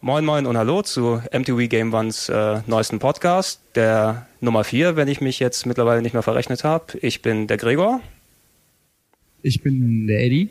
[0.00, 5.08] Moin Moin und Hallo zu MTV Game Ones äh, neuesten Podcast, der Nummer 4, wenn
[5.08, 6.98] ich mich jetzt mittlerweile nicht mehr verrechnet habe.
[7.00, 8.00] Ich bin der Gregor.
[9.46, 10.48] Ich bin der Eddie.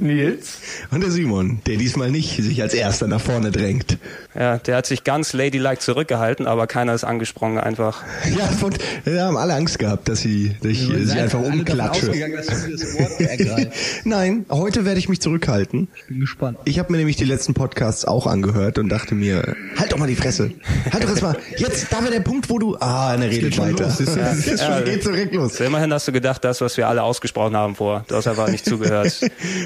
[0.00, 0.58] Nils.
[0.90, 3.98] Und der Simon, der diesmal nicht sich als erster nach vorne drängt.
[4.34, 8.02] Ja, der hat sich ganz ladylike zurückgehalten, aber keiner ist angesprungen einfach.
[8.36, 8.72] Ja, von,
[9.04, 12.06] wir haben alle Angst gehabt, dass sie dass ich Ja, sie einfach alle davon umklatsche.
[12.08, 13.72] ausgegangen, dass du das Wort ergreifst.
[14.04, 15.88] Nein, heute werde ich mich zurückhalten.
[16.08, 16.58] Bin gespannt.
[16.64, 20.06] Ich habe mir nämlich die letzten Podcasts auch angehört und dachte mir, halt doch mal
[20.06, 20.52] die Fresse.
[20.92, 21.36] Halt doch jetzt mal.
[21.56, 22.76] Jetzt, da wäre der Punkt, wo du.
[22.80, 23.84] Ah, und redet schon weiter.
[23.84, 24.04] los, du?
[24.20, 25.58] Es ist schon, geht direkt los.
[25.60, 28.04] Immerhin hast du gedacht, das, was wir alle ausgesprochen haben vor.
[28.08, 29.20] Du hast einfach nicht zugehört.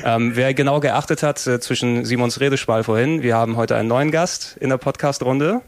[0.04, 4.10] ähm, wer genau geachtet hat äh, zwischen Simons Redespal vorhin, wir haben heute einen neuen
[4.10, 5.60] Gast in der Podcast-Runde,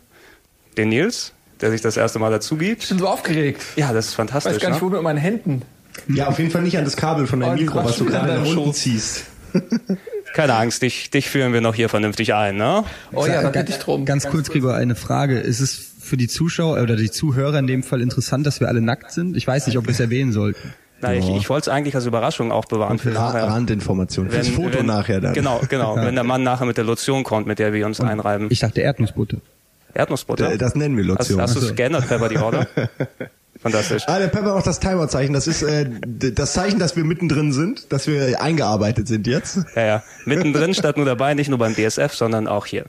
[0.77, 2.89] den Nils, der sich das erste Mal dazu Ich gibt.
[2.89, 3.63] bin so aufgeregt.
[3.77, 4.55] Ja, das ist Ich fantastisch.
[4.55, 4.89] weiß gar nicht, ne?
[4.89, 5.63] wo mit meinen Händen.
[6.09, 8.29] Ja, auf jeden Fall nicht an das Kabel von deinem Oh, Mikro, was du gerade
[8.29, 8.77] in nach deinem unten Schoß.
[8.79, 9.25] ziehst.
[10.35, 12.85] Keine Angst, dich, dich führen wir noch hier vernünftig ein, ne?
[13.15, 14.05] Oh ja, da bitte ich drum.
[14.05, 15.39] Ganz kurz, Gregor, eine Frage.
[15.39, 18.83] Ist es für die Zuschauer oder die Zuhörer in dem Fall interessant, dass wir alle
[18.83, 19.37] nackt sind?
[19.37, 20.75] Ich weiß nicht, ob wir es erwähnen sollten.
[21.01, 23.45] Na, ich, ich wollte es eigentlich als Überraschung auch bewahren für Ra nachher.
[23.49, 24.31] Randinformation.
[24.31, 25.35] Fürs Foto wenn- nachher dann.
[25.35, 25.97] Genau, genau.
[26.03, 28.47] Wenn der Mann nachher mit der Lotion kommt, mit der wir uns einreiben.
[28.51, 29.37] Ich dachte Erdnussbutter.
[29.93, 30.57] Erdnussbutter.
[30.57, 31.41] Das nennen wir Hast, Lotion.
[31.41, 32.67] hast du es geändert, Pepper, die Order?
[33.63, 34.03] Fantastisch.
[34.07, 35.33] Ah, der Pepper macht das Timer-Zeichen.
[35.33, 39.61] Das ist äh, das Zeichen, dass wir mittendrin sind, dass wir eingearbeitet sind jetzt.
[39.75, 40.03] Ja, ja.
[40.27, 42.85] Mittendrin statt nur dabei, nicht nur beim DSF, sondern auch hier.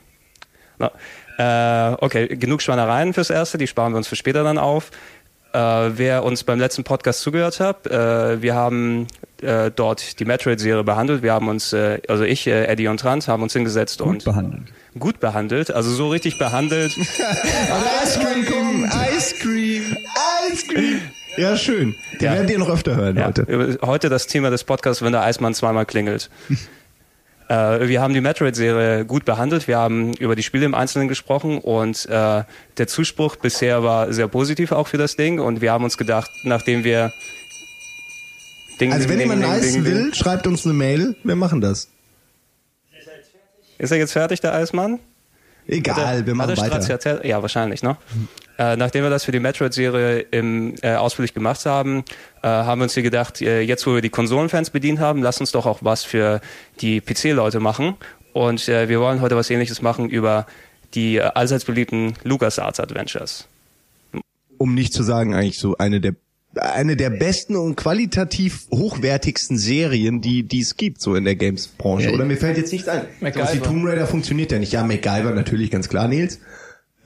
[0.78, 0.90] Na,
[1.38, 4.90] äh, okay, genug Schwanereien fürs Erste, die sparen wir uns für später dann auf.
[5.52, 5.58] Äh,
[5.98, 9.06] wer uns beim letzten Podcast zugehört hat, äh, wir haben
[9.40, 11.22] äh, dort die Metroid-Serie behandelt.
[11.22, 14.24] Wir haben uns, äh, also ich, äh, Eddie und Trant, haben uns hingesetzt Gut und
[14.24, 14.62] behandelt.
[14.98, 16.94] gut behandelt, also so richtig behandelt.
[16.98, 18.84] Ice Cream,
[19.16, 19.96] Ice Cream,
[20.52, 21.00] Ice Cream.
[21.38, 21.94] Ja, schön.
[22.20, 22.32] Den Ja.
[22.34, 23.78] werdet ihr noch öfter hören Ja, heute.
[23.82, 26.30] heute das Thema des Podcasts, wenn der Eismann zweimal klingelt.
[27.48, 29.68] äh, wir haben die Metroid-Serie gut behandelt.
[29.68, 32.44] Wir haben über die Spiele im Einzelnen gesprochen und äh,
[32.76, 35.40] der Zuspruch bisher war sehr positiv auch für das Ding.
[35.40, 37.12] Und wir haben uns gedacht, nachdem wir
[38.80, 39.84] Ding, Also wenn jemand nice ding, ding.
[39.84, 41.16] will, schreibt uns eine Mail.
[41.24, 41.88] Wir machen das.
[43.78, 44.98] Ist er jetzt fertig, der Eismann?
[45.68, 46.90] Egal, wir machen Hat er weiter.
[46.90, 47.24] Erzählt?
[47.26, 47.98] Ja, wahrscheinlich, ne?
[48.58, 52.04] Äh, nachdem wir das für die Metroid-Serie im, äh, ausführlich gemacht haben,
[52.42, 55.40] äh, haben wir uns hier gedacht, äh, jetzt wo wir die Konsolenfans bedient haben, lass
[55.40, 56.40] uns doch auch was für
[56.80, 57.96] die PC-Leute machen.
[58.32, 60.46] Und äh, wir wollen heute was ähnliches machen über
[60.94, 63.46] die äh, allseits beliebten LucasArts Adventures.
[64.56, 66.14] Um nicht zu sagen, eigentlich so eine der
[66.60, 72.12] eine der besten und qualitativ hochwertigsten Serien, die die es gibt, so in der Games-Branche.
[72.12, 73.02] Oder mir fällt jetzt nichts ein.
[73.20, 73.46] MacGyver.
[73.46, 74.72] So, die Tomb Raider funktioniert ja nicht.
[74.72, 76.38] Ja, MacGyver natürlich, ganz klar, Nils.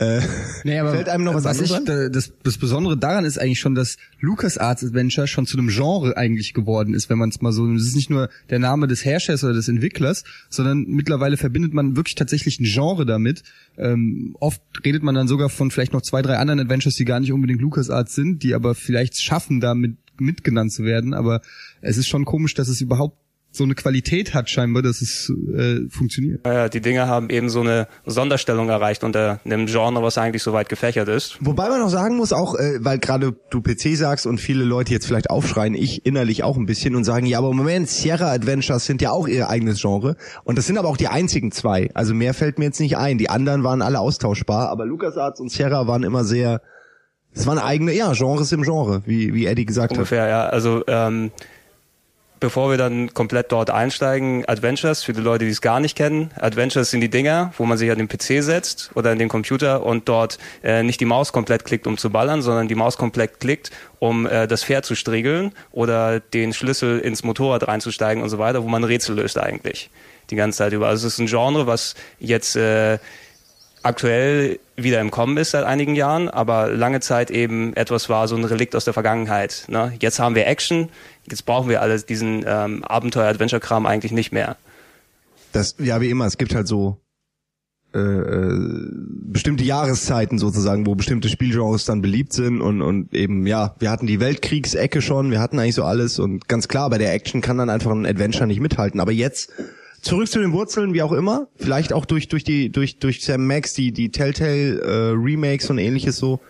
[0.02, 0.20] Äh,
[0.64, 3.74] Nee, aber Fällt einem noch was anderes ich, das, das Besondere daran ist eigentlich schon,
[3.74, 7.70] dass LucasArts Adventure schon zu einem Genre eigentlich geworden ist, wenn man es mal so,
[7.72, 11.96] es ist nicht nur der Name des Herstellers oder des Entwicklers, sondern mittlerweile verbindet man
[11.96, 13.42] wirklich tatsächlich ein Genre damit.
[13.76, 17.20] Ähm, oft redet man dann sogar von vielleicht noch zwei, drei anderen Adventures, die gar
[17.20, 21.14] nicht unbedingt LucasArts sind, die aber vielleicht schaffen, damit mitgenannt zu werden.
[21.14, 21.41] Aber
[21.80, 23.16] es ist schon komisch, dass es überhaupt
[23.52, 26.46] so eine Qualität hat scheinbar, dass es äh, funktioniert.
[26.46, 30.54] Äh, die Dinge haben eben so eine Sonderstellung erreicht unter einem Genre, was eigentlich so
[30.54, 31.36] weit gefächert ist.
[31.40, 34.92] Wobei man auch sagen muss, auch äh, weil gerade du PC sagst und viele Leute
[34.92, 38.86] jetzt vielleicht aufschreien, ich innerlich auch ein bisschen und sagen, ja, aber Moment, Sierra Adventures
[38.86, 41.91] sind ja auch ihr eigenes Genre und das sind aber auch die einzigen zwei.
[41.92, 43.18] Also mehr fällt mir jetzt nicht ein.
[43.18, 46.62] Die anderen waren alle austauschbar, aber LucasArts und Sierra waren immer sehr,
[47.34, 49.98] es waren eigene, ja, Genres im Genre, wie wie Eddie gesagt hat.
[49.98, 50.46] Ungefähr, ja.
[50.46, 51.32] Also ähm,
[52.42, 56.32] bevor wir dann komplett dort einsteigen, Adventures, für die Leute, die es gar nicht kennen.
[56.38, 59.86] Adventures sind die Dinger, wo man sich an den PC setzt oder an den Computer
[59.86, 63.38] und dort äh, nicht die Maus komplett klickt, um zu ballern, sondern die Maus komplett
[63.38, 63.70] klickt,
[64.00, 68.65] um äh, das Pferd zu striegeln oder den Schlüssel ins Motorrad reinzusteigen und so weiter,
[68.65, 69.89] wo man Rätsel löst eigentlich
[70.30, 70.89] die ganze Zeit über.
[70.89, 72.98] Also es ist ein Genre, was jetzt äh,
[73.83, 78.36] aktuell wieder im Kommen ist seit einigen Jahren, aber lange Zeit eben etwas war, so
[78.36, 79.65] ein Relikt aus der Vergangenheit.
[79.68, 79.92] Ne?
[80.00, 80.89] Jetzt haben wir Action,
[81.28, 84.57] jetzt brauchen wir alles diesen ähm, Abenteuer-Adventure-Kram eigentlich nicht mehr.
[85.53, 86.98] Das, ja, wie immer, es gibt halt so
[87.95, 93.74] äh, äh, bestimmte Jahreszeiten sozusagen, wo bestimmte Spielgenres dann beliebt sind und, und eben, ja,
[93.80, 97.13] wir hatten die Weltkriegsecke schon, wir hatten eigentlich so alles und ganz klar, bei der
[97.13, 98.98] Action kann dann einfach ein Adventure nicht mithalten.
[98.98, 99.53] Aber jetzt
[100.01, 103.47] zurück zu den Wurzeln, wie auch immer, vielleicht auch durch durch die durch durch Sam
[103.47, 106.41] Max die die Telltale äh, Remakes und ähnliches so.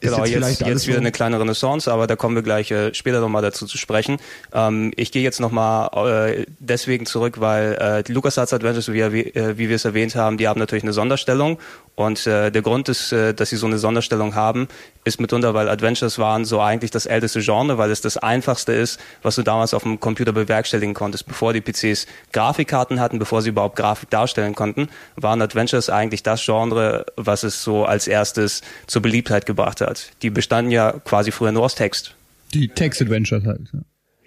[0.00, 3.20] Genau, jetzt, jetzt, jetzt, wieder eine kleine Renaissance, aber da kommen wir gleich äh, später
[3.20, 4.16] nochmal dazu zu sprechen.
[4.52, 5.90] Ähm, ich gehe jetzt nochmal
[6.30, 10.38] äh, deswegen zurück, weil äh, die LucasArts Adventures, wie, äh, wie wir es erwähnt haben,
[10.38, 11.58] die haben natürlich eine Sonderstellung
[12.00, 14.68] und äh, der Grund ist, äh, dass sie so eine Sonderstellung haben,
[15.04, 18.98] ist mitunter, weil Adventures waren so eigentlich das älteste Genre, weil es das einfachste ist,
[19.20, 21.26] was du damals auf dem Computer bewerkstelligen konntest.
[21.26, 26.42] Bevor die PCs Grafikkarten hatten, bevor sie überhaupt Grafik darstellen konnten, waren Adventures eigentlich das
[26.42, 30.10] Genre, was es so als erstes zur Beliebtheit gebracht hat.
[30.22, 32.14] Die bestanden ja quasi früher nur aus Text.
[32.54, 33.68] Die Text-Adventures halt.
[33.74, 33.80] Ja.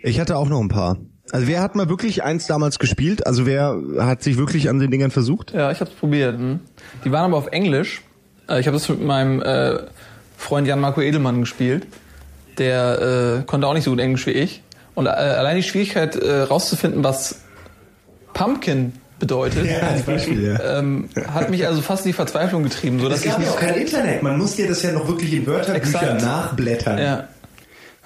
[0.04, 1.00] Ich hatte auch noch ein paar.
[1.32, 3.26] Also wer hat mal wirklich eins damals gespielt?
[3.26, 5.54] Also wer hat sich wirklich an den Dingern versucht?
[5.54, 6.38] Ja, ich hab's probiert.
[6.38, 6.60] Hm.
[7.06, 8.02] Die waren aber auf Englisch.
[8.50, 9.80] Äh, Ich habe das mit meinem äh,
[10.38, 11.88] Freund Jan-Marco Edelmann gespielt.
[12.58, 14.62] Der äh, konnte auch nicht so gut Englisch wie ich.
[14.96, 17.40] Und äh, allein die Schwierigkeit äh, rauszufinden, was
[18.34, 20.80] Pumpkin bedeutet, als Beispiel, ja.
[20.80, 23.56] ähm, hat mich also fast in die Verzweiflung getrieben, so dass ich nicht.
[23.58, 24.22] kein Internet.
[24.22, 26.22] Man muss dir das ja noch wirklich in Exakt.
[26.22, 26.98] nachblättern.
[27.00, 27.28] Ja,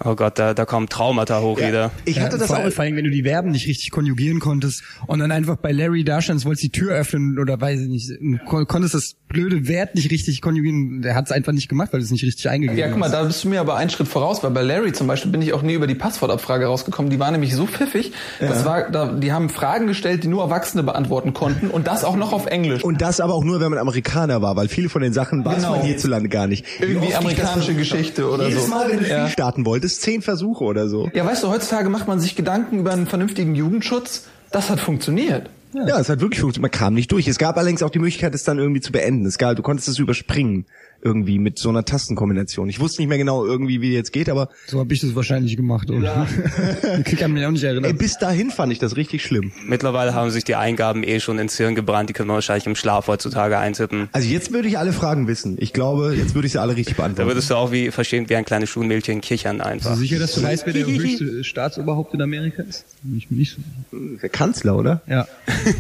[0.04, 1.92] Oh Gott, da, da kommen Traumata hoch wieder.
[2.06, 2.72] Ich hatte ja, das vor, auch.
[2.72, 6.04] vor allem, wenn du die Verben nicht richtig konjugieren konntest und dann einfach bei Larry
[6.04, 10.12] dastandst, wolltest die Tür öffnen oder weiß ich nicht, kon konntest das blöde Wert nicht
[10.12, 11.02] richtig konjugieren.
[11.02, 13.10] Der hat es einfach nicht gemacht, weil du es nicht richtig eingegeben Ja, guck mal,
[13.10, 15.54] da bist du mir aber einen Schritt voraus, weil bei Larry zum Beispiel bin ich
[15.54, 17.10] auch nie über die Passwortabfrage rausgekommen.
[17.12, 20.84] Die war nämlich so pfiffig, das war, da, die haben Fragen gestellt, die nur Erwachsene
[20.84, 22.84] beantworten konnten und das auch noch auf Englisch.
[22.84, 25.56] Und das aber auch nur, wenn man Amerikaner war, weil viele von den Sachen weiß
[25.58, 25.72] Genau.
[25.78, 26.66] man hierzulande gar nicht.
[26.80, 28.70] Wie Irgendwie amerikanische Geschichte oder Jedes so.
[28.70, 29.28] Mal, wenn du Ja.
[29.28, 31.10] Starten wolltest, zehn Versuche oder so.
[31.14, 34.26] Ja, weißt du, heutzutage macht man sich Gedanken über einen vernünftigen Jugendschutz.
[34.52, 35.50] Das hat funktioniert.
[35.74, 36.00] Ja.
[36.00, 36.72] es hat wirklich funktioniert.
[36.74, 37.28] Man kam nicht durch.
[37.28, 39.26] Es gab allerdings auch die Möglichkeit, es dann irgendwie zu beenden.
[39.26, 40.66] Es gab, du konntest es überspringen.
[41.08, 42.68] Irgendwie mit so einer Tastenkombination.
[42.68, 45.56] Ich wusste nicht mehr genau irgendwie, wie jetzt geht, aber So habe ich das wahrscheinlich
[45.56, 45.90] gemacht.
[45.90, 46.28] Oder?
[47.06, 47.98] ich kann mich auch nicht ey, erinnern.
[47.98, 49.54] bis dahin fand ich das richtig schlimm.
[49.66, 52.76] Mittlerweile haben sich die Eingaben eh schon ins Hirn gebrannt, die können wir wahrscheinlich im
[52.76, 54.10] Schlaf heutzutage eintippen.
[54.12, 55.56] Also jetzt würde ich alle Fragen wissen.
[55.62, 57.30] Ich glaube, jetzt würde ich sie alle richtig Da beantworten.
[57.30, 59.92] würdest du auch wie verstehen, wie ein kleines Schulmädchen kichern Bist einfach.
[59.94, 62.84] du sicher, dass du weißt, wer der höchste Staatsoberhaupt in Amerika ist?
[63.18, 63.98] Ich bin nicht so.
[64.22, 65.02] Der Kanzler, oder?
[65.08, 65.26] Ja.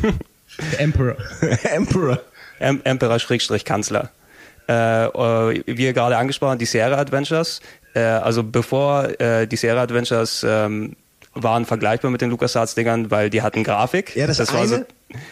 [0.71, 1.17] der Emperor.
[1.73, 2.21] Emperor.
[2.59, 3.19] Em Emperor
[4.67, 7.61] wie ihr gerade angesprochen die Sierra Adventures.
[7.93, 10.95] Äh, also bevor äh, die Sierra Adventures ähm,
[11.33, 14.15] waren vergleichbar mit den LucasArts-Dingern, weil die hatten Grafik.
[14.15, 14.85] Ja, das war so,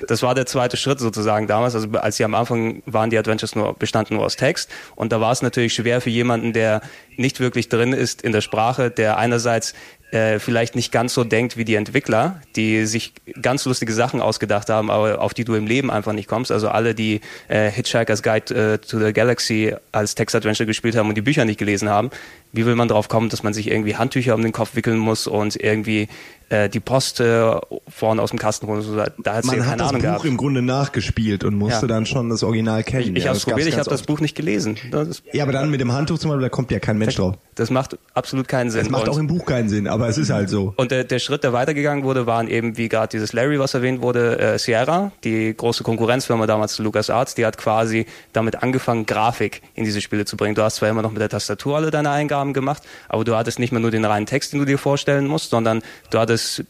[0.08, 1.76] das war der zweite Schritt sozusagen damals.
[1.76, 4.70] Also als sie am Anfang waren, die Adventures nur bestanden nur aus Text.
[4.96, 6.82] Und da war es natürlich schwer für jemanden, der
[7.18, 9.74] nicht wirklich drin ist in der Sprache, der einerseits
[10.12, 14.70] äh, vielleicht nicht ganz so denkt wie die Entwickler, die sich ganz lustige Sachen ausgedacht
[14.70, 16.52] haben, aber auf die du im Leben einfach nicht kommst.
[16.52, 21.16] Also alle, die äh, Hitchhiker's Guide äh, to the Galaxy als Text-Adventure gespielt haben und
[21.16, 22.12] die Bücher nicht gelesen haben,
[22.56, 25.28] wie will man drauf kommen, dass man sich irgendwie Handtücher um den Kopf wickeln muss
[25.28, 26.08] und irgendwie
[26.50, 27.56] äh, die Post äh,
[27.88, 28.82] vorne aus dem Kasten holen?
[28.82, 30.26] So, Da hat's ja Man keine hat das Ahnung Buch gehabt.
[30.26, 31.88] im Grunde nachgespielt und musste Ja.
[31.88, 33.16] dann schon das Original kennen.
[33.16, 34.04] Ich Ja, habe es probiert, ich habe das.
[34.04, 34.78] Buch nicht gelesen.
[35.10, 37.36] Ist, Ja, aber dann mit dem Handtuch zum Beispiel, da kommt ja kein Mensch drauf.
[37.56, 38.82] das macht absolut keinen Sinn.
[38.82, 40.74] Das macht Und- auch im Buch keinen Sinn, aber es ist halt so.
[40.78, 44.02] Und der, der Schritt, der weitergegangen wurde, waren eben, wie gerade dieses Larry, was erwähnt
[44.04, 49.64] wurde, äh, Sierra, die große Konkurrenzfirma damals zu LucasArts, die hat quasi damit angefangen, Grafik
[49.74, 50.54] in diese Spiele zu bringen.
[50.54, 53.60] Du hast zwar immer noch mit der Tastatur alle deine Eingaben gemacht, aber du hattest
[53.60, 56.64] nicht mehr nur den reinen Text, den du dir vorstellen musst, sondern du hattest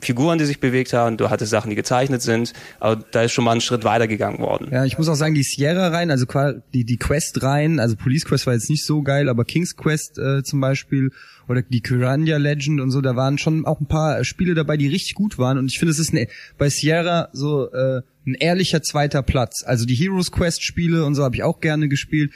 [0.00, 3.44] Figuren, die sich bewegt haben, du hattest Sachen, die gezeichnet sind, aber da ist schon
[3.44, 4.68] mal ein Schritt weitergegangen worden.
[4.70, 6.24] Ja, ich muss auch sagen, die Sierra rein, also
[6.72, 10.18] die, die Quest rein, also Police Quest war jetzt nicht so geil, aber King's Quest
[10.18, 11.10] äh, zum Beispiel
[11.48, 14.86] oder die Kyrandia Legend und so, da waren schon auch ein paar Spiele dabei, die
[14.86, 18.82] richtig gut waren und ich finde, es ist eine, bei Sierra so äh, ein ehrlicher
[18.82, 19.64] zweiter Platz.
[19.64, 22.30] Also die Heroes Quest Spiele und so habe ich auch gerne gespielt.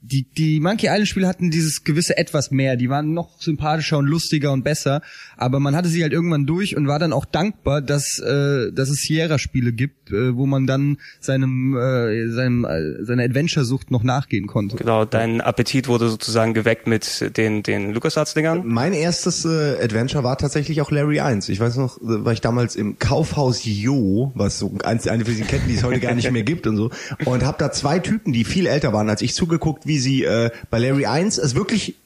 [0.00, 4.06] Die, die Monkey Island Spiele hatten dieses gewisse etwas mehr, die waren noch sympathischer und
[4.06, 5.02] lustiger und besser,
[5.36, 8.90] aber man hatte sie halt irgendwann durch und war dann auch dankbar, dass, äh, dass
[8.90, 14.02] es Sierra Spiele gibt, äh, wo man dann seinem, äh, seinem äh, seiner Adventure-Sucht noch
[14.02, 14.76] nachgehen konnte.
[14.76, 18.62] Genau, dein Appetit wurde sozusagen geweckt mit den, den LucasArts-Dingern.
[18.64, 21.48] Mein erstes äh, Adventure war tatsächlich auch Larry 1.
[21.48, 25.32] Ich weiß noch, äh, war ich damals im Kaufhaus Jo, was so eins, eine von
[25.32, 26.90] diesen Ketten, die es heute gar nicht mehr gibt und so,
[27.24, 30.50] und habe da zwei Typen, die viel älter waren als ich, zugeguckt, wie sie äh,
[30.70, 31.96] bei Larry 1 es wirklich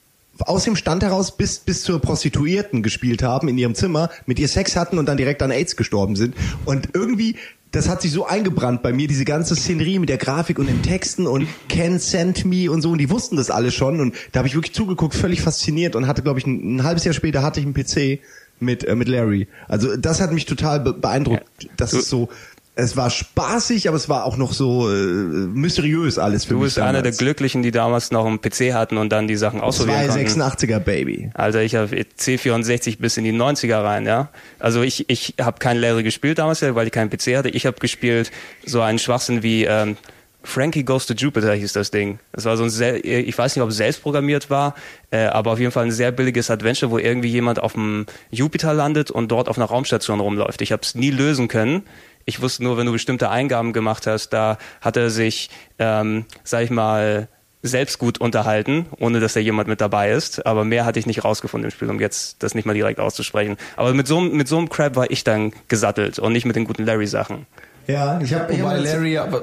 [0.41, 4.49] aus dem Stand heraus bis bis zur Prostituierten gespielt haben in ihrem Zimmer, mit ihr
[4.49, 7.37] Sex hatten und dann direkt an AIDS gestorben sind und irgendwie
[7.73, 10.83] das hat sich so eingebrannt bei mir, diese ganze Szenerie mit der Grafik und den
[10.83, 14.39] Texten und Ken sent me und so und die wussten das alle schon und da
[14.39, 17.43] habe ich wirklich zugeguckt, völlig fasziniert und hatte glaube ich ein, ein halbes Jahr später
[17.43, 18.21] hatte ich einen PC
[18.61, 19.49] mit äh, mit Larry.
[19.69, 21.43] Also das hat mich total be beeindruckt.
[21.77, 22.29] Das Du- ist so
[22.75, 26.65] es war spaßig, aber es war auch noch so äh, mysteriös alles für Du mich.
[26.67, 27.13] bist einer der.
[27.13, 30.41] Glücklichen, die damals noch einen PC hatten und dann die Sachen ausprobieren konnten.
[30.41, 31.31] 286er Baby.
[31.35, 34.31] Also ich habe C64 bis in die 90er rein, ja.
[34.59, 37.51] Also ich, ich habe kein Larry gespielt damals, weil ich keinen PC hatte.
[37.51, 38.31] Ich habe gespielt
[38.65, 39.97] so einen Schwachsinn wie ähm,
[40.45, 42.19] Frankie Goes to Jupiter hieß das Ding.
[42.33, 44.75] Das war so ein sehr, ich weiß nicht, ob es selbst programmiert war,
[45.11, 48.75] äh, aber auf jeden Fall ein sehr billiges Adventure, wo irgendwie jemand auf dem Jupiter
[48.75, 50.61] landet und dort auf einer Raumstation rumläuft.
[50.63, 51.83] Ich habe es nie lösen können.
[52.25, 56.63] Ich wusste nur, wenn du bestimmte Eingaben gemacht hast, da hat er sich, ähm, sag
[56.65, 57.29] ich mal,
[57.63, 60.45] selbst gut unterhalten, ohne dass da jemand mit dabei ist.
[60.47, 63.57] Aber mehr hatte ich nicht rausgefunden im Spiel, um jetzt das nicht mal direkt auszusprechen.
[63.77, 66.65] Aber mit so, mit so einem Crap war ich dann gesattelt und nicht mit den
[66.65, 67.47] guten Larry-Sachen.
[67.87, 69.43] Ja, ich habe Wobei Larry aber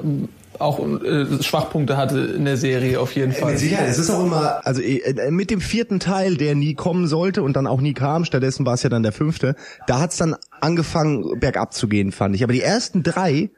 [0.60, 3.52] auch äh, Schwachpunkte hatte in der Serie auf jeden Fall.
[3.52, 7.06] Mit Sicherheit, es ist auch immer, also äh, mit dem vierten Teil, der nie kommen
[7.06, 10.16] sollte und dann auch nie kam, stattdessen war es ja dann der fünfte, da hat's
[10.16, 12.42] dann angefangen bergab zu gehen, fand ich.
[12.44, 13.50] Aber die ersten drei,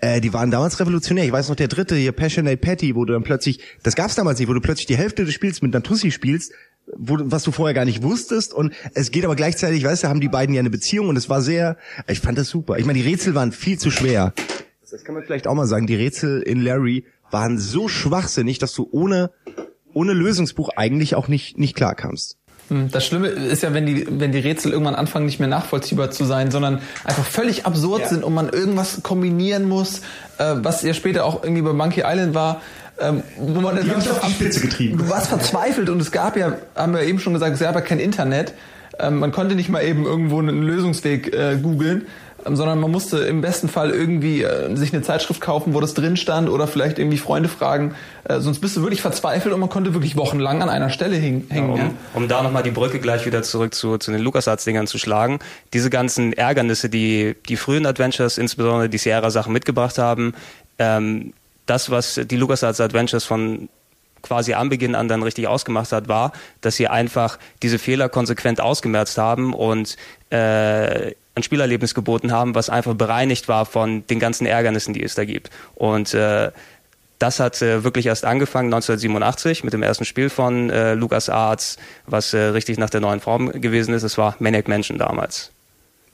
[0.00, 1.24] äh, die waren damals revolutionär.
[1.24, 4.38] Ich weiß noch, der dritte hier, Passionate Patty, wo du dann plötzlich, das gab's damals
[4.38, 6.52] nicht, wo du plötzlich die Hälfte des Spiels mit einer Tussi spielst,
[6.96, 10.20] wo, was du vorher gar nicht wusstest und es geht aber gleichzeitig, weißt du, haben
[10.20, 11.76] die beiden ja eine Beziehung und es war sehr,
[12.08, 12.78] ich fand das super.
[12.78, 14.32] Ich meine, die Rätsel waren viel zu schwer.
[14.92, 15.86] Das kann man vielleicht auch mal sagen.
[15.86, 19.30] Die Rätsel in Larry waren so schwachsinnig, dass du ohne,
[19.94, 22.36] ohne Lösungsbuch eigentlich auch nicht, nicht klarkamst.
[22.68, 26.10] Hm, Das Schlimme ist ja, wenn die, wenn die Rätsel irgendwann anfangen, nicht mehr nachvollziehbar
[26.10, 28.08] zu sein, sondern einfach völlig absurd Ja.
[28.08, 30.00] sind und man irgendwas kombinieren muss,
[30.38, 32.60] äh, was ja später auch irgendwie bei Monkey Island war,
[33.00, 34.98] ähm, wo man dann Die auf die Spitze getrieben.
[35.02, 37.80] Du warst verzweifelt und es gab ja, haben wir eben schon gesagt, es gab ja
[37.80, 38.52] kein Internet.
[38.98, 42.06] Ähm, man konnte nicht mal eben irgendwo einen Lösungsweg äh, googeln,
[42.44, 46.16] sondern man musste im besten Fall irgendwie äh, sich eine Zeitschrift kaufen, wo das drin
[46.16, 47.94] stand oder vielleicht irgendwie Freunde fragen.
[48.24, 51.46] Äh, sonst bist du wirklich verzweifelt und man konnte wirklich wochenlang an einer Stelle hängen.
[51.50, 51.62] ja.
[51.62, 55.38] Um, um da nochmal die Brücke gleich wieder zurück zu, zu den LucasArts-Dingern zu schlagen.
[55.72, 60.34] Diese ganzen Ärgernisse, die die frühen Adventures, insbesondere die Sierra-Sachen mitgebracht haben,
[60.78, 61.32] ähm,
[61.66, 63.68] das, was die LucasArts Adventures von
[64.22, 68.60] quasi am Beginn an dann richtig ausgemacht hat, war, dass sie einfach diese Fehler konsequent
[68.60, 69.96] ausgemerzt haben und
[70.30, 75.14] äh, ein Spielerlebnis geboten haben, was einfach bereinigt war von den ganzen Ärgernissen, die es
[75.14, 75.50] da gibt.
[75.74, 76.50] Und äh,
[77.18, 82.34] das hat äh, wirklich erst angefangen 1987 mit dem ersten Spiel von äh, LucasArts, was
[82.34, 84.02] äh, richtig nach der neuen Form gewesen ist.
[84.02, 85.52] Es war Maniac Mansion damals.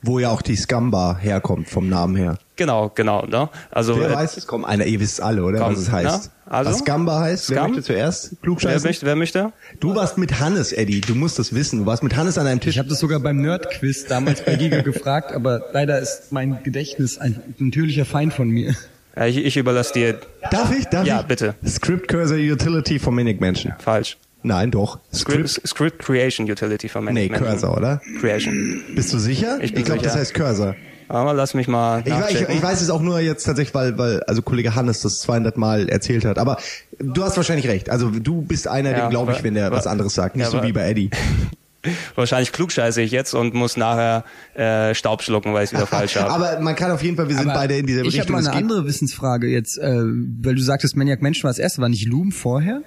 [0.01, 2.37] Wo ja auch die Scumbar herkommt, vom Namen her.
[2.59, 3.25] Genau, genau.
[3.25, 3.47] Ne?
[3.71, 4.45] Also Wer äh, weiß es?
[4.45, 5.59] Komm, einer, ihr wisst alle, oder?
[5.59, 6.31] Komm, was es heißt.
[6.45, 6.71] na, also?
[6.71, 7.49] was Scumbar heißt?
[7.49, 7.67] Wer Scum?
[7.71, 8.31] möchte zuerst?
[8.31, 8.87] wer Klugscheißen?
[8.89, 9.05] möchte?
[9.05, 9.53] Wer möchte?
[9.79, 10.99] Du warst mit Hannes, Eddie.
[10.99, 11.79] Du musst das wissen.
[11.79, 12.75] Du warst mit Hannes an einem Tisch.
[12.75, 17.17] Ich habe das sogar beim Nerd-Quiz damals bei Giga gefragt, aber leider ist mein Gedächtnis
[17.17, 18.75] ein natürlicher Feind von mir.
[19.15, 20.19] Ja, ich, ich überlasse dir
[20.51, 20.85] Darf ich?
[20.85, 21.27] Darf Ja, ich?
[21.27, 21.55] bitte.
[21.65, 23.73] Script Cursor Utility von Manic Mansion.
[23.79, 24.17] falsch.
[24.43, 24.99] Nein, doch.
[25.13, 27.49] Script, Script Creation Utility von Maniac Nee, Mansion.
[27.51, 28.01] Cursor, oder?
[28.21, 28.81] Creation.
[28.95, 29.59] Bist du sicher?
[29.61, 30.75] Ich bin glaube, das heißt Cursor.
[31.09, 33.97] Aber lass mich mal Ich, weiß- ich, ich weiß es auch nur jetzt tatsächlich, weil,
[33.97, 36.37] weil also Kollege Hannes das 200 Mal erzählt hat.
[36.39, 36.57] Aber
[36.99, 37.89] du hast wahrscheinlich recht.
[37.89, 40.35] Also du bist einer, Ja, dem glaube ich, wenn der wa- was anderes sagt.
[40.35, 41.09] Nicht ja, so wie bei Eddie.
[42.15, 46.17] Wahrscheinlich klugscheiße ich jetzt und muss nachher äh, Staub schlucken, weil ich es wieder falsch
[46.17, 46.29] habe.
[46.29, 48.35] Aber man kann auf jeden Fall, wir sind Aber beide in dieser ich habe Richtung.
[48.35, 51.87] mal eine andere Wissensfrage jetzt, äh, weil du sagtest, Maniac Mansion war das erste, war
[51.87, 52.81] nicht Loom vorher?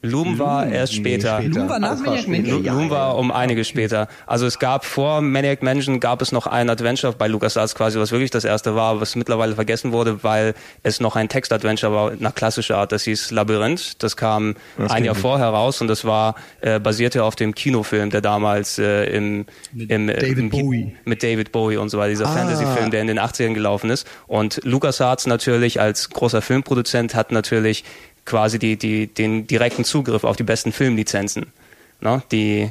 [0.00, 1.38] Loom war erst Nee, später.
[1.40, 1.58] später.
[1.58, 2.30] Loom war nach Maniac später.
[2.30, 2.64] Mansion?
[2.64, 4.06] Lo- Loom war um einiges später.
[4.28, 8.12] Also es gab vor Maniac Mansion gab es noch ein Adventure bei LucasArts quasi, was
[8.12, 12.32] wirklich das erste war, was mittlerweile vergessen wurde, weil es noch ein Text-Adventure war nach
[12.32, 12.92] klassischer Art.
[12.92, 14.00] Das hieß Labyrinth.
[14.02, 14.54] Das kam
[14.88, 19.04] ein Jahr vorher raus und das war äh, basierte auf dem Kinofilm, der damals äh,
[19.06, 20.96] im, im äh, David im, Bowie.
[21.06, 22.36] mit David Bowie und so weiter, dieser Ah.
[22.36, 24.06] Fantasy-Film, der in den 80ern gelaufen ist.
[24.28, 27.82] Und LucasArts natürlich als großer Filmproduzent hat natürlich
[28.28, 31.46] quasi die, die, den direkten Zugriff auf die besten Filmlizenzen,
[32.00, 32.22] ne?
[32.30, 32.70] die,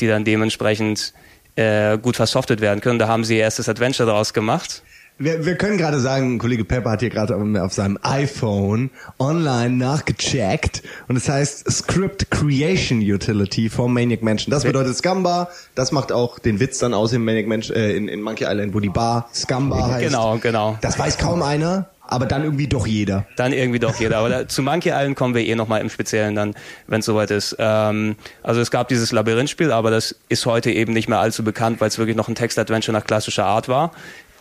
[0.00, 1.14] die dann dementsprechend
[1.56, 2.98] äh, gut versoftert werden können.
[2.98, 4.82] Da haben sie ihr erstes Adventure daraus gemacht.
[5.18, 10.82] Wir, wir können gerade sagen, Kollege Pepper hat hier gerade auf- seinem iPhone online nachgecheckt
[11.06, 14.50] und es heißt Script Creation Utility von Maniac Mansion.
[14.50, 18.08] Das bedeutet Scumbar, das macht auch den Witz dann aus in Maniac Mansion, äh, in,
[18.08, 20.06] in Monkey Island, wo die Bar Scumbar heißt.
[20.06, 20.78] Genau, genau.
[20.80, 23.26] Das weiß kaum einer, aber dann irgendwie doch jeder.
[23.36, 24.18] Dann irgendwie doch jeder.
[24.18, 26.54] Aber da, zu Monkey Island kommen wir eh nochmal im Speziellen dann,
[26.86, 27.56] wenn es soweit ist.
[27.58, 31.80] Ähm, also es gab dieses Labyrinthspiel, aber das ist heute eben nicht mehr allzu bekannt,
[31.80, 33.92] weil es wirklich noch ein Text-Adventure nach klassischer Art war.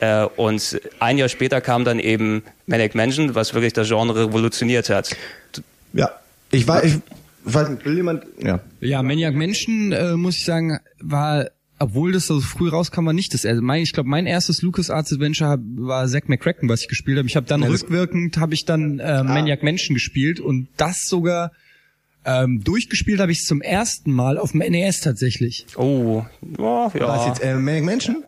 [0.02, 4.90] Äh, und ein Jahr später kam dann eben Maniac Mansion, was wirklich das Genre revolutioniert
[4.90, 5.16] hat.
[5.94, 6.12] Ja.
[6.52, 7.02] Ich weiß, ich
[7.46, 8.60] weiß nicht, will jemand, ja.
[8.82, 11.46] Ja, Maniac Mansion, äh, muss ich sagen, war,
[11.82, 13.62] obwohl das so früh rauskam, war nicht das erste.
[13.62, 17.28] Mein, ich glaube, mein erstes LucasArts Adventure war Zack McCracken, was ich gespielt habe.
[17.28, 21.06] Ich habe dann Ja, das- rückwirkend, habe ich dann äh, Maniac Mansion gespielt und das
[21.08, 21.52] sogar
[22.24, 25.66] ähm, durchgespielt habe ich zum ersten Mal auf dem NES tatsächlich.
[25.76, 26.24] Oh,
[26.60, 28.24] ja, Was jetzt, äh, Maniac Mansion?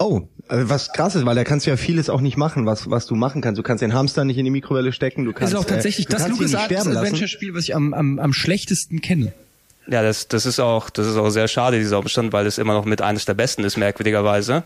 [0.00, 2.90] Oh, äh, was krass ist, weil da kannst du ja vieles auch nicht machen, was,
[2.90, 3.58] was du machen kannst.
[3.58, 6.06] Du kannst den Hamster nicht in die Mikrowelle stecken, du Das kannst, ist auch tatsächlich
[6.08, 6.96] äh, das LucasArts sterben lassen.
[6.98, 9.32] Adventure Spiel, was ich am, am, am schlechtesten kenne.
[9.88, 12.74] Ja, das, das ist auch, das ist auch sehr schade, dieser Umstand, weil es immer
[12.74, 14.62] noch mit eines der besten ist, merkwürdigerweise.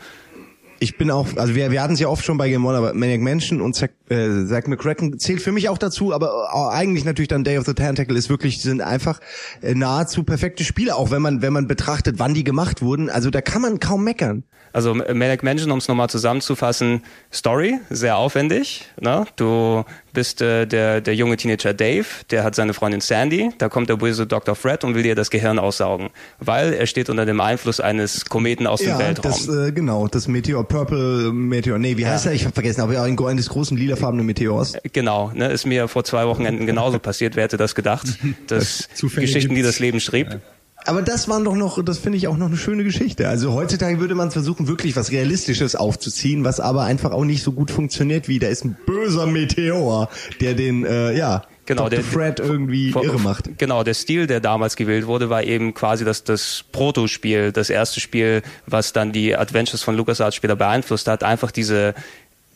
[0.79, 2.93] ich bin auch, also wir, wir hatten es ja oft schon bei Game One, aber
[2.95, 7.05] Maniac Mansion und Zack, äh, Zack McCracken zählt für mich auch dazu, aber äh, eigentlich
[7.05, 9.21] natürlich dann Day of the Tentacle ist wirklich, sind einfach
[9.63, 13.11] äh, nahezu perfekte Spiele, auch wenn man, wenn man betrachtet, wann die gemacht wurden.
[13.11, 14.45] Also da kann man kaum meckern.
[14.73, 18.85] Also Manic Mansion, um es nochmal zusammenzufassen, Story, sehr aufwendig.
[19.01, 19.25] Ne?
[19.37, 19.85] Du
[20.17, 23.97] bist äh, der, der junge Teenager Dave, der hat seine Freundin Sandy, da kommt der
[23.97, 24.55] böse Dr.
[24.55, 26.09] Fred und will dir das Gehirn aussaugen,
[26.41, 29.31] weil er steht unter dem Einfluss eines Kometen aus ja, dem Weltraum.
[29.31, 32.09] Das, äh, genau, das Meteor, Purple Meteor, nee, wie Ja.
[32.13, 32.33] heißt er?
[32.33, 34.73] Ich habe vergessen, aber ja, ein eines großen lilafarbenen Meteors.
[34.93, 37.37] Genau, ne, ist mir vor zwei Wochenenden genauso passiert.
[37.37, 38.07] Wer hätte das gedacht?
[38.47, 40.41] Das Zufälle Geschichten, die das Leben schrieb.
[40.87, 43.29] Aber das waren doch noch, das finde ich auch noch eine schöne Geschichte.
[43.29, 47.53] Also heutzutage würde man versuchen, wirklich was Realistisches aufzuziehen, was aber einfach auch nicht so
[47.53, 50.09] gut funktioniert wie, da ist ein böser Meteor,
[50.41, 51.91] der den, äh, ja, Genau, Dr.
[51.99, 53.59] der- Fred irgendwie Vor- irre macht.
[53.59, 57.99] Genau, der Stil, der damals gewählt wurde, war eben quasi das, das Protospiel, das erste
[57.99, 61.25] Spiel, was dann die Adventures von LucasArts später beeinflusst hat.
[61.25, 61.95] Einfach diese,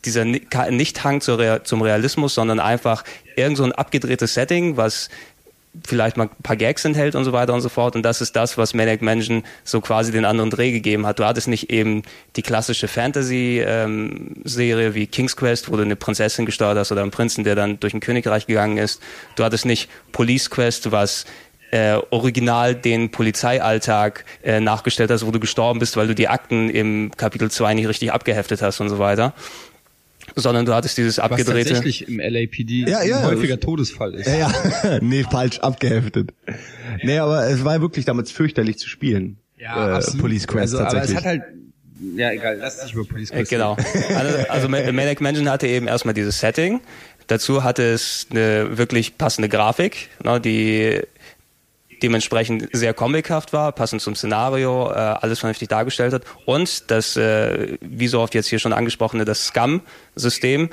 [0.05, 3.03] dieser Nicht-Hang zum Realismus, sondern einfach
[3.35, 5.09] irgend so ein abgedrehtes Setting, was
[5.85, 7.95] vielleicht mal ein paar Gags enthält und so weiter und so fort.
[7.95, 11.19] Und das ist das, was Maniac Mansion so quasi den anderen Dreh gegeben hat.
[11.19, 12.03] Du hattest nicht eben
[12.35, 17.43] die klassische Fantasy-Serie wie King's Quest, wo du eine Prinzessin gesteuert hast oder einen Prinzen,
[17.43, 19.01] der dann durch ein Königreich gegangen ist.
[19.35, 21.25] Du hattest nicht Police Quest, was
[21.71, 26.69] äh, original den Polizeialltag äh, nachgestellt hast, wo du gestorben bist, weil du die Akten
[26.69, 29.33] im Kapitel 2 nicht richtig abgeheftet hast und so weiter.
[30.35, 31.69] Sondern du hattest dieses Was abgedrehte...
[31.69, 33.19] tatsächlich im LAPD Ja, ja.
[33.19, 34.27] ein häufiger Todesfall ist.
[34.27, 34.37] Ja,
[34.83, 34.99] ja.
[35.01, 36.31] nee, falsch, abgeheftet.
[37.03, 39.37] Nee, aber es war wirklich damals fürchterlich zu spielen.
[39.57, 41.17] äh, Police Quest also, tatsächlich.
[41.17, 41.43] Aber es hat halt,
[42.15, 43.75] ja egal, lass dich über Police Quest Genau.
[44.15, 46.79] Also, also Ma- Maniac Mansion hatte eben erstmal dieses Setting.
[47.27, 50.99] Dazu hatte es eine wirklich passende Grafik, ne, die
[52.03, 56.23] dementsprechend sehr comichaft war, passend zum Szenario, äh, alles vernünftig dargestellt hat.
[56.45, 60.69] Und das, äh, wie so oft jetzt hier schon angesprochene, das Scum-System,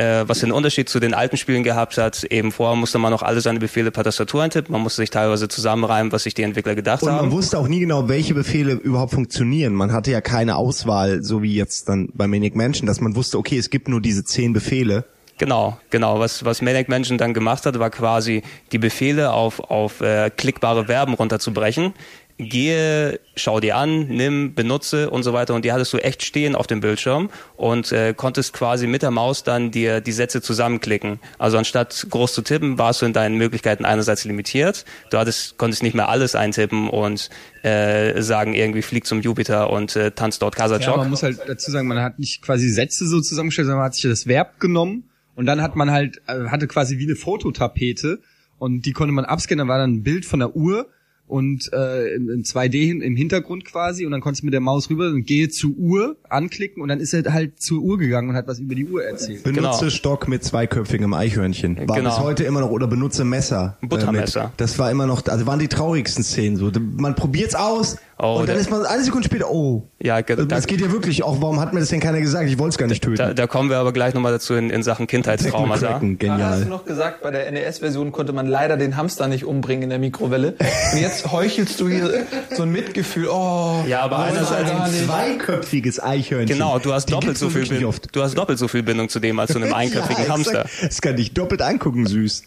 [0.00, 3.22] äh, was den Unterschied zu den alten Spielen gehabt hat, eben vorher musste man noch
[3.22, 6.74] alle seine Befehle per Tastatur eintippen, man musste sich teilweise zusammenreimen, was sich die Entwickler
[6.74, 7.28] gedacht Und haben.
[7.28, 9.74] man wusste auch nie genau, welche Befehle überhaupt funktionieren.
[9.74, 13.36] Man hatte ja keine Auswahl, so wie jetzt dann bei Manic Mansion, dass man wusste,
[13.38, 15.04] okay, es gibt nur diese zehn Befehle.
[15.40, 16.20] Genau, genau.
[16.20, 20.84] Was, was Manic Mansion dann gemacht hat, war quasi die Befehle auf, auf äh, klickbare
[20.84, 21.94] Verben runterzubrechen.
[22.36, 25.54] Gehe, schau dir an, nimm, benutze und so weiter.
[25.54, 29.10] Und die hattest du echt stehen auf dem Bildschirm und äh, konntest quasi mit der
[29.10, 31.20] Maus dann dir die Sätze zusammenklicken.
[31.38, 34.84] Also anstatt groß zu tippen, warst du in deinen Möglichkeiten einerseits limitiert.
[35.10, 37.30] Du hattest, konntest nicht mehr alles eintippen und
[37.62, 40.98] äh, sagen, irgendwie flieg zum Jupiter und äh, tanzt dort Ja, Kasachok.
[40.98, 43.94] man muss halt dazu sagen, man hat nicht quasi Sätze so zusammengestellt, sondern man hat
[43.94, 45.09] sich das Verb genommen
[45.40, 48.20] und dann hat man halt, äh, hatte quasi wie eine Fototapete
[48.58, 50.86] und die konnte man abscannen, da war dann ein Bild von der Uhr
[51.26, 54.60] und äh, in, in 2D hin, im Hintergrund quasi und dann konntest du mit der
[54.60, 58.28] Maus rüber und gehe zur Uhr anklicken und dann ist er halt zur Uhr gegangen
[58.28, 59.42] und hat was über die Uhr erzählt.
[59.44, 59.90] Benutze Genau.
[59.90, 61.88] Stock mit zweiköpfigem Eichhörnchen.
[61.88, 62.10] War Genau.
[62.10, 63.78] bis heute immer noch, oder benutze Messer.
[63.80, 64.40] Ein Buttermesser.
[64.40, 64.52] Äh, mit.
[64.60, 66.70] Das war immer noch, also waren die traurigsten Szenen so.
[66.98, 69.88] Man probiert's aus Oh, und dann der- ist man eine Sekunde später, oh.
[70.02, 71.22] Ja, da- das geht ja wirklich.
[71.22, 72.48] Auch warum hat mir das denn keiner gesagt?
[72.50, 73.16] Ich wollte es gar nicht töten.
[73.16, 75.98] Da, da kommen wir aber gleich nochmal dazu in, in Sachen Kindheitstraumata.
[76.00, 76.60] McCracken, Ah, hast genial.
[76.64, 79.98] du noch gesagt, bei der NES-Version konnte man leider den Hamster nicht umbringen in der
[79.98, 80.54] Mikrowelle.
[80.92, 83.28] Und jetzt heuchelst du hier so ein Mitgefühl.
[83.28, 86.56] Oh, Ja, aber einerseits ein zweiköpfiges Eichhörnchen.
[86.58, 87.88] Genau, du hast Die doppelt so viel Bindung.
[87.90, 88.14] oft.
[88.14, 90.66] Du hast doppelt so viel Bindung zu dem als zu einem einköpfigen ja, Hamster.
[90.82, 92.42] Das kann ich doppelt angucken, süß.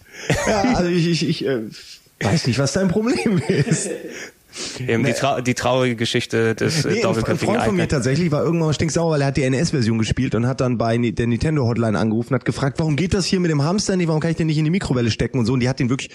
[0.48, 1.62] Ja, also ich, ich, ich äh,
[2.22, 3.90] weiß nicht, was dein Problem ist.
[4.80, 8.32] Eben die, trau die traurige Geschichte des äh, Nee, ein doppelköpfigen Freund von mir tatsächlich
[8.32, 11.66] war irgendwann stinksauer, weil er hat die NES-Version gespielt und hat dann bei der Nintendo
[11.66, 14.38] Hotline angerufen, hat gefragt, warum geht das hier mit dem Hamster nicht, warum kann ich
[14.38, 15.54] den nicht in die Mikrowelle stecken und so.
[15.54, 16.10] Und die hat ihn wirklich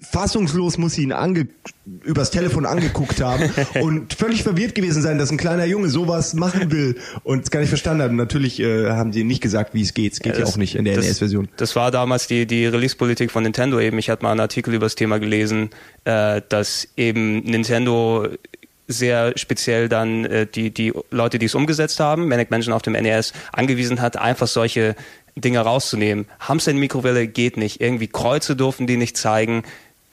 [0.00, 1.48] fassungslos, muss sie ihn ange
[2.04, 6.70] übers Telefon angeguckt haben und völlig verwirrt gewesen sein, dass ein kleiner Junge sowas machen
[6.70, 8.10] will und es gar nicht verstanden hat.
[8.10, 10.12] Und natürlich äh, haben sie nicht gesagt, wie es geht.
[10.12, 11.48] Es geht ja, das- auch nicht in der NES-Version.
[11.56, 13.98] Das war damals die, die Release-Politik von Nintendo eben.
[13.98, 15.70] Ich hatte mal einen Artikel über das Thema gelesen,
[16.04, 18.28] äh, dass eben Nintendo
[18.88, 22.94] sehr speziell dann äh, die, die Leute, die es umgesetzt haben, Manic Mansion auf dem
[22.94, 24.96] NES, angewiesen hat, einfach solche
[25.36, 26.26] Dinge rauszunehmen.
[26.40, 27.80] Hamster in Mikrowelle geht nicht.
[27.80, 29.62] Irgendwie Kreuze durften die nicht zeigen.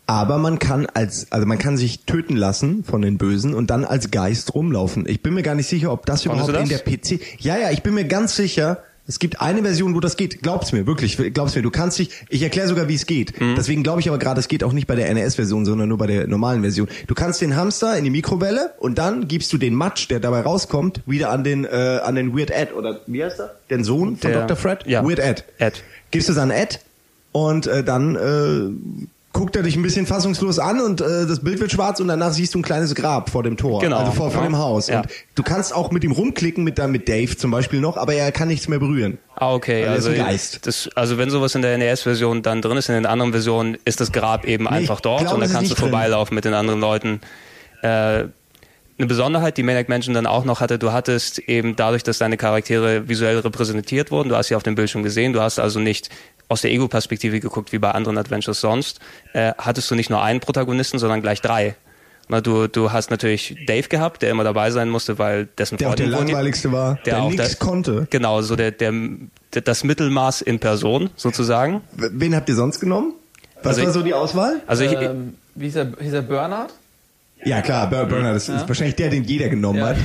[0.05, 3.85] Aber man kann als, also man kann sich töten lassen von den Bösen und dann
[3.85, 5.05] als Geist rumlaufen.
[5.07, 7.21] Ich bin mir gar nicht sicher, ob das Fandest überhaupt du in der PC.
[7.39, 8.83] Ja, ja, ich bin mir ganz sicher.
[9.09, 10.43] Es gibt eine Version, wo das geht.
[10.43, 11.17] Glaub's mir, wirklich.
[11.33, 11.63] Glaub's mir.
[11.63, 13.41] Du kannst dich, ich erkläre sogar, wie es geht.
[13.41, 13.55] Mhm.
[13.55, 16.05] Deswegen glaube ich aber gerade, es geht auch nicht bei der NES-Version, sondern nur bei
[16.05, 16.87] der normalen Version.
[17.07, 20.41] Du kannst den Hamster in die Mikrowelle und dann gibst du den Matsch, der dabei
[20.41, 23.55] rauskommt, wieder an den, äh, an den Weird Ed oder wie heißt er?
[23.71, 24.55] Den Sohn von Der- Dr.
[24.55, 24.85] Fred?
[24.85, 25.03] ja.
[25.03, 25.43] Weird Ed.
[25.57, 25.83] Ed.
[26.11, 26.79] Gibst du es an Ed
[27.31, 31.59] und äh, dann äh, guckt er dich ein bisschen fassungslos an und äh, das Bild
[31.59, 33.97] wird schwarz und danach siehst du ein kleines Grab vor dem Tor, Genau.
[33.97, 34.47] also vor, vor Ja.
[34.49, 34.87] dem Haus.
[34.87, 35.01] Ja.
[35.01, 38.31] Und du kannst auch mit ihm rumklicken, mit, mit Dave zum Beispiel noch, aber er
[38.31, 39.19] kann nichts mehr berühren.
[39.35, 39.85] Ah, okay.
[39.85, 40.65] Also, Geist.
[40.65, 44.01] Das, also wenn sowas in der NES-Version dann drin ist, in den anderen Versionen ist
[44.01, 45.89] das Grab eben einfach ich dort glaube, und ist kannst du nicht drin.
[45.91, 47.21] vorbeilaufen mit den anderen Leuten.
[47.83, 47.87] Äh,
[48.97, 52.35] eine Besonderheit, die Maniac Mansion dann auch noch hatte, du hattest eben dadurch, dass deine
[52.35, 56.09] Charaktere visuell repräsentiert wurden, du hast sie auf dem Bildschirm gesehen, du hast also nicht
[56.49, 58.99] aus der Ego-Perspektive geguckt, wie bei anderen Adventures sonst,
[59.33, 61.75] äh, hattest du nicht nur einen Protagonisten, sondern gleich drei.
[62.27, 65.89] Na, du, du hast natürlich Dave gehabt, der immer dabei sein musste, weil dessen Der
[65.89, 68.05] auch der Freundin langweiligste war, der, auch nichts konnte.
[68.11, 68.91] Genau, so der, der,
[69.53, 71.81] der, das Mittelmaß in Person sozusagen.
[71.93, 73.13] Wen habt ihr sonst genommen?
[73.63, 74.61] Was Also war ich- so die Auswahl?
[74.67, 76.71] Also ich, ähm, wie hieß er, hieß er Bernhard?
[77.45, 79.95] Ja klar, Bur- Burner, das ist wahrscheinlich der, den jeder genommen hat.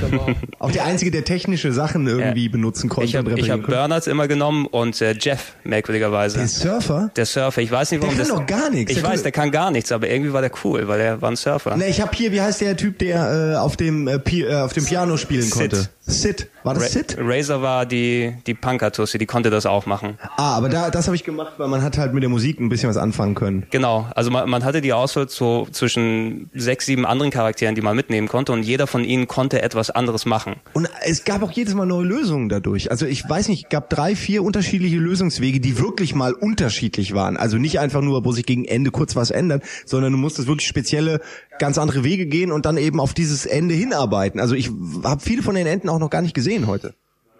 [0.59, 0.71] auch.
[0.71, 3.09] Der einzige, der technische Sachen irgendwie benutzen konnte.
[3.09, 3.67] ich habe hab.
[3.67, 6.37] Bernards immer genommen und äh, Jeff merkwürdigerweise.
[6.39, 7.11] Den Surfer?
[7.15, 8.47] der Surfer, ich weiß nicht, warum Der kann das.
[8.47, 8.91] doch gar nichts.
[8.91, 11.29] Ich Der weiß, der kann gar nichts, aber irgendwie war der cool, weil er war
[11.29, 11.75] ein Surfer.
[11.75, 14.55] Ne, ich habe hier, wie heißt der Typ, der äh, auf dem äh, Pi äh,
[14.55, 15.51] auf dem Piano spielen Sid.
[15.53, 15.89] konnte?
[16.07, 16.47] Sid.
[16.63, 17.17] War das Ra Sid?
[17.19, 20.17] Razor war die die Punkertussi, die konnte das auch machen.
[20.37, 22.69] Ah, aber da das habe ich gemacht, weil man hat halt mit der Musik ein
[22.69, 23.65] bisschen was anfangen können.
[23.71, 27.95] Genau, also man, man hatte die Auswahl so zwischen sechs, sieben anderen Charakteren, die man
[27.95, 30.55] mitnehmen konnte und jeder von ihnen konnte etwas anderes machen.
[30.73, 32.91] Und es gab auch jedes Mal neue Lösungen dadurch.
[32.91, 37.37] Also ich weiß nicht, es gab drei, vier unterschiedliche Lösungswege, die wirklich mal unterschiedlich waren.
[37.37, 40.67] Also nicht einfach nur, wo sich gegen Ende kurz was ändert, sondern du musstest wirklich
[40.67, 41.21] spezielle,
[41.59, 44.39] ganz andere Wege gehen und dann eben auf dieses Ende hinarbeiten.
[44.39, 44.69] Also ich
[45.03, 46.93] habe viele von den Enden auch noch gar nicht gesehen heute.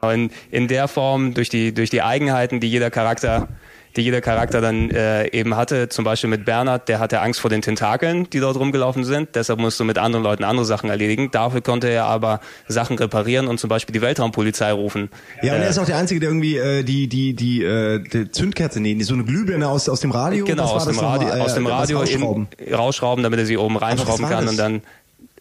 [0.04, 3.48] In, in der Form durch die durch die Eigenheiten, die jeder Charakter
[3.96, 7.50] die jeder Charakter dann äh, eben hatte, zum Beispiel mit Bernhard, der hatte Angst vor
[7.50, 11.30] den Tentakeln, die dort rumgelaufen sind, deshalb musste mit anderen Leuten andere Sachen erledigen.
[11.32, 15.10] Dafür konnte er aber Sachen reparieren und zum Beispiel die Weltraumpolizei rufen.
[15.42, 18.00] Ja, und Äh, er ist auch der Einzige, der irgendwie äh, die die die, äh,
[18.02, 20.46] die Zündkerze, nee, so eine Glühbirne aus aus dem Radio.
[20.46, 21.18] Genau, aus dem das nochmal?
[21.20, 22.48] Radio, Äh, aus dem Radio rausschrauben.
[22.58, 24.82] in, rausschrauben, damit er sie oben reinschrauben kann und dann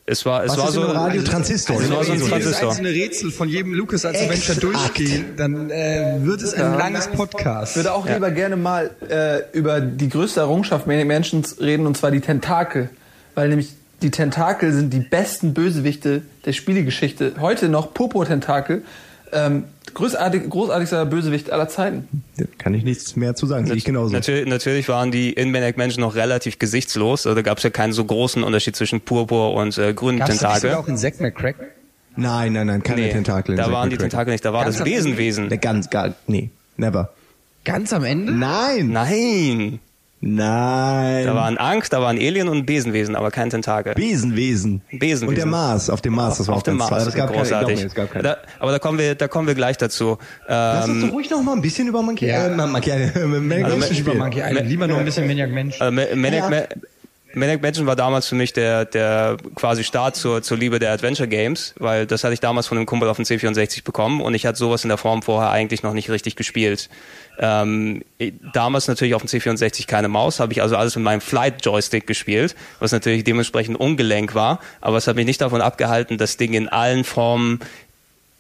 [0.07, 1.23] es war es Was war ist so in einem Radio?
[1.23, 1.77] Transistor.
[1.77, 4.61] Es Also war so ein wenn wir jedes einzelne Rätsel von jedem Lucas als Adventure
[4.61, 7.73] durchgehen, dann äh, wird es ein langes Podcast.
[7.73, 12.11] Ich würde auch lieber gerne mal äh, über die größte Errungenschaft Mansions reden, und zwar
[12.11, 12.91] die Tentakel.
[13.35, 13.71] Weil nämlich
[14.03, 17.33] die Tentakel sind die besten Bösewichte der Spielegeschichte.
[17.41, 18.83] Heute noch Popo-Tentakel.
[19.35, 22.09] Ähm, großartig, großartigster Bösewicht aller Zeiten.
[22.37, 24.13] Da kann ich nichts mehr zu sagen, sehe ich genauso.
[24.13, 27.27] Natürlich, natürlich waren die in Maniac Mansion noch relativ gesichtslos.
[27.27, 30.31] Also da gab es ja keinen so großen Unterschied zwischen Purpur und äh, grünen Gab's
[30.31, 30.61] Tentakel.
[30.61, 31.57] sogar auch in Zack McCrack?
[32.17, 33.57] Nein, nein, nein, keine Nee, Tentakel.
[33.57, 34.11] da Zack waren die McCracken.
[34.11, 34.85] Tentakel nicht, da war Ganz das?
[34.85, 35.49] Besenwesen.
[35.49, 37.13] Ne, ganz, gar, nee, never.
[37.65, 38.33] Ganz am Ende?
[38.33, 39.81] Nein, Nein,
[40.25, 41.25] nein.
[41.27, 43.95] da war ein Ankh, da war ein Alien und ein Besenwesen, aber kein Tentakel.
[43.95, 44.81] Besenwesen.
[44.91, 45.29] Besenwesen.
[45.29, 46.99] Und der Mars, auf dem Mars, das war auf auch dem Mars, toll.
[47.05, 47.81] Das gab keine, großartig.
[47.81, 48.23] mir, es gab keine.
[48.23, 50.19] da, aber da kommen wir, da kommen wir gleich dazu.
[50.49, 52.47] Lass uns Ähm, doch ruhig noch mal ein bisschen über Monkey, Ja.
[52.47, 54.15] äh, Monkey, äh, Maniac Also, Mansion Über.
[54.15, 54.69] Monkey Island.
[54.69, 55.81] Lieber noch ein bisschen Maniac Mensch.
[55.81, 56.63] Also Ma- Maniac, Ja.
[57.35, 60.93] Ma Maniac Mansion war damals für mich der, der quasi Start zur, zur Liebe der
[60.93, 64.35] Adventure Games, weil das hatte ich damals von einem Kumpel auf dem C64 bekommen und
[64.35, 66.89] ich hatte sowas in der Form vorher eigentlich noch nicht richtig gespielt.
[67.39, 68.05] Ähm,
[68.53, 72.55] damals natürlich auf dem C64 keine Maus, habe ich also alles mit meinem Flight-Joystick gespielt,
[72.79, 76.69] was natürlich dementsprechend ungelenk war, aber es hat mich nicht davon abgehalten, das Ding in
[76.69, 77.61] allen Formen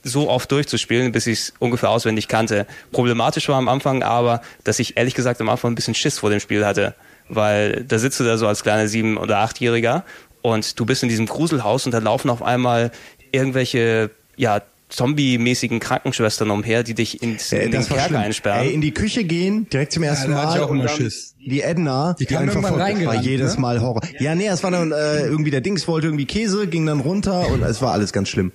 [0.04, 2.66] so oft durchzuspielen, bis ich es ungefähr auswendig kannte.
[2.92, 6.30] Problematisch war am Anfang aber, dass ich ehrlich gesagt am Anfang ein bisschen Schiss vor
[6.30, 6.94] dem Spiel hatte.
[7.28, 10.04] Weil da sitzt du da so als kleiner Sieben- oder Achtjähriger
[10.42, 12.90] und du bist in diesem Gruselhaus und da laufen auf einmal
[13.32, 14.60] irgendwelche, ja,
[14.90, 18.20] Zombie-mäßigen Krankenschwestern umher, die dich ins, Äh, in den Kerker schlimm.
[18.20, 18.66] einsperren.
[18.66, 20.56] Ey, in die Küche gehen, direkt zum ersten hatte Mal.
[20.56, 21.34] ich auch immer und dann Schiss.
[21.44, 22.98] Die Edna, Die irgendwann verfolgt.
[23.00, 23.60] Das war jedes ne?
[23.60, 24.02] Mal Horror.
[24.20, 27.48] Ja, nee, es war dann äh, irgendwie der Dings wollte irgendwie Käse, ging dann runter
[27.48, 28.52] und es war alles ganz schlimm.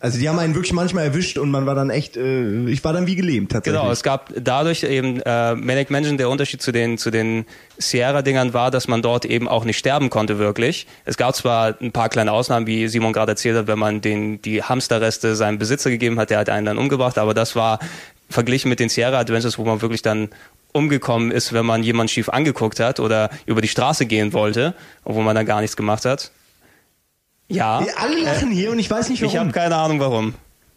[0.00, 2.92] Also die haben einen wirklich manchmal erwischt und man war dann echt, äh, ich war
[2.92, 3.80] dann wie gelähmt tatsächlich.
[3.80, 7.46] Genau, es gab dadurch eben äh, Manic Mansion, der Unterschied zu den zu den
[7.78, 10.86] Sierra-Dingern war, dass man dort eben auch nicht sterben konnte wirklich.
[11.04, 14.40] Es gab zwar ein paar kleine Ausnahmen, wie Simon gerade erzählt hat, wenn man den
[14.40, 17.80] die Hamsterreste seinem Besitzer gegeben hat, der hat einen dann umgebracht, aber das war
[18.30, 20.28] verglichen mit den Sierra Adventures, wo man wirklich dann
[20.72, 25.24] umgekommen ist, wenn man jemanden schief angeguckt hat oder über die Straße gehen wollte, obwohl
[25.24, 26.30] man dann gar nichts gemacht hat.
[27.48, 29.52] Ja, Wir alle lachen hier und ich weiß nicht ich habe warum.
[29.52, 30.34] keine Ahnung warum.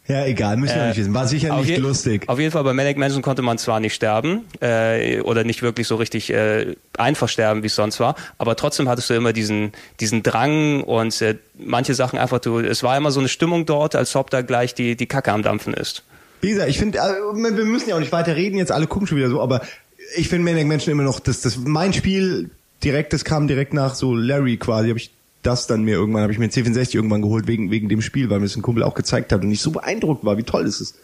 [0.08, 1.14] ja, egal, müssen wir Äh, nicht wissen.
[1.14, 2.28] War sicher nicht lustig.
[2.28, 5.86] Auf jeden Fall bei Manic Mansion konnte man zwar nicht sterben äh, oder nicht wirklich
[5.86, 9.72] so richtig äh, einfach sterben, wie es sonst war, aber trotzdem hattest du immer diesen
[10.00, 12.58] diesen Drang und äh, manche Sachen einfach du.
[12.58, 15.42] Es war immer so eine Stimmung dort, als ob da gleich die die Kacke am
[15.42, 16.02] dampfen ist.
[16.40, 19.06] Wie gesagt, ich finde, äh, wir müssen ja auch nicht weiter reden, jetzt alle gucken
[19.06, 19.60] schon wieder so, aber
[20.16, 22.50] ich finde Maniac Mansion immer noch, das, das, mein Spiel
[22.82, 25.10] direkt, das kam direkt nach so Larry quasi, habe ich
[25.42, 28.30] das dann mir irgendwann, habe ich mir einen C64 irgendwann geholt wegen, wegen dem Spiel,
[28.30, 30.64] weil mir das ein Kumpel auch gezeigt hat und ich so beeindruckt war, wie toll
[30.64, 30.96] das ist.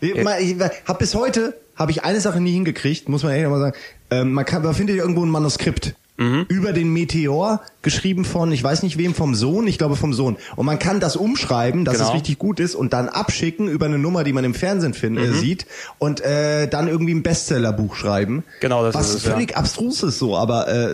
[0.00, 3.60] Ich, ich hab bis heute, habe ich eine Sache nie hingekriegt, muss man ehrlich mal
[3.60, 3.76] sagen,
[4.10, 8.84] ähm, man, kann, man findet irgendwo ein Manuskript über den Meteor, geschrieben von, ich weiß
[8.84, 10.36] nicht wem, vom Sohn, ich glaube vom Sohn.
[10.54, 12.08] Und man kann das umschreiben, dass Genau.
[12.10, 15.18] es richtig gut ist und dann abschicken über eine Nummer, die man im Fernsehen find,
[15.18, 15.66] äh, sieht
[15.98, 18.44] und äh, dann irgendwie ein Bestsellerbuch schreiben.
[18.60, 19.32] Genau, das Was ist es, ja.
[19.32, 20.92] völlig abstrus ist so, aber äh,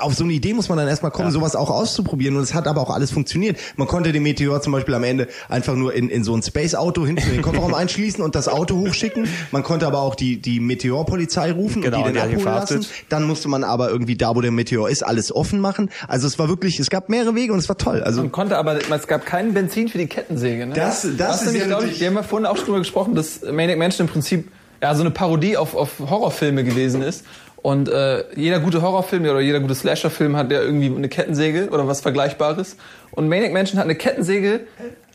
[0.00, 2.66] auf so eine Idee muss man dann erstmal kommen, sowas auch auszuprobieren und es hat
[2.66, 3.58] aber auch alles funktioniert.
[3.76, 7.06] Man konnte den Meteor zum Beispiel am Ende einfach nur in, in so ein Space-Auto
[7.06, 9.28] hinten in den Kofferraum einschließen und das Auto hochschicken.
[9.52, 12.86] Man konnte aber auch die, die Meteorpolizei rufen Genau, und die ihn abholen lassen.
[13.08, 15.90] Dann musste man aber irgendwie da, wo der Meteor ist, alles offen machen.
[16.08, 18.02] Also es war wirklich, es gab mehrere Wege und es war toll.
[18.02, 20.66] Also Man konnte aber, es gab kein Benzin für die Kettensäge.
[20.66, 20.74] Ne?
[20.74, 23.14] Das- das ist nämlich, ja glaub ich, wir haben ja vorhin auch schon drüber gesprochen,
[23.14, 24.48] dass Maniac Mansion im Prinzip
[24.80, 27.24] ja so eine Parodie auf, auf Horrorfilme gewesen ist.
[27.56, 31.86] Und äh, jeder gute Horrorfilm oder jeder gute Slasherfilm hat ja irgendwie eine Kettensäge oder
[31.86, 32.76] was Vergleichbares.
[33.12, 34.60] Und Maniac Mansion hat eine Kettensäge,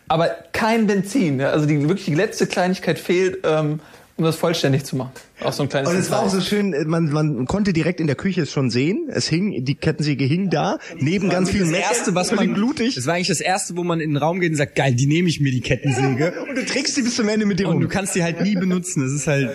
[0.07, 1.39] aber kein Benzin.
[1.41, 1.49] Ja?
[1.49, 3.81] Also die wirklich die letzte Kleinigkeit fehlt, ähm,
[4.17, 5.11] um das vollständig zu machen.
[5.43, 7.99] Auch so ein kleines Und es war auch so schön, äh, man, man konnte direkt
[7.99, 9.07] in der Küche es schon sehen.
[9.09, 12.95] Es hing, die Kettensäge hing da, neben ganz vielen das erste, was man blutig.
[12.95, 15.05] Das war eigentlich das erste, wo man in den Raum geht und sagt, geil, die
[15.05, 16.33] nehme ich mir die Kettensäge.
[16.49, 18.55] Und du trägst die bis zum Ende mit dir Und du kannst die halt nie
[18.55, 19.03] benutzen.
[19.03, 19.51] Das ist halt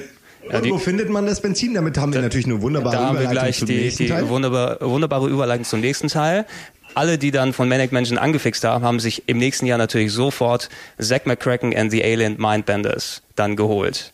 [0.49, 1.75] Und wo findet man das Benzin?
[1.75, 4.09] Damit haben wir natürlich eine wunderbare Da haben wir Überleitung gleich zum die, nächsten die
[4.11, 4.29] Teil.
[4.29, 6.47] wunderbar, wunderbare Überleitung zum nächsten Teil.
[6.95, 10.69] Alle, die dann von Manic Mansion angefixt haben, haben sich im nächsten Jahr natürlich sofort
[11.01, 14.12] Zack McCracken and the Alien Mindbenders dann geholt.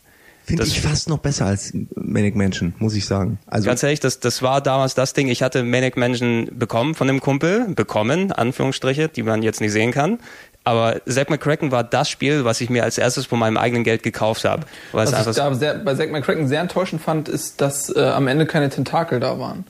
[0.49, 3.39] Finde das- ich fast noch besser als Manic Mansion, muss ich sagen.
[3.47, 5.27] Also Ganz ehrlich, das, das war damals das Ding.
[5.27, 9.91] Ich hatte Manic Mansion bekommen von dem Kumpel, bekommen, Anführungsstriche, die man jetzt nicht sehen
[9.91, 10.19] kann.
[10.63, 14.03] Aber Zack McCracken war das Spiel, was ich mir als erstes von meinem eigenen Geld
[14.03, 14.65] gekauft habe.
[14.91, 18.45] Was ich da sehr, bei Zack McCracken sehr enttäuschend fand, ist, dass äh, am Ende
[18.45, 19.65] keine Tentakel da waren.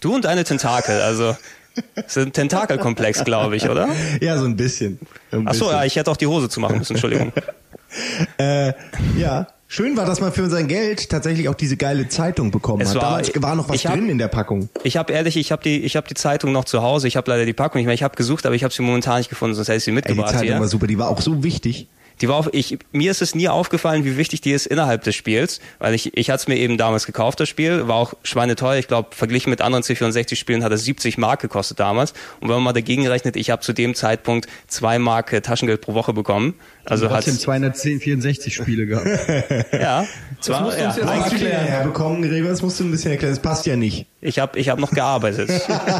[0.00, 1.36] du und deine Tentakel, also
[1.94, 3.88] es ist ein Tentakelkomplex, glaube ich, oder?
[4.20, 4.98] ja, so ein bisschen.
[5.32, 5.78] Ein Ach so, bisschen.
[5.78, 7.32] ja, ich hätte auch die Hose zu machen müssen, Entschuldigung.
[8.38, 8.72] Äh,
[9.16, 9.46] ja.
[9.74, 12.94] Schön war, dass man für sein Geld tatsächlich auch diese geile Zeitung bekommen Es hat.
[13.02, 14.68] war- Damals war noch was ich hab- drin in der Packung.
[14.84, 17.08] Ich habe ehrlich, ich habe die, ich habe die Zeitung noch zu Hause.
[17.08, 17.94] Ich habe leider die Packung nicht mehr.
[17.96, 19.94] Ich habe gesucht, aber ich habe sie momentan nicht gefunden, sonst hätte ich sie Ey,
[19.96, 20.60] die mitgebracht Zeitung hier.
[20.60, 21.88] war super, die war auch so wichtig.
[22.20, 25.16] Die war auf, ich, mir ist es nie aufgefallen, wie wichtig die ist innerhalb des
[25.16, 28.78] Spiels, weil ich, ich hatte es mir eben damals gekauft, das Spiel, war auch schweineteuer.
[28.78, 32.12] Ich glaube, verglichen mit anderen C64-Spielen hat es 70 Mark gekostet damals.
[32.38, 35.80] Und wenn man mal dagegen rechnet, ich habe zu dem Zeitpunkt zwei Mark äh, Taschengeld
[35.80, 36.54] pro Woche bekommen.
[36.84, 39.06] Also hat trotzdem 210, 64 Spiele gehabt.
[39.72, 40.06] ja,
[40.40, 41.66] zwar, musst du ja, uns jetzt Hast du die erklären.
[41.66, 42.50] herbekommen, Gregor?
[42.50, 43.32] Das musst du ein bisschen erklären.
[43.34, 44.06] Das passt ja nicht.
[44.20, 45.50] ich habe ich hab noch gearbeitet.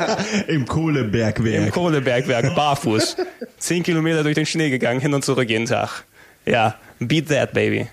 [0.48, 1.66] Im Kohlebergwerk.
[1.66, 3.16] Im Kohlebergwerk, barfuß.
[3.58, 6.04] Zehn Kilometer durch den Schnee gegangen, hin und zurück jeden Tag.
[6.44, 7.86] Ja, beat that, baby.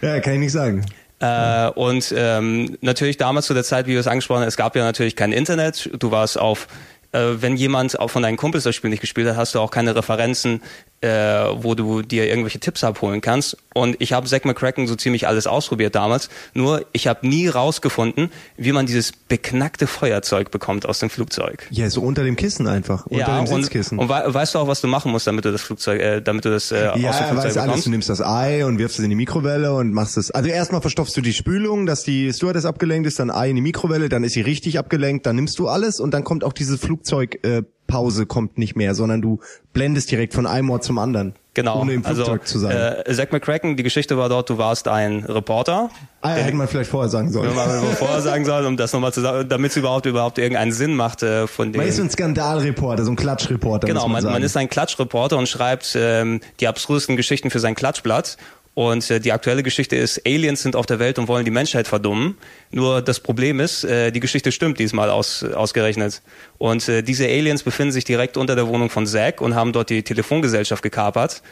[0.00, 0.84] Ja, kann ich nicht sagen.
[1.20, 4.76] Äh, und ähm, natürlich damals zu der Zeit, wie wir es angesprochen haben, es gab
[4.76, 5.90] ja natürlich kein Internet.
[5.98, 6.68] Du warst auf,
[7.12, 9.96] wenn jemand auch von deinen Kumpels das Spiel nicht gespielt hat, hast du auch keine
[9.96, 10.62] Referenzen,
[11.00, 13.56] äh, wo du dir irgendwelche Tipps abholen kannst.
[13.72, 16.28] Und ich habe Zack McCracken so ziemlich alles ausprobiert damals.
[16.54, 21.66] Nur ich habe nie rausgefunden, wie man dieses beknackte Feuerzeug bekommt aus dem Flugzeug.
[21.70, 23.06] Ja, so unter dem Kissen einfach.
[23.06, 23.98] Unter dem und, Sitzkissen.
[23.98, 26.44] und wei- weißt du auch, was du machen musst, damit du das Flugzeug, äh, damit
[26.44, 27.54] du das äh, aus dem ja, Flugzeug weiß alles.
[27.66, 27.86] bekommst?
[27.86, 30.32] Du nimmst das Ei und wirfst es in die Mikrowelle und machst es.
[30.32, 33.62] Also erstmal verstopfst du die Spülung, dass die Stewardess abgelenkt ist, dann Ei in die
[33.62, 36.76] Mikrowelle, dann ist sie richtig abgelenkt, dann nimmst du alles und dann kommt auch diese
[36.98, 39.40] Flugzeugpause äh, Pause kommt nicht mehr, sondern du
[39.72, 41.34] blendest direkt von einem Ort zum anderen.
[41.54, 41.80] Genau.
[41.80, 43.02] Ohne im Flugzeug also, zu sein.
[43.04, 45.90] Äh, Zack McCracken, die Geschichte war dort, du warst ein Reporter.
[46.20, 47.48] ah, ja, hätte man vielleicht vorher sagen sollen.
[47.48, 50.70] Wenn man vorher sagen soll, um das nochmal zu sagen, damit es überhaupt überhaupt irgendeinen
[50.70, 51.80] Sinn macht äh, von dem.
[51.80, 53.88] Man ist so ein Skandalreporter, so ein Klatschreporter.
[53.88, 58.36] Genau, man, man ist ein Klatschreporter und schreibt ähm, die abstrusesten Geschichten für sein Klatschblatt.
[58.78, 61.88] Und äh, die aktuelle Geschichte ist, Aliens sind auf der Welt und wollen die Menschheit
[61.88, 62.38] verdummen.
[62.70, 66.22] Nur das Problem ist, äh, die Geschichte stimmt diesmal aus, ausgerechnet.
[66.58, 69.90] Und äh, diese Aliens befinden sich direkt unter der Wohnung von Zack und haben dort
[69.90, 71.42] die Telefongesellschaft gekapert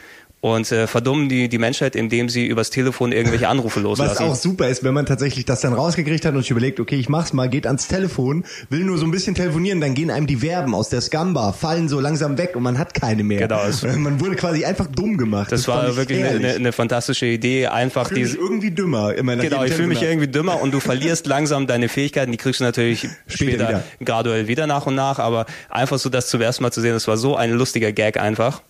[0.40, 4.24] und äh, verdummen die, die Menschheit, indem sie übers Telefon irgendwelche Anrufe Was loslassen.
[4.24, 7.08] auch super ist, wenn man tatsächlich das dann rausgekriegt hat und sich überlegt, okay, ich
[7.08, 10.36] mach's mal, geht ans Telefon, will nur so ein bisschen telefonieren, dann gehen einem die
[10.36, 13.40] Verben aus der Scumbar, fallen so langsam weg und man hat keine mehr.
[13.40, 13.62] Genau,
[13.96, 15.50] Man wurde quasi einfach dumm gemacht.
[15.50, 18.70] das, fand war ich wirklich eine, eine, fantastische Idee, einfach Ich fühle mich diese irgendwie
[18.70, 19.14] dümmer.
[19.14, 22.60] Immer Genau, ich fühle mich irgendwie dümmer und du verlierst langsam deine Fähigkeiten, die kriegst
[22.60, 23.84] du natürlich später, wieder.
[24.04, 27.08] graduell wieder nach und nach, aber einfach so das zum ersten Mal zu sehen, das
[27.08, 28.62] war so ein lustiger Gag einfach.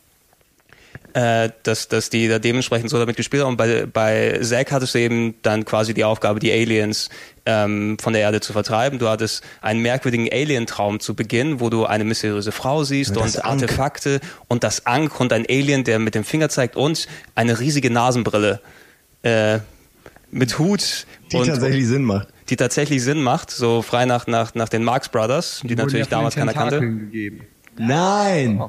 [1.16, 3.52] Äh, dass, dass die da dementsprechend so damit gespielt haben.
[3.52, 7.08] Und bei, bei Zack hattest du eben dann quasi die Aufgabe, die Aliens
[7.46, 8.98] ähm, von der Erde zu vertreiben.
[8.98, 13.42] Du hattest einen merkwürdigen Alien-Traum zu Beginn, wo du eine mysteriöse Frau siehst und.
[13.42, 17.90] Artefakte und das Ankh und ein Alien, der mit dem Finger zeigt und eine riesige
[17.90, 18.60] Nasenbrille
[19.22, 19.60] äh,
[20.30, 22.28] mit Hut Die und, tatsächlich Sinn macht.
[22.50, 26.06] die tatsächlich Sinn macht, so frei nach, nach, nach den Marx Brothers, die, wurden natürlich
[26.08, 26.80] ja damals keiner kannte.
[26.80, 27.46] Gegeben.
[27.78, 28.60] Nein!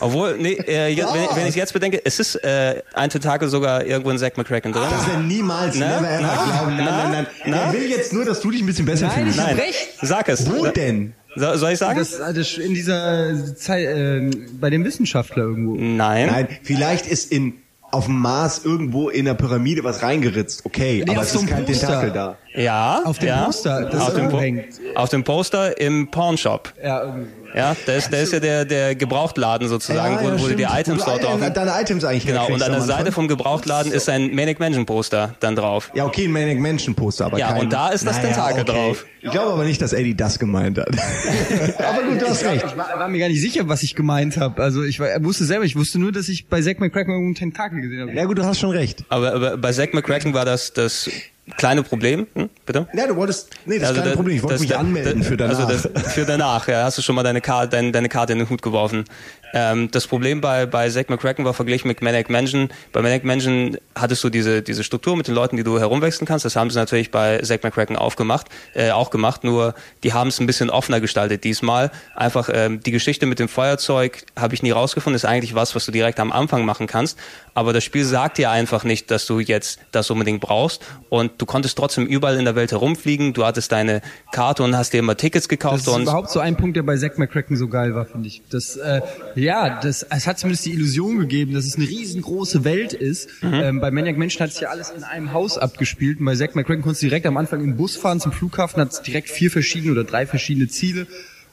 [0.00, 3.48] Obwohl, nee, äh, jetzt, wenn, ich- wenn ich jetzt bedenke, es ist äh, ein Tentakel
[3.48, 4.82] sogar irgendwo in Zack McCracken drin.
[4.90, 6.00] Das wäre niemals, Na?
[6.00, 6.44] never ever Na?
[6.44, 6.76] glauben.
[6.76, 7.26] Nein, nein, nein.
[7.46, 7.56] Na?
[7.66, 9.38] Er will jetzt nur, dass du dich ein bisschen besser Nein, fühlst.
[9.38, 9.88] ich Nein, recht.
[10.02, 10.50] sag es.
[10.50, 11.14] Wo denn?
[11.36, 11.98] So, soll ich sagen?
[11.98, 15.76] Das, das in dieser Zeit, äh, bei dem Wissenschaftler irgendwo.
[15.76, 16.26] Nein.
[16.26, 17.54] Nein, vielleicht ist in
[17.92, 20.64] auf dem Mars irgendwo in der Pyramide was reingeritzt.
[20.64, 21.86] Okay, Nee, aber es so ist kein Poster.
[21.88, 22.38] Tentakel da.
[22.54, 23.02] Ja.
[23.04, 23.44] Auf dem ja.
[23.44, 24.66] Poster, das auf, dem Po- hängt.
[24.96, 26.72] auf dem Poster im Pornshop.
[26.82, 27.28] Ja, irgendwie.
[27.54, 30.54] Ja, da ist, da ist ja der, der Gebrauchtladen sozusagen, Ja, wo, ja, wo du
[30.54, 30.62] die.
[30.62, 31.40] Items Wo dort drauf.
[31.40, 34.86] deine, deine Items eigentlich Genau, und an der Seite vom Gebrauchtladen ist ein Manic Mansion
[34.86, 35.90] Poster dann drauf.
[35.94, 37.62] Ja, okay, ein Manic Mansion Poster, aber Ja, kein...
[37.62, 39.04] und da ist das Tentakel drauf.
[39.20, 40.88] Ich glaube aber nicht, dass Eddie das gemeint hat.
[41.78, 42.64] aber gut, du hast recht.
[42.66, 44.62] Ich war, war mir gar nicht sicher, was ich gemeint habe.
[44.62, 47.80] Also ich war, wusste selber, ich wusste nur, dass ich bei Zack McCracken irgendeinen Tentakel
[47.80, 48.12] gesehen habe.
[48.12, 49.04] Ja gut, du hast schon recht.
[49.08, 51.10] Aber, aber bei Zack McCracken war das das
[51.56, 52.86] kleine Problem, hm, bitte?
[52.94, 53.50] Ja, du wolltest...
[53.64, 54.36] Nee, das ist kein da- Problem.
[54.36, 55.58] Ich wollte mich da- anmelden da- für danach.
[55.68, 58.38] Also das, für danach, ja, hast du schon mal deine Karte, deine, deine Karte in
[58.40, 59.04] den Hut geworfen.
[59.52, 62.68] Ähm, das Problem bei, bei Zack McCracken war verglichen mit Manic Mansion.
[62.92, 66.44] Bei Manic Mansion hattest du diese, diese Struktur mit den Leuten, die du herumwechseln kannst.
[66.44, 70.40] Das haben sie natürlich bei Zack McCracken aufgemacht, äh, auch gemacht, nur die haben es
[70.40, 71.90] ein bisschen offener gestaltet diesmal.
[72.14, 75.86] Einfach ähm, die Geschichte mit dem Feuerzeug habe ich nie rausgefunden, ist eigentlich was, was
[75.86, 77.18] du direkt am Anfang machen kannst.
[77.54, 80.82] Aber das Spiel sagt dir einfach nicht, dass du jetzt das unbedingt brauchst.
[81.08, 83.32] Und du konntest trotzdem überall in der Welt herumfliegen.
[83.32, 84.00] Du hattest deine
[84.32, 85.80] Karte und hast dir immer Tickets Das gekauft.
[85.80, 88.42] ist und überhaupt so ein Punkt, der bei Zack McCracken so geil war, finde ich.
[88.50, 89.00] Das, äh,
[89.40, 93.28] ja, das, es hat zumindest die Illusion gegeben, dass es eine riesengroße Welt ist.
[93.42, 93.54] Mhm.
[93.54, 96.20] Ähm, bei Maniac Mansion hat sich ja alles in einem Haus abgespielt.
[96.20, 98.80] Und bei Zack McCracken konntest du direkt am Anfang in den Bus fahren zum Flughafen,
[98.80, 101.06] hat direkt vier verschiedene oder drei verschiedene Ziele.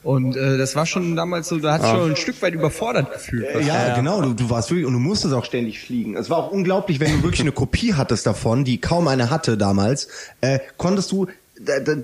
[0.04, 3.12] Und äh, das war schon damals so, da hat sich schon ein Stück weit überfordert
[3.12, 3.46] gefühlt.
[3.66, 6.16] Ja, genau, du, du warst wirklich, und du musstest auch ständig fliegen.
[6.16, 9.58] Es war auch unglaublich, wenn du wirklich eine Kopie hattest davon, die kaum eine hatte
[9.58, 10.08] damals,
[10.40, 11.26] äh, konntest du,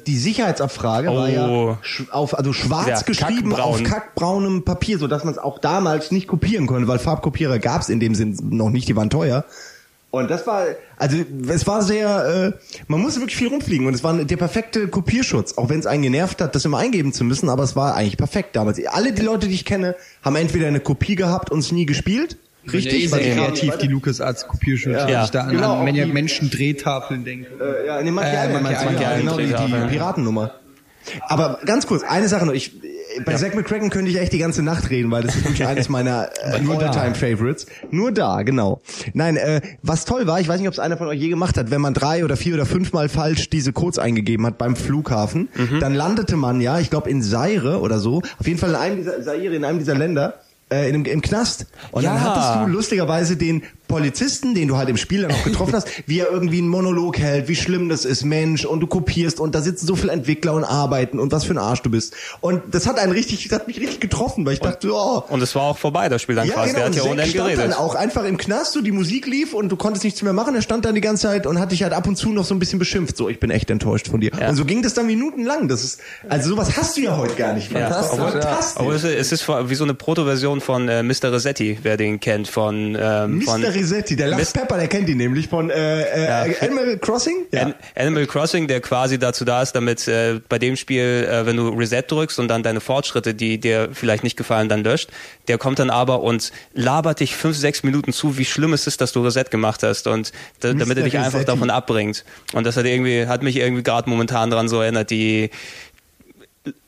[0.07, 1.77] die Sicherheitsabfrage war ja Oh.
[2.11, 3.75] auf, also schwarz Ja, geschrieben kackbraun.
[3.75, 7.83] auf kackbraunem Papier, so dass man es auch damals nicht kopieren konnte, weil Farbkopierer gab
[7.83, 9.45] es in dem Sinn noch nicht, die waren teuer.
[10.11, 10.65] Und das war,
[10.97, 11.17] also
[11.49, 15.59] es war sehr, äh, man musste wirklich viel rumfliegen und es war der perfekte Kopierschutz,
[15.59, 18.17] auch wenn es einen genervt hat, das immer eingeben zu müssen, aber es war eigentlich
[18.17, 18.79] perfekt damals.
[18.87, 22.37] Alle die Leute, die ich kenne, haben entweder eine Kopie gehabt und es nie gespielt,
[22.73, 23.05] richtig?
[23.05, 25.07] die kamen kreativ, nicht die LucasArts Kopierschutz, Ja.
[25.09, 27.49] wenn ich da an, Genau, an die- Menschen Drehtafeln denke.
[27.61, 30.53] Äh, ja, dem Monkey Äh, Island, ja, genau, die, die Piratennummer.
[31.29, 32.73] Aber ganz kurz, eine Sache noch, ich,
[33.27, 35.91] bei Zack McCracken könnte ich echt die ganze Nacht reden, weil das ist wirklich eines
[35.91, 37.67] meiner äh, All-Time-Favorites.
[37.91, 38.81] Nur da, genau.
[39.13, 41.59] Nein, äh, was toll war, ich weiß nicht, ob es einer von euch je gemacht
[41.59, 45.49] hat, wenn man drei oder vier oder fünfmal falsch diese Codes eingegeben hat beim Flughafen,
[45.79, 48.97] dann landete man ja, ich glaube in Zaire oder so, auf jeden Fall in einem
[48.97, 50.35] dieser, Zaire, in einem dieser Länder,
[50.71, 51.67] äh, in, im Knast.
[51.91, 52.21] Und dann Ja.
[52.23, 56.19] hattest du lustigerweise den Polizisten, den du halt im Spiel dann auch getroffen hast, wie
[56.21, 59.61] er irgendwie einen Monolog hält, wie schlimm das ist, Mensch, und du kopierst und da
[59.61, 62.15] sitzen so viele Entwickler und arbeiten und was für ein Arsch du bist.
[62.41, 65.43] Und das hat einen richtig, das hat mich richtig getroffen, weil ich dachte, oh, Und
[65.43, 66.73] es war auch vorbei, das Spiel dann ja, quasi.
[66.75, 67.77] genau, Der hat und ja ohne stand dann geredet.
[67.79, 70.55] auch einfach im Knast, so die Musik lief und du konntest nichts mehr machen.
[70.55, 72.55] Er stand dann die ganze Zeit und hat dich halt ab und zu noch so
[72.55, 73.17] ein bisschen beschimpft.
[73.17, 74.31] So, ich bin echt enttäuscht von dir.
[74.41, 74.49] Ja.
[74.49, 75.69] Und so ging das dann minutenlang.
[75.69, 77.89] Das ist, also sowas hast du ja heute gar nicht mehr.
[77.89, 78.41] Fantastisch, Das ist ja.
[78.41, 78.81] fantastisch.
[78.81, 81.33] Aber es ist, es ist wie so eine Proto-Version von äh, Mr.
[81.33, 83.74] Resetti, wer den kennt, von, ähm, von Mr.
[83.75, 87.47] Resetti, der Mis- Pepper, der kennt ihn nämlich von äh, äh, Animal Crossing.
[87.55, 91.57] An Animal Crossing, der quasi dazu da ist, damit äh, bei dem Spiel, äh, wenn
[91.57, 95.11] du Reset drückst und dann deine Fortschritte, die dir vielleicht nicht gefallen, dann löscht,
[95.49, 99.01] der kommt dann aber und labert dich fünf, sechs Minuten zu, wie schlimm es ist,
[99.01, 101.47] dass du Reset gemacht hast und da, damit er dich einfach Resetti.
[101.47, 102.25] davon abbringt.
[102.53, 105.51] Und das hat irgendwie, hat mich irgendwie gerade momentan dran so erinnert, die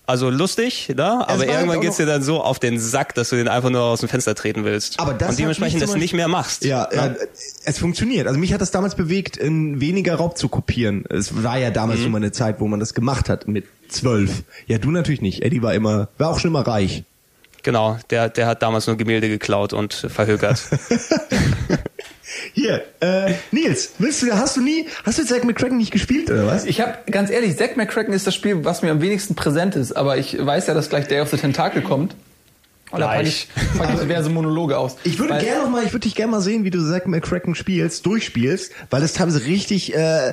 [0.07, 1.05] also lustig, ne?
[1.05, 3.83] aber halt irgendwann geht's dir dann so auf den Sack, dass du den einfach nur
[3.83, 5.01] aus dem Fenster treten willst.
[5.01, 6.65] Aber das und dementsprechend das nicht mehr machst.
[6.65, 7.15] Ja, ja,
[7.65, 8.27] es funktioniert.
[8.29, 11.05] Also mich hat das damals bewegt, in weniger Raub zu kopieren.
[11.11, 14.45] Es war ja damals schon mal eine Zeit, wo man das gemacht hat mit zwölf.
[14.67, 15.43] Ja, du natürlich nicht.
[15.43, 17.03] Eddie war immer, war auch schon immer reich.
[17.67, 20.63] Genau, der, der hat damals nur Gemälde geklaut und verhökert.
[22.57, 26.47] Hier, äh, Nils, willst du, hast du nie, hast du Zack McCracken nicht gespielt oder
[26.47, 26.65] was?
[26.65, 29.93] Ich habe ganz ehrlich, Zack McCracken ist das Spiel, was mir am wenigsten präsent ist,
[29.93, 32.17] aber ich weiß ja, dass gleich Day of the Tentacle kommt.
[32.91, 34.97] Da packe ich, pack ich diverse Monologe aus.
[35.05, 37.55] Ich würde gerne noch mal, ich würde dich gerne mal sehen, wie du Zack McCracken
[37.55, 40.33] spielst, durchspielst, weil das teilweise richtig, äh,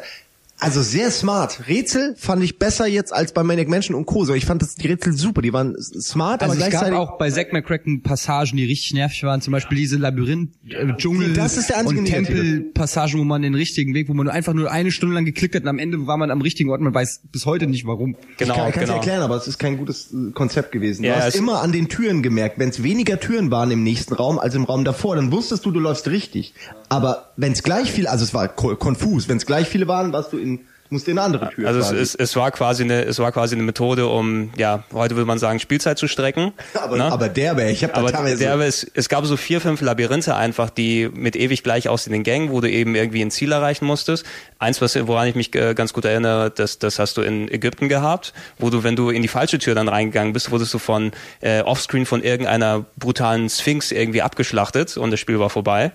[0.63, 1.67] also sehr smart.
[1.67, 4.25] Rätsel fand ich besser jetzt als bei Manic Mansion und Co.
[4.25, 6.97] So, ich fand das, die Rätsel super, die waren smart, Also aber es gab gleichzeitig
[6.97, 11.33] auch bei Zack McCracken Passagen, die richtig nervig waren, zum Beispiel diese Labyrinth, äh, Dschungel
[11.33, 12.05] Das ist der einzige und.
[12.05, 15.55] Tempelpassagen, wo man den richtigen Weg, wo man nur einfach nur eine Stunde lang geklickt
[15.55, 18.15] hat und am Ende war man am richtigen Ort, man weiß bis heute nicht warum.
[18.37, 18.93] Genau, ich kann, ich kann's genau.
[18.97, 21.03] erklären, aber es ist kein gutes äh, Konzept gewesen.
[21.03, 23.83] Du Ja, hast es- immer an den Türen gemerkt, wenn es weniger Türen waren im
[23.83, 26.53] nächsten Raum als im Raum davor, dann wusstest du, du läufst richtig.
[26.89, 30.13] Aber wenn es gleich viel, also es war ko- konfus, wenn es gleich viele waren,
[30.13, 30.61] warst du in
[30.93, 31.67] musst in eine andere Tür.
[31.67, 35.15] Also es, es, es war quasi eine, es war quasi eine Methode, um, ja, heute
[35.15, 36.53] würde man sagen, Spielzeit zu strecken.
[36.75, 37.05] aber, ne?
[37.05, 40.35] aber derbe, ich habe da Aber teilweise der, es, es gab so vier, fünf Labyrinthe
[40.35, 44.25] einfach, die mit ewig gleich aussehenden Gängen, wo du eben irgendwie ein Ziel erreichen musstest.
[44.59, 47.89] Eins, was, woran ich mich äh, ganz gut erinnere, das, das hast du in Ägypten
[47.89, 51.11] gehabt, wo du, wenn du in die falsche Tür dann reingegangen bist, wurdest du von
[51.41, 55.91] äh, Offscreen von irgendeiner brutalen Sphinx irgendwie abgeschlachtet und das Spiel war vorbei.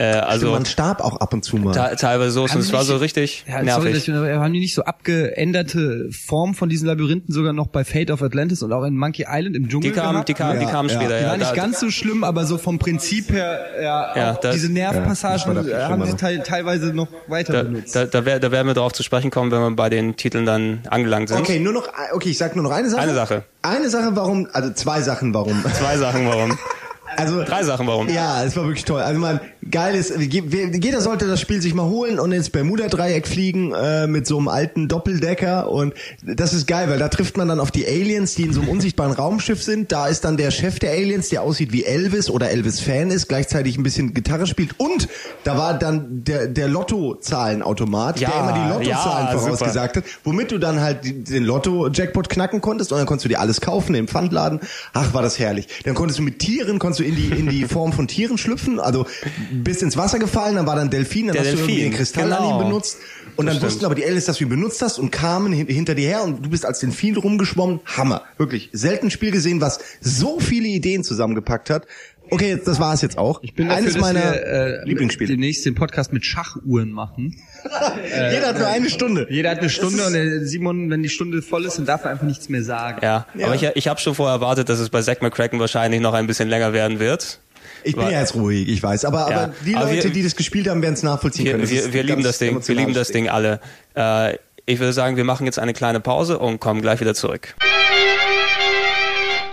[0.00, 1.72] Äh, also man starb auch ab und zu mal.
[1.72, 4.10] te teilweise so, und es die war so richtig Ja, sorry, nervig.
[4.10, 8.22] aber haben die nicht so abgeänderte Formen von diesen Labyrinthen sogar noch bei Fate of
[8.22, 10.88] Atlantis und auch in Monkey Island im Dschungel Die kamen, die kamen, die Ja, kamen
[10.88, 10.94] ja.
[10.94, 11.16] später.
[11.18, 14.32] Die Ja, waren nicht da, ganz so schlimm, aber so vom Prinzip her, ja, Ja,
[14.32, 17.94] auch da- diese Nervpassagen Ja, das haben sie schlimmer teil, teilweise noch weiter da, benutzt.
[17.94, 20.46] da, da, wär, da werden wir drauf zu sprechen kommen, wenn wir bei den Titeln
[20.46, 21.40] dann angelangt sind.
[21.40, 23.02] Okay, nur noch, okay, ich sag nur noch eine Sache.
[23.02, 23.44] Eine Sache.
[23.62, 25.62] Eine Sache, warum, also zwei Sachen, warum.
[25.74, 26.58] Zwei Sachen, warum?
[27.16, 28.08] Also, Drei Sachen, warum?
[28.08, 29.00] Ja, es war wirklich toll.
[29.02, 33.72] Also man, geil ist, jeder sollte das Spiel sich mal holen und ins Bermuda-Dreieck fliegen
[33.72, 37.60] äh, mit so einem alten Doppeldecker und das ist geil, weil da trifft man dann
[37.60, 39.92] auf die Aliens, die in so einem unsichtbaren Raumschiff sind.
[39.92, 43.76] Da ist dann der Chef der Aliens, der aussieht wie Elvis oder Elvis-Fan ist, gleichzeitig
[43.76, 45.08] ein bisschen Gitarre spielt und
[45.44, 50.52] da war dann der, der Lotto-Zahlenautomat, Ja, der immer die Lottozahlen ja, vorausgesagt hat, womit
[50.52, 54.08] du dann halt den Lotto-Jackpot knacken konntest und dann konntest du dir alles kaufen im
[54.08, 54.60] Pfandladen.
[54.92, 55.66] Ach, war das herrlich.
[55.84, 58.78] Dann konntest du mit Tieren, konntest du in die, in die Form von Tieren schlüpfen,
[58.78, 59.06] also
[59.50, 61.96] bist ins Wasser gefallen, dann war dann Delfin, dann Der hast du irgendwie Delfin, den
[61.96, 62.36] Kristall genau.
[62.36, 62.98] an ihm benutzt
[63.36, 65.94] und dann wussten aber die Aliens, dass du ihn benutzt hast und kamen hin, hinter
[65.94, 67.80] dir her und du bist als Delfin rumgeschwommen.
[67.86, 68.22] Hammer.
[68.36, 68.68] Wirklich.
[68.72, 71.86] Selten ein Spiel gesehen, was so viele Ideen zusammengepackt hat.
[72.30, 73.40] Okay, jetzt, das war es jetzt auch.
[73.42, 74.46] Ich bin eines dafür, meiner dass wir,
[74.82, 75.32] äh, Lieblingsspiele.
[75.32, 77.36] demnächst den Podcast mit Schachuhren machen.
[78.32, 79.26] Jeder hat nur eine Stunde.
[79.30, 82.10] Jeder hat eine Stunde und der Simon, wenn die Stunde voll ist, dann darf er
[82.12, 83.00] einfach nichts mehr sagen.
[83.02, 83.46] Ja, Ja.
[83.46, 86.26] aber ich, ich habe schon vorher erwartet, dass es bei Zack McCracken wahrscheinlich noch ein
[86.26, 87.38] bisschen länger werden wird.
[87.82, 89.04] Ich bin ja jetzt ruhig, ich weiß.
[89.06, 89.40] Aber, Ja.
[89.44, 91.62] aber die Aber Leute, wir- die das gespielt haben, werden es nachvollziehen Wir, können.
[91.64, 93.24] Das wir, wir lieben das Ding, wir lieben das Ding.
[93.24, 93.60] Ding alle.
[93.96, 94.34] Äh,
[94.66, 97.54] ich würde sagen, wir machen jetzt eine kleine Pause und kommen gleich wieder zurück.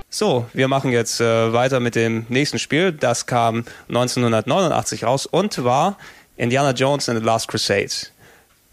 [0.09, 2.93] So, wir machen jetzt äh, weiter mit dem nächsten Spiel.
[2.93, 5.97] Das kam 1989 raus und war
[6.37, 7.91] Indiana Jones and the Last Crusade.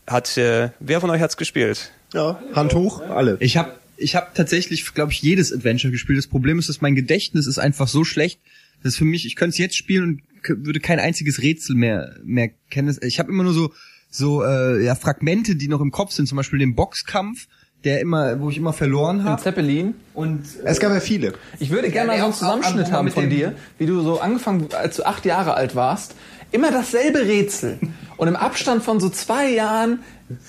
[0.06, 1.90] Hat äh, wer von euch hat's gespielt?
[2.12, 3.36] Ja, Hand hoch, alle.
[3.40, 6.18] Ich habe ich hab tatsächlich, glaube ich, jedes Adventure gespielt.
[6.18, 8.38] Das Problem ist, dass mein Gedächtnis ist einfach so schlecht,
[8.84, 12.50] dass für mich, ich könnte es jetzt spielen und würde kein einziges Rätsel mehr mehr
[12.70, 12.96] kennen.
[13.02, 13.72] Ich habe immer nur so
[14.08, 17.48] so äh, ja Fragmente, die noch im Kopf sind, zum Beispiel den Boxkampf,
[17.84, 19.42] der immer, wo ich immer verloren habe.
[19.42, 19.94] Zeppelin.
[20.14, 21.34] Und Es gab ja viele.
[21.58, 24.96] Ich würde gerne mal so einen Zusammenschnitt haben von dir, wie du so angefangen, als
[24.96, 26.14] du acht Jahre alt warst,
[26.50, 27.78] immer dasselbe Rätsel.
[28.16, 29.98] Und im Abstand von so zwei Jahren,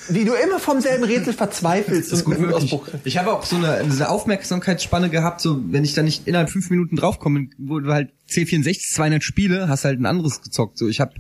[0.07, 2.55] wie du immer vom selben Rätsel verzweifelst Das ist gut möglich.
[2.55, 2.87] Ausbruch.
[3.03, 6.69] Ich habe auch so eine, eine Aufmerksamkeitsspanne gehabt, so wenn ich da nicht innerhalb fünf
[6.69, 10.77] Minuten draufkomme, wo du halt C64 200 Spiele, hast halt ein anderes gezockt.
[10.77, 11.15] So ich habe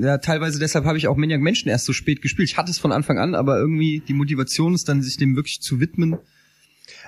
[0.00, 2.48] ja teilweise deshalb habe ich auch Maniac Menschen erst so spät gespielt.
[2.50, 5.60] Ich hatte es von Anfang an, aber irgendwie die Motivation ist dann sich dem wirklich
[5.60, 6.16] zu widmen.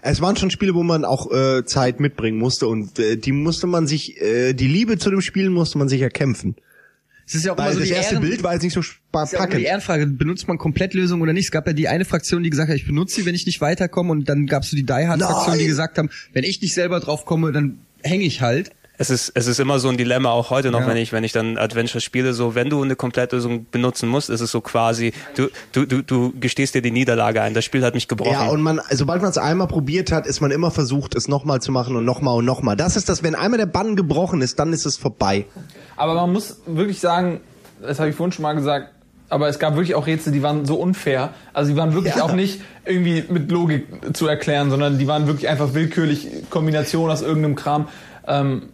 [0.02, 3.66] Es waren schon Spiele, wo man auch äh, Zeit mitbringen musste und äh, die musste
[3.66, 6.56] man sich, äh, die Liebe zu dem Spiel musste man sich erkämpfen.
[7.26, 8.74] Es ist ja auch Weil immer so das die erste Ehren- Bild war jetzt nicht
[8.74, 9.64] so ist ja die packend.
[9.64, 11.46] Ehrenfrage, benutzt man Komplettlösung oder nicht?
[11.46, 13.60] Es gab ja die eine Fraktion, die gesagt hat, ich benutze sie, wenn ich nicht
[13.62, 16.60] weiterkomme und dann gab es so die Die Hard Fraktion, die gesagt haben, wenn ich
[16.60, 18.72] nicht selber drauf komme, dann hänge ich halt.
[18.96, 20.86] Es ist, es ist immer so ein Dilemma, auch heute noch, Ja.
[20.86, 24.40] wenn ich, wenn ich dann Adventure spiele, so, wenn du eine Komplettlösung benutzen musst, ist
[24.40, 27.54] es so quasi, du, du, du, du gestehst dir die Niederlage ein.
[27.54, 28.32] Das Spiel hat mich gebrochen.
[28.32, 31.60] Ja, und man, sobald man es einmal probiert hat, ist man immer versucht, es nochmal
[31.60, 32.76] zu machen und nochmal und nochmal.
[32.76, 35.46] Das ist das, wenn einmal der Bann gebrochen ist, dann ist es vorbei.
[35.96, 37.40] Aber man muss wirklich sagen,
[37.82, 38.90] das habe ich vorhin schon mal gesagt,
[39.28, 41.30] aber es gab wirklich auch Rätsel, die waren so unfair.
[41.52, 42.22] Also die waren wirklich Ja.
[42.22, 43.86] auch nicht irgendwie mit Logik
[44.16, 47.88] zu erklären, sondern die waren wirklich einfach willkürlich Kombinationen aus irgendeinem Kram.
[48.28, 48.68] Ähm,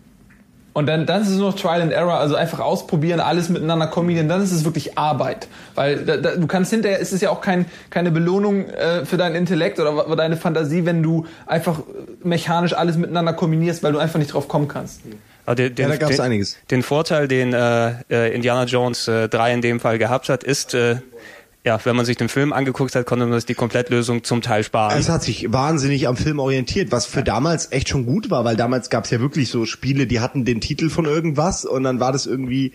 [0.81, 3.87] und dann, dann ist es nur noch Trial and Error, also einfach ausprobieren, alles miteinander
[3.87, 5.47] kombinieren, dann ist es wirklich Arbeit.
[5.75, 9.19] Weil da, da, du kannst hinterher, es ist ja auch kein, keine Belohnung äh, für
[9.19, 11.81] deinen Intellekt oder deine Fantasie, wenn du einfach
[12.25, 15.03] mechanisch alles miteinander kombinierst, weil du einfach nicht drauf kommen kannst.
[15.45, 16.57] Aber den, den, Ja, da gab's den, einiges.
[16.71, 20.73] Den Vorteil, den äh, äh, Indiana Jones äh, 3 in dem Fall gehabt hat, ist,
[20.73, 20.97] äh,
[21.65, 24.65] ja, wenn man sich den Film angeguckt hat, konnte man sich die Komplettlösung zum Teil
[24.65, 24.99] sparen.
[24.99, 28.57] Es hat sich wahnsinnig am Film orientiert, was für damals echt schon gut war, weil
[28.57, 32.01] damals gab es ja wirklich so Spiele, die hatten den Titel von irgendwas und dann
[32.01, 32.73] war das irgendwie,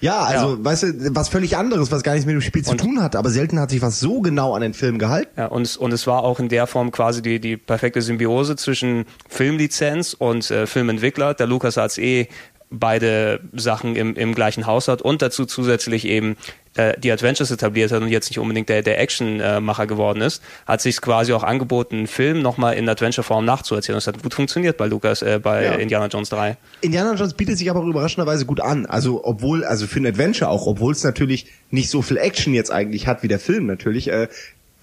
[0.00, 0.64] ja, also, Ja.
[0.64, 3.16] weißt du, was völlig anderes, was gar nichts mit dem Spiel zu Und- tun hat,
[3.16, 5.30] aber selten hat sich was so genau an den Film gehalten.
[5.38, 8.56] Ja, und, es, und es war auch in der Form quasi die, die perfekte Symbiose
[8.56, 11.32] zwischen Filmlizenz und äh, Filmentwickler.
[11.32, 12.28] Der Lukas hat's eh
[12.70, 16.36] beide Sachen im, im gleichen Haus hat und dazu zusätzlich eben
[16.74, 20.80] äh, die Adventures etabliert hat und jetzt nicht unbedingt der, der Actionmacher geworden ist, hat
[20.80, 23.96] sich quasi auch angeboten, einen Film nochmal in Adventure-Form nachzuerzählen.
[23.96, 25.72] Das hat gut funktioniert bei Lucas, äh, bei Ja.
[25.74, 26.56] Indiana Jones 3.
[26.80, 28.84] Indiana Jones bietet sich aber auch überraschenderweise gut an.
[28.84, 32.70] Also obwohl, also für ein Adventure auch, obwohl es natürlich nicht so viel Action jetzt
[32.70, 34.08] eigentlich hat wie der Film natürlich.
[34.08, 34.28] Äh, äh,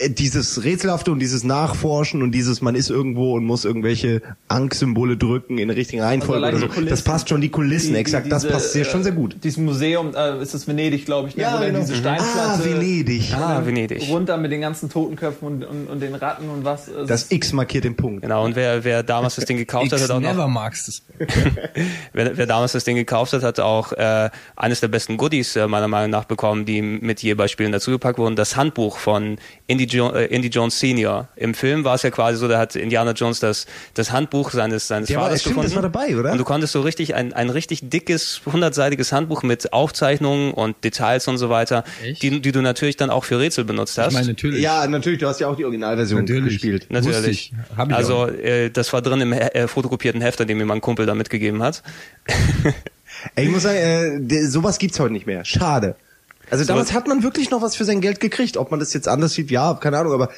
[0.02, 5.60] dieses Rätselhafte und dieses Nachforschen und dieses man ist irgendwo und muss irgendwelche Angstsymbole drücken
[5.60, 6.82] in der richtigen Reihenfolge Also oder so.
[6.82, 9.36] das passt schon, die Kulissen, Die- die- exakt, das diese, passt sehr, schon sehr gut.
[9.36, 11.44] Äh, dieses Museum, äh, ist das Venedig, glaube ich, ne?
[11.44, 11.80] Ja, wo genau.
[11.80, 11.98] diese Mhm.
[11.98, 13.34] Steinplatte Ah, Venedig.
[13.34, 14.10] Ah, Venedig.
[14.10, 16.90] runter mit den ganzen Totenköpfen und, und, und den Ratten und was.
[16.90, 18.24] Also Das X markiert den Punkt.
[18.24, 21.04] Genau, und wer, wer damals das Ding gekauft hat, hat auch noch never magst es.
[22.14, 25.68] Wer, wer damals das Ding gekauft hat, hat auch äh, eines der besten Goodies äh,
[25.68, 28.36] meiner Meinung nach bekommen, die mit je bei Spielen dazugepackt wurden.
[28.36, 29.38] Das Handbuch von
[29.84, 31.28] Indy, jo äh, Indy Jones Senior.
[31.36, 34.88] Im Film war es ja quasi so, da hat Indiana Jones das, das Handbuch seines,
[34.88, 35.70] seines Der war- Vaters stimmt, gefunden.
[35.70, 36.32] das war dabei, oder?
[36.32, 41.28] Und du konntest so richtig ein, ein richtig dickes, hundertseitiges Handbuch mit Aufzeichnungen und Details
[41.28, 42.22] und so weiter, Echt?
[42.24, 44.08] die, die du natürlich dann auch für Rätsel benutzt hast.
[44.10, 44.62] Ich meine, natürlich.
[44.62, 46.54] Ja, natürlich, du hast ja auch die Originalversion Natürlich.
[46.54, 46.88] gespielt.
[46.90, 47.52] Natürlich.
[47.52, 47.54] ich.
[47.78, 51.06] Hab ich also äh, das war drin im äh, fotokopierten Hefter, den mir mein Kumpel
[51.06, 51.84] da mitgegeben hat.
[53.36, 55.46] Ey, ich muss sagen, äh, sowas gibt's heute nicht mehr.
[55.46, 55.96] Schade.
[56.60, 58.58] Also damals was- hat man wirklich noch was für sein Geld gekriegt.
[58.58, 60.30] Ob man das jetzt anders sieht, ja, keine Ahnung, aber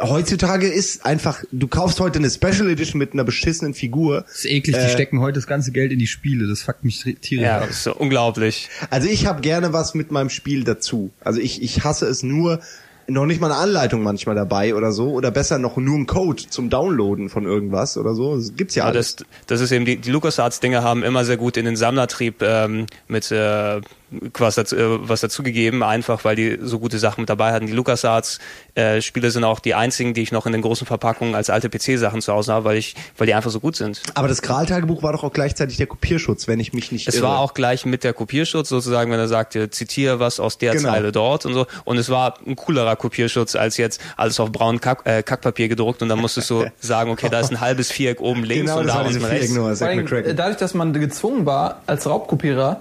[0.00, 4.22] heutzutage ist einfach, du kaufst heute eine Special Edition mit einer beschissenen Figur.
[4.22, 6.48] Das ist eklig, die Äh, stecken heute das ganze Geld in die Spiele.
[6.48, 7.66] Das fuckt mich tierisch Ja, ab.
[7.68, 8.68] das ist so unglaublich.
[8.90, 11.10] Also ich habe gerne was mit meinem Spiel dazu.
[11.22, 12.60] Also ich, ich hasse es nur,
[13.06, 15.10] noch nicht mal eine Anleitung manchmal dabei oder so.
[15.12, 18.36] Oder besser noch nur ein Code zum Downloaden von irgendwas oder so.
[18.36, 19.16] Das gibt's ja Ja, alles.
[19.16, 22.86] das, das ist eben die, die LucasArts-Dinger haben immer sehr gut in den Sammlertrieb ähm,
[23.06, 23.80] mit äh,
[24.38, 27.66] was dazu, äh, was dazugegeben, einfach weil die so gute Sachen mit dabei hatten.
[27.66, 31.68] Die LucasArts-Spiele sind auch die einzigen, die ich noch in den großen Verpackungen als alte
[31.68, 34.02] PC-Sachen zu Hause habe, weil ich, weil die einfach so gut sind.
[34.14, 37.24] Aber das Kral-Tagebuch war doch auch gleichzeitig der Kopierschutz, wenn ich mich nicht Es irre.
[37.26, 40.90] war auch gleich mit der Kopierschutz sozusagen, wenn er sagte, zitiere was aus der Genau.
[40.90, 41.66] Zeile dort und so.
[41.84, 46.02] Und es war ein coolerer Kopierschutz als jetzt alles auf braunem Kack, äh, Kackpapier gedruckt
[46.02, 48.86] und dann musstest du sagen, okay, da ist ein halbes Viereck oben links Genau, und
[48.88, 49.52] da unten Viereck rechts.
[49.54, 52.80] nur, äh, dadurch, dass man gezwungen war, als Raubkopierer,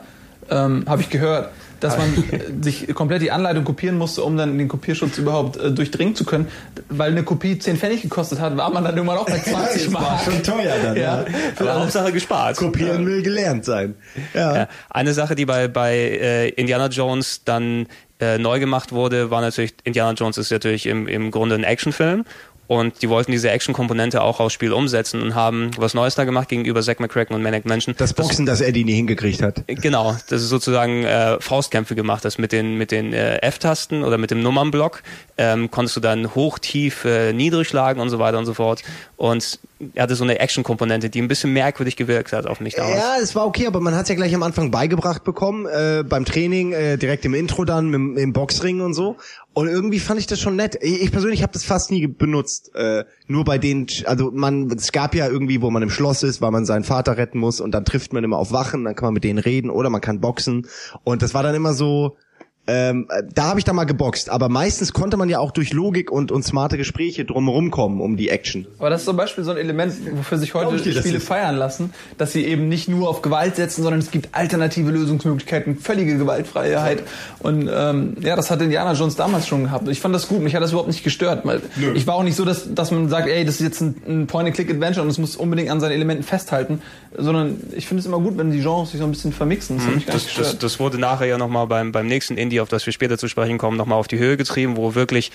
[0.49, 4.67] ähm, habe ich gehört, dass man sich komplett die Anleitung kopieren musste, um dann den
[4.67, 6.47] Kopierschutz überhaupt äh, durchdringen zu können.
[6.89, 9.93] Weil eine Kopie 10 Pfennig gekostet hat, war man dann irgendwann auch bei 20 Das
[9.93, 10.23] war Mark.
[10.23, 11.25] schon teuer dann, ja.
[11.59, 12.57] Aber Hauptsache gespart.
[12.57, 13.95] Kopieren will gelernt sein.
[14.33, 14.55] Ja.
[14.55, 14.67] Ja.
[14.89, 17.87] Eine Sache, die bei, bei äh, Indiana Jones dann
[18.19, 22.25] äh, neu gemacht wurde, war natürlich, Indiana Jones ist natürlich im, im Grunde ein Actionfilm.
[22.67, 26.47] Und die wollten diese Action-Komponente auch aufs Spiel umsetzen und haben was Neues da gemacht
[26.49, 27.93] gegenüber Zack McCracken und Manic Mansion.
[27.97, 29.63] Das Boxen, das Eddie nie hingekriegt hat.
[29.67, 34.17] Genau, das ist sozusagen äh, Faustkämpfe gemacht hast mit den mit den äh, F-Tasten oder
[34.17, 35.03] mit dem Nummernblock
[35.37, 38.83] ähm, konntest du dann hoch, tief, äh, niedrig schlagen und so weiter und so fort.
[39.17, 39.59] Und
[39.95, 42.97] er hatte so eine Action-Komponente, die ein bisschen merkwürdig gewirkt hat auf mich damals.
[42.97, 46.25] Ja, es war okay, aber man hat ja gleich am Anfang beigebracht bekommen, äh, beim
[46.25, 49.17] Training, äh, direkt im Intro dann, mit, im Boxring und so.
[49.53, 50.77] Und irgendwie fand ich das schon nett.
[50.81, 52.71] Ich ich persönlich habe das fast nie benutzt.
[52.75, 56.41] Äh, nur bei den, also man, es gab ja irgendwie, wo man im Schloss ist,
[56.41, 59.07] weil man seinen Vater retten muss und dann trifft man immer auf Wachen, dann kann
[59.07, 60.67] man mit denen reden oder man kann boxen.
[61.03, 62.17] Und das war dann immer so,
[62.65, 65.73] ähm, äh, da habe ich dann mal geboxt, aber meistens konnte man ja auch durch
[65.73, 68.65] Logik und, und smarte Gespräche drumherum kommen um die Action.
[68.79, 71.57] Aber das ist zum Beispiel so ein Element, wofür sich heute dir, das Spiele feiern
[71.57, 76.17] lassen, dass sie eben nicht nur auf Gewalt setzen, sondern es gibt alternative Lösungsmöglichkeiten, völlige
[76.17, 77.03] Gewaltfreiheit.
[77.39, 79.89] Und ähm, ja, das hat Indiana Jones damals schon gehabt.
[79.89, 81.45] Ich fand das gut, mich hat das überhaupt nicht gestört.
[81.45, 81.61] Weil
[81.95, 84.27] ich war auch nicht so, dass, dass man sagt, ey, das ist jetzt ein, ein
[84.27, 86.81] Point-and-Click-Adventure und es muss unbedingt an seinen Elementen festhalten,
[87.17, 89.77] sondern ich finde es immer gut, wenn die Genres sich so ein bisschen vermixen.
[89.77, 90.63] Das hat mich gar nicht Das, das, gestört.
[90.63, 93.57] das wurde nachher ja nochmal beim, beim nächsten Indie, auf das wir später zu sprechen
[93.57, 95.31] kommen, nochmal auf die Höhe getrieben, wo wirklich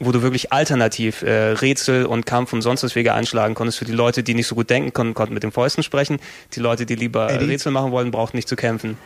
[0.00, 3.78] wo du wirklich alternativ äh, Rätsel und Kampf und sonst was Wege einschlagen konntest.
[3.78, 6.20] Für die Leute, die nicht so gut denken konnten, konnten mit den Fäusten sprechen.
[6.52, 7.46] Die Leute, die lieber Eddie?
[7.46, 8.96] Rätsel machen wollten, brauchten nicht zu kämpfen.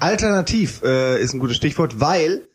[0.00, 2.48] Alternativ äh, ist ein gutes Stichwort, weil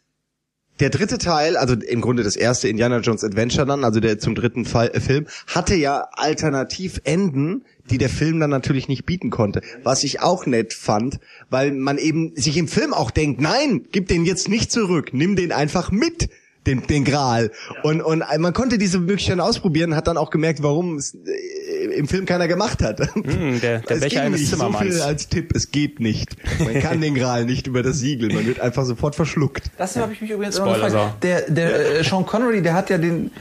[0.80, 4.36] der dritte Teil, also im Grunde das erste Indiana Jones Adventure dann, also der zum
[4.36, 9.62] dritten Fall, äh, Film, hatte ja Alternativenden, die der Film dann natürlich nicht bieten konnte.
[9.84, 11.20] Was ich auch nett fand,
[11.50, 15.36] weil man eben sich im Film auch denkt, nein, gib den jetzt nicht zurück, nimm
[15.36, 16.30] den einfach mit.
[16.68, 17.50] Den, den Gral.
[17.84, 22.08] Und, und man konnte diese Möglichkeiten ausprobieren, hat dann auch gemerkt, warum es äh, im
[22.08, 23.00] Film keiner gemacht hat.
[23.16, 24.50] Hm, der- der es Becher eines nicht.
[24.52, 24.94] So Zimmermanns.
[24.96, 26.36] viel als Tipp, es geht nicht.
[26.60, 29.72] Man kann den Gral nicht über das Siegel, man wird einfach sofort verschluckt.
[29.78, 31.24] Das habe ich mich übrigens immer Spoiler, gefragt.
[31.24, 33.32] Der, der äh, Sean Connery, der hat ja den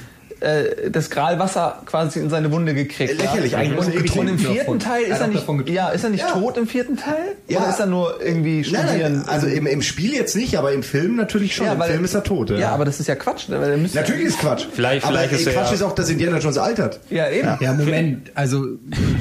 [0.41, 3.19] äh, das Gralwasser quasi in seine Wunde gekriegt.
[3.21, 3.59] Lächerlich, ja?
[3.59, 4.79] eigentlich Und, er und im vierten davon.
[4.79, 6.31] Teil Er ist er auch nicht, ja, ist er nicht Ja.
[6.33, 7.37] tot im vierten Teil?
[7.49, 7.59] Ja.
[7.61, 9.25] Oder ist er nur irgendwie studieren?
[9.27, 11.67] also im, im Spiel jetzt nicht, aber im Film natürlich schon.
[11.67, 12.51] ja, Im weil, Film ist er tot.
[12.51, 13.49] Ja, aber das ist ja Quatsch.
[13.49, 13.57] ne?
[13.57, 14.67] Er Natürlich ist Quatsch.
[14.73, 17.01] Vielleicht- aber vielleicht ist er Quatsch ja- ist auch, dass Indiana Jones altert.
[17.11, 17.49] Ja, eben.
[17.61, 18.65] Ja, Moment, also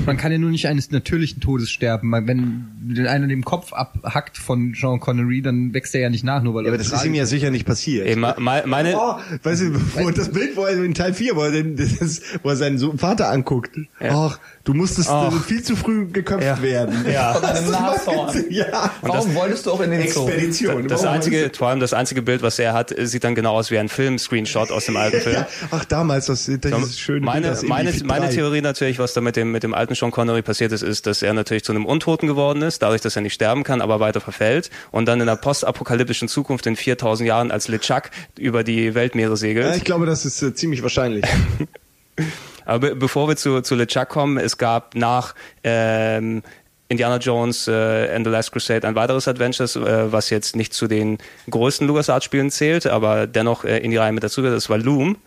[0.06, 2.12] Man kann ja nur nicht eines natürlichen Todes sterben.
[2.12, 6.44] Wenn den einer den Kopf abhackt von Sean Connery, dann wächst er ja nicht nach,
[6.44, 8.06] nur weil Ja, er aber das ist ihm ja sicher nicht passiert.
[8.08, 11.36] Ey, ma- ma- meine, Oh, weißt du, wo das Bild, wo er in Teil 4,
[11.36, 13.78] wo er, den, das, wo er seinen Vater anguckt.
[14.00, 15.34] Ach, du musstest Ach.
[15.34, 16.62] äh, viel zu früh geköpft Ja.
[16.62, 17.06] werden.
[17.10, 17.34] Ja.
[17.36, 18.46] Von einem Nashorn.
[18.50, 18.92] Ja.
[19.02, 20.28] Warum wolltest du auch in den Zoo?
[20.28, 20.88] Expedition.
[20.90, 23.72] das Warum einzige, vor allem das einzige Bild, was er hat, sieht dann genau aus
[23.72, 25.46] wie ein Film-Screenshot aus dem alten Film.
[25.72, 27.24] Ach, damals, das, das ist schön.
[27.24, 30.72] Meine, meine, meine Theorie natürlich, was da mit dem, mit dem alten Sean Connery passiert
[30.74, 33.64] ist, ist, dass er natürlich zu einem Untoten geworden ist, dadurch, dass er nicht sterben
[33.64, 38.10] kann, aber weiter verfällt und dann in der postapokalyptischen Zukunft in 4000 Jahren als LeChuck
[38.38, 39.68] über die Weltmeere segelt.
[39.68, 41.24] Ja, ich glaube, das ist äh, ziemlich wahrscheinlich.
[42.66, 46.42] Aber be bevor wir zu, zu LeChuck kommen, es gab nach ähm,
[46.88, 50.88] Indiana Jones äh, and the Last Crusade ein weiteres Adventures, äh, was jetzt nicht zu
[50.88, 51.18] den
[51.50, 54.58] größten LucasArts-Spielen zählt, aber dennoch äh, in die Reihe mit dazu gehört.
[54.58, 55.18] Das war Loom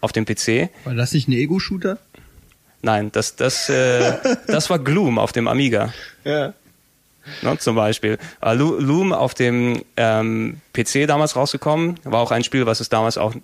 [0.00, 0.70] auf dem PC.
[0.84, 1.98] War das nicht ein Ego-Shooter?
[2.82, 4.14] Nein, das, das, äh,
[4.46, 5.92] das war Gloom auf dem Amiga.
[6.24, 6.52] ja.
[7.42, 8.18] Ne, zum Beispiel.
[8.40, 12.88] Äh, Lo- Loom auf dem ähm, PC damals rausgekommen, war auch ein Spiel, was es
[12.88, 13.34] damals auch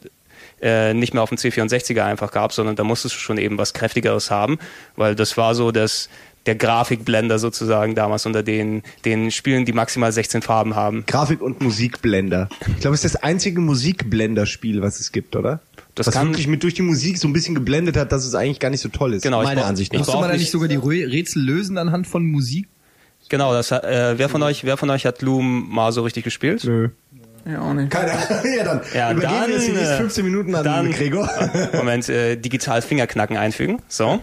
[0.63, 3.75] äh, nicht mehr auf dem C64er einfach gab, sondern da musstest du schon eben was
[3.75, 4.59] Kräftigeres haben,
[4.97, 6.09] weil das war so das
[6.47, 11.05] der Grafikblender sozusagen damals unter den, den Spielen, die maximal 16 Farben haben.
[11.07, 12.49] Grafik- und Musikblender.
[12.75, 15.61] Ich glaube, es ist das einzige Musikblender-Spiel, was es gibt, oder?
[15.95, 18.35] Das was kann- wirklich mit durch die Musik so ein bisschen geblendet hat, dass es
[18.35, 19.23] eigentlich gar nicht so toll ist.
[19.23, 20.07] Genau, meiner brauch- Ansicht ich nach.
[20.07, 22.67] Musste man da nicht- sogar die Rätsel lösen anhand von Musik?
[23.29, 26.65] Genau, das, äh, wer von euch, wer von euch hat Loom mal so richtig gespielt?
[26.65, 26.89] Nö.
[27.45, 27.91] Ja, auch nicht.
[27.91, 28.13] Keine
[28.57, 31.29] ja, dann Ja, übergeben dann, wir jetzt die nächsten äh, 15 Minuten an dann- Gregor.
[31.75, 33.83] Moment, äh, digital Fingerknacken einfügen.
[33.89, 34.21] So.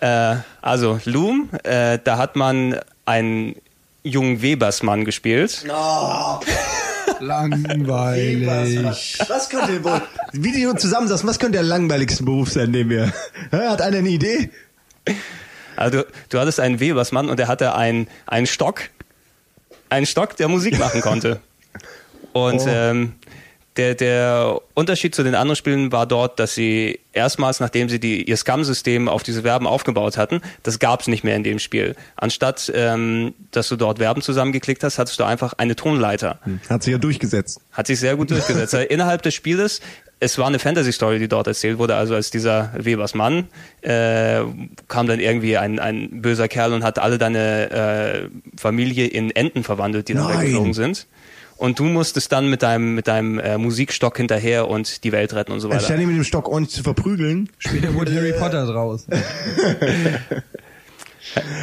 [0.00, 3.56] Äh, also, Loom, äh, da hat man einen
[4.02, 5.64] jungen Webersmann gespielt.
[7.20, 9.18] Langweilig.
[9.28, 10.00] Was könnte wohl,
[10.32, 13.12] wie die uns zusammensaßen, was könnte der langweiligste Beruf sein, den wir,
[13.50, 14.50] Hä, hat einer eine Idee?
[15.76, 18.82] Also, du, du hattest einen Webersmann und der hatte einen, einen Stock.
[19.90, 21.40] Einen Stock, der Musik machen konnte.
[22.34, 22.68] Und Oh.
[22.68, 23.12] ähm,
[23.76, 28.22] der, der Unterschied zu den anderen Spielen war dort, dass sie erstmals, nachdem sie die,
[28.22, 31.96] ihr Scam-System auf diese Verben aufgebaut hatten, das gab es nicht mehr in dem Spiel.
[32.14, 36.38] Anstatt, ähm, dass du dort Verben zusammengeklickt hast, hattest du einfach eine Tonleiter.
[36.68, 37.60] Hat sich ja durchgesetzt.
[37.72, 38.74] Hat sich sehr gut durchgesetzt.
[38.90, 39.80] Innerhalb des Spieles,
[40.20, 41.96] es war eine Fantasy-Story, die dort erzählt wurde.
[41.96, 43.48] Also als dieser Webers Mann
[43.82, 44.40] äh,
[44.86, 49.64] kam dann irgendwie ein, ein böser Kerl und hat alle deine äh, Familie in Enten
[49.64, 51.06] verwandelt, die dann weggeflogen sind.
[51.64, 55.50] Und du musstest dann mit deinem, mit deinem äh, Musikstock hinterher und die Welt retten
[55.50, 55.78] und so weiter.
[55.78, 57.48] Anstatt ihn mit dem Stock ordentlich zu verprügeln.
[57.56, 59.06] Später wurde Harry Potter draus.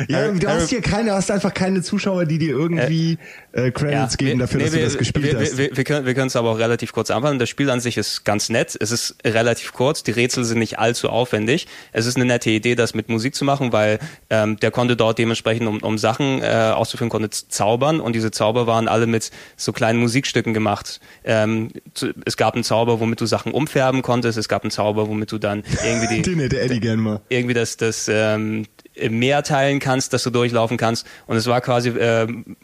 [0.08, 3.18] Ja, du hast hier keine, hast einfach keine Zuschauer, die dir irgendwie
[3.52, 5.58] äh, Credits geben wir- dafür, nee, dass wir, du das gespielt wir, hast.
[5.58, 7.40] Wir, wir, können wir können es aber auch relativ kurz anfangen.
[7.40, 8.78] Das Spiel an sich ist ganz nett.
[8.80, 10.04] Es ist relativ kurz.
[10.04, 11.68] Die Rätsel sind nicht allzu aufwendig.
[11.92, 14.00] Es ist eine nette Idee, das mit Musik zu machen, weil
[14.30, 18.68] ähm, der konnte dort dementsprechend, um, um Sachen äh, auszuführen, konnte zaubern und diese Zauber
[18.68, 21.00] waren alle mit so kleinen Musikstücken gemacht.
[21.24, 24.38] Ähm, zu, es gab einen Zauber, womit du Sachen umfärben konntest.
[24.38, 27.22] Es gab einen Zauber, womit du dann irgendwie die Den hätte Eddie gern mal.
[27.30, 28.66] irgendwie das, das ähm,
[29.10, 31.08] Meer teilen kannst, dass du durchlaufen kannst.
[31.28, 32.58] Und es war quasi ähm,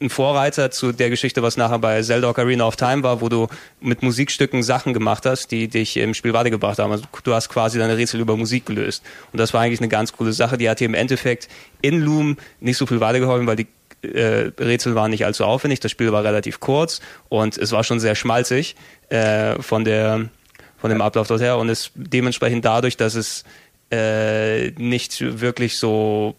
[0.00, 3.46] ein Vorreiter zu der Geschichte, was nachher bei Zelda Ocarina of Time war, wo du
[3.80, 6.92] mit Musikstücken Sachen gemacht hast, die dich im Spiel weitergebracht haben.
[6.92, 9.04] Also du hast quasi deine Rätsel über Musik gelöst.
[9.32, 10.58] Und das war eigentlich eine ganz coole Sache.
[10.58, 11.48] Die hat dir im Endeffekt
[11.80, 13.68] in Loom nicht so viel weitergeholfen, weil die
[14.02, 18.00] äh, Rätsel waren nicht allzu aufwendig, das Spiel war relativ kurz und es war schon
[18.00, 18.74] sehr schmalzig
[19.10, 20.28] äh, von der
[20.76, 23.44] von dem Ablauf dorthin und es dementsprechend dadurch, dass es
[23.92, 26.34] äh, nicht wirklich so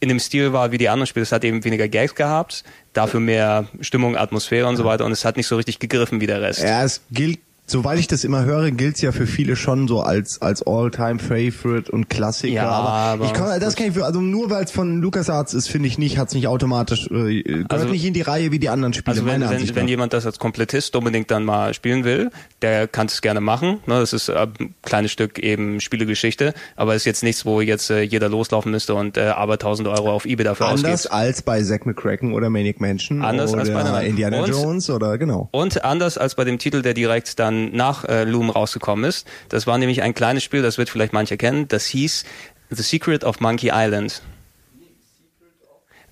[0.00, 1.22] in dem Stil war wie die anderen Spiele.
[1.22, 5.24] Es hat eben weniger Gags gehabt, dafür mehr Stimmung, Atmosphäre und so weiter und es
[5.24, 6.62] hat nicht so richtig gegriffen wie der Rest.
[6.62, 10.40] Ja, es gilt, soweit ich das immer höre, gilt's ja für viele schon so als
[10.42, 12.52] als All-Time Favorite und Klassiker.
[12.54, 15.54] Ja, aber, aber ich kann, das kann ich für, also nur weil es von LucasArts
[15.54, 18.58] ist, finde ich nicht, hat's nicht automatisch äh, gehört Also- nicht in die Reihe wie
[18.58, 19.16] die anderen Spiele.
[19.16, 22.30] Also wenn, wenn, wenn jemand das als Komplettist unbedingt dann mal spielen will,
[22.62, 23.78] der kann es gerne machen.
[23.86, 27.90] Ne, das ist äh, ein kleines Stück eben Spielegeschichte, aber ist jetzt nichts, wo jetzt
[27.90, 31.12] äh, jeder loslaufen müsste und äh, aber 1000 Euro auf Ebay dafür Anders ausgibt.
[31.14, 34.06] als bei Zack McCracken oder Maniac Mansion Anders oder als bei.
[34.06, 35.48] Indiana Und- Jones oder genau.
[35.52, 39.26] Und anders als bei dem Titel, der direkt dann nach äh, Loom rausgekommen ist.
[39.48, 41.68] Das war nämlich ein kleines Spiel, das wird vielleicht mancher kennen.
[41.68, 42.24] Das hieß
[42.70, 44.22] The Secret of Monkey Island.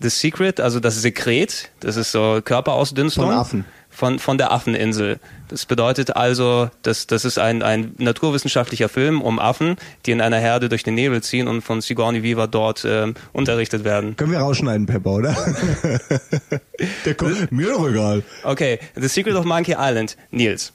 [0.03, 3.27] The Secret, also das Sekret, das ist so Körperausdünstung.
[3.27, 3.65] Von Affen.
[3.89, 5.21] Von, von der Affeninsel.
[5.49, 9.77] Das bedeutet also, dass das ist ein, ein naturwissenschaftlicher Film um Affen,
[10.07, 13.85] die in einer Herde durch den Nebel ziehen und von Sigourney Weaver dort ähm, unterrichtet
[13.85, 14.17] werden.
[14.17, 15.37] Können wir rausschneiden, Pepper, oder?
[17.05, 18.23] Der kommt, mir doch egal.
[18.45, 20.17] Okay, The Secret of Monkey Island.
[20.31, 20.73] Nils,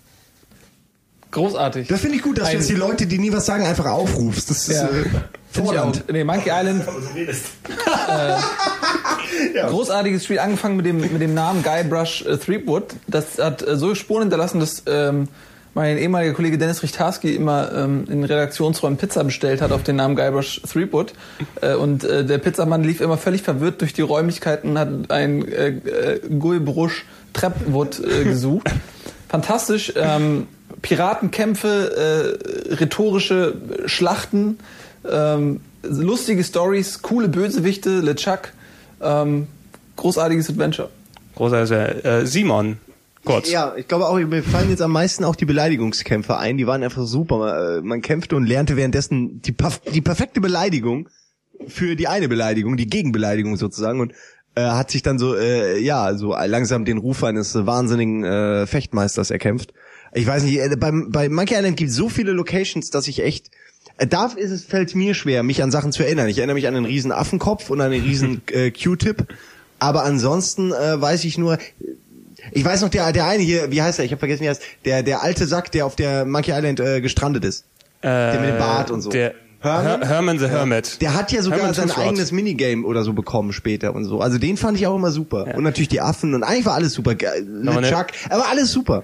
[1.32, 1.88] Großartig.
[1.88, 3.86] Das finde ich gut, dass du Ein- jetzt die Leute, die nie was sagen, einfach
[3.86, 4.50] aufrufst.
[4.50, 4.88] Das ist Ja.
[4.90, 5.94] äh, auch.
[6.12, 6.84] Nee, Monkey Island.
[8.08, 8.36] äh,
[9.68, 12.94] Großartiges Spiel, angefangen mit dem, mit dem Namen Guybrush äh, Threepwood.
[13.08, 15.28] Das hat äh, so Spuren hinterlassen, dass ähm,
[15.74, 20.16] mein ehemaliger Kollege Dennis Richtarski immer ähm, in Redaktionsräumen Pizza bestellt hat auf den Namen
[20.16, 21.14] Guybrush Threepwood.
[21.62, 25.48] Äh, und äh, der Pizzamann lief immer völlig verwirrt durch die Räumlichkeiten und hat ein
[25.48, 28.70] äh, äh, Guybrush Trepwood äh, gesucht.
[29.30, 29.94] Fantastisch.
[29.96, 30.48] Ähm,
[30.82, 32.38] Piratenkämpfe,
[32.70, 33.56] äh, rhetorische
[33.86, 34.60] Schlachten,
[35.10, 38.54] ähm, lustige Stories, coole Bösewichte, LeChuck.
[39.02, 39.48] Ähm,
[39.96, 40.90] großartiges Adventure.
[41.36, 42.04] Großartig.
[42.04, 42.78] Äh, Simon,
[43.24, 43.50] kurz.
[43.50, 46.58] Ja, ich glaube auch, mir fallen jetzt am meisten auch die Beleidigungskämpfe ein.
[46.58, 47.78] Die waren einfach super.
[47.78, 51.10] Äh, Man kämpfte und lernte währenddessen die, perf- die perfekte Beleidigung
[51.68, 54.14] für die eine Beleidigung, die Gegenbeleidigung sozusagen und
[54.56, 58.66] äh, hat sich dann so, äh, ja, so langsam den Ruf eines äh, wahnsinnigen äh,
[58.68, 59.74] Fechtmeisters erkämpft.
[60.18, 63.22] Ich weiß nicht, äh, beim, bei Monkey Island gibt es so viele Locations, dass ich
[63.24, 63.52] echt
[63.98, 66.28] äh, da ist es, fällt mir schwer, mich an Sachen zu erinnern.
[66.28, 69.28] Ich erinnere mich an einen riesen Affenkopf und an einen riesen äh, Q-Tip.
[69.80, 71.58] Aber ansonsten äh, weiß ich nur,
[72.52, 74.06] ich weiß noch, der, der eine hier, wie heißt er?
[74.06, 74.62] Ich habe vergessen, wie heißt.
[74.86, 77.66] Der, der alte Sack, der auf der Monkey Island äh, gestrandet ist.
[78.02, 79.10] der mit dem Bart und so.
[79.10, 80.02] Der Herman?
[80.02, 81.02] Her Herman the Hermit.
[81.02, 84.22] Der hat ja sogar Herman sein eigenes Minigame oder so bekommen später und so.
[84.22, 85.48] Also den fand ich auch immer super.
[85.56, 87.12] Und natürlich die Affen und eigentlich war alles super.
[87.12, 89.04] Aber ne- Chuck, aber alles super.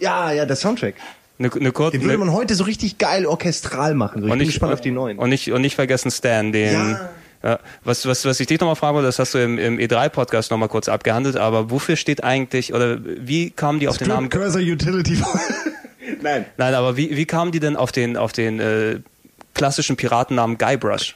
[0.00, 0.94] Ja, ja, der Soundtrack.
[1.38, 4.20] Eine, eine kurze, Den würde man heute so richtig geil orchestral machen.
[4.20, 5.18] So, ich und bin nicht, gespannt auf die neuen.
[5.18, 6.72] Und nicht, und nicht vergessen Stan, den.
[6.72, 7.10] Ja.
[7.44, 10.52] Ja, was, was, was ich dich nochmal fragen wollte, das hast du im, im E3-Podcast
[10.52, 14.28] nochmal kurz abgehandelt, aber wofür steht eigentlich, oder wie kamen die auf den Namen?
[14.28, 15.20] Cursor Utility.
[16.22, 16.44] Nein.
[16.56, 19.00] Nein, aber wie, wie kamen die denn auf den, auf den äh,
[19.54, 21.14] klassischen Piratennamen Guybrush?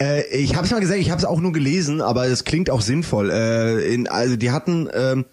[0.00, 2.70] Äh, ich habe es mal gesagt, ich habe es auch nur gelesen, aber es klingt
[2.70, 3.30] auch sinnvoll.
[3.30, 5.24] Äh, in, also die hatten, ähm,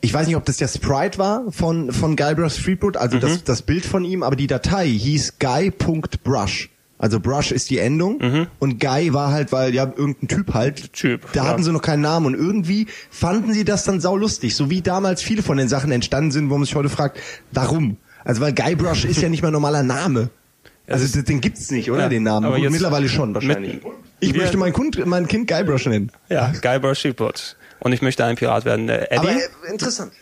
[0.00, 3.20] ich weiß nicht, ob das der Sprite war von von Guybrush Threepwood, also Mhm.
[3.20, 6.70] das, das Bild von ihm, aber die Datei hieß guy.brush.
[6.98, 10.82] Also Brush ist die Endung und Guy war halt, weil ja irgendein Typ halt.
[10.82, 10.92] Mhm.
[10.92, 11.48] Typ, Da ja.
[11.48, 15.22] hatten sie noch keinen Namen und irgendwie fanden sie das dann saulustig, so wie damals
[15.22, 17.18] viele von den Sachen entstanden sind, wo man sich heute fragt,
[17.52, 17.96] warum?
[18.22, 20.28] Also weil Guybrush ist ja nicht mehr normaler Name.
[20.90, 22.44] Also den- den gibt's nicht, oder Ja, den Namen?
[22.46, 23.74] aber Gut, jetzt mittlerweile schon wahrscheinlich.
[23.82, 26.10] mit- ich möchte mein, Kund, mein Kind Guybrush nennen.
[26.28, 27.56] Ja, Guybrush Threepwood.
[27.78, 28.88] Und ich möchte ein Pirat werden.
[28.88, 30.12] Äh, Eddie, Aber äh, interessant.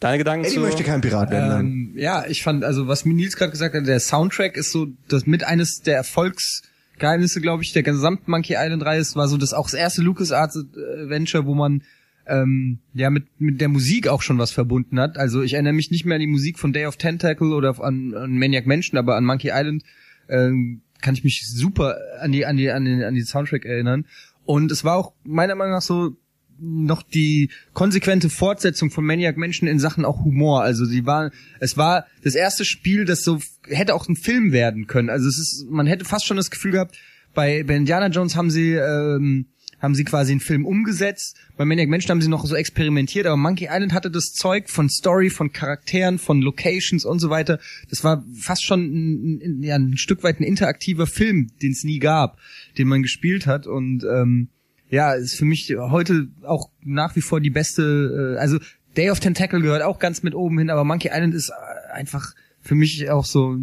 [0.00, 0.60] deine Gedanken Eddie zu?
[0.60, 1.48] möchte kein Pirat werden.
[1.48, 1.60] nein.
[1.60, 5.24] Ähm, ja, ich fand, also was Nils gerade gesagt hat, der Soundtrack ist so das
[5.26, 9.00] mit eines der Erfolgsgeheimnisse, glaube ich, der gesamten Monkey Island Reihe.
[9.00, 10.56] Es war so das auch das erste LucasArts
[11.02, 11.82] Adventure, wo man
[12.26, 15.18] ähm, ja mit mit der Musik auch schon was verbunden hat.
[15.18, 18.14] Also ich erinnere mich nicht mehr an die Musik von Day of Tentacle oder an,
[18.14, 19.82] an Maniac Mansion, aber an Monkey Island
[20.28, 24.06] ähm, kann ich mich super an die an die an den an die Soundtrack erinnern.
[24.44, 26.16] Und es war auch meiner Meinung nach so
[26.58, 30.62] noch die konsequente Fortsetzung von Maniac Mansion in Sachen auch Humor.
[30.62, 34.86] Also sie war, es war das erste Spiel, das so hätte auch ein Film werden
[34.86, 35.10] können.
[35.10, 36.96] Also es ist, man hätte fast schon das Gefühl gehabt,
[37.34, 39.46] bei, bei Indiana Jones haben sie ähm,
[39.80, 41.36] haben sie quasi einen Film umgesetzt.
[41.56, 44.88] Bei Maniac Mansion haben sie noch so experimentiert, aber Monkey Island hatte das Zeug von
[44.88, 47.58] Story, von Charakteren, von Locations und so weiter.
[47.90, 51.98] Das war fast schon ein, ja, ein Stück weit ein interaktiver Film, den es nie
[51.98, 52.38] gab,
[52.78, 54.48] den man gespielt hat und ähm,
[54.88, 58.58] ja, ist für mich heute auch nach wie vor die beste, äh, also
[58.96, 62.34] Day of Tentacle gehört auch ganz mit oben hin, aber Monkey Island ist äh, einfach
[62.60, 63.56] für mich auch so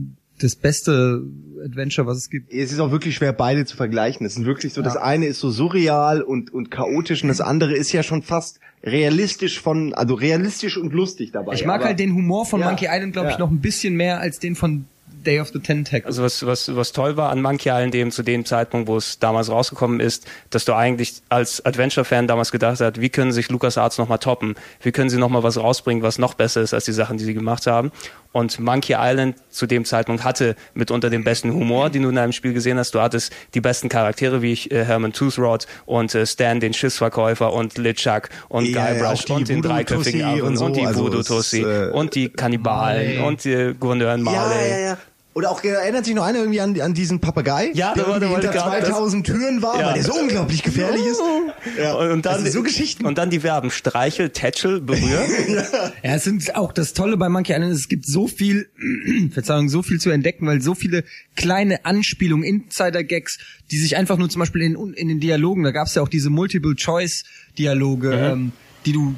[0.44, 1.24] das beste
[1.64, 2.52] Adventure, was es gibt.
[2.54, 4.26] Es ist auch wirklich schwer, beide zu vergleichen.
[4.26, 7.74] Es ist wirklich so, das eine ist so surreal und, und chaotisch und das andere
[7.74, 11.54] ist ja schon fast realistisch von, also realistisch und lustig dabei.
[11.54, 13.40] Ich mag aber- halt den Humor von Ja, Monkey Island, glaube ich, ja.
[13.40, 14.86] noch ein bisschen mehr als den von
[15.26, 16.06] Day of the Tentacle.
[16.06, 19.20] Also was, was, was toll war an Monkey Island eben zu dem Zeitpunkt, wo es
[19.20, 23.98] damals rausgekommen ist, dass du eigentlich als Adventure-Fan damals gedacht hast, wie können sich LucasArts
[24.00, 24.56] nochmal toppen?
[24.82, 27.34] Wie können sie nochmal was rausbringen, was noch besser ist als die Sachen, die sie
[27.34, 27.94] gemacht haben?
[28.34, 32.34] Und Monkey Island zu dem Zeitpunkt hatte mitunter den besten Humor, den du in einem
[32.34, 32.94] Spiel gesehen hast.
[32.96, 37.54] Du hattest die besten Charaktere, wie ich, äh, Herman Toothrot und äh, Stan, den Schiffsverkäufer
[37.54, 40.76] und LeChuck und Ja, ja, Guybrush die und den dreiköpfigen Voodoo-Tussi Affen und so, und
[40.76, 44.70] die also Voodoo es, Tussi äh, und die Kannibalen und die Gouverneurin Ja, Marley.
[44.70, 44.98] ja, ja.
[45.36, 48.20] Oder auch erinnert sich noch einer irgendwie an, an diesen Papagei, Ja, der da war-
[48.20, 49.88] da irgendwie wollte hinter ich gerade- 2000 Türen war, Ja.
[49.88, 51.22] weil der so unglaublich gefährlich ist.
[51.80, 51.94] Ja.
[51.96, 53.06] Und, und dann so Geschichten.
[53.06, 55.02] Und dann die Verben Streichel, Tätschel, Berühr.
[56.04, 58.70] Ja, es sind auch das Tolle bei Monkey Island, es gibt so viel,
[59.32, 61.04] Verzeihung, so viel zu entdecken, weil so viele
[61.36, 63.40] kleine Anspielungen, Insider-Gags,
[63.72, 66.10] die sich einfach nur zum Beispiel in, in den Dialogen, da gab es ja auch
[66.10, 68.52] diese Multiple-Choice-Dialoge, ähm,
[68.86, 69.16] die du,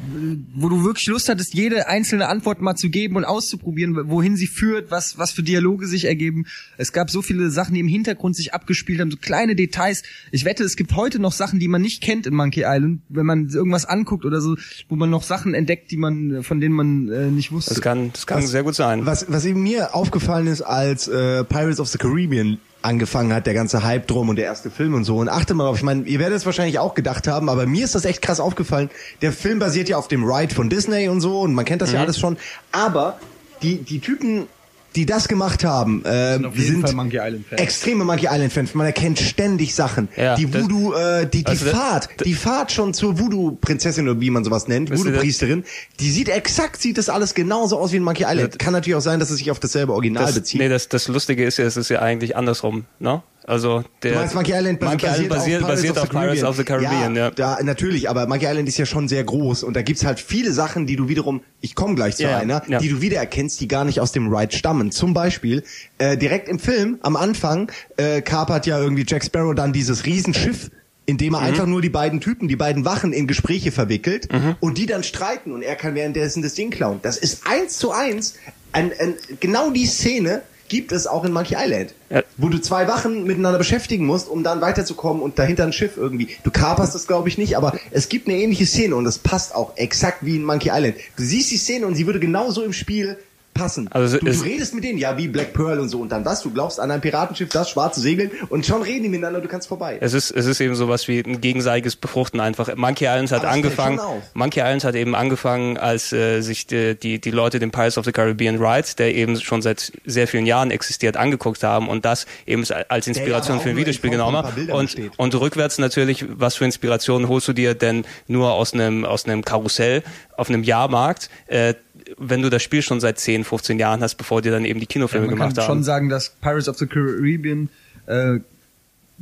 [0.54, 4.48] wo du wirklich Lust hattest, jede einzelne Antwort mal zu geben und auszuprobieren, wohin sie
[4.48, 6.46] führt, was, was für Dialoge sich ergeben.
[6.78, 10.04] Es gab so viele Sachen, die im Hintergrund sich abgespielt haben, so kleine Details.
[10.32, 13.26] Ich wette, es gibt heute noch Sachen, die man nicht kennt in Monkey Island, wenn
[13.26, 14.56] man irgendwas anguckt oder so,
[14.90, 17.74] wo man noch Sachen entdeckt, die man, von denen man äh, nicht wusste.
[17.74, 19.06] Das kann, das kann Was- sehr gut sein.
[19.06, 23.54] Was, was eben mir aufgefallen ist, als äh, Pirates of the Caribbean angefangen hat, der
[23.54, 25.18] ganze Hype drum und der erste Film und so.
[25.18, 27.84] Und achte mal drauf, ich meine, ihr werdet es wahrscheinlich auch gedacht haben, aber mir
[27.84, 28.90] ist das echt krass aufgefallen.
[29.22, 31.90] Der Film basiert ja auf dem Ride von Disney und so und man kennt das
[31.90, 31.96] Mhm.
[31.96, 32.38] ja alles schon.
[32.72, 33.20] Aber
[33.62, 34.48] die, die Typen,
[34.96, 37.20] die das gemacht haben, ähm, auf jeden sind Monkey
[37.58, 38.74] extreme Monkey Island Fans.
[38.74, 40.08] Man erkennt ständig Sachen.
[40.16, 44.08] Ja, die das- Voodoo, äh, die, die Also das- Fahrt, die Fahrt schon zur Voodoo-Prinzessin
[44.08, 45.64] oder wie man sowas nennt, das- Voodoo-Priesterin,
[46.00, 48.58] die sieht exakt, sieht das alles genauso aus wie in Monkey Island.
[48.60, 50.60] Kann natürlich auch sein, dass es sich auf dasselbe Original Das, bezieht.
[50.62, 53.22] nee, das, das Lustige ist ja, es ist ja eigentlich andersrum, ne?
[53.48, 56.58] Also der Du meinst, Monkey Island bas- Monkey Island basiert, auf basiert auf Pirates of
[56.58, 57.30] the Caribbean, ja.
[57.30, 60.52] Da, natürlich, aber Monkey Island ist ja schon sehr groß und da gibt's halt viele
[60.52, 62.80] Sachen, die du wiederum, ich komme gleich zu Ja, ja, einer, ja.
[62.80, 64.92] die du wiedererkennst, die gar nicht aus dem Ride stammen.
[64.92, 65.64] Zum Beispiel,
[66.00, 70.72] äh, direkt im Film, am Anfang, äh, kapert ja irgendwie Jack Sparrow dann dieses Riesenschiff,
[71.06, 71.46] in dem er Mhm.
[71.46, 74.28] einfach nur die beiden Typen, die beiden Wachen in Gespräche verwickelt
[74.60, 76.98] und die dann streiten und er kann währenddessen das Ding klauen.
[77.04, 78.34] Das ist eins zu eins,
[78.72, 81.94] ein, ein, genau die Szene gibt es auch in Monkey Island.
[82.10, 82.24] Ja.
[82.38, 86.30] Wo du zwei Wachen miteinander beschäftigen musst, um dann weiterzukommen und dahinter ein Schiff irgendwie.
[86.44, 89.56] Du kaperst das glaube ich nicht, aber es gibt eine ähnliche Szene und das passt
[89.56, 90.96] auch exakt wie in Monkey Island.
[91.18, 93.18] Du siehst die Szene und sie würde genauso im Spiel
[93.56, 93.88] passen.
[93.92, 96.44] Also du, du redest mit denen, ja, wie Black Pearl und so und dann was?
[96.44, 99.68] Du glaubst an ein Piratenschiff, das schwarze Segeln und schon reden die miteinander, du kannst
[99.68, 99.98] vorbei.
[100.02, 102.76] Es ist, es ist eben sowas wie ein gegenseitiges Befruchten einfach.
[102.76, 104.00] Monkey Island hat angefangen.
[104.34, 108.06] Monkey Island hat eben angefangen, als äh, sich die, die, die Leute den Pirates of
[108.06, 112.28] the Caribbean Ride, der eben schon seit sehr vielen Jahren existiert, angeguckt haben und das
[112.46, 114.70] eben als Inspiration für ein Videospiel genommen haben.
[114.70, 119.26] Und, und rückwärts natürlich, was für Inspirationen holst du dir denn nur aus einem, aus
[119.26, 120.04] einem Karussell
[120.38, 121.74] auf einem Jahrmarkt, äh,
[122.18, 124.86] wenn du das Spiel schon seit 10, 15 Jahren hast, bevor dir dann eben die
[124.86, 125.84] Kinofilme man kann gemacht schon haben.
[125.84, 127.70] sagen, dass Pirates of the Caribbean
[128.06, 128.40] äh,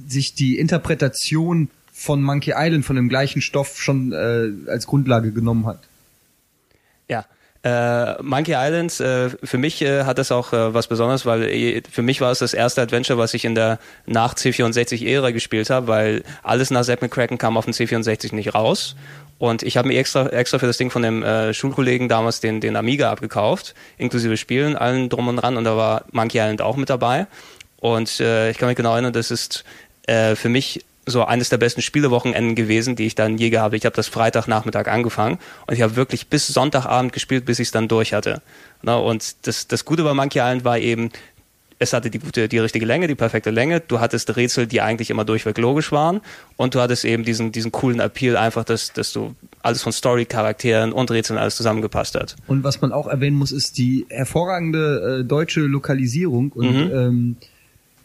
[0.07, 5.65] sich die Interpretation von Monkey Island von dem gleichen Stoff schon äh, als Grundlage genommen
[5.67, 5.79] hat.
[7.07, 7.25] Ja.
[7.63, 11.81] Äh, Monkey Island, äh, für mich äh, hat das auch äh, was Besonderes, weil äh,
[11.89, 15.87] für mich war es das erste Adventure, was ich in der nach C64-Ära gespielt habe,
[15.87, 18.97] weil alles nach Zack McCracken kam auf dem C64 nicht raus.
[19.39, 22.61] Und ich habe mir extra, extra für das Ding von dem äh, Schulkollegen damals den,
[22.61, 25.57] den Amiga abgekauft, inklusive Spielen, allen drum und dran.
[25.57, 27.27] Und da war Monkey Island auch mit dabei.
[27.77, 29.65] Und äh, ich kann mich genau erinnern, das ist
[30.07, 33.77] äh, für mich so eines der besten Spielewochenenden gewesen, die ich dann je gehabt habe.
[33.77, 37.71] Ich habe das Freitagnachmittag angefangen und ich habe wirklich bis Sonntagabend gespielt, bis ich es
[37.71, 38.41] dann durch hatte.
[38.81, 41.11] Na, und das, das Gute bei Monkey Island war eben,
[41.83, 43.79] es hatte die gute, die richtige Länge, die perfekte Länge.
[43.79, 46.21] Du hattest Rätsel, die eigentlich immer durchweg logisch waren.
[46.57, 50.25] Und du hattest eben diesen, diesen coolen Appeal einfach, dass, dass du alles von Story,
[50.25, 52.35] Charakteren und Rätseln alles zusammengepasst hat.
[52.47, 56.91] Und was man auch erwähnen muss, ist die hervorragende äh, deutsche Lokalisierung und Mhm.
[56.93, 57.35] ähm,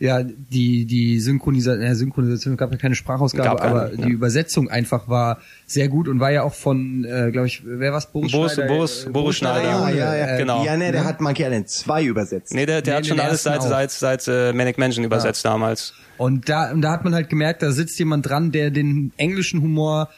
[0.01, 3.97] ja, die, die Synchronisation, ja, Synchronisation gab ja keine Sprachausgabe, Gab aber ja.
[4.07, 7.93] die Übersetzung einfach war sehr gut und war ja auch von, äh, glaube ich, wer
[7.93, 8.11] war's?
[8.13, 9.63] Boris, Boris- Schneider, Boris- äh, Boris Schneider.
[9.65, 10.65] ja, Junge, ja, ja, äh, genau.
[10.65, 11.07] Ja, ne, der ne?
[11.09, 12.55] hat Monkey Island 2 übersetzt.
[12.55, 13.91] Nee, der, der Nee, hat schon alles ersten seit, auch.
[13.91, 15.95] seit, seit äh, Manic Mansion übersetzt damals.
[16.17, 19.63] Und da, und da hat man halt gemerkt, da sitzt jemand dran, der den englischen
[19.63, 20.09] Humor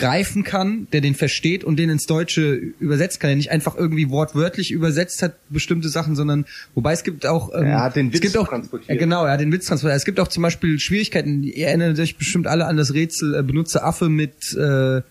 [0.00, 4.08] greifen kann, der den versteht und den ins Deutsche übersetzt kann, der nicht einfach irgendwie
[4.08, 8.14] wortwörtlich übersetzt hat bestimmte Sachen, sondern wobei es gibt auch ähm, Er hat den es
[8.14, 8.90] Witz gibt auch, transportiert.
[8.90, 9.98] Ja, genau, er hat den Witz transportiert.
[9.98, 11.42] Es gibt auch zum Beispiel Schwierigkeiten.
[11.42, 15.02] Ihr erinnert euch bestimmt alle an das Rätsel äh, benutze Affe mit äh,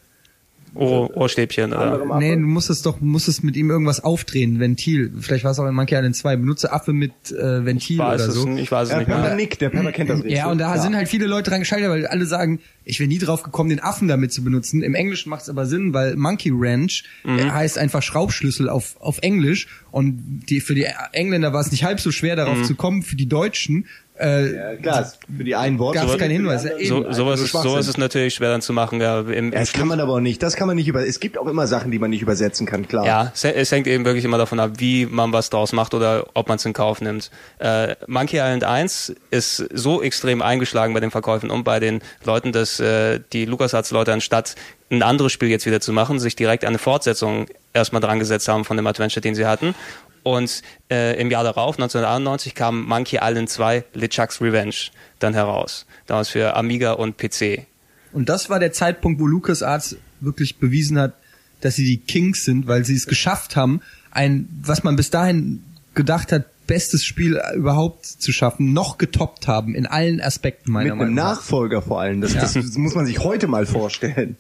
[0.76, 1.74] Ohr, Ohrstäbchen.
[1.74, 2.18] Oder?
[2.20, 5.12] Nee, du musstest doch, musstest mit ihm irgendwas aufdrehen, Ventil.
[5.20, 6.36] Vielleicht war es auch in Monkey Island 2.
[6.38, 8.46] Benutze Affe mit äh, Ventil Ich oder es, so.
[8.48, 9.18] nicht, ich weiß es Der nicht mehr.
[9.18, 10.32] Pepper Nick, der Pepper kennt das Rätsel.
[10.32, 13.18] Ja, und da sind halt viele Leute dran gescheitert, weil alle sagen, ich wäre nie
[13.20, 14.82] drauf gekommen, den Affen damit zu benutzen.
[14.84, 17.40] Im Englischen macht es aber Sinn, weil Monkey Ranch Mhm.
[17.40, 19.68] äh, heißt einfach Schraubschlüssel auf, auf Englisch.
[19.92, 22.38] Und die, für die Engländer war es nicht halb so schwer, Mhm.
[22.38, 23.02] darauf zu kommen.
[23.04, 23.86] Für die Deutschen
[24.20, 26.00] äh, Ja, klar, ist für die einen Worte.
[26.00, 26.64] gab es keinen Hinweis.
[26.64, 26.86] Die Eben.
[26.88, 29.00] So, sowas, Also ist, sowas ist natürlich schwer dann zu machen.
[29.02, 30.44] Ja, im, im Ja, das kann man aber auch nicht.
[30.44, 31.06] Das kann man nicht über.
[31.06, 33.06] Es gibt auch immer Sachen, die man nicht übersetzen kann, klar.
[33.06, 36.26] Ja, es, es hängt eben wirklich immer davon ab, wie man was draus macht oder
[36.34, 37.32] ob man es in Kauf nimmt.
[37.60, 42.52] Äh, Monkey Island 1 ist so extrem eingeschlagen bei den Verkäufen und bei den Leuten,
[42.52, 44.56] dass äh, die LucasArts-Leute anstatt
[44.92, 48.66] ein anderes Spiel jetzt wieder zu machen, sich direkt eine Fortsetzung erstmal dran gesetzt haben
[48.66, 49.76] von dem Adventure, den sie hatten.
[50.24, 54.76] Und äh, im Jahr darauf, 1991, kam Monkey Island 2 LeChuck's Revenge
[55.20, 55.86] dann heraus.
[56.08, 57.66] Damals für Amiga und PC.
[58.12, 61.14] Und das war der Zeitpunkt, wo LucasArts wirklich bewiesen hat,
[61.62, 65.64] dass sie die Kings sind, weil sie es geschafft haben, ein, was man bis dahin
[65.94, 71.00] gedacht hat, bestes Spiel überhaupt zu schaffen, noch getoppt haben in allen Aspekten meiner Mit
[71.00, 71.38] Meinung nach.
[71.38, 72.22] Nachfolger vor allem.
[72.22, 74.38] Das, das, das muss man sich heute mal vorstellen.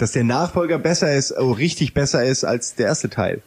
[0.00, 3.42] dass der Nachfolger besser ist, oh, richtig besser ist als der erste Teil.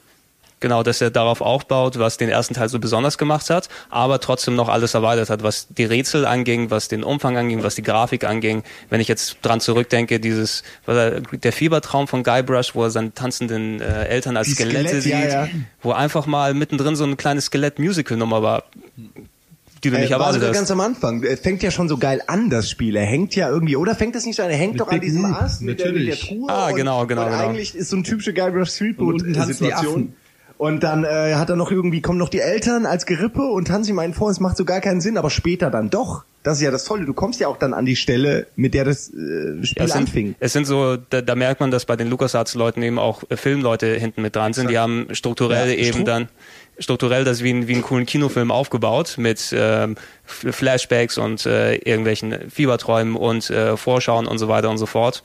[0.63, 4.55] Genau, dass er darauf aufbaut, was den ersten Teil so besonders gemacht hat, aber trotzdem
[4.55, 8.23] noch alles erweitert hat, was die Rätsel anging, was den Umfang anging, was die Grafik
[8.23, 8.63] anging.
[8.89, 13.13] Wenn ich jetzt dran zurückdenke, dieses was er- der Fiebertraum von Guybrush, wo er seine
[13.13, 15.59] tanzenden äh, Eltern als Die Skelette Skelett, ja, sieht, ja.
[15.81, 18.63] wo einfach mal mittendrin so eine kleine Skelett-Musical-Nummer war,
[19.83, 20.55] die du nicht Äh, war erwartet sogar hast.
[20.55, 21.23] ganz am Anfang.
[21.23, 22.95] Es fängt ja schon so geil an, das Spiel.
[22.95, 24.49] Er hängt ja irgendwie, oder fängt das nicht so an?
[24.49, 26.15] Er hängt doch an diesem Ast mit der, mit der.
[26.17, 26.49] Truhe.
[26.49, 27.43] Ah, und- genau, genau, und genau.
[27.49, 29.93] eigentlich ist so ein typische Guybrush Street Und unten tanzen die Situation.
[29.93, 30.15] Affen.
[30.63, 33.89] Und dann äh, hat er noch irgendwie, kommen noch die Eltern als Gerippe und tanzen
[33.91, 36.23] ihm einen vor, es macht so gar keinen Sinn, aber später dann doch.
[36.41, 37.03] Das ist ja das Tolle.
[37.05, 39.91] Du kommst ja auch dann an die Stelle, mit der das äh, Spiel Ja, es,
[39.91, 40.35] sind, anfing.
[40.39, 43.87] es sind so, da, da merkt man, dass bei den LucasArts-Leuten eben auch äh, Filmleute
[43.95, 44.69] hinten mit dran sind.
[44.69, 46.29] Die haben strukturell Ja, eben Stru- dann
[46.79, 52.49] strukturell das wie, ein, wie einen coolen Kinofilm aufgebaut mit ähm, Flashbacks und äh, irgendwelchen
[52.49, 55.23] Fieberträumen und äh, Vorschauen und so weiter und so fort.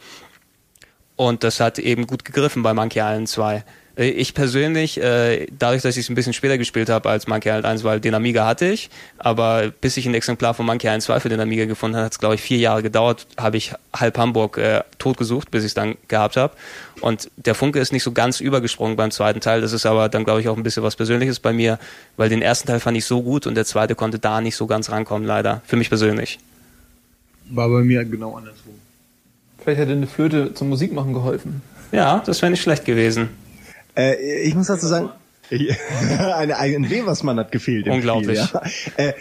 [1.14, 3.64] Und das hat eben gut gegriffen bei Monkey Island 2.
[3.98, 7.48] Äh, Ich persönlich, äh, dadurch, dass ich es ein bisschen später gespielt habe als Monkey
[7.48, 8.88] Island 1, weil den Amiga hatte ich,
[9.18, 12.12] aber bis ich ein Exemplar von Monkey Island 2 für den Amiga gefunden habe, hat
[12.12, 15.74] es glaube ich vier Jahre gedauert, habe ich halb Hamburg äh, totgesucht, bis ich es
[15.74, 16.54] dann gehabt habe.
[17.00, 19.60] Und der Funke ist nicht so ganz übergesprungen beim zweiten Teil.
[19.60, 21.78] Das ist aber dann glaube ich auch ein bisschen was Persönliches bei mir,
[22.16, 24.66] weil den ersten Teil fand ich so gut und der zweite konnte da nicht so
[24.66, 25.62] ganz rankommen, leider.
[25.66, 26.38] Für mich persönlich.
[27.50, 28.74] War bei mir genau andersrum.
[29.62, 31.62] Vielleicht hätte eine Flöte zum Musikmachen geholfen.
[31.92, 33.30] Ja, das wäre nicht schlecht gewesen.
[33.98, 35.10] Äh, ich muss dazu sagen,
[35.50, 37.86] eine, ein Webersmann hat gefehlt.
[37.86, 38.40] Im Unglaublich.
[38.40, 38.60] Spiel,
[38.96, 39.04] ja.
[39.04, 39.12] äh,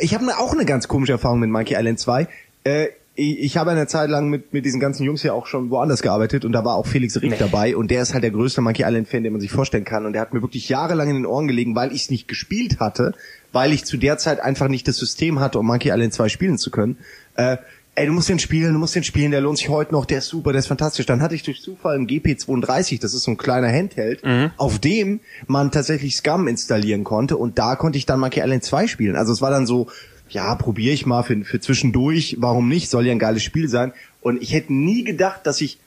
[0.00, 2.28] ich habe auch eine ganz komische Erfahrung mit Monkey Island 2.
[2.64, 5.70] Äh, ich, ich habe eine Zeit lang mit, mit diesen ganzen Jungs ja auch schon
[5.70, 7.36] woanders gearbeitet und da war auch Felix Rick Nee.
[7.38, 10.04] dabei und der ist halt der größte Monkey Island Fan, den man sich vorstellen kann
[10.04, 12.78] und der hat mir wirklich jahrelang in den Ohren gelegen, weil ich es nicht gespielt
[12.78, 13.14] hatte,
[13.52, 16.58] weil ich zu der Zeit einfach nicht das System hatte, um Monkey Island 2 spielen
[16.58, 16.98] zu können.
[17.36, 17.56] Äh,
[17.96, 20.18] ey, du musst den spielen, du musst den spielen, der lohnt sich heute noch, der
[20.18, 21.06] ist super, der ist fantastisch.
[21.06, 24.22] Dann hatte ich durch Zufall einen GP32, das ist so ein kleiner Handheld,
[24.58, 28.86] auf dem man tatsächlich Scum installieren konnte und da konnte ich dann Monkey Island 2
[28.86, 29.16] spielen.
[29.16, 29.88] Also es war dann so,
[30.28, 33.92] ja, probiere ich mal für, für zwischendurch, warum nicht, soll ja ein geiles Spiel sein.
[34.20, 35.78] Und ich hätte nie gedacht, dass ich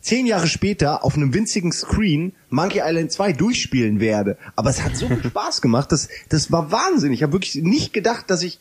[0.00, 4.36] zehn Jahre später auf einem winzigen Screen Monkey Island 2 durchspielen werde.
[4.56, 7.12] Aber es hat so viel Spaß gemacht, das, das war Wahnsinn.
[7.12, 8.58] Ich habe wirklich nicht gedacht, dass ich,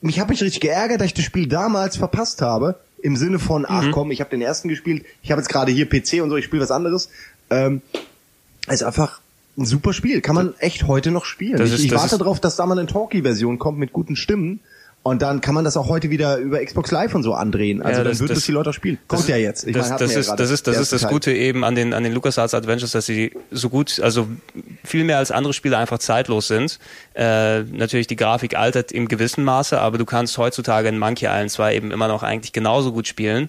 [0.00, 2.76] mich habe mich richtig geärgert, dass ich das Spiel damals verpasst habe.
[3.02, 3.90] Im Sinne von, ach Mhm.
[3.92, 6.44] komm, ich habe den ersten gespielt, ich habe jetzt gerade hier PC und so, ich
[6.44, 7.08] spiele was anderes.
[7.48, 7.80] Ähm,
[8.66, 9.20] es ist einfach
[9.58, 11.56] ein super Spiel, kann man echt heute noch spielen.
[11.58, 14.60] Das ich ist- ich warte darauf, dass da mal eine Talkie-Version kommt mit guten Stimmen.
[15.02, 17.80] Und dann kann man das auch heute wieder über Xbox Live und so andrehen.
[17.80, 18.98] Also Ja, dann das- würden das- das die Leute auch spielen.
[19.08, 19.66] Kommt das, ja jetzt.
[19.66, 21.10] Ich das, meine, das, ja ist, gerade das ist das ist das Teil.
[21.10, 24.28] Gute eben an den an den LucasArts Adventures, dass sie so gut, also
[24.84, 26.78] viel mehr als andere Spiele einfach zeitlos sind.
[27.14, 31.50] Äh, natürlich die Grafik altert im gewissen Maße, aber du kannst heutzutage in Monkey Island
[31.50, 33.48] 2 eben immer noch eigentlich genauso gut spielen.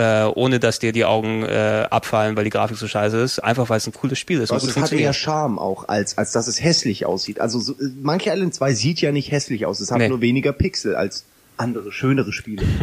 [0.00, 3.68] Äh, ohne dass dir die Augen äh, abfallen, weil die Grafik so scheiße ist, einfach
[3.68, 5.16] weil es ein cooles Spiel ist und Also gut es hat eher funktioniert.
[5.16, 7.40] Charme auch, als, als dass es hässlich aussieht.
[7.40, 9.78] Also so, äh, Monkey Island 2 sieht ja nicht hässlich aus.
[9.80, 10.08] Es hat Nee.
[10.08, 11.24] nur weniger Pixel als
[11.58, 12.64] andere, schönere Spiele.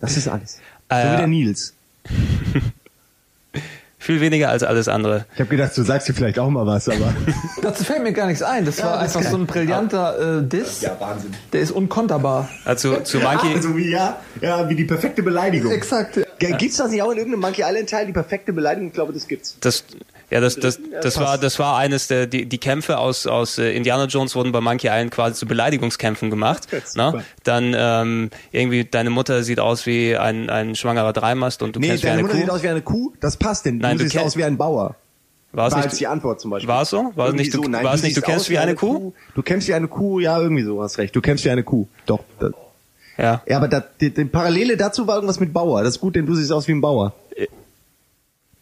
[0.00, 0.58] Das ist alles.
[0.90, 1.72] So Äh, wie der Nils.
[4.04, 5.24] Viel weniger als alles andere.
[5.32, 7.14] Ich habe gedacht, du sagst dir vielleicht auch mal was, aber...
[7.62, 8.66] Dazu fällt mir gar nichts ein.
[8.66, 10.84] Das war das einfach so ein brillanter äh, Diss.
[10.98, 11.30] Wahnsinn.
[11.54, 12.50] Der ist unkonterbar.
[12.66, 15.72] Also zu Monkey, Also wie, ja, ja, wie die perfekte Beleidigung.
[15.72, 16.20] Exakt.
[16.38, 18.88] Ge- Gibt's das nicht auch in irgendeinem Monkey Island Teil, die perfekte Beleidigung?
[18.88, 19.56] Ich glaube, das gibt's.
[19.60, 19.84] das
[20.34, 23.70] ja, das, das, das war, das war eines der, die, die Kämpfe aus, aus äh,
[23.70, 26.66] Indiana Jones wurden bei Monkey Island quasi zu Beleidigungskämpfen gemacht.
[26.96, 27.22] Ne?
[27.44, 31.86] Dann ähm, irgendwie deine Mutter sieht aus wie ein, ein schwangerer Dreimast und du Nee,
[31.86, 32.40] kennst wie deine eine Mutter Kuh.
[32.42, 33.12] sieht aus wie eine Kuh.
[33.20, 33.78] Das passt denn.
[33.78, 34.96] Nein, du du siehst aus wie ein Bauer.
[35.52, 36.68] War es nicht, die Antwort zum Beispiel.
[36.68, 37.12] War es so?
[37.14, 37.68] War es nicht, du, so.
[37.68, 39.12] Nein, war es nicht, du kennst wie eine Kuh?
[39.36, 41.14] Du kennst wie eine Kuh, ja, irgendwie so, hast recht.
[41.14, 41.86] Du kennst wie eine Kuh.
[42.06, 42.24] Doch.
[42.40, 42.50] Das,
[43.18, 43.40] Ja.
[43.46, 45.84] ja, aber das, die, die Parallele dazu war irgendwas mit Bauer.
[45.84, 47.12] Das ist gut, denn du siehst aus wie ein Bauer.
[47.36, 47.46] Äh.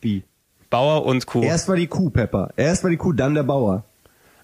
[0.02, 0.22] Wie?
[0.72, 1.42] Bauer und Kuh.
[1.42, 2.50] Erst war die Kuh, Pepper.
[2.56, 3.84] Erst war die Kuh, dann der Bauer.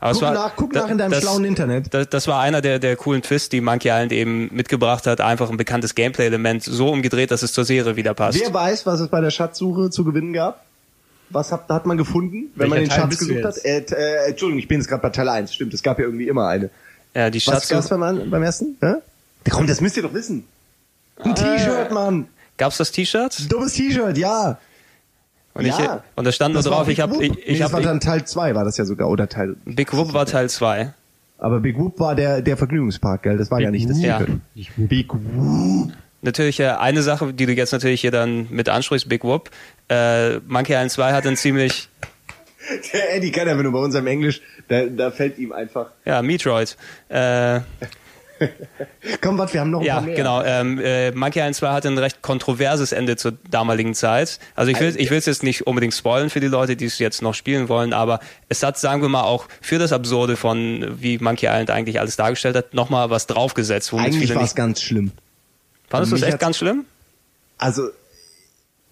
[0.01, 1.93] Aber Guck war, nach- guck da- nach in deinem das, schlauen Internet.
[1.93, 5.21] Das, das war einer der, der coolen Twists, die Monkey Island eben mitgebracht hat.
[5.21, 8.39] Einfach ein bekanntes Gameplay-Element so umgedreht, dass es zur Serie wieder passt.
[8.41, 10.65] Wer weiß, was es bei der Schatzsuche zu gewinnen gab?
[11.31, 13.65] Was hat, hat man gefunden, wenn man den Welcher Teil Schatz gesucht hat?
[13.65, 15.53] Äh, äh, Entschuldigung, ich bin jetzt gerade bei Teil 1.
[15.53, 16.71] Stimmt, es gab ja irgendwie immer eine.
[17.15, 18.77] ja, die Was Schatz gab's beim, beim ersten?
[18.81, 18.95] Hä?
[19.51, 20.47] Komm, das müsst ihr doch wissen.
[21.25, 22.29] Ein T-Shirt, Mann.
[22.57, 23.51] Gab's das T-Shirt?
[23.53, 24.59] Dummes T-Shirt, ja.
[25.59, 26.03] Und, ich, Ja.
[26.17, 27.23] und da stand nur drauf, ich Big habe, Whoop.
[27.23, 29.57] ich, nee, ich das war hab, dann Teil 2 war das ja sogar, oder Teil.
[29.67, 30.95] Big Whoop war Teil 2.
[31.39, 33.37] Aber Big Whoop war der, der Vergnügungspark, gell?
[33.37, 34.21] Das war ja nicht das Ja.
[34.77, 35.93] Big Whoop.
[36.23, 39.51] Natürlich äh, eine Sache, die du jetzt natürlich hier dann mit ansprichst, Big Whoop.
[39.89, 41.89] Äh, Monkey Island 2 hat einen ziemlich,
[42.93, 45.87] Der Eddie kann ja, wenn du bei unserem Englisch, da, da fällt ihm einfach.
[46.05, 46.77] ja, Metroid.
[47.09, 47.61] Äh,
[49.21, 50.15] Komm, warte, wir haben noch ein Ja, paar mehr.
[50.17, 50.43] genau.
[50.43, 54.39] Ähm, äh, Monkey Island 2 hatte ein recht kontroverses Ende zur damaligen Zeit.
[54.55, 56.99] Also ich will ich will es jetzt nicht unbedingt spoilen für die Leute, die es
[56.99, 60.87] jetzt noch spielen wollen, aber es hat, sagen wir mal, auch für das Absurde von
[61.01, 63.93] wie Monkey Island eigentlich alles dargestellt hat, nochmal was draufgesetzt.
[63.95, 65.13] Eigentlich war es ganz schlimm.
[65.89, 66.85] fandest du es echt ganz schlimm?
[67.59, 67.89] Also,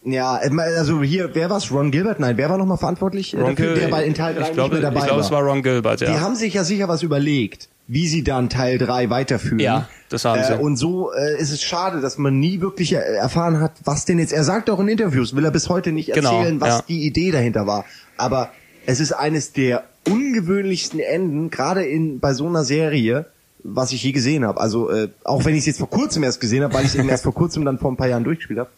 [0.05, 0.35] ja,
[0.77, 1.71] also hier, wer war's?
[1.73, 2.21] Ron Gilbert?
[2.21, 3.35] Nein, wer war nochmal verantwortlich?
[3.35, 5.31] äh, dafür, der bei in Teil 3 ich glaube, nicht mehr dabei ich glaube, es
[5.31, 6.21] war Ron Gilbert, Die ja.
[6.21, 9.61] haben sich ja sicher was überlegt, wie sie dann Teil 3 weiterführen.
[9.61, 10.55] Ja, das haben sie.
[10.55, 14.19] Äh, und so äh, ist es schade, dass man nie wirklich erfahren hat, was denn
[14.19, 14.33] jetzt.
[14.33, 16.85] Er sagt auch in Interviews, will er bis heute nicht Genau, erzählen, was ja.
[16.89, 17.85] die Idee dahinter war.
[18.17, 18.51] Aber
[18.87, 23.27] es ist eines der ungewöhnlichsten Enden, gerade in bei so einer Serie,
[23.63, 24.61] was ich je gesehen habe.
[24.61, 26.95] Also äh, auch wenn ich es jetzt vor kurzem erst gesehen habe, weil ich es
[26.95, 28.71] eben erst vor kurzem dann vor ein paar Jahren durchgespielt habe.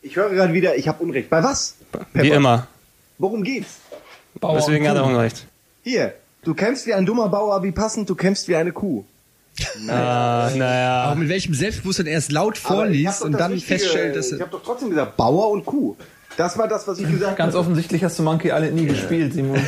[0.00, 1.28] Ich höre gerade wieder, ich habe Unrecht.
[1.28, 1.74] Bei was?
[2.12, 2.36] Wie Pepper?
[2.36, 2.66] immer.
[3.18, 3.78] Worum geht's?
[4.40, 5.04] Bauer Deswegen hat er.
[5.04, 5.46] Unrecht.
[5.82, 6.14] Hier,
[6.44, 9.04] du kämpfst wie ein dummer Bauer, wie passend, du kämpfst wie eine Kuh.
[9.88, 11.14] Ah, Aber naja.
[11.16, 14.40] mit welchem Selbstbewusstsein er es laut ich vorliest und dann Richtige- feststellt, dass Ich er...
[14.46, 15.96] habe doch trotzdem gesagt, Bauer und Kuh.
[16.36, 17.60] Das war das, was ich gesagt Ganz habe.
[17.62, 19.58] offensichtlich hast du Monkey Island nie gespielt, Simon.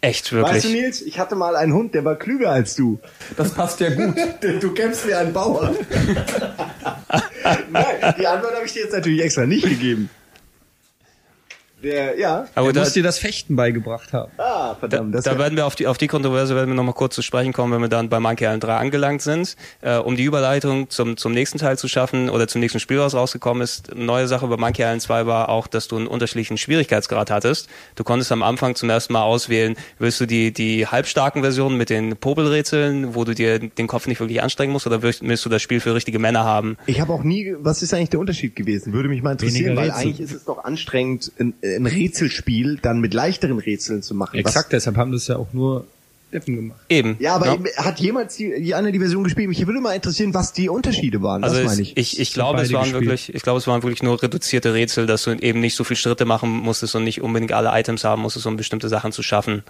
[0.00, 0.64] Echt, Weißt du, wirklich.
[0.82, 2.98] Nils, ich hatte mal einen Hund, der war klüger als du.
[3.36, 4.16] Das passt ja gut.
[4.60, 5.72] Du kämpfst wie ein Bauer.
[7.70, 10.10] Nein, die Antwort habe ich dir jetzt natürlich extra nicht gegeben.
[11.82, 12.46] Der, ja.
[12.54, 14.32] Aber Er da, muss dir das Fechten beigebracht haben.
[14.38, 15.14] Ah, da, verdammt.
[15.14, 17.22] Das da wär- werden wir auf die, auf die Kontroverse werden wir nochmal kurz zu
[17.22, 19.56] sprechen kommen, wenn wir dann bei Monkey Island 3 angelangt sind.
[19.80, 23.14] Äh, um die Überleitung zum, zum nächsten Teil zu schaffen oder zum nächsten Spiel, was
[23.14, 23.92] rausgekommen ist.
[23.92, 27.68] Eine neue Sache bei Monkey Island 2 war auch, dass du einen unterschiedlichen Schwierigkeitsgrad hattest.
[27.94, 31.90] Du konntest am Anfang zum ersten Mal auswählen, willst du die, die halbstarken Versionen mit
[31.90, 35.48] den Popelrätseln, wo du dir den Kopf nicht wirklich anstrengen musst, oder willst, willst du
[35.48, 36.76] das Spiel für richtige Männer haben?
[36.86, 38.92] Ich habe auch nie, was ist eigentlich der Unterschied gewesen?
[38.92, 40.02] Würde mich mal interessieren, Weniger weil Rätsel.
[40.02, 44.34] eigentlich ist es doch anstrengend, ein, ein Rätselspiel dann mit leichteren Rätseln zu machen.
[44.34, 45.86] Was- Exakt, deshalb haben das ja auch nur
[46.32, 46.80] Deppen gemacht.
[46.90, 47.16] Eben.
[47.20, 49.48] Ja, aber hat jemals die, die eine die Version gespielt?
[49.48, 51.42] Mich würde mal interessieren, was die Unterschiede waren.
[51.42, 52.20] Also das meine ich, ich.
[52.20, 53.02] ich, glaube, es waren gespielt.
[53.02, 55.96] wirklich, ich glaube, es waren wirklich nur reduzierte Rätsel, dass du eben nicht so viel
[55.96, 59.62] Schritte machen musstest und nicht unbedingt alle Items haben musstest, um bestimmte Sachen zu schaffen.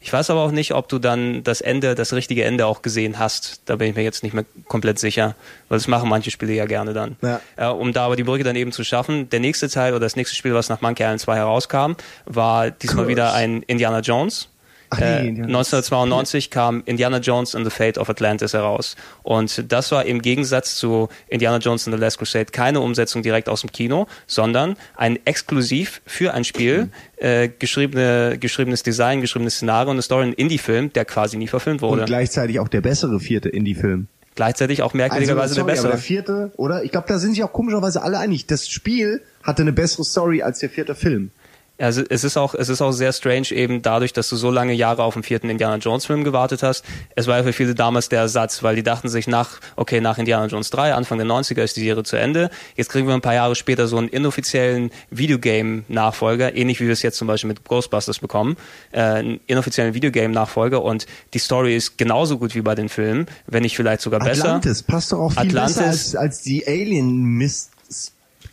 [0.00, 3.18] Ich weiß aber auch nicht, ob du dann das Ende, das richtige Ende auch gesehen
[3.18, 3.60] hast.
[3.66, 5.34] Da bin ich mir jetzt nicht mehr komplett sicher,
[5.68, 7.16] weil das machen manche Spiele ja gerne dann.
[7.22, 7.40] Ja.
[7.56, 10.16] Äh, um da aber die Brücke dann eben zu schaffen, der nächste Teil oder das
[10.16, 11.92] nächste Spiel, was nach Monkey Island 2 herauskam,
[12.24, 13.08] war diesmal Curse.
[13.08, 14.48] wieder ein Indiana Jones.
[14.90, 18.96] Ach nee, Äh, Indiana 1992 kam Indiana Jones and the Fate of Atlantis heraus.
[19.22, 23.48] Und das war im Gegensatz zu Indiana Jones and the Last Crusade keine Umsetzung direkt
[23.48, 29.90] aus dem Kino, sondern ein exklusiv für ein Spiel äh, geschriebene, geschriebenes Design, geschriebenes Szenario
[29.90, 32.02] und eine Story, ein Indie-Film, der quasi nie verfilmt wurde.
[32.02, 34.08] Und gleichzeitig auch der bessere vierte Indie-Film.
[34.34, 35.90] Gleichzeitig auch merkwürdigerweise sorry, der aber bessere.
[35.92, 36.84] der vierte, oder?
[36.84, 38.46] Ich glaube, da sind sich auch komischerweise alle einig.
[38.46, 41.30] Das Spiel hatte eine bessere Story als der vierte Film.
[41.78, 44.72] Also es ist auch, es ist auch sehr strange eben dadurch, dass du so lange
[44.72, 46.84] Jahre auf den vierten Indiana Jones Film gewartet hast.
[47.14, 50.16] Es war ja für viele damals der Ersatz, weil die dachten sich nach, okay, nach
[50.16, 52.48] Indiana Jones 3, Anfang der 90er ist die Serie zu Ende.
[52.76, 57.02] Jetzt kriegen wir ein paar Jahre später so einen inoffiziellen Videogame-Nachfolger, ähnlich wie wir es
[57.02, 58.56] jetzt zum Beispiel mit Ghostbusters bekommen,
[58.92, 63.62] äh, einen inoffiziellen Videogame-Nachfolger und die Story ist genauso gut wie bei den Filmen, wenn
[63.62, 64.44] nicht vielleicht sogar besser.
[64.44, 67.72] Atlantis passt doch auch viel Atlantis- besser als, als die Alien-Mist.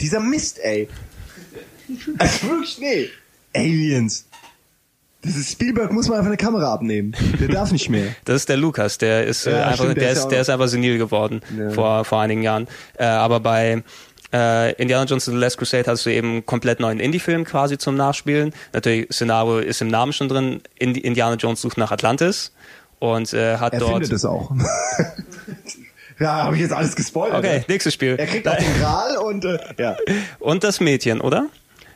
[0.02, 0.90] Dieser Mist, ey.
[2.18, 3.10] Also wirklich, nee.
[3.56, 4.26] Aliens.
[5.22, 7.16] Das ist Spielberg muss mal einfach eine Kamera abnehmen.
[7.40, 8.14] Der darf nicht mehr.
[8.26, 10.42] Das ist der Lukas, der ist äh, Ja, einfach, stimmt, der der, ist ja der
[10.42, 11.70] ist einfach senil geworden Ja.
[11.70, 12.68] vor vor einigen Jahren.
[12.98, 13.84] Äh, aber bei
[14.34, 17.78] äh, Indiana Jones and the Last Crusade hast du eben einen komplett neuen Indie-Film quasi
[17.78, 18.52] zum Nachspielen.
[18.74, 20.62] Natürlich, Szenario ist im Namen schon drin.
[20.78, 22.52] Indi Indiana Jones sucht nach Atlantis
[23.00, 23.92] und äh, hat Er dort.
[23.94, 24.52] findet es auch.
[26.20, 27.38] ja, habe ich jetzt alles gespoilert.
[27.38, 28.16] Okay, nächstes Spiel.
[28.18, 29.96] Er kriegt auch den Gral und äh, ja.
[30.40, 31.48] Und das Mädchen, oder?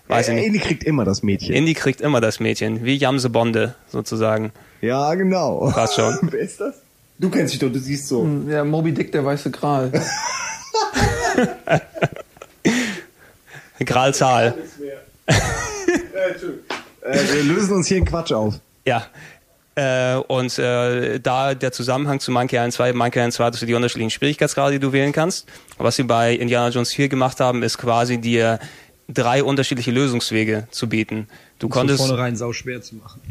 [0.08, 0.46] Weiß ich Äh, nicht.
[0.48, 1.54] Indy kriegt immer das Mädchen.
[1.54, 4.52] Indy kriegt immer das Mädchen, wie Jamse Bonde sozusagen.
[4.82, 5.70] ja, genau.
[5.74, 6.18] Passt schon.
[6.32, 6.76] Wer ist das?
[7.20, 8.28] Du kennst dich doch, du siehst so.
[8.48, 9.92] Ja, Moby Dick, der weiße Gral.
[13.86, 14.56] Gralzahl.
[17.02, 18.56] Äh, wir lösen uns hier einen Quatsch auf.
[18.86, 19.06] Ja.
[19.76, 23.68] Äh, und äh, da der Zusammenhang zu Monkey Island 2, Monkey Island 2 hattest du
[23.68, 25.48] die unterschiedlichen Schwierigkeitsgrade, die du wählen kannst.
[25.78, 28.60] Was sie bei Indiana Jones 4 gemacht haben, ist quasi dir
[29.08, 31.28] drei unterschiedliche Lösungswege zu bieten.
[31.60, 33.22] Du Von konntest, vornherein sau schwer zu machen.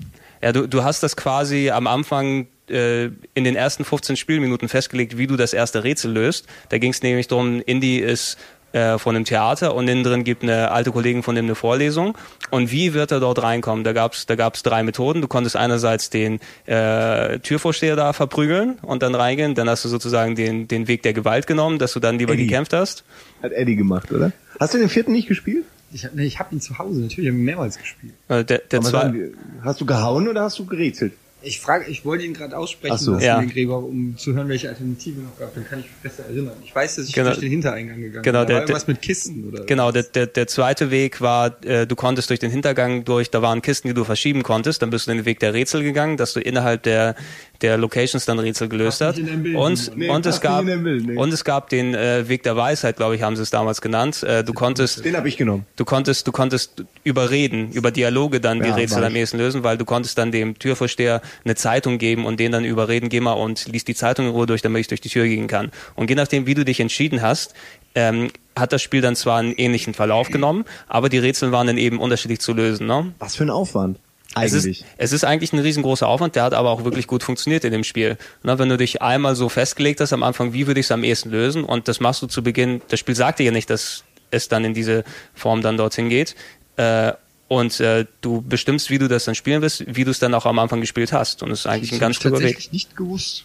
[0.42, 5.18] ja, du, du hast das quasi am Anfang äh, in den ersten 15 Spielminuten festgelegt,
[5.18, 6.46] wie du das erste Rätsel löst.
[6.70, 8.38] Da ging es nämlich darum, Indy ist
[8.72, 12.18] äh, von einem Theater und innen drin gibt eine alte Kollegin von dem eine Vorlesung.
[12.50, 13.84] Und wie wird er dort reinkommen?
[13.84, 15.20] Da gab's da gab's drei Methoden.
[15.22, 19.54] Du konntest einerseits den äh, Türvorsteher da verprügeln und dann reingehen.
[19.54, 22.46] Dann hast du sozusagen den, den Weg der Gewalt genommen, dass du dann lieber Eddie.
[22.48, 23.04] gekämpft hast.
[23.42, 24.32] Hat Eddie gemacht, oder?
[24.60, 25.64] Hast du den vierten nicht gespielt?
[25.92, 28.12] Ich, nee, ich hab ihn zu Hause, natürlich, ich hab ihn mehrmals gespielt.
[28.28, 31.12] Äh, der der zwei, sagen hast du gehauen oder hast du gerätselt?
[31.42, 33.16] Ich frage, ich wollte ihn gerade aussprechen so.
[33.18, 33.38] Ja.
[33.38, 35.54] den Gregor, um zu hören, welche Alternative noch gab.
[35.54, 36.54] Dann kann ich mich besser erinnern.
[36.64, 37.28] Ich weiß, dass ich Genau.
[37.28, 38.46] durch den Hintereingang gegangen Genau, bin.
[38.46, 41.86] Da der- war irgendwas mit Kisten oder Genau, der, der, der zweite Weg war, äh,
[41.86, 45.06] du konntest durch den Hintergang durch, da waren Kisten, die du verschieben konntest, dann bist
[45.06, 47.14] du den Weg der Rätsel gegangen, dass du innerhalb der,
[47.62, 51.16] der Locations dann Rätsel gelöst Bild, Und, Nee, und es gab, nee.
[51.16, 54.22] und es gab den äh, Weg der Weisheit, glaube ich, haben sie es damals genannt.
[54.22, 55.66] Äh, du konntest, Den habe ich genommen.
[55.76, 59.78] du konntest, du konntest überreden, über Dialoge dann die Ja, Rätsel am ehesten lösen, weil
[59.78, 63.66] du konntest dann dem Türvorsteher eine Zeitung geben und den dann überreden, geh mal und
[63.66, 65.70] lies die Zeitung in Ruhe durch, damit ich durch die Tür gehen kann.
[65.94, 67.54] Und je nachdem, wie du dich entschieden hast,
[67.94, 71.78] ähm, hat das Spiel dann zwar einen ähnlichen Verlauf genommen, aber die Rätsel waren dann
[71.78, 72.86] eben unterschiedlich zu lösen.
[72.86, 73.12] Ne?
[73.18, 73.98] Was für ein Aufwand.
[74.38, 74.80] Es Eigentlich.
[74.80, 77.72] ist, es ist eigentlich ein riesengroßer Aufwand, der hat aber auch wirklich gut funktioniert in
[77.72, 78.18] dem Spiel.
[78.42, 81.04] Na, wenn du dich einmal so festgelegt hast am Anfang, wie würde ich es am
[81.04, 84.04] ehesten lösen und das machst du zu Beginn, das Spiel sagt dir ja nicht, dass
[84.30, 85.04] es dann in diese
[85.34, 86.34] Form dann dorthin geht.
[86.76, 87.12] Äh,
[87.48, 90.46] und äh, du bestimmst, wie du das dann spielen willst, wie du es dann auch
[90.46, 91.42] am Anfang gespielt hast.
[91.42, 92.54] Und das ist eigentlich ein Das ganz hab ich kluger Weg.
[92.54, 93.44] tatsächlich nicht gewusst.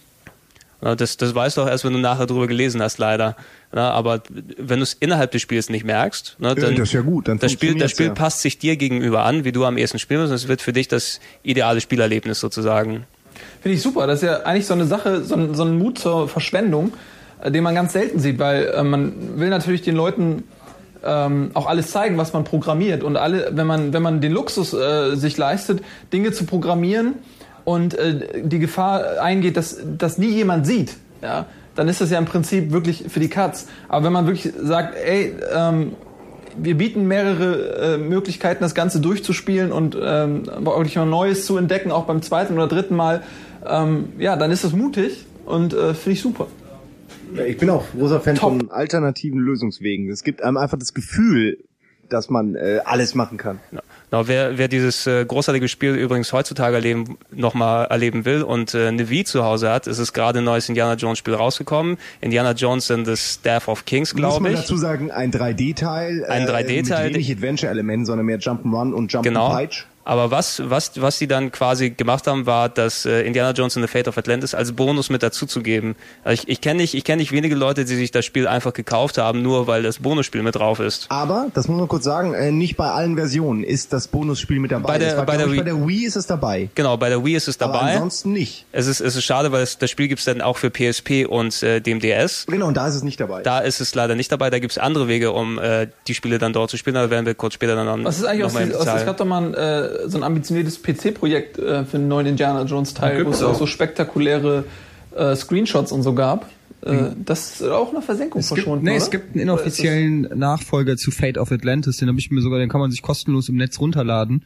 [0.82, 3.36] Das, das weißt du auch erst, wenn du nachher drüber gelesen hast, leider.
[3.74, 4.24] Ja, aber
[4.58, 7.38] wenn du es innerhalb des Spiels nicht merkst, ne, dann, das ist ja gut, dann
[7.38, 8.14] das Spiel, das Spiel ja.
[8.14, 10.32] passt sich dir gegenüber an, wie du am ehesten spielen musst.
[10.32, 13.06] und Es wird für dich das ideale Spielerlebnis sozusagen.
[13.62, 14.08] Finde ich super.
[14.08, 16.94] Das ist ja eigentlich so eine Sache, so ein, so ein Mut zur Verschwendung,
[17.42, 20.44] äh, den man ganz selten sieht, weil äh, man will natürlich den Leuten
[21.04, 24.74] ähm, auch alles zeigen, was man programmiert und alle, wenn man wenn man den Luxus
[24.74, 25.82] äh, sich leistet,
[26.12, 27.16] Dinge zu programmieren
[27.64, 32.18] und äh, die Gefahr eingeht, dass das nie jemand sieht, ja, dann ist das ja
[32.18, 33.68] im Prinzip wirklich für die Katz.
[33.88, 35.94] Aber wenn man wirklich sagt, ey, ähm,
[36.58, 41.92] wir bieten mehrere äh, Möglichkeiten, das Ganze durchzuspielen und ähm, wirklich noch Neues zu entdecken,
[41.92, 43.24] auch beim zweiten oder dritten Mal.
[43.66, 46.48] Ähm, ja, dann ist das mutig und äh, finde ich super.
[47.48, 48.60] Ich bin auch großer Fan Top.
[48.60, 50.10] von alternativen Lösungswegen.
[50.10, 51.60] Es gibt einem einfach das Gefühl,
[52.10, 53.60] dass man äh, alles machen kann.
[54.12, 58.90] Genau, wer, wer dieses äh, großartige Spiel übrigens heutzutage erleben, nochmal erleben will und äh,
[58.90, 61.98] eine Wii zu Hause hat, ist es gerade ein neues Indiana Jones Spiel rausgekommen.
[62.20, 64.60] Indiana Jones and the Staff of Kings, Muss glaube man ich.
[64.60, 66.26] dazu sagen, ein 3D-Teil.
[66.26, 69.58] Ein 3D-Teil, Mit wenig Adventure-Elementen, sondern mehr Jump'n'Run und Genau.
[70.04, 73.86] Aber was, was, was die dann quasi gemacht haben, war, das äh, Indiana Jones and
[73.86, 75.96] the Fate of Atlantis als Bonus mit dazuzugeben.
[76.24, 78.74] Also ich, ich kenne nicht, ich kenne nicht wenige Leute, die sich das Spiel einfach
[78.74, 81.06] gekauft haben, nur weil das Bonusspiel mit drauf ist.
[81.10, 84.72] Aber, das muss man kurz sagen, äh, nicht bei allen Versionen ist das Bonusspiel mit
[84.72, 84.88] dabei.
[84.94, 86.70] Bei der- war, bei der ich, Wii- bei der Wii ist es dabei.
[86.76, 87.94] Genau, bei der Wii ist es Aber dabei.
[87.94, 88.66] ansonsten nicht.
[88.72, 91.62] Es ist, es ist schade, weil es, das Spiel gibt's dann auch für PSP und
[91.64, 92.46] äh, dem DS.
[92.48, 93.42] Genau, und da ist es nicht dabei.
[93.44, 94.50] Da ist es leider nicht dabei.
[94.50, 96.96] Da gibt's andere Wege, um äh, die Spiele dann dort zu spielen.
[96.96, 99.26] Da werden wir kurz später dann noch Was ist eigentlich aus, aus es gab doch
[99.26, 103.30] mal ein, äh, so ein ambitioniertes PC-Projekt äh, für einen neuen Indiana Jones Teil, wo
[103.32, 104.66] es auch so spektakuläre
[105.16, 106.50] äh, Screenshots und so gab.
[106.82, 108.98] Äh, Das ist auch eine Versenkung Es gibt, verschwunden, nee, oder?
[108.98, 112.70] es gibt einen inoffiziellen Nachfolger zu Fate of Atlantis, den habe ich mir sogar, den
[112.70, 114.46] kann man sich kostenlos im Netz runterladen.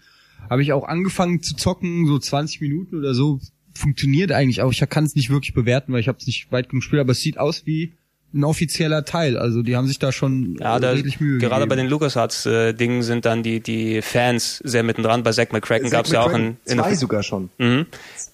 [0.50, 3.40] Habe ich auch angefangen zu zocken, so 20 Minuten oder so.
[3.74, 4.72] Funktioniert eigentlich auch.
[4.72, 7.12] Ich kann es nicht wirklich bewerten, weil ich habe es nicht weit genug gespielt, aber
[7.12, 7.94] es sieht aus wie
[8.34, 9.38] ein offizieller Teil.
[9.38, 11.70] Also die haben sich da schon Ja, äh, da, redlich Mühe gerade gegeben.
[11.70, 15.24] bei den LucasArts-Dingen sind dann die, die Fans sehr mittendran.
[15.24, 17.50] Bei Zack McCracken gab's ja auch ein, in Zwei sogar schon.
[17.58, 17.86] Mhm.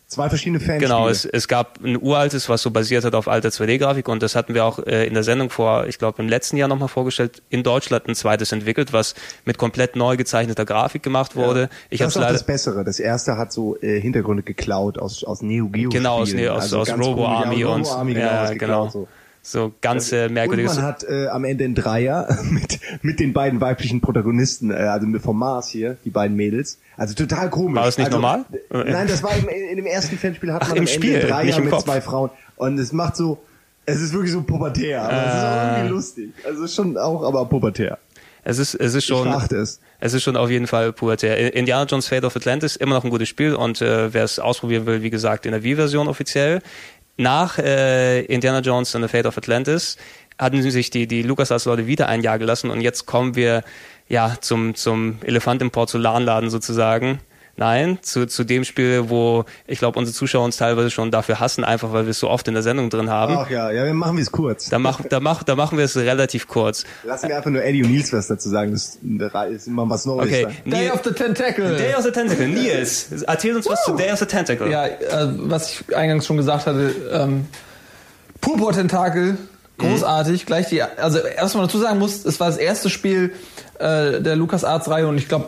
[0.08, 0.80] Zwei verschiedene Fanspiele.
[0.90, 4.36] Genau, es, es gab ein uraltes, was so basiert hat auf alter 2D-Grafik und das
[4.36, 7.42] hatten wir auch äh, in der Sendung vor, ich glaube im letzten Jahr nochmal vorgestellt,
[7.50, 9.16] in Deutschland ein zweites entwickelt, was
[9.46, 11.70] mit komplett neu gezeichneter Grafik gemacht wurde.
[11.90, 12.84] Ich das ist auch leider das Bessere.
[12.84, 15.90] Das erste hat so äh, Hintergründe geklaut aus, aus Neo Geo.
[15.92, 17.26] genau aus, nee, aus, Also aus Robo.
[17.28, 18.54] Army Ja, und Robo Army, genau, ja, genau.
[18.88, 19.08] geklaut, so.
[19.44, 20.76] So ganz äh, Und merkwürdiges.
[20.76, 25.08] man hat äh, am Ende einen Dreier mit, mit den beiden weiblichen Protagonisten, äh, also
[25.20, 26.78] vom Mars hier, die beiden Mädels.
[26.96, 27.76] Also total komisch.
[27.78, 28.46] War das nicht also, normal?
[28.72, 30.94] äh, Nein, das war im, in dem ersten Fanspiel hat Ach, man im am Ende
[30.94, 31.84] Spiel, einen Dreier mit Kopf.
[31.86, 32.30] zwei Frauen.
[32.56, 33.40] Und es macht so,
[33.88, 35.76] es ist wirklich so pubertär, aber es ist auch Ah.
[35.78, 36.30] irgendwie lustig.
[36.46, 37.98] Also schon auch, aber pubertär.
[38.44, 39.28] Es ist, es ist schon.
[39.52, 39.80] Es.
[40.00, 41.54] Es ist schon auf jeden Fall pubertär.
[41.56, 44.88] Indiana Jones Fate of Atlantis immer noch ein gutes Spiel und äh, wer es ausprobieren
[44.88, 46.62] will, wie gesagt, in der Wii-Version offiziell.
[47.18, 49.98] Nach äh, Indiana Jones and the Fate of Atlantis
[50.38, 53.64] hatten sich die, die LucasArts-Leute wieder ein Jahr gelassen und jetzt kommen wir
[54.08, 57.20] ja zum, zum Elefant im Porzellanladen sozusagen.
[57.62, 61.64] Nein, zu, zu dem Spiel, wo ich glaube, unsere Zuschauer uns teilweise schon dafür hassen,
[61.64, 63.38] einfach weil wir es so oft in der Sendung drin haben.
[63.38, 64.70] Ach ja, ja, dann machen wir es kurz.
[64.70, 66.86] Da, mach, da, mach, da machen wir es relativ kurz.
[67.04, 68.72] Lassen wir einfach nur Eddie und Nils was dazu sagen.
[68.72, 68.98] Das
[69.52, 70.26] ist immer was Neues.
[70.28, 70.72] Okay, da.
[70.72, 71.76] Day Neil- of the Tentacle.
[71.78, 72.48] Day of the Tentacle.
[72.48, 74.68] Nils, erzähl uns was zu Day of the Tentacle.
[74.72, 74.98] Ja, äh,
[75.38, 77.46] was ich eingangs schon gesagt hatte, ähm,
[78.42, 79.38] Purpur Tentakel,
[79.78, 80.48] großartig.
[80.48, 83.34] Gleich die, also was man dazu sagen muss, es war das erste Spiel
[83.78, 85.46] äh, der LucasArts Reihe und ich glaube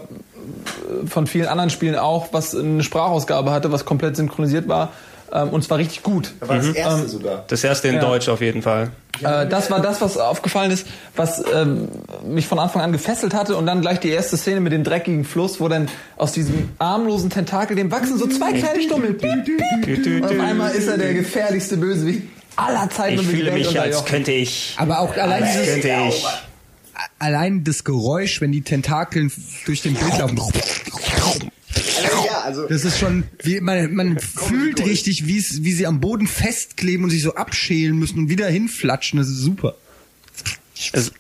[1.06, 4.92] von vielen anderen Spielen auch, was eine Sprachausgabe hatte, was komplett synchronisiert war
[5.34, 6.32] ähm, und zwar richtig gut.
[6.40, 7.44] Da war das erste Ähm, sogar.
[7.48, 8.02] Das erste in Ja.
[8.02, 8.92] Deutsch auf jeden Fall.
[9.22, 11.88] Äh, das war das, was aufgefallen ist, was, ähm,
[12.26, 15.26] mich von Anfang an gefesselt hatte und dann gleich die erste Szene mit dem dreckigen
[15.26, 15.88] Fluss, wo dann
[16.18, 19.18] aus diesem armlosen Tentakel dem wachsen so zwei kleine Stummel.
[19.20, 22.24] Und auf einmal ist er der gefährlichste Bösewicht
[22.56, 24.76] aller Zeiten Ich fühle mich, als könnte ich.
[24.78, 26.26] Aber auch allein als dieses, könnte ich.
[27.20, 29.32] Allein das Geräusch, wenn die Tentakeln
[29.66, 30.38] durch den Bild laufen.
[32.26, 36.00] ja, also Das ist schon, wie, man, man fühlt richtig, wie es, wie sie am
[36.00, 39.20] Boden festkleben und sich so abschälen müssen und wieder hinflatschen.
[39.20, 39.76] Das ist super.
[40.92, 41.12] Es,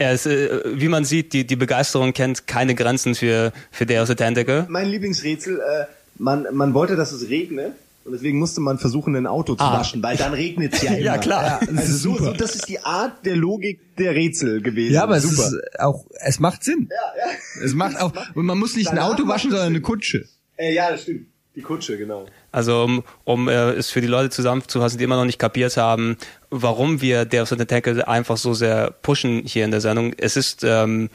[0.00, 4.14] ja, es, äh, wie man sieht, die, die Begeisterung kennt keine Grenzen für, für the
[4.14, 4.66] Tentacle.
[4.68, 5.84] mein Lieblingsrätsel, äh,
[6.16, 7.72] man, man wollte, dass es regnet.
[8.10, 9.78] Und deswegen musste man versuchen, ein Auto zu Ah.
[9.78, 11.00] waschen, weil dann regnet es ja immer.
[11.00, 11.60] Ja, klar.
[11.60, 12.24] das Also ist so, super.
[12.24, 14.94] so, das ist die Art der Logik der Rätsel gewesen.
[14.94, 15.46] Ja, aber es Super.
[15.48, 16.88] ist auch, es macht Sinn.
[16.90, 16.96] Ja,
[17.30, 17.64] ja.
[17.64, 19.80] Es macht auch, und man muss nicht ein Danach Auto macht waschen, es sondern eine
[19.80, 20.24] Kutsche.
[20.56, 21.28] Äh, ja, das stimmt.
[21.54, 22.26] Die Kutsche, genau.
[22.50, 26.16] Also um, um äh, es für die Leute zusammenzufassen, die immer noch nicht kapiert haben,
[26.50, 30.14] warum wir Day of the Tentacle einfach so sehr pushen hier in der Sendung.
[30.16, 31.10] Es ist, ähm,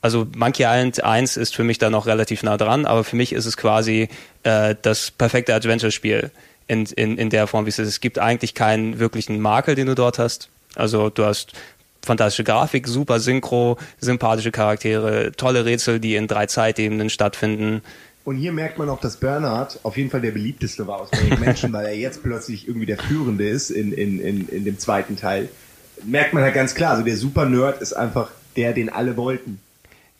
[0.00, 3.32] also Monkey Island 1 ist für mich da noch relativ nah dran, aber für mich
[3.32, 4.08] ist es quasi
[4.44, 6.30] äh, das perfekte Adventure-Spiel
[6.68, 7.88] in, in, in der Form, wie es ist.
[7.88, 10.48] Es gibt eigentlich keinen wirklichen Makel, den du dort hast.
[10.76, 11.52] Also du hast
[12.02, 17.82] fantastische Grafik, super Synchro, sympathische Charaktere, tolle Rätsel, die in drei Zeitebenen stattfinden.
[18.24, 21.40] Und hier merkt man auch, dass Bernhard auf jeden Fall der beliebteste war aus Manic
[21.40, 25.16] Mansion, weil er jetzt plötzlich irgendwie der Führende ist in, in, in, in dem zweiten
[25.16, 25.48] Teil.
[26.04, 29.60] Merkt man halt ganz klar, also der Super-Nerd ist einfach der, den alle wollten.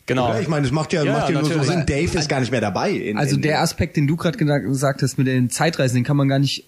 [0.09, 0.31] Genau.
[0.31, 0.41] Oder?
[0.41, 1.61] Ich meine, das macht ja, Ja, macht ja nur so.
[1.61, 1.85] Sinn.
[1.85, 2.89] Dave ist gar nicht mehr dabei.
[2.91, 6.17] In, Also in, der Aspekt, den du gerade gesagt hast mit den Zeitreisen, den kann
[6.17, 6.65] man gar nicht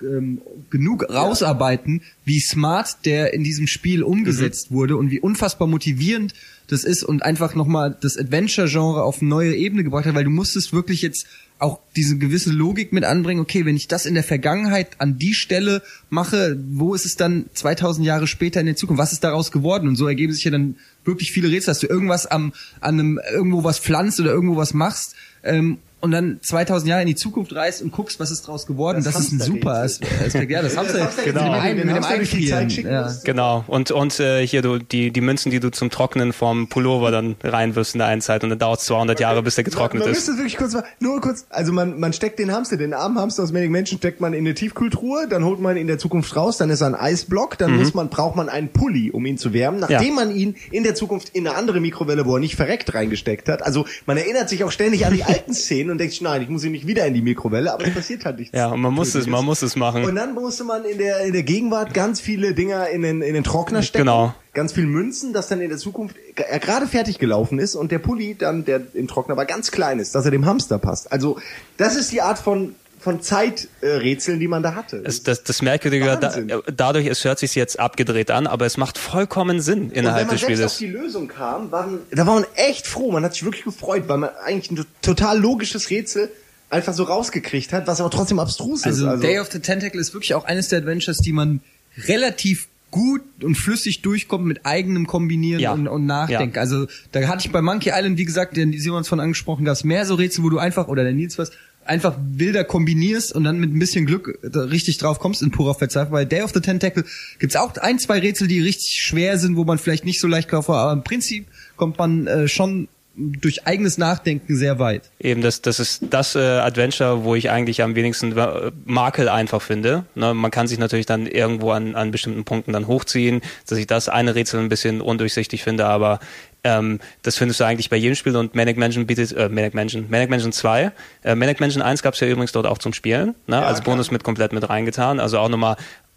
[0.00, 0.40] ähm,
[0.70, 6.32] genug rausarbeiten, wie smart der in diesem Spiel umgesetzt wurde und wie unfassbar motivierend
[6.68, 10.30] das ist und einfach nochmal das Adventure-Genre auf eine neue Ebene gebracht hat, weil du
[10.30, 11.26] musstest wirklich jetzt
[11.58, 15.32] auch diese gewisse Logik mit anbringen, okay, wenn ich das in der Vergangenheit an die
[15.32, 19.52] Stelle mache, wo ist es dann 2000 Jahre später in der Zukunft, was ist daraus
[19.52, 19.88] geworden?
[19.88, 23.20] Und so ergeben sich ja dann wirklich viele Rätsel, dass du irgendwas am, an einem,
[23.32, 25.14] irgendwo was pflanzt oder irgendwo was machst,
[25.44, 29.02] ähm, und dann 2000 Jahre in die Zukunft reist und guckst, was ist draus geworden.
[29.02, 29.72] Das, Das ist ein super.
[29.82, 30.50] Aspekt.
[30.50, 31.42] Ja, das Hamster, Hamster- genau.
[31.44, 32.68] mit dem, Ein- mit dem Einfrieren.
[32.68, 33.12] Ja.
[33.24, 33.64] Genau.
[33.66, 37.36] Und, und äh, hier du, die, die Münzen, die du zum Trocknen vom Pullover dann
[37.42, 40.08] reinwirfst in der einen Zeit und dann dauert es 200 Jahre, bis der getrocknet man,
[40.10, 40.26] man ist.
[40.28, 43.42] müsste wirklich kurz mal, nur kurz, also man, man steckt den Hamster, den armen Hamster
[43.42, 46.36] aus Manic Mansion steckt man in eine Tiefkühltruhe, dann holt man ihn in der Zukunft
[46.36, 49.38] raus, dann ist er ein Eisblock, dann muss man, braucht man einen Pulli, um ihn
[49.38, 50.12] zu wärmen, nachdem Ja.
[50.14, 53.62] man ihn in der Zukunft in eine andere Mikrowelle, wo er nicht verreckt, reingesteckt hat.
[53.62, 56.48] Also man erinnert sich auch ständig an die alten Szenen und denkt sich, nein, ich
[56.48, 58.56] muss ihn nicht wieder in die Mikrowelle, aber es passiert halt nichts.
[58.56, 60.04] Ja, und man muss es, man muss es machen.
[60.04, 63.34] Und dann musste man in der, in der Gegenwart ganz viele Dinger in den, in
[63.34, 64.06] den Trockner stecken.
[64.06, 64.34] Genau.
[64.52, 67.98] Ganz viel Münzen, dass dann in der Zukunft er gerade fertig gelaufen ist und der
[67.98, 71.12] Pulli dann, der im Trockner war, ganz klein ist, dass er dem Hamster passt.
[71.12, 71.38] Also,
[71.76, 72.74] das ist die Art von,
[73.06, 75.00] von Zeiträtseln, die man da hatte.
[75.04, 76.34] Es, das, das Merkwürdige, da,
[76.74, 80.34] dadurch, es hört sich jetzt abgedreht an, aber es macht vollkommen Sinn wenn innerhalb man
[80.36, 80.92] des selbst auf Spieles.
[80.92, 83.12] die Lösung kam, waren, da war man echt froh.
[83.12, 86.30] Man hat sich wirklich gefreut, weil man eigentlich ein total logisches Rätsel
[86.68, 88.86] einfach so rausgekriegt hat, was aber trotzdem abstrus ist.
[88.86, 91.60] Also, Day of the Tentacle ist wirklich auch eines der Adventures, die man
[92.08, 95.72] relativ gut und flüssig durchkommt mit eigenem Kombinieren Ja.
[95.72, 96.56] und, und Nachdenken.
[96.56, 96.60] Ja.
[96.60, 99.84] Also da hatte ich bei Monkey Island, wie gesagt, den Simon von angesprochen, gab es
[99.84, 101.52] mehr so Rätsel, wo du einfach, oder der Nils was,
[101.86, 105.74] einfach wilder kombinierst und dann mit ein bisschen Glück da richtig drauf kommst in purer
[105.74, 106.12] Verzweiflung.
[106.12, 107.04] Bei Day of the Tentacle
[107.38, 110.50] gibt's auch ein, zwei Rätsel, die richtig schwer sind, wo man vielleicht nicht so leicht
[110.52, 111.46] drauf war, aber im Prinzip
[111.76, 115.10] kommt man äh, schon durch eigenes Nachdenken sehr weit.
[115.18, 119.62] Eben, das, das ist das äh, Adventure, wo ich eigentlich am wenigsten äh, Makel einfach
[119.62, 120.04] finde.
[120.14, 123.86] Ne, man kann sich natürlich dann irgendwo an, an bestimmten Punkten dann hochziehen, dass ich
[123.86, 126.20] das eine Rätsel ein bisschen undurchsichtig finde, aber
[126.62, 130.06] ähm, das findest du eigentlich bei jedem Spiel und Manic Mansion bietet, äh, Manic Mansion,
[130.10, 130.92] Manic Mansion 2.
[131.22, 133.94] Äh, Manic Mansion 1 gab es ja übrigens dort auch zum Spielen, ne, als klar.
[133.94, 135.76] Bonus mit komplett mit reingetan, also auch nochmal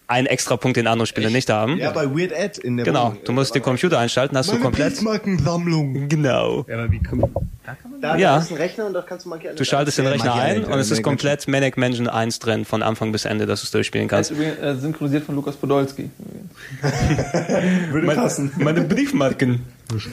[0.10, 1.78] ein extra Punkt, den andere Spiele nicht haben.
[1.78, 3.20] ja, bei Weird Ed in der Genau, Wohnung.
[3.26, 4.96] du musst den Computer einschalten, hast du Meine komplett.
[4.96, 6.10] Briefmarkensammlung.
[6.10, 6.66] Genau.
[6.68, 7.26] Ja, aber wie kommt,
[8.02, 8.36] Da, Ja.
[8.38, 10.42] da ist ein Rechner und da kannst du Monkey Du schaltest den Ja, Rechner Monkey
[10.46, 13.62] ein Island, und es ist komplett Manic Mansion 1 drin, von Anfang bis Ende, dass
[13.62, 14.32] du es durchspielen ist kannst.
[14.32, 16.10] übrigens äh, synchronisiert von Lukas Podolski.
[17.92, 18.52] Würde passen.
[18.58, 19.64] Meine Briefmarken.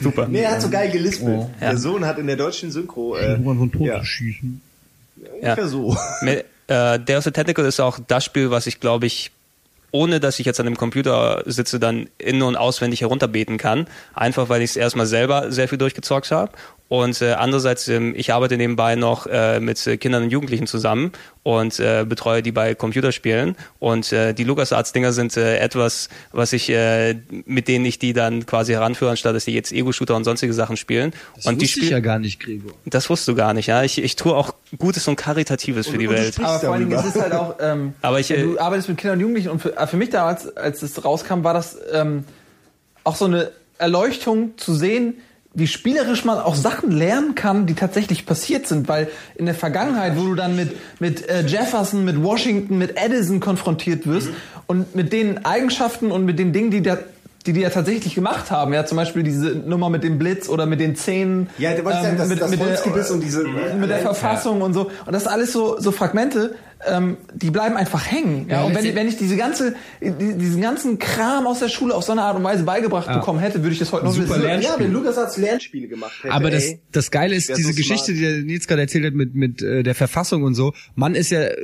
[0.01, 0.27] Super.
[0.27, 1.37] Nee, er hat so geil gelispelt.
[1.39, 1.49] Oh.
[1.61, 1.69] Ja.
[1.71, 3.37] Der Sohn hat in der deutschen Synchro äh,
[3.79, 4.61] ja, schießen.
[5.41, 5.95] ungefähr so.
[6.21, 9.31] Me- Äh, the Tentacle ist auch das Spiel, was ich glaube ich
[9.91, 13.87] ohne dass ich jetzt an dem Computer sitze, dann in- und auswendig herunterbeten kann.
[14.13, 16.51] Einfach weil ich es erstmal selber sehr viel durchgezockt habe.
[16.89, 21.11] Und äh, andererseits, ähm, ich arbeite nebenbei noch äh, mit äh, Kindern und Jugendlichen zusammen
[21.43, 23.57] und äh, betreue die bei Computerspielen.
[23.79, 27.15] Und äh, die LucasArts-Dinger sind äh, etwas, was ich, äh,
[27.45, 30.77] mit denen ich die dann quasi heranführe, anstatt dass die jetzt Ego-Shooter und sonstige Sachen
[30.77, 31.11] spielen.
[31.35, 32.71] Das und die wusste ich ja gar nicht, Gregor.
[32.85, 33.83] Das wusstest du gar nicht, ja.
[33.83, 36.39] Ich, ich tue auch Gutes und Karitatives für Und- die und du Welt.
[36.39, 38.97] Aber vor allen Dingen, es ist halt auch, ähm, Aber ich, äh, du arbeitest mit
[38.97, 42.23] Kindern und Jugendlichen und für, äh, für mich damals, als es rauskam, war das ähm,
[43.03, 45.15] auch so eine Erleuchtung zu sehen,
[45.53, 50.15] wie spielerisch man auch Sachen lernen kann, die tatsächlich passiert sind, weil in der Vergangenheit,
[50.15, 54.29] wo du dann mit mit äh, Jefferson, mit Washington, mit Edison konfrontiert wirst
[54.67, 56.99] und mit den Eigenschaften und mit den Dingen, die da
[57.47, 60.65] die die ja tatsächlich gemacht haben, ja zum Beispiel diese Nummer mit dem Blitz oder
[60.65, 63.43] mit den Zähnen, Ja, du wolltest sagen, das- das Volksgebiss und diese-
[63.79, 66.55] mit der Verfassung und so und das ist alles so so Fragmente,
[66.87, 68.45] ähm, die bleiben einfach hängen.
[68.49, 71.69] Ja, Ja, und wenn ich, wenn ich diese ganze die- diesen ganzen Kram aus der
[71.69, 74.13] Schule auf so eine Art und Weise beigebracht bekommen hätte, würde ich das heute noch
[74.13, 74.41] Super wissen.
[74.43, 74.73] Lernspiel.
[74.75, 78.17] Ja, wenn LucasArts Lernspiele gemacht hätte, Aber das, das Geile ist, diese so Geschichte, smart.
[78.17, 81.31] die der Nils gerade erzählt hat mit, mit äh, der Verfassung und so, man ist
[81.31, 81.55] ja, äh,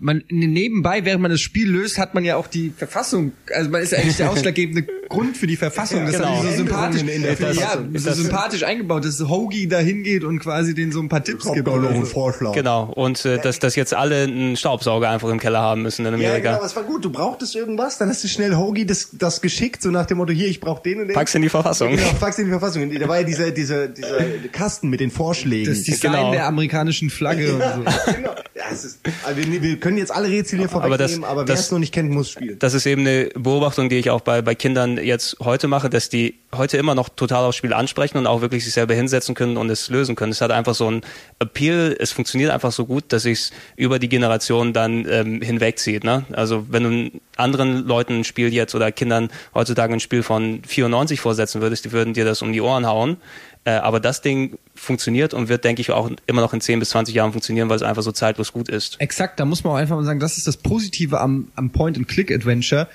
[0.00, 3.82] man nebenbei, während man das Spiel löst, hat man ja auch die Verfassung, also man
[3.82, 6.06] ist ja eigentlich der ausschlaggebende Grund für die Verfassung.
[6.06, 6.28] Das genau.
[6.28, 10.38] haben die so sympathisch, in der ja, so sympathisch eingebaut, dass Hoagie da hingeht und
[10.38, 11.68] quasi den so ein paar Tipps gibt.
[12.08, 12.52] Vorschlag.
[12.54, 12.84] Genau.
[12.94, 16.28] Und äh, dass, dass jetzt alle einen Staubsauger einfach im Keller haben müssen in Ja,
[16.28, 16.38] Amerika.
[16.38, 17.04] genau, aber es war gut.
[17.04, 20.32] Du brauchtest irgendwas, dann hast du schnell Hoagie das, das geschickt, so nach dem Motto,
[20.32, 21.14] hier, ich brauch den und den.
[21.14, 21.96] Pack's in die Verfassung.
[21.96, 22.90] Genau, pack's in die Verfassung.
[22.98, 24.18] Da war ja dieser, dieser, dieser
[24.52, 25.72] Kasten mit den Vorschlägen.
[25.72, 26.32] Das Design Genau.
[26.32, 28.12] der amerikanischen Flagge und so.
[28.12, 28.30] genau.
[28.54, 31.40] Ja, es ist, also wir, wir können jetzt alle Rätsel hier Aber das- vorwegnehmen, aber,
[31.48, 32.58] wer das- es noch nicht kennt, muss spielen.
[32.58, 36.08] das ist eben eine Beobachtung, die ich auch bei, bei Kindern jetzt heute mache, dass
[36.08, 39.56] die heute immer noch total aufs Spiel ansprechen und auch wirklich sich selber hinsetzen können
[39.56, 40.32] und es lösen können.
[40.32, 41.02] Es hat einfach so ein
[41.38, 46.02] Appeal, es funktioniert einfach so gut, dass es über die Generation dann ähm, hinwegzieht.
[46.04, 46.24] Ne?
[46.32, 51.20] Also wenn du anderen Leuten ein Spiel jetzt oder Kindern heutzutage ein Spiel von 94
[51.20, 53.16] vorsetzen würdest, die würden dir das um die Ohren hauen.
[53.64, 56.90] Äh, aber das Ding funktioniert und wird, denke ich, auch immer noch in 10 bis
[56.90, 58.98] 20 Jahren funktionieren, weil es einfach so zeitlos gut ist.
[59.00, 62.88] Exakt, da muss man auch einfach mal sagen, das ist das Positive am, am Point-and-Click-Adventure,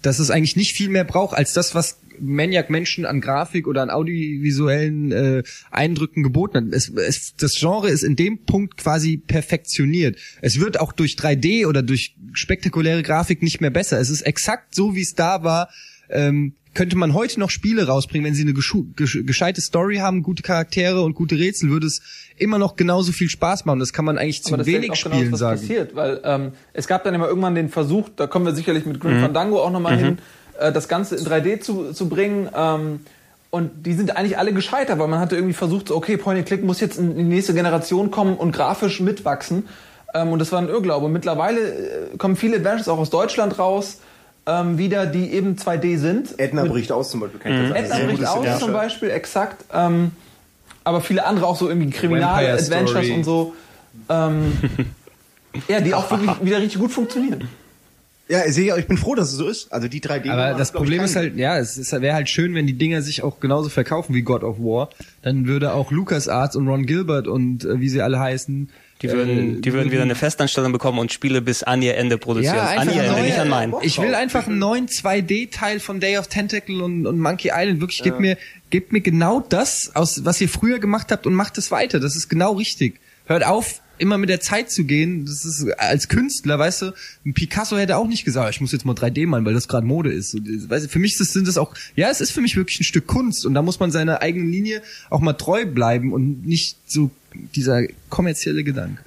[0.00, 3.82] dass es eigentlich nicht viel mehr braucht als das, was Maniac Menschen an Grafik oder
[3.82, 6.64] an audiovisuellen äh, Eindrücken geboten hat.
[6.72, 10.16] Es, es, das Genre ist in dem Punkt quasi perfektioniert.
[10.40, 14.00] Es wird auch durch 3D oder durch spektakuläre Grafik nicht mehr besser.
[14.00, 15.68] Es ist exakt so, wie es da war.
[16.08, 21.02] Ähm, könnte man heute noch Spiele rausbringen, wenn sie eine gescheite Story haben, gute Charaktere
[21.02, 22.02] und gute Rätsel, würde es
[22.36, 23.80] immer noch genauso viel Spaß machen.
[23.80, 25.60] Das kann man eigentlich zu wenig auch genau Spielen das, was sagen.
[25.60, 29.00] passiert, weil ähm, es gab dann immer irgendwann den Versuch, da kommen wir sicherlich mit
[29.00, 30.18] Grim Fandango auch nochmal hin,
[30.60, 32.48] äh, das Ganze in 3D zu, zu bringen.
[32.54, 33.00] Ähm,
[33.50, 36.46] und die sind eigentlich alle gescheitert, weil man hatte irgendwie versucht, so, okay, Point and
[36.46, 39.64] Click muss jetzt in die nächste Generation kommen und grafisch mitwachsen.
[40.12, 41.08] Ähm, und das war ein Irrglaube.
[41.08, 44.00] Mittlerweile äh, kommen viele Adventures auch aus Deutschland raus,
[44.46, 46.38] ähm, wieder, die eben 2D sind.
[46.38, 47.40] Edna bricht aus zum Beispiel.
[47.40, 47.76] Kennt das?
[47.76, 49.64] Edna bricht aus zum Beispiel, exakt.
[49.72, 50.12] Ähm,
[50.84, 53.12] aber viele andere auch so irgendwie Vampire Kriminal-Adventures Story.
[53.12, 53.54] und so.
[54.08, 54.52] Ähm,
[55.68, 57.48] ja, die auch wirklich wieder richtig gut funktionieren.
[58.28, 59.72] Ja, ich sehe, ich bin froh, dass es so ist.
[59.72, 60.30] Also die 3D.
[60.30, 63.22] Aber das ich, Problem ist halt, ja, es wäre halt schön, wenn die Dinger sich
[63.22, 64.90] auch genauso verkaufen wie God of War.
[65.22, 68.70] Dann würde auch LucasArts und Ron Gilbert und äh, wie sie alle heißen.
[69.02, 72.16] Die würden, äh, die würden wieder eine Festanstellung bekommen und Spiele bis an ihr Ende
[72.18, 72.56] produzieren.
[72.56, 73.74] ja, an ihr Ende, neue, nicht an mein.
[73.82, 77.80] Ich will einfach einen neuen 2D-Teil von Day of Tentacle und, und Monkey Island.
[77.80, 78.38] Wirklich, gebt mir,
[78.70, 82.00] gebt mir genau das, aus, was ihr früher gemacht habt und macht es weiter.
[82.00, 83.00] Das ist genau richtig.
[83.26, 85.24] Hört auf, immer mit der Zeit zu gehen.
[85.26, 86.92] Das ist als Künstler, weißt du,
[87.24, 89.86] ein Picasso hätte auch nicht gesagt, ich muss jetzt mal 3D malen, weil das gerade
[89.86, 90.34] Mode ist.
[90.34, 92.40] Und, äh, weißt du, für mich ist das, sind das auch, ja, es ist für
[92.40, 95.64] mich wirklich ein Stück Kunst und da muss man seiner eigenen Linie auch mal treu
[95.66, 99.02] bleiben und nicht so dieser kommerzielle Gedanke.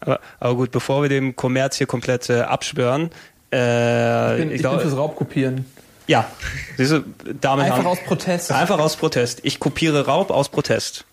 [0.00, 3.10] Aber, aber gut, bevor wir dem Kommerz hier komplett äh, abschwören,
[3.52, 5.64] äh, Ich bin, ich bin fürs Raubkopieren.
[6.06, 6.30] ja,
[6.78, 7.04] diese
[7.40, 8.52] Damen Einfach haben, aus Protest.
[8.52, 9.40] Einfach aus Protest.
[9.42, 11.04] Ich kopiere Raub aus Protest.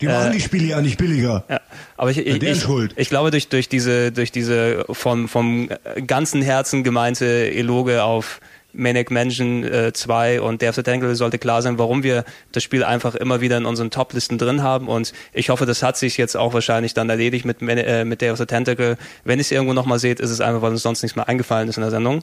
[0.00, 1.44] Die machen die Spiele ja nicht billiger.
[1.48, 1.60] Ja,
[1.96, 2.64] aber ich, ich, ich,
[2.96, 5.68] ich glaube durch durch diese durch diese vom vom
[6.06, 8.40] ganzen Herzen gemeinte Eloge auf
[8.78, 13.14] Manic Mansion äh, 2 und the Tentacle sollte klar sein, warum wir das Spiel einfach
[13.14, 16.52] immer wieder in unseren Top-Listen drin haben und ich hoffe, das hat sich jetzt auch
[16.52, 18.98] wahrscheinlich dann erledigt mit, Man- äh, mit Day of the Tentacle.
[19.24, 21.70] Wenn ihr es irgendwo nochmal seht, ist es einfach, weil uns sonst nichts mehr eingefallen
[21.70, 22.22] ist in der Sendung.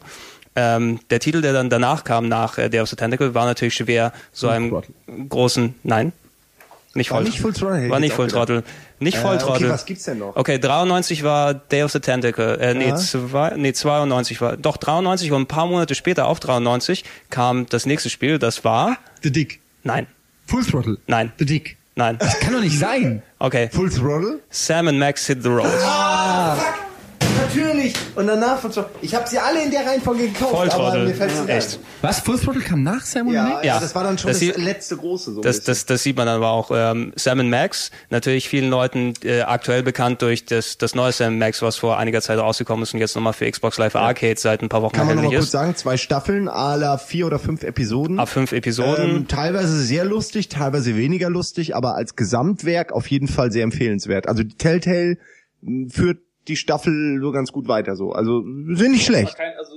[0.55, 4.47] Ähm, der Titel, der dann danach kam, nach äh, the Tentacle, war natürlich schwer, so
[4.47, 4.93] einem Throttle.
[5.29, 6.11] großen, nein,
[6.95, 8.27] nicht War Voll, nicht Full Throttle, War ich nicht Full.
[8.27, 8.63] Throttle.
[8.99, 9.65] Nicht Voll Throttle.
[9.67, 10.35] okay, was gibt's denn noch?
[10.35, 12.57] Okay, 93 war Day of the Tentacle.
[12.59, 14.57] Äh, nee, zwei, nee, 92 war.
[14.57, 18.37] Doch, 93 und ein paar Monate später, auf 93, kam das nächste Spiel.
[18.39, 18.97] Das war.
[19.23, 19.59] The Dick.
[19.83, 20.07] Nein,
[20.47, 20.97] Full Throttle.
[21.07, 21.77] nein, The Dick.
[21.95, 22.17] nein.
[22.19, 23.21] Das kann doch nicht sein.
[23.39, 23.69] Okay.
[23.73, 24.39] Full Throttle?
[24.49, 25.65] Sam and Max hit the road.
[25.83, 26.82] Ah, fuck.
[27.55, 27.93] Natürlich.
[28.15, 28.71] Und danach von
[29.01, 31.07] Ich habe sie alle in der Reihenfolge gekauft, aber Volltrottel.
[31.07, 31.79] mir fällt's nicht Echt.
[32.01, 32.19] Was?
[32.21, 33.65] Full Throttle kam nach Sam und Ja, Max?
[33.65, 33.79] ja, Ja.
[33.79, 35.33] das war dann schon Das das, sie- letzte große.
[35.33, 36.71] So Das, das, das sieht man dann aber auch.
[36.73, 41.37] Ähm, Sam and Max, natürlich vielen Leuten äh, aktuell bekannt durch das, das neue Sam
[41.37, 44.61] Max, was vor einiger Zeit rausgekommen ist und jetzt nochmal für Xbox Live Arcade seit
[44.61, 45.51] ein paar Wochen Kann man noch mal erhältlich kurz ist.
[45.51, 48.19] sagen, zwei Staffeln, à la vier oder fünf Episoden.
[48.19, 49.09] Ab fünf Episoden.
[49.09, 54.27] Ähm, teilweise sehr lustig, teilweise weniger lustig, aber als Gesamtwerk auf jeden Fall sehr empfehlenswert.
[54.27, 55.17] Also die Telltale
[55.61, 58.11] mh, führt die Staffel so ganz gut weiter so.
[58.11, 59.35] Also sind nicht schlecht.
[59.37, 59.73] Kein, also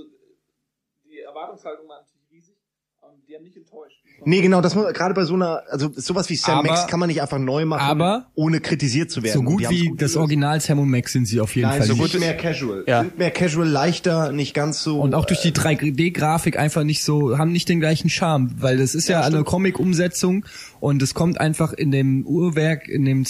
[1.10, 2.54] die Erwartungshaltung war natürlich riesig.
[3.00, 6.86] Und Nee, genau, das muss, gerade bei so einer, also sowas wie Sam Aber- Max
[6.86, 9.34] kann man nicht einfach neu machen, aber- ohne kritisiert zu werden.
[9.34, 10.16] So gut die wie gut das gelöst.
[10.16, 12.12] Original Sam und Max sind sie auf jeden Nein, Fall so nicht.
[12.12, 12.84] gut mehr casual.
[12.86, 13.02] Ja.
[13.02, 15.00] Sind mehr casual, leichter, nicht ganz so.
[15.02, 18.94] Und auch durch die 3D-Grafik einfach nicht so, haben nicht den gleichen Charme, weil das
[18.94, 20.46] ist ja, eine Comic-Umsetzung
[20.80, 23.24] und es kommt einfach in dem Uhrwerk, in dem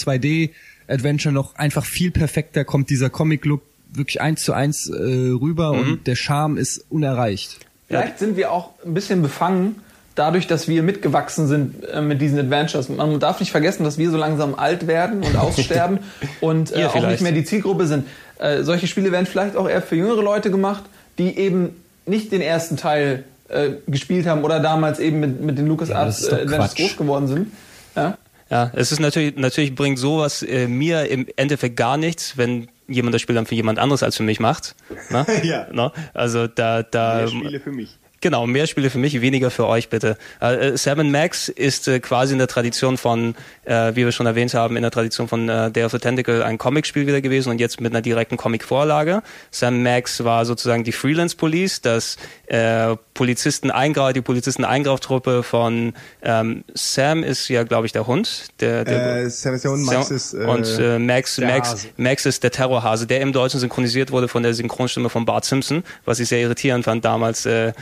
[0.88, 6.06] 2D-Adventure noch einfach viel perfekter, kommt dieser Comic-Look wirklich eins zu eins äh, rüber und
[6.06, 7.58] der Charme ist unerreicht.
[7.88, 9.76] Vielleicht sind wir auch ein bisschen befangen
[10.16, 12.88] dadurch, dass wir mitgewachsen sind äh, mit diesen Adventures.
[12.88, 16.00] Man darf nicht vergessen, dass wir so langsam alt werden und aussterben
[16.40, 18.06] und äh, Ihr auch nicht mehr die Zielgruppe sind.
[18.38, 20.84] Äh, solche Spiele werden vielleicht auch eher für jüngere Leute gemacht,
[21.18, 21.76] die eben
[22.06, 26.32] nicht den ersten Teil äh, gespielt haben oder damals eben mit, mit den LucasArts ist
[26.32, 27.52] äh, Adventures groß geworden sind.
[27.94, 28.18] Ja?
[28.50, 33.14] Ja, es ist natürlich, natürlich bringt sowas äh, mir im Endeffekt gar nichts, wenn jemand
[33.14, 34.74] das Spiel dann für jemand anderes als für mich macht.
[35.10, 35.26] Ne?
[35.42, 35.66] Ja.
[35.72, 35.92] Ne?
[36.14, 37.98] Also da, da Mehr Spiele für mich.
[38.22, 40.16] Genau, mehr Spiele für mich, weniger für euch bitte.
[40.40, 43.34] Äh, Seven Max ist äh, quasi in der Tradition von,
[43.64, 46.42] äh, wie wir schon erwähnt haben, in der Tradition von äh, Day of the Tentacle
[46.42, 49.22] ein Comicspiel wieder gewesen und jetzt mit einer direkten Comic-Vorlage.
[49.50, 52.16] Seven Max war sozusagen die Freelance Police, das
[52.46, 58.48] äh, Polizisten Eingrau, die Polizisten Eingrauftruppe von ähm, Sam ist ja, glaube ich, der Hund.
[58.60, 61.70] Der, der Äh, Sam ist der Hund, Max Sam- ist, äh, und äh, Max, Max,
[61.70, 61.88] Hase.
[61.98, 65.84] Max ist der Terrorhase, der im Deutschen synchronisiert wurde von der Synchronstimme von Bart Simpson,
[66.06, 67.72] was ich sehr irritierend fand damals, äh,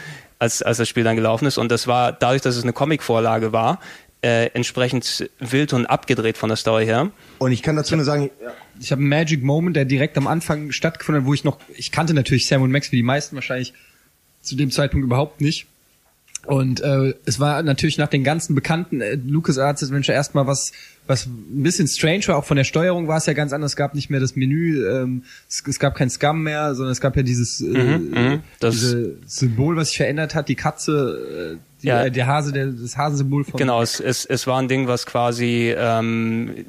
[0.45, 1.59] als, als das Spiel dann gelaufen ist.
[1.59, 3.81] Und das war, dadurch, dass es eine Comicvorlage war,
[4.23, 7.11] äh, entsprechend wild und abgedreht von der Story her.
[7.39, 8.31] Und ich kann dazu nur sagen,
[8.81, 11.93] Ich habe einen Magic Moment, der direkt am Anfang stattgefunden hat, wo ich noch, ich
[11.93, 13.73] kannte natürlich Sam und Max wie die meisten wahrscheinlich
[14.41, 15.67] zu dem Zeitpunkt überhaupt nicht.
[16.47, 20.73] Und äh, es war natürlich nach den ganzen bekannten äh, LucasArts Adventure erstmal was,
[21.07, 22.37] was ein bisschen strange war.
[22.37, 23.73] Auch von der Steuerung war es ja ganz anders.
[23.73, 27.01] Es gab nicht mehr das Menü, ähm, es, es gab kein Scum mehr, sondern es
[27.01, 27.65] gab ja dieses äh,
[27.99, 28.41] mhm.
[28.61, 30.49] Das- diese Symbol, was sich verändert hat.
[30.49, 32.05] Die Katze, äh, die, Ja.
[32.05, 35.07] äh, der Hase, der, das Hasensymbol von Genau, es, es, es war ein Ding, was
[35.07, 36.65] quasi ähm,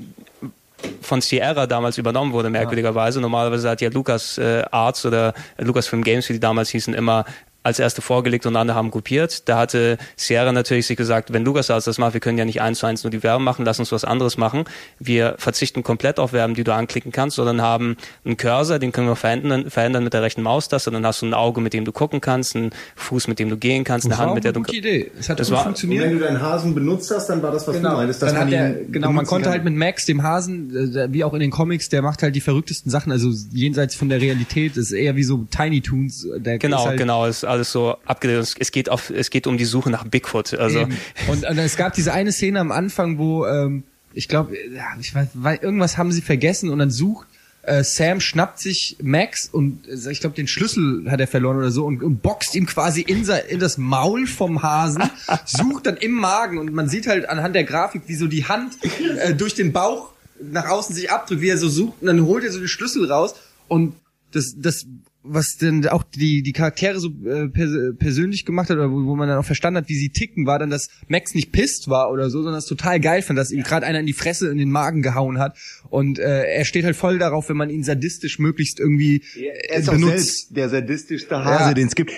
[1.02, 3.20] von Sierra damals übernommen wurde, merkwürdigerweise.
[3.20, 7.26] Normalerweise hat ja Lucas äh, Arts oder Lucasfilm Games, wie die damals hießen, immer
[7.66, 9.50] als erste vorgelegt und andere haben kopiert.
[9.50, 12.80] Da hatte Sierra natürlich sich gesagt, wenn LucasArts das macht, wir können ja nicht eins
[12.80, 14.66] zu eins nur die Verben machen, lass uns was anderes machen.
[15.00, 19.08] Wir verzichten komplett auf Verben, die du anklicken kannst, sondern haben einen Cursor, den können
[19.08, 21.92] wir verändern, verändern mit der rechten Maustaste, dann hast du ein Auge, mit dem du
[21.92, 24.50] gucken kannst, einen Fuß, mit dem du gehen kannst, eine Das war Hand, mit der
[24.52, 24.66] eine du...
[24.68, 25.10] gute Idee.
[25.20, 26.04] Es hat Das gut war- funktioniert.
[26.04, 28.46] wenn du deinen Hasen benutzt hast, dann war das, was du meinst, dass Dann man
[28.48, 29.54] hat der, genau, man konnte kann.
[29.54, 32.42] halt mit Max, dem Hasen, äh, wie auch in den Comics, der macht halt die
[32.42, 36.28] verrücktesten Sachen, also jenseits von der Realität, ist eher wie so Tiny Toons.
[36.38, 38.56] Der Genau, ist halt genau, ist alles so abgedreht.
[38.60, 40.54] Es geht auf, es geht um die Suche nach Bigfoot.
[40.54, 40.98] Also Eben.
[41.28, 43.84] Und, und es gab diese eine Szene am Anfang, wo ähm,
[44.14, 45.30] ich glaube, ja, ich weiß,
[45.62, 47.28] irgendwas haben sie vergessen und dann sucht
[47.66, 51.72] äh, Sam schnappt sich Max und äh, ich glaube den Schlüssel hat er verloren oder
[51.72, 55.04] so und, und boxt ihm quasi in, in das Maul vom Hasen,
[55.46, 58.78] sucht dann im Magen und man sieht halt anhand der Grafik, wie so die Hand
[59.18, 62.44] äh, durch den Bauch nach außen sich abdrückt, wie er so sucht und dann holt
[62.44, 63.36] er so den Schlüssel raus
[63.68, 63.96] und
[64.32, 64.86] das das
[65.28, 69.16] was denn auch die die Charaktere so äh, pers persönlich gemacht hat oder wo, wo
[69.16, 72.12] man dann auch verstanden hat, wie sie ticken, war dann, dass Max nicht pisst war
[72.12, 74.58] oder so, sondern es total geil fand, dass ihm gerade einer in die Fresse in
[74.58, 75.58] den Magen gehauen hat
[75.90, 79.80] und äh, er steht halt voll darauf, wenn man ihn sadistisch möglichst irgendwie Er äh,
[79.80, 80.12] ist auch benutzt.
[80.14, 81.74] selbst der sadistischste Hase, Ja.
[81.74, 82.12] den es gibt.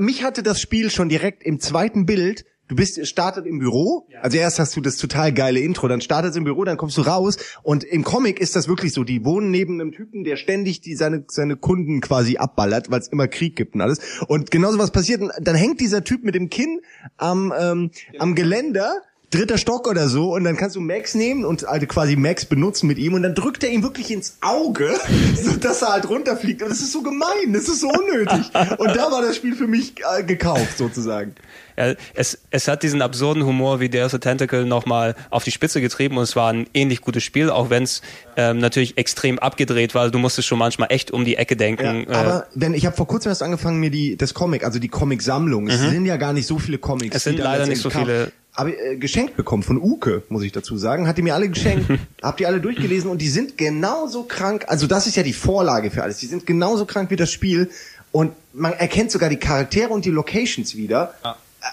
[0.00, 2.44] Mich hatte das Spiel schon direkt im zweiten Bild.
[2.68, 4.06] Du bist startet im Büro.
[4.22, 6.96] Also erst hast du das total geile Intro, dann startet es im Büro, dann kommst
[6.96, 9.04] du raus und im Comic ist das wirklich so.
[9.04, 13.08] Die wohnen neben einem Typen, der ständig die seine seine Kunden quasi abballert, weil es
[13.08, 14.00] immer Krieg gibt und alles.
[14.28, 15.20] Und genauso was passiert.
[15.20, 16.80] Und dann hängt dieser Typ mit dem Kinn
[17.18, 19.02] am ähm, am Geländer
[19.34, 22.86] dritter Stock oder so und dann kannst du Max nehmen und also quasi Max benutzen
[22.86, 24.94] mit ihm und dann drückt er ihm wirklich ins Auge,
[25.34, 28.96] so dass er halt runterfliegt und das ist so gemein, das ist so unnötig und
[28.96, 31.34] da war das Spiel für mich äh, gekauft sozusagen.
[31.76, 35.50] Ja, es, es hat diesen absurden Humor wie der of the Tentacle nochmal auf die
[35.50, 38.02] Spitze getrieben und es war ein ähnlich gutes Spiel, auch wenn es
[38.36, 40.10] ähm, natürlich extrem abgedreht war.
[40.10, 42.06] Du musstest schon manchmal echt um die Ecke denken.
[42.08, 44.88] äh, aber wenn ich habe vor kurzem erst angefangen mir die das Comic, also die
[44.88, 47.14] Comic-Sammlung, es sind ja gar nicht so viele Comics.
[47.14, 47.16] Mhm.
[47.16, 48.32] Es sind die leider nicht so letztendlich viele.
[48.56, 51.90] Aber äh, geschenkt bekommen von Uke, muss ich dazu sagen, hat die mir alle geschenkt,
[52.22, 54.66] habt ihr alle durchgelesen und die sind genauso krank.
[54.68, 56.18] Also das ist ja die Vorlage für alles.
[56.18, 57.70] Die sind genauso krank wie das Spiel
[58.12, 61.14] und man erkennt sogar die Charaktere und die Locations wieder.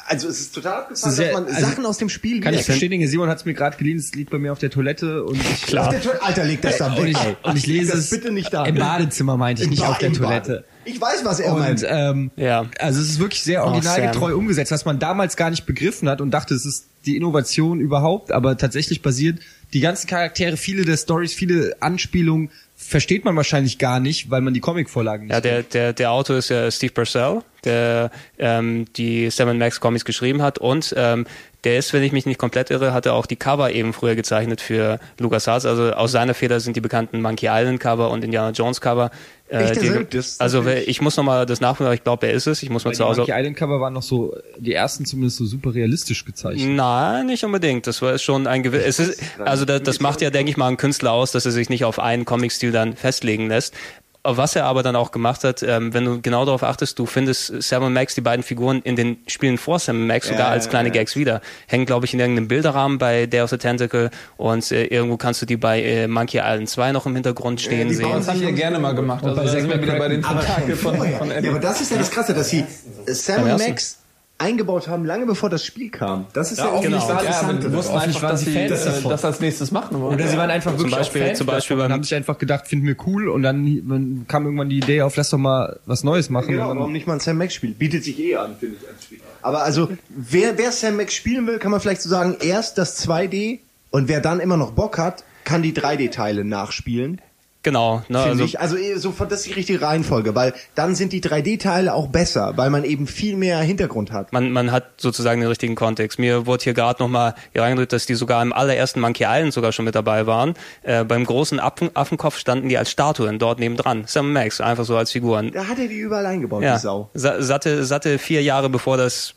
[0.08, 2.66] Also es ist total abgefahren, sehr- dass man also Sachen aus dem Spiel Kann ich
[2.66, 5.36] bestätigen, Simon hat es mir gerade geliehen, es liegt bei mir auf der Toilette und
[5.38, 5.86] ich, Klar.
[5.88, 7.10] Auf der Toilette- Alter, leg das da und weg.
[7.12, 7.36] ich, ey.
[7.44, 8.66] und ich lese es bitte nicht da.
[8.66, 10.54] im Badezimmer, meinte ich, Im nicht Ba- auf der Toilette.
[10.54, 10.66] Bad.
[10.86, 11.86] Ich weiß, was er Und meint.
[11.88, 12.66] ähm, Ja.
[12.80, 14.40] also es ist wirklich sehr originalgetreu Sam.
[14.40, 18.32] umgesetzt, was man damals gar nicht begriffen hat und dachte, es ist die Innovation überhaupt,
[18.32, 19.40] aber tatsächlich basiert
[19.74, 22.50] die ganzen Charaktere, viele der Stories, viele Anspielungen
[22.92, 26.36] versteht man wahrscheinlich gar nicht, weil man die Comicvorlagen nicht Ja, der, der, der Autor
[26.36, 31.26] ist ja Steve Purcell, der ähm, die Sam Max Comics geschrieben hat und ähm,
[31.64, 34.62] der ist, wenn ich mich nicht komplett irre, hatte auch die Cover eben früher gezeichnet
[34.62, 35.66] für LucasArts.
[35.66, 39.12] Also aus seiner Feder sind die bekannten Monkey Island Cover und Indiana Jones Cover.
[39.48, 40.06] Äh, die?
[40.10, 42.64] Das- also das- ich muss nochmal das nachholen, aber ich glaube, er ist es.
[42.64, 43.22] Ich muss mal zu die Hause.
[43.22, 46.70] Monkey Island Cover waren noch so, die ersten zumindest so super realistisch gezeichnet.
[46.70, 47.86] Nein, nicht unbedingt.
[47.86, 48.84] Das war schon ein gewiss.
[48.86, 51.52] Es ist, also das, das macht ja, denke ich mal, einen Künstler aus, dass er
[51.52, 53.74] sich nicht auf einen Comic-Stil dann festlegen lässt.
[54.23, 57.64] Was er aber dann auch gemacht hat, ähm, wenn du genau darauf achtest, du findest
[57.64, 60.49] Sam und Max, die beiden Figuren in den Spielen vor Sam und Max sogar Ja,
[60.49, 60.93] als kleine ja.
[60.93, 61.41] Gags wieder.
[61.68, 65.41] Hängen, glaube ich, in irgendeinem Bilderrahmen bei Day of the Tentacle und äh, irgendwo kannst
[65.41, 68.10] du die bei äh, Monkey Island 2 noch im Hintergrund stehen die sehen.
[68.11, 69.23] Das haben die gerne mal gemacht.
[69.23, 71.49] Also bei da sind wir wieder bei den Aber Tentakel von, von ja, Eddie.
[71.49, 72.64] aber das ist ja das Krasse, dass sie
[73.07, 73.69] Sam und ersten.
[73.69, 74.01] Max
[74.42, 76.26] eingebaut haben, lange bevor das Spiel kam.
[76.34, 76.78] Das ist ja, genau.
[76.82, 77.70] irgendwie das ja, aber Interessante.
[77.70, 80.16] die wussten einfach, dass sie Fans das, das als nächstes machen wollen.
[80.16, 82.68] Oder sie waren einfach wirklich Beispiel- auch Fans zum Beispiel davon haben sich einfach gedacht,
[82.68, 86.30] finden wir cool und dann kam irgendwann die Idee auf, lass doch mal was Neues
[86.30, 86.50] machen.
[86.50, 87.72] Genau, warum nicht mal ein Sam Max Spiel?
[87.72, 89.20] Bietet sich eh an, finde ich, als Spiel.
[89.42, 93.08] Aber also, wer, wer Sam Max spielen will, kann man vielleicht so sagen, erst das
[93.08, 93.60] 2D
[93.92, 97.22] und wer dann immer noch Bock hat, kann die 3D-Teile nachspielen.
[97.64, 98.02] Genau.
[98.10, 98.60] Ne, also, ich.
[98.60, 102.54] Also eh, so, das ist die richtige Reihenfolge, weil dann sind die 3D-Teile auch besser,
[102.56, 104.34] weil man eben viel mehr Hintergrund hat.
[104.34, 106.18] man, man hat sozusagen den richtigen Kontext.
[106.18, 109.72] Mir wurde hier gerade nochmal hier reingedrückt, dass die sogar im allerersten Monkey Island sogar
[109.72, 110.56] schon mit dabei waren.
[110.84, 114.06] Äh, beim großen Affen, Affenkopf standen die als Statuen dort nebendran.
[114.08, 115.52] Sam Max, einfach so als Figuren.
[115.52, 117.10] Da hat er die überall eingebaut, Ja, die Sau.
[117.14, 119.36] sa- satte, satte vier Jahre bevor das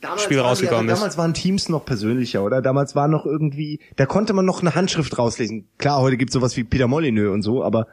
[0.00, 0.98] Damals Spiel waren die, rausgekommen aber ist.
[1.00, 2.62] Damals waren Teams noch persönlicher, oder?
[2.62, 5.66] Damals war noch irgendwie, da konnte man noch eine Handschrift rauslesen.
[5.78, 7.86] Klar, heute gibt's sowas wie Peter Molyneux und so, aber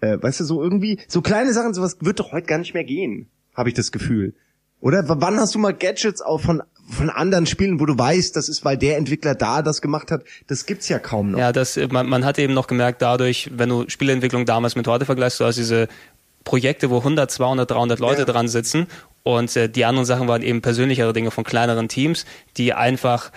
[0.00, 2.84] äh, weißt du, so irgendwie, so kleine Sachen, sowas wird doch heute gar nicht mehr
[2.84, 4.34] gehen, habe ich das Gefühl.
[4.80, 8.48] Oder wann hast du mal Gadgets auch von von anderen Spielen, wo du weißt, das
[8.48, 11.38] ist, weil der Entwickler da das gemacht hat, das gibt's ja kaum noch.
[11.38, 14.88] Ja, das, äh, man, man hat eben noch gemerkt dadurch, wenn du Spieleentwicklung damals mit
[14.88, 15.86] heute vergleichst, du hast diese
[16.42, 18.24] Projekte, wo 100, 200, 300 Leute Ja.
[18.24, 18.88] dran sitzen
[19.22, 22.24] und äh, die anderen Sachen waren eben persönlichere Dinge von kleineren Teams,
[22.56, 23.32] die einfach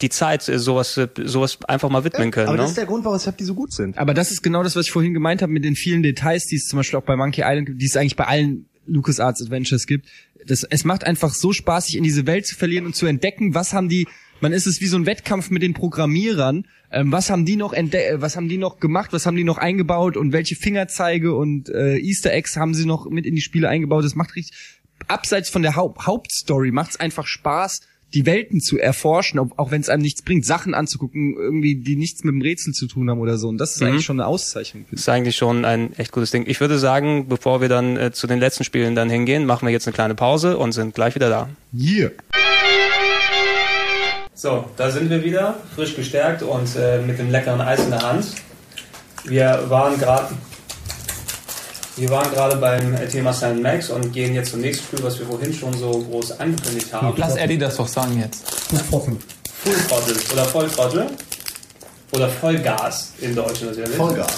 [0.00, 2.48] die Zeit äh, sowas, äh, sowas einfach mal widmen können.
[2.48, 2.62] aber ne?
[2.62, 3.98] das ist der Grund, warum die so gut sind.
[3.98, 6.56] aber das ist genau das, was ich vorhin gemeint habe mit den vielen Details, die
[6.56, 9.86] es zum Beispiel auch bei Monkey Island gibt, die es eigentlich bei allen LucasArts Adventures
[9.86, 10.08] gibt.
[10.46, 13.54] Das, es macht einfach so Spaß, sich in diese Welt zu verlieren und zu entdecken,
[13.54, 14.08] was haben die,
[14.40, 17.72] man ist es wie so ein Wettkampf mit den Programmierern, ähm, was haben die noch
[17.72, 21.34] entde äh, was haben die noch gemacht, was haben die noch eingebaut und welche Fingerzeige
[21.34, 24.04] und äh, Easter Eggs haben sie noch mit in die Spiele eingebaut.
[24.04, 24.56] Das macht richtig,
[25.08, 27.80] abseits von der Haupt Hauptstory, macht es einfach Spaß,
[28.14, 31.96] die Welten zu erforschen, auch, auch wenn es einem nichts bringt, Sachen anzugucken, irgendwie, die
[31.96, 33.48] nichts mit dem Rätsel zu tun haben oder so.
[33.48, 34.84] Und das ist eigentlich schon eine Auszeichnung.
[34.90, 34.98] ich.
[34.98, 36.44] ist eigentlich schon ein echt gutes Ding.
[36.46, 39.72] Ich würde sagen, bevor wir dann äh, zu den letzten Spielen dann hingehen, machen wir
[39.72, 41.48] jetzt eine kleine Pause und sind gleich wieder da.
[41.72, 42.10] Yeah.
[44.34, 48.02] So, da sind wir wieder, frisch gestärkt und äh, mit dem leckeren Eis in der
[48.02, 48.26] Hand.
[49.24, 50.34] Wir waren gerade
[52.00, 55.18] wir waren gerade beim äh, Thema Sam Max und gehen jetzt zum nächsten Spiel, was
[55.18, 57.12] wir vorhin schon so groß angekündigt haben.
[57.16, 58.48] Lass Eddie das doch sagen jetzt.
[58.90, 59.18] Full
[59.88, 61.06] Throttle oder Voll Throttle
[62.12, 63.94] oder Vollgas im Deutschen natürlich.
[63.96, 64.32] Vollgas.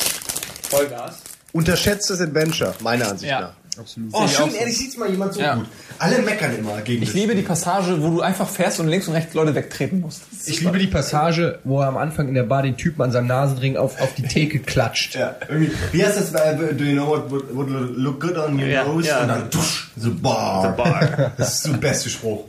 [0.69, 1.15] Vollgas.
[1.53, 3.41] Unterschätztes Adventure, meiner Ansicht Ja.
[3.41, 3.53] nach.
[3.79, 4.11] Absolut.
[4.13, 4.57] Oh, schön, auch so.
[4.57, 5.55] ehrlich sieht's mal jemand so Ja.
[5.55, 5.67] gut.
[5.99, 7.41] Alle meckern immer gegen Ich liebe die.
[7.43, 10.23] Passage, wo du einfach fährst und links und rechts Leute wegtreten musst.
[10.47, 13.29] Ich liebe die Passage, wo er am Anfang in der Bar den Typen an seinem
[13.29, 15.15] Nasenring auf, auf die Theke klatscht.
[15.15, 15.73] Ja, irgendwie.
[15.93, 16.33] Wie heißt das?
[16.35, 19.09] äh, Do you know what would, would look good on your Ja, nose?
[19.09, 19.23] ja.
[19.23, 21.33] Und dann tusch, the bar.
[21.39, 22.45] Das ist der beste Spruch.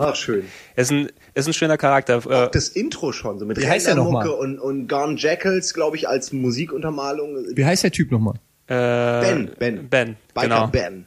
[0.00, 0.44] Ach, schön.
[0.76, 2.18] Ist ein, ist ein schöner Charakter.
[2.30, 4.40] Äh, Das Intro schon, so mit Wie heißt der Rendermucke nochmal?
[4.48, 7.36] und, und Gone Jackals, glaube ich, als Musikuntermalung.
[7.54, 8.34] Wie heißt der Typ nochmal?
[8.68, 9.88] Äh, Ben, Ben.
[9.88, 10.66] Ben, Biker genau.
[10.68, 11.06] Ben.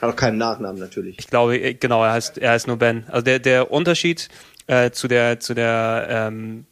[0.00, 1.18] Hat auch keinen Nachnamen natürlich.
[1.18, 3.04] Ich glaube, äh, genau, er heißt, er heißt nur Ben.
[3.08, 4.28] Also der, der Unterschied
[4.66, 6.66] äh, zu der, zu der ähm,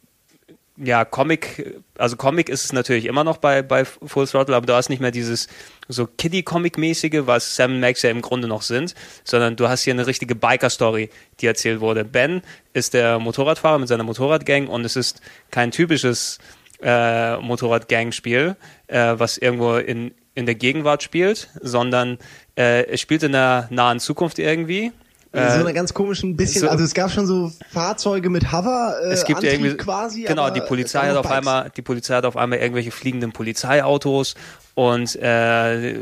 [0.83, 4.73] ja, Comic, also Comic ist es natürlich immer noch bei, bei Full Throttle, aber du
[4.73, 5.47] hast nicht mehr dieses
[5.87, 9.93] so Kiddie-Comic-mäßige, was Sam und Max ja im Grunde noch sind, sondern du hast hier
[9.93, 11.09] eine richtige Biker-Story,
[11.39, 12.03] die erzählt wurde.
[12.03, 12.41] Ben
[12.73, 15.21] ist der Motorradfahrer mit seiner Motorradgang und es ist
[15.51, 16.39] kein typisches
[16.81, 18.55] äh, Motorrad-Gang-Spiel,
[18.87, 22.17] äh, was irgendwo in, in der Gegenwart spielt, sondern
[22.57, 24.91] äh, es spielt in der nahen Zukunft irgendwie.
[25.33, 28.95] So Äh, eine ganz komischen bisschen, so- also es gab schon so Fahrzeuge mit Hover
[29.01, 30.23] äh, es gibt ja Antrieb irgendwie quasi.
[30.23, 31.37] genau aber die Polizei hat auf Bikes.
[31.37, 34.35] einmal die Polizei hat auf einmal irgendwelche fliegenden Polizeiautos
[34.75, 35.95] und äh,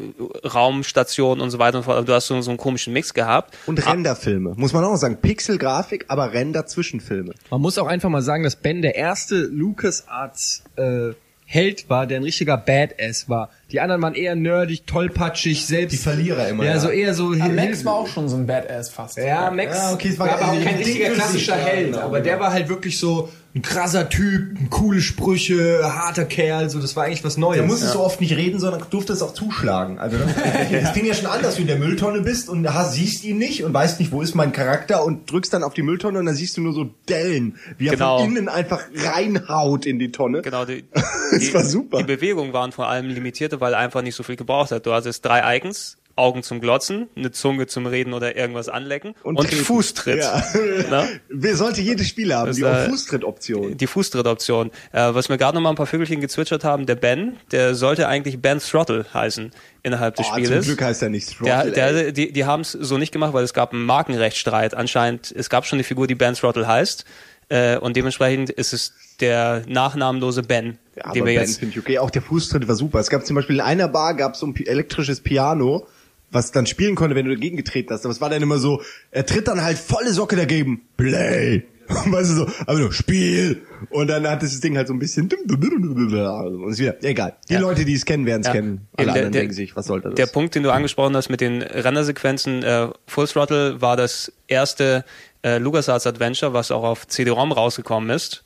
[0.54, 1.98] Raumstationen und so weiter und so fort.
[1.98, 3.56] Also du hast so, so einen komischen Mix gehabt.
[3.66, 5.18] Und Renderfilme, muss man auch sagen.
[5.22, 7.34] Pixelgrafik, aber Render-Zwischenfilme.
[7.50, 11.12] Man muss auch einfach mal sagen, dass Ben der erste LucasArts äh,
[11.52, 13.50] Held war, der ein richtiger Badass war.
[13.72, 15.94] Die anderen waren eher nerdig, tollpatschig, selbst.
[15.94, 16.80] Die Verlierer immer, Ja, ja.
[16.80, 17.34] so eher so.
[17.34, 19.18] Aber Max war auch schon so ein Badass fast.
[19.18, 22.02] Ja, Max Ja, okay, es war war aber auch kein richtiger klassischer Ja, Held, genau,
[22.02, 22.46] aber der genau.
[22.46, 27.24] war halt wirklich so ein krasser Typ, coole Sprüche, harter Kerl, so das war eigentlich
[27.24, 27.58] was Neues.
[27.58, 29.98] Der musste so oft nicht reden, sondern durfte es auch zuschlagen.
[29.98, 30.36] Also das,
[30.84, 33.40] das fing ja schon an, dass du in der Mülltonne bist und hast, siehst ihn
[33.40, 36.28] nicht und weißt nicht, wo ist mein Charakter und drückst dann auf die Mülltonne und
[36.28, 38.20] dann siehst du nur so Dellen, wie er Genau.
[38.20, 40.42] von innen einfach reinhaut in die Tonne.
[40.44, 40.84] Genau, die,
[41.32, 41.98] Das die, war super.
[42.00, 44.86] Die Bewegungen waren vor allem limitierte, weil er einfach nicht so viel gebraucht hat.
[44.86, 49.38] Du hattest drei Icons, Augen zum Glotzen, eine Zunge zum Reden oder irgendwas anlecken und,
[49.40, 49.64] treten.
[49.64, 50.20] Fußtritt.
[50.20, 50.44] Ja.
[50.92, 51.08] Na?
[51.30, 53.78] Wer sollte jedes Spiel haben, Das, die äh, Fußtritt-Option.
[53.78, 54.72] Die Fußtritt-Option.
[54.92, 58.08] Äh, was mir gerade noch mal ein paar Vögelchen gezwitschert haben, der Ben, der sollte
[58.08, 59.52] eigentlich Ben Throttle heißen
[59.84, 60.66] innerhalb des Oh, zum Spieles.
[60.66, 61.94] Glück heißt er nicht Der, Throttle, ey.
[62.04, 64.74] der, die, die haben es so nicht gemacht, weil es gab einen Markenrechtsstreit.
[64.76, 67.06] Anscheinend, es gab schon eine Figur, die Ben Throttle heißt.
[67.52, 71.62] Äh, und dementsprechend ist es der nachnamenlose Ben, Ja, den wir Ben jetzt.
[71.78, 71.98] okay.
[71.98, 73.00] Auch der Fußtritt war super.
[73.00, 75.88] Es gab zum Beispiel in einer Bar gab es so ein elektrisches Piano,
[76.32, 78.06] was dann spielen konnte, wenn du dagegen getreten hast.
[78.06, 78.82] Aber es war dann immer so,
[79.12, 80.82] er tritt dann halt volle Socke dagegen.
[80.98, 81.64] Play.
[81.90, 83.64] Weißt du so, aber nur Spiel.
[83.90, 87.36] Und dann hat das Ding halt so ein bisschen und ist wieder, egal.
[87.50, 87.60] Die Ja.
[87.62, 88.54] Leute, die es kennen, werden es Ja.
[88.54, 88.88] kennen.
[88.96, 90.16] Alle der- anderen der- denken sich, was sollte das?
[90.16, 95.04] Der Punkt, den du angesprochen hast mit den Rendersequenzen, äh, Full Throttle war das erste
[95.42, 98.44] äh, LucasArts Adventure, was auch auf CD-ROM rausgekommen ist.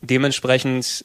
[0.00, 1.04] Dementsprechend,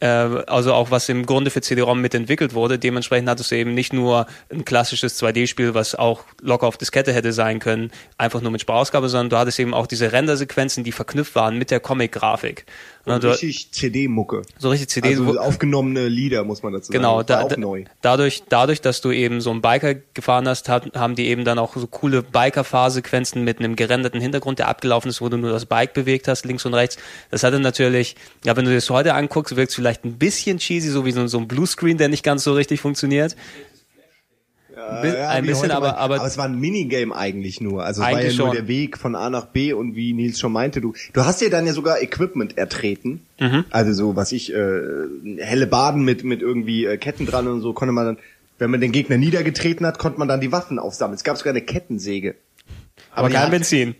[0.00, 4.26] also auch was im Grunde für CD-ROM mitentwickelt wurde, dementsprechend hattest du eben nicht nur
[4.50, 9.08] ein klassisches 2D-Spiel, was auch locker auf Diskette hätte sein können, einfach nur mit Sprachausgabe,
[9.10, 12.64] sondern du hattest eben auch diese Rendersequenzen, die verknüpft waren mit der Comic-Grafik.
[13.06, 14.42] Und du- richtig CD-Mucke.
[14.58, 17.28] so richtig CD, Also aufgenommene Lieder, muss man dazu Genau, sagen.
[17.30, 17.84] War da, auch neu.
[18.02, 21.74] dadurch, dadurch, dass du eben so einen Biker gefahren hast, haben die eben dann auch
[21.76, 25.94] so coole Biker-Fahrsequenzen mit einem gerenderten Hintergrund, der abgelaufen ist, wo du nur das Bike
[25.94, 26.98] bewegt hast, links und rechts.
[27.30, 30.88] Das hatte natürlich, ja, wenn du das heute anguckst, wirkt es vielleicht ein bisschen cheesy,
[30.90, 33.34] so wie so, so ein Bluescreen, der nicht ganz so richtig funktioniert.
[35.04, 37.84] Ja, ein bisschen, aber, aber, aber es war ein Minigame eigentlich nur.
[37.84, 38.56] Also es war ja Eigentlich nur schon.
[38.56, 41.50] der Weg von A nach B und wie Nils schon meinte, du, du hast dir
[41.50, 43.20] dann ja sogar Equipment ertreten.
[43.38, 43.64] Mhm.
[43.70, 44.80] Also so, was ich, äh,
[45.38, 48.18] helle Baden mit, mit irgendwie äh, Ketten dran und so konnte man dann,
[48.58, 51.16] wenn man den Gegner niedergetreten hat, konnte man dann die Waffen aufsammeln.
[51.16, 52.34] Es gab sogar eine Kettensäge.
[53.12, 53.94] aber die kein hat- Benzin.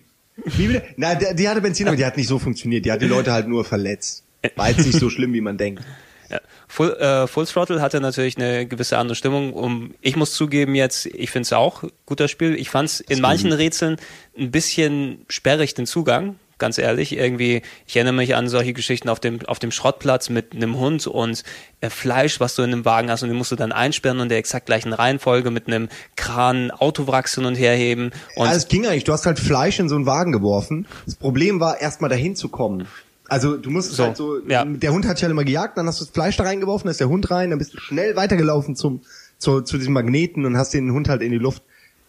[0.44, 0.82] Wie bitte?
[0.96, 2.84] Na, die, die hatte Benzin, aber die hat nicht so funktioniert.
[2.86, 4.24] Die hat die Leute halt nur verletzt.
[4.56, 5.82] War jetzt nicht so schlimm, wie man denkt.
[6.30, 6.40] Ja.
[6.68, 9.52] Full, äh, Full Throttle hatte natürlich eine gewisse andere Stimmung.
[9.52, 12.54] Um, ich muss zugeben jetzt, ich finde es auch guter Spiel.
[12.54, 13.96] Ich fand es in manchen Rätseln
[14.38, 17.16] ein bisschen sperrig den Zugang, ganz ehrlich.
[17.16, 21.08] Irgendwie, ich erinnere mich an solche Geschichten auf dem auf dem Schrottplatz mit einem Hund
[21.08, 21.42] und
[21.80, 24.28] äh, Fleisch, was du in einem Wagen hast und den musst du dann einsperren und
[24.28, 28.12] der exakt gleichen Reihenfolge mit einem Kran Autowracks hin und her heben.
[28.36, 29.04] Und Ja, es ging eigentlich.
[29.04, 30.86] Du hast halt Fleisch in so einen Wagen geworfen.
[31.06, 32.86] Das Problem war, erstmal dahin zu kommen.
[33.30, 34.64] Also du musst So, halt so, ja.
[34.64, 36.90] der Hund hat dich halt immer gejagt, dann hast du das Fleisch da reingeworfen, dann
[36.90, 39.02] ist der Hund rein, dann bist du schnell weitergelaufen zum,
[39.38, 41.62] zu, zu diesem Magneten und hast den Hund halt in die Luft.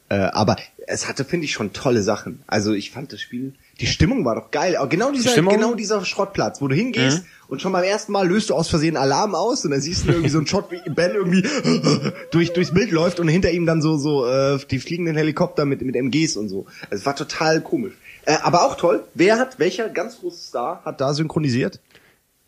[0.10, 0.58] Äh, aber
[0.88, 2.42] es hatte, finde ich, schon tolle Sachen.
[2.48, 4.76] Also ich fand das Spiel, die Stimmung war doch geil.
[4.76, 5.54] Auch genau dieser, Stimmung?
[5.54, 7.26] genau dieser Schrottplatz, wo du hingehst Mhm.
[7.48, 10.10] und schon beim ersten Mal löst du aus Versehen Alarm aus und dann siehst du
[10.10, 11.44] irgendwie so einen Shot, wie Ben irgendwie
[12.32, 15.82] durch, durchs Bild läuft und hinter ihm dann so, so äh, die fliegenden Helikopter mit,
[15.82, 16.66] mit MGs und so.
[16.90, 17.94] Es war total komisch.
[18.32, 19.04] Äh, aber auch toll.
[19.14, 21.80] Wer hat, welcher ganz große Star hat da synchronisiert?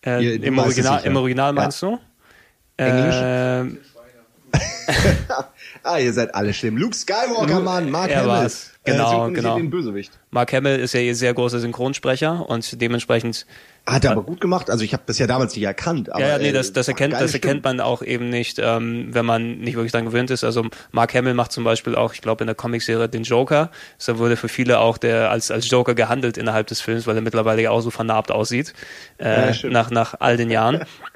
[0.05, 1.99] äh, Ihr- im, Original, im Original meinst du?
[2.77, 3.15] Englisch?
[3.19, 3.79] Ähm,
[5.83, 6.77] ah, ihr seid alle schlimm.
[6.77, 8.29] Luke Skywalker, Mann, Mark er Hamill.
[8.29, 8.69] war's.
[8.85, 9.55] Genau, synchronisiert genau.
[9.55, 10.11] Den Bösewicht.
[10.29, 13.45] Mark Hamill ist ja ihr sehr großer Synchronsprecher und dementsprechend
[13.85, 14.69] Hat er aber gut gemacht.
[14.69, 16.11] Also ich habe das ja damals nicht erkannt.
[16.11, 18.59] Aber, ja, ja, nee, äh, das, das war erkennt, das erkennt man auch eben nicht,
[18.61, 20.43] ähm, wenn man nicht wirklich dran gewöhnt ist.
[20.43, 23.71] Also Mark Hamill macht zum Beispiel auch, ich glaube, in der Comicserie den Joker.
[23.97, 27.21] So wurde für viele auch der als als Joker gehandelt innerhalb des Films, weil er
[27.21, 28.73] mittlerweile ja auch so vernarbt aussieht
[29.17, 30.83] äh, Ja, nach nach all den Jahren.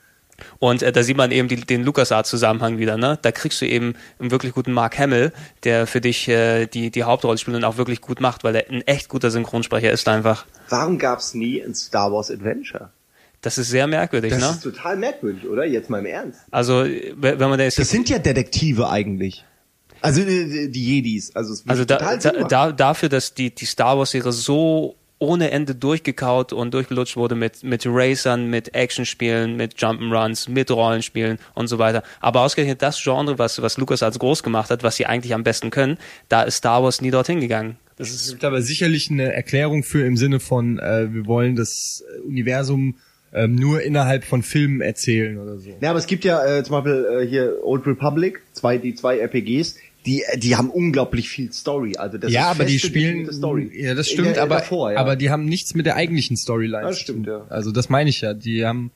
[0.59, 3.17] Und äh, da sieht man eben die, den LucasArts-Zusammenhang wieder, ne?
[3.21, 5.31] Da kriegst du eben einen wirklich guten Mark Hamill,
[5.63, 8.69] der für dich äh, die, die Hauptrolle spielt und auch wirklich gut macht, weil er
[8.69, 10.45] ein echt guter Synchronsprecher ist einfach.
[10.69, 12.91] Warum gab's nie ein Star Wars Adventure?
[13.41, 14.49] Das ist sehr merkwürdig, Das ne?
[14.49, 15.63] ist total merkwürdig, oder?
[15.65, 16.39] Jetzt mal im Ernst.
[16.51, 16.85] Also,
[17.15, 19.45] wenn man da jetzt Das sind ja Detektive eigentlich.
[20.01, 21.35] Also äh, die Jedis.
[21.35, 26.53] Also, es Also da, da, dafür, dass die, die Star Wars-Serie so ohne Ende durchgekaut
[26.53, 32.03] und durchgelutscht wurde mit, mit Racern, mit Actionspielen, mit Jump'n'Runs, mit Rollenspielen und so weiter.
[32.19, 35.43] Aber ausgerechnet das Genre, was, was Lucas als groß gemacht hat, was sie eigentlich am
[35.43, 35.97] besten können,
[36.29, 37.77] da ist Star Wars nie dorthin gegangen.
[37.97, 41.55] Das Es ist, gibt aber sicherlich eine Erklärung für im Sinne von, äh, wir wollen
[41.55, 42.95] das Universum
[43.33, 45.75] ähm, nur innerhalb von Filmen erzählen oder so.
[45.81, 49.19] Ja, aber es gibt ja äh, zum Beispiel äh, hier Old Republic, zwei, die zwei
[49.19, 49.77] RPGs,
[50.07, 51.97] die, die haben unglaublich viel Story.
[51.97, 53.69] Also das ja, ist aber die spielen, Story.
[53.73, 54.99] ja, das stimmt, der- aber, davor, ja.
[54.99, 56.83] aber die haben nichts mit der eigentlichen Storyline.
[56.83, 57.45] Das zu stimmt, ja.
[57.49, 58.33] Also das meine ich ja.
[58.33, 58.91] Die haben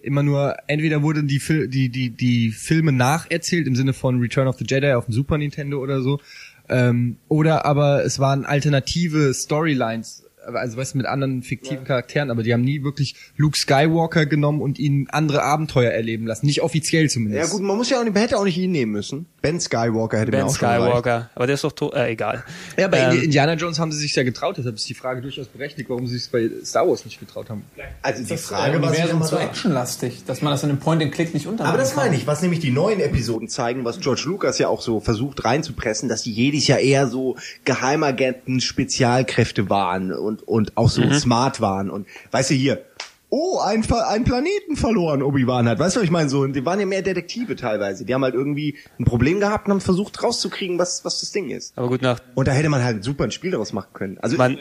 [0.00, 4.46] immer nur, entweder wurden die, Fil die, die, die Filme nacherzählt im Sinne von Return
[4.48, 6.20] of the Jedi auf dem Super Nintendo oder so,
[6.68, 12.42] ähm, oder aber es waren alternative Storylines, also weißt du, mit anderen fiktiven Charakteren, aber
[12.42, 16.46] die haben nie wirklich Luke Skywalker genommen und ihn andere Abenteuer erleben lassen.
[16.46, 17.50] Nicht offiziell Ja zumindest.
[17.52, 19.26] gut, man muss ja auch nicht, man hätte auch nicht ihn nehmen müssen.
[19.40, 20.82] Ben Skywalker hätte mir Ben auch schon gereicht.
[20.82, 21.30] Skywalker.
[21.34, 21.94] Aber der ist doch tot.
[21.94, 22.44] Äh, egal.
[22.76, 25.48] Ja, bei Ähm, Indiana Jones haben sie sich ja getraut, deshalb ist die Frage durchaus
[25.48, 27.64] berechtigt, warum sie sich bei Star Wars nicht getraut haben.
[28.02, 31.46] Also die Das Frage war immer so actionlastig, dass man das in einem Point-and-Click nicht
[31.46, 31.64] unter.
[31.64, 34.80] Aber das meine ich, was nämlich die neuen Episoden zeigen, was George Lucas ja auch
[34.80, 40.88] so versucht reinzupressen, dass die Jedis ja eher so Geheimagenten, Spezialkräfte waren und, und auch
[40.88, 42.84] so smart waren und weißt du hier,
[43.32, 45.78] oh, ein, ein Planeten verloren Obi-Wan hat.
[45.78, 46.28] Weißt du, was ich meine?
[46.28, 48.04] So, die waren ja mehr Detektive teilweise.
[48.04, 51.48] Die haben halt irgendwie ein Problem gehabt und haben versucht rauszukriegen, was, was das Ding
[51.48, 51.72] ist.
[51.76, 54.18] aber gut, nach Und da hätte man halt super ein Spiel daraus machen können.
[54.20, 54.58] Also man,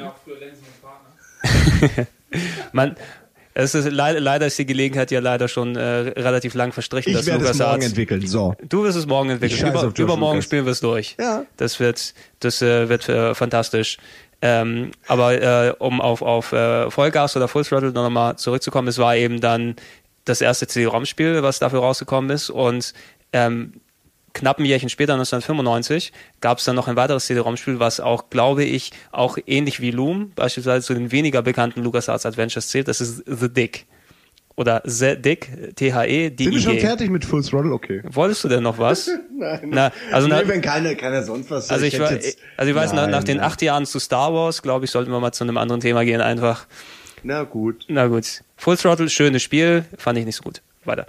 [2.72, 2.96] man,
[3.54, 7.18] es ist leider, leider ist die Gelegenheit ja leider schon äh, relativ lang verstrichen, ich
[7.18, 8.26] dass werde es morgen entwickeln.
[8.26, 8.56] So.
[8.68, 9.70] Du wirst es morgen entwickeln.
[9.70, 10.46] Über, übermorgen Lucas.
[10.46, 11.18] spielen wir es durch.
[11.20, 11.44] Ja.
[11.58, 13.98] Das wird, das äh, wird äh, fantastisch.
[14.42, 18.98] Ähm, aber äh, um auf, auf äh, Vollgas oder Full Throttle noch mal zurückzukommen, es
[18.98, 19.76] war eben dann
[20.26, 22.94] das erste CD-ROM-Spiel, was dafür rausgekommen ist und
[23.34, 23.74] ähm,
[24.34, 28.64] knapp ein Jährchen später, 1995, gab es dann noch ein weiteres CD-ROM-Spiel, was auch, glaube
[28.64, 32.88] ich, auch ähnlich wie Loom, beispielsweise zu den weniger bekannten LucasArts Adventures zählt.
[32.88, 33.86] Das ist The Dick.
[34.62, 36.44] Oder The Dick, T-H-E-D-I-G.
[36.44, 37.74] Sind wir schon fertig mit Full Throttle?
[37.74, 38.02] Okay.
[38.04, 39.10] Wolltest du denn noch was?
[39.36, 39.60] Nein.
[39.72, 42.70] Na, also nee, na- wenn keiner, keiner sonst was Also ich, hätte war, jetzt- also
[42.70, 45.20] ich weiß, nach, Nein, nach den acht Jahren zu Star Wars, glaube ich, sollten wir
[45.20, 46.68] mal zu einem anderen Thema gehen einfach.
[47.24, 47.86] Na gut.
[47.88, 48.44] Na gut.
[48.56, 50.62] Full Throttle, schönes Spiel, fand ich nicht so gut.
[50.86, 51.08] Weiter.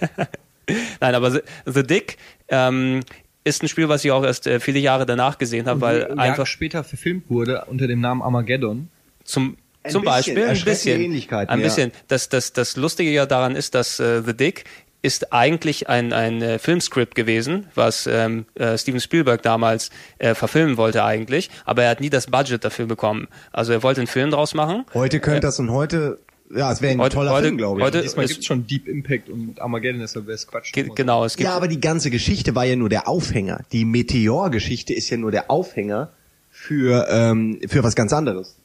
[1.00, 2.16] Nein, aber The, The Dick
[2.48, 3.00] ähm,
[3.44, 6.18] ist ein Spiel, was ich auch erst äh, viele Jahre danach gesehen habe, weil Jahre
[6.18, 8.88] einfach später verfilmt wurde unter dem Namen Armageddon.
[9.24, 9.56] zum
[9.88, 11.64] Ein zum bisschen, Beispiel ein bisschen, ein ja.
[11.64, 11.92] bisschen.
[12.08, 14.64] Das, das, das Lustige ja daran ist, dass äh, The Dick
[15.00, 20.76] ist eigentlich ein, ein äh, Filmscript gewesen, was ähm, äh, Steven Spielberg damals äh, verfilmen
[20.76, 23.28] wollte eigentlich, aber er hat nie das Budget dafür bekommen.
[23.52, 24.84] Also er wollte einen Film draus machen.
[24.94, 26.18] Heute könnte das und heute,
[26.52, 27.86] ja, es wäre ein Heute- toller heute- Film, glaube ich.
[27.86, 30.72] heute- Diesmal es- gibt's schon Deep Impact und Armageddon, deshalb wäre es Quatsch.
[30.72, 33.60] Ge genau, es gibt ja, aber die ganze Geschichte war ja nur der Aufhänger.
[33.70, 36.10] Die Meteor-Geschichte ist ja nur der Aufhänger
[36.50, 38.56] für, ähm, für was ganz anderes.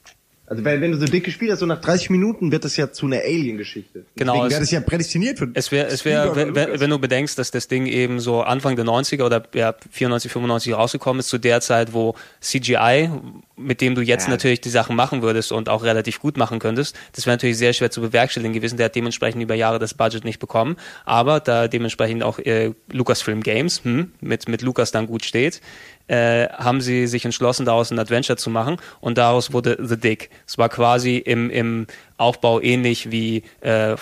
[0.46, 2.92] Also wenn, wenn du so dick gespielt hast, so nach 30 Minuten wird das ja
[2.92, 4.06] zu einer Alien-Geschichte.
[4.18, 7.00] Genau, Deswegen es- wäre das ja prädestiniert für Es wäre, es wäre, wenn, wenn du
[7.00, 11.30] bedenkst, dass das Ding eben so Anfang der 90er oder ja, 94, 95 rausgekommen ist,
[11.30, 13.10] zu der Zeit, wo CGI,
[13.56, 14.32] mit dem du jetzt Ja.
[14.32, 17.72] natürlich die Sachen machen würdest und auch relativ gut machen könntest, das wäre natürlich sehr
[17.72, 18.76] schwer zu bewerkstelligen gewesen.
[18.78, 20.76] Der hat dementsprechend über Jahre das Budget nicht bekommen.
[21.06, 25.62] Aber da dementsprechend auch äh, Lucasfilm Games hm, mit, mit Lucas dann gut steht,
[26.08, 30.30] äh, haben sie sich entschlossen, daraus ein Adventure zu machen und daraus wurde The Dick.
[30.46, 33.98] Es war quasi im, im Aufbau ähnlich wie äh, äh,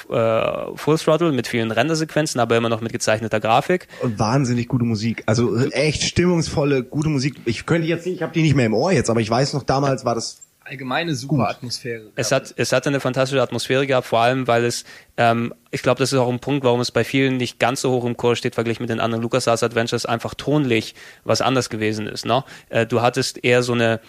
[0.76, 3.88] Full Throttle mit vielen Rendersequenzen, aber immer noch mit gezeichneter Grafik.
[4.02, 5.24] und wahnsinnig gute Musik.
[5.26, 7.36] Also echt stimmungsvolle, gute Musik.
[7.46, 9.54] Ich könnte jetzt nicht, ich habe die nicht mehr im Ohr jetzt, aber ich weiß
[9.54, 10.42] noch, damals war das
[10.72, 12.12] Allgemeine super Atmosphäre.
[12.16, 14.86] Es hat, es hatte eine fantastische Atmosphäre gehabt, vor allem, weil es,
[15.18, 17.92] ähm, ich glaube, das ist auch ein Punkt, warum es bei vielen nicht ganz so
[17.92, 20.96] hoch im Kurs steht, verglichen mit den anderen LucasArts Adventures, einfach tonlich
[21.26, 22.26] was anders gewesen ist.
[22.26, 22.46] Ne?
[22.70, 24.00] Äh, du hattest eher so eine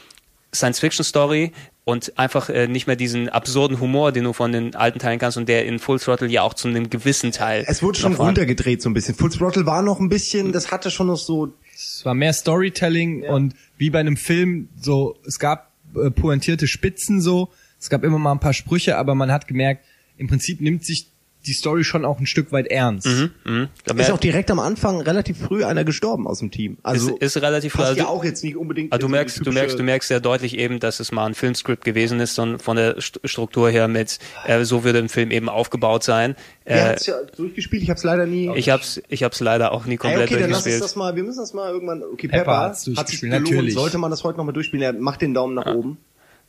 [0.55, 1.51] Science-Fiction-Story
[1.83, 5.37] und einfach äh, nicht mehr diesen absurden Humor, den du von den alten Teilen kannst
[5.37, 7.65] und der in Full Throttle ja auch zu einem gewissen Teil.
[7.67, 9.17] es wurde schon runtergedreht so ein bisschen.
[9.17, 13.25] Full Throttle war noch ein bisschen, das hatte schon noch so Es war mehr Storytelling
[13.25, 15.72] und wie bei einem Film so, es gab
[16.15, 19.85] pointierte Spitzen so, es gab immer mal ein paar Sprüche, aber man hat gemerkt,
[20.17, 21.12] im Prinzip nimmt sich
[21.47, 23.07] die Story schon auch ein Stück weit ernst.
[23.45, 23.69] Mhm.
[23.85, 26.79] Da ist auch direkt am Anfang relativ früh einer gestorben aus dem Team.
[26.83, 28.93] Also ist, ist relativ passt ja also- auch jetzt nicht unbedingt.
[28.93, 31.85] Also du merkst, du merkst, du merkst sehr deutlich eben, dass es mal ein Filmscript
[31.85, 35.49] gewesen ist und von der St Struktur her mit, äh, so würde ein Film eben
[35.49, 36.37] aufgebaut sein.
[36.65, 37.83] Äh, hat's ja durchgespielt?
[37.83, 38.51] Ich hab's leider nie.
[38.57, 40.85] ich hab's, ich hab's leider auch nie Ey, komplett okay, dann lass uns durchgespielt.
[40.85, 43.51] das mal, wir müssen das mal irgendwann, okay, Pepper Pepper, hat's hat sich durchgespielt, gelohnt.
[43.51, 43.75] natürlich.
[43.75, 45.99] Sollte man das heute nochmal durchspielen, er macht den Daumen nach oben.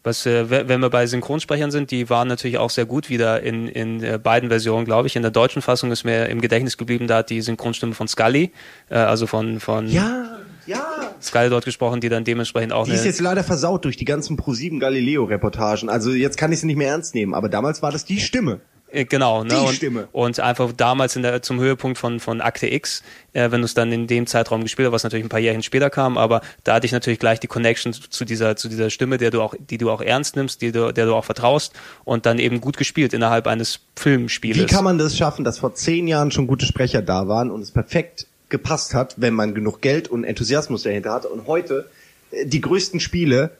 [0.03, 3.41] Was, äh, we- wenn wir bei Synchronsprechern sind, die waren natürlich auch sehr gut wieder
[3.41, 5.15] in, in äh, beiden Versionen, glaube ich.
[5.15, 8.51] In der deutschen Fassung ist mir im Gedächtnis geblieben, da hat die Synchronstimme von Scully,
[8.89, 10.85] äh, also von, von Ja, ja.
[11.21, 14.37] Scully dort gesprochen, die dann dementsprechend auch Die ist jetzt leider versaut durch die ganzen
[14.37, 15.87] Pro7 Galileo Reportagen.
[15.89, 18.59] Also jetzt kann ich sie nicht mehr ernst nehmen, aber damals war das die Stimme.
[18.93, 19.49] Äh, Genau, ne?
[19.49, 20.07] Die und, Stimme.
[20.11, 23.03] und einfach damals in der, zum Höhepunkt von, von Akte X,
[23.33, 25.63] äh, wenn du es dann in dem Zeitraum gespielt hast, was natürlich ein paar Jährchen
[25.63, 29.17] später kam, aber da hatte ich natürlich gleich die Connection zu dieser, zu dieser Stimme,
[29.17, 31.73] der du auch, die du auch ernst nimmst, die du, der du auch vertraust
[32.05, 34.61] und dann eben gut gespielt innerhalb eines Filmspieles.
[34.61, 37.61] Wie kann man das schaffen, dass vor zehn Jahren schon gute Sprecher da waren und
[37.61, 41.89] es perfekt gepasst hat, wenn man genug Geld und Enthusiasmus dahinter hat und heute
[42.31, 43.51] äh, die größten Spiele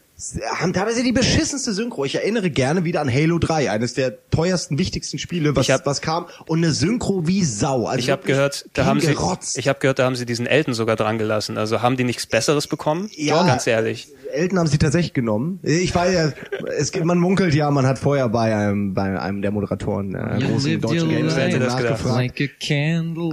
[0.56, 2.06] haben teilweise die beschissenste Synchro.
[2.06, 5.86] Ich erinnere gerne wieder an Halo 3, eines der teuersten, wichtigsten Spiele, was, Ich hab-
[5.86, 6.28] was kam.
[6.46, 7.88] Und eine Synchro wie Sau.
[7.88, 9.16] Also Ich habe gehört, da haben sie,
[9.56, 11.58] ich habe gehört, da haben sie diesen Elton sogar dran gelassen.
[11.58, 13.10] Also haben die nichts Besseres bekommen?
[13.16, 13.46] Ja.
[13.46, 14.08] ganz ehrlich.
[14.34, 15.60] Elton haben sie tatsächlich genommen.
[15.64, 16.32] Ich war ja,
[16.78, 20.40] es gibt, man munkelt ja, man hat vorher bei einem, bei einem der Moderatoren äh,
[20.42, 22.06] großen deutschen Games nachgefragt.
[22.40, 22.52] Like.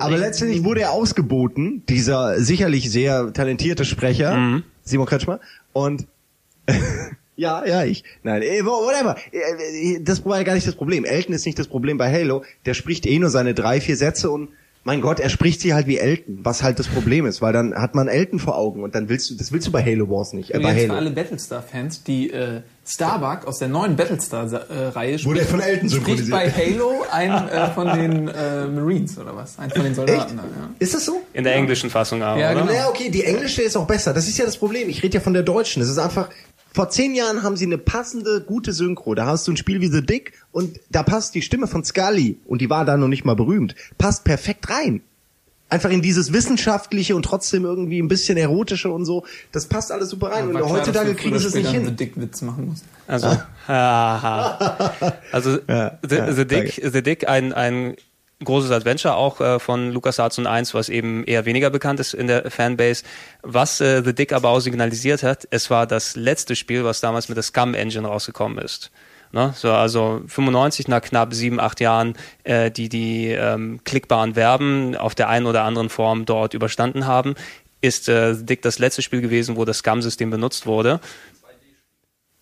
[0.01, 4.63] Aber letztendlich wurde er ausgeboten, dieser sicherlich sehr talentierte Sprecher, Mhm.
[4.83, 5.41] Simon Kretschmer.
[5.73, 6.07] Und
[7.37, 8.05] ja, ja, ich.
[8.23, 9.17] Nein, wo- whatever.
[9.33, 11.05] Eh, Das war ja gar nicht das Problem.
[11.05, 12.43] Elton ist nicht das Problem bei Halo.
[12.67, 14.51] Der spricht eh nur seine drei, vier Sätze und
[14.83, 17.75] mein Gott, er spricht sie halt wie Elton, was halt das Problem ist, weil dann
[17.75, 20.33] hat man Elton vor Augen und dann willst du, das willst du bei Halo Wars
[20.33, 20.95] nicht, äh, bei für Halo.
[20.95, 27.05] alle Battlestar-Fans, die äh, Starbuck aus der neuen Battlestar-Reihe Wurde von Elton spricht bei Halo
[27.13, 29.59] ein äh, von den äh, Marines oder was?
[29.59, 29.97] Ein von den Echt?
[29.97, 30.37] Soldaten.
[30.39, 30.71] Da, ja.
[30.79, 31.21] Ist das so?
[31.35, 32.63] In der englischen Fassung auch, Ja, oder?
[32.63, 32.73] genau.
[32.73, 34.15] Ja, okay, die englische ist auch besser.
[34.15, 34.89] Das ist ja das Problem.
[34.89, 35.83] Ich rede ja von der deutschen.
[35.83, 36.31] Es ist einfach,
[36.73, 39.15] vor zehn Jahren haben sie eine passende, gute Synchro.
[39.15, 42.39] Da hast du ein Spiel wie The Dick und da passt die Stimme von Scully,
[42.47, 45.03] und die war da noch nicht mal berühmt, passt perfekt rein.
[45.69, 49.25] Einfach in dieses wissenschaftliche und trotzdem irgendwie ein bisschen erotische und so.
[49.53, 50.53] Das passt alles super rein.
[50.53, 51.85] War und klar, heutzutage kriegen sie es nicht hin.
[51.85, 52.89] The Dick-Witz machen mussten.
[53.07, 53.37] Also,
[53.69, 54.93] haha.
[55.33, 57.95] also Ja, The, ja, The Dick, The Dick, ein, ein
[58.45, 62.27] großes Adventure auch äh, von LucasArts und 1, was eben eher weniger bekannt ist in
[62.27, 63.05] der Fanbase.
[63.43, 67.29] Was äh, The Dick aber auch signalisiert hat, es war das letzte Spiel, was damals
[67.29, 68.91] mit der Scum Engine rausgekommen ist.
[69.33, 69.53] Ne?
[69.57, 72.15] So, also 95 nach knapp sieben, acht Jahren,
[72.45, 77.35] äh, die die ähm, klickbaren Verben auf der einen oder anderen Form dort überstanden haben,
[77.81, 81.01] ist äh, The Dick das letzte Spiel gewesen, wo das Scum-System benutzt wurde.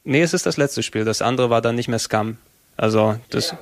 [0.04, 1.04] Nee, es ist das letzte Spiel.
[1.04, 2.38] Das andere war dann nicht mehr Scum.
[2.76, 3.54] Also das.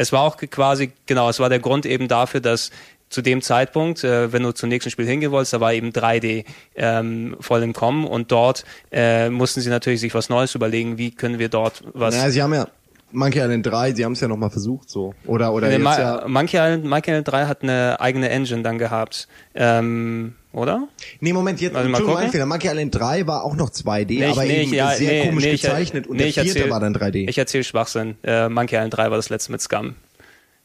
[0.00, 1.28] Es war auch quasi genau.
[1.28, 2.70] Es war der Grund eben dafür, dass
[3.10, 6.44] zu dem Zeitpunkt, äh, wenn du zum nächsten Spiel hingehen wolltest, da war eben 3D
[6.74, 10.96] ähm, voll im Kommen und dort äh, mussten sie natürlich sich was Neues überlegen.
[10.96, 12.14] Wie können wir dort was?
[12.14, 12.68] Naja, sie haben ja
[13.12, 15.14] Monkey Island 3, sie haben es ja nochmal versucht so.
[15.26, 18.62] Oder, oder Nee, jetzt Ma ja, Monkey, Island, Monkey Island 3 hat eine eigene Engine
[18.62, 20.88] dann gehabt, ähm, oder?
[21.20, 22.46] Nee, Moment, jetzt, Warte mal Fehler.
[22.46, 25.10] Monkey Island 3 war auch noch 2D, Nee, ich- aber nee, eben ich- ja, sehr
[25.12, 27.28] nee, komisch nee, ich- gezeichnet und nee, der ich vierte erzähl- war dann 3D.
[27.28, 28.16] Ich erzähle Schwachsinn.
[28.22, 29.94] Äh, Monkey Island 3 war das letzte mit Scum.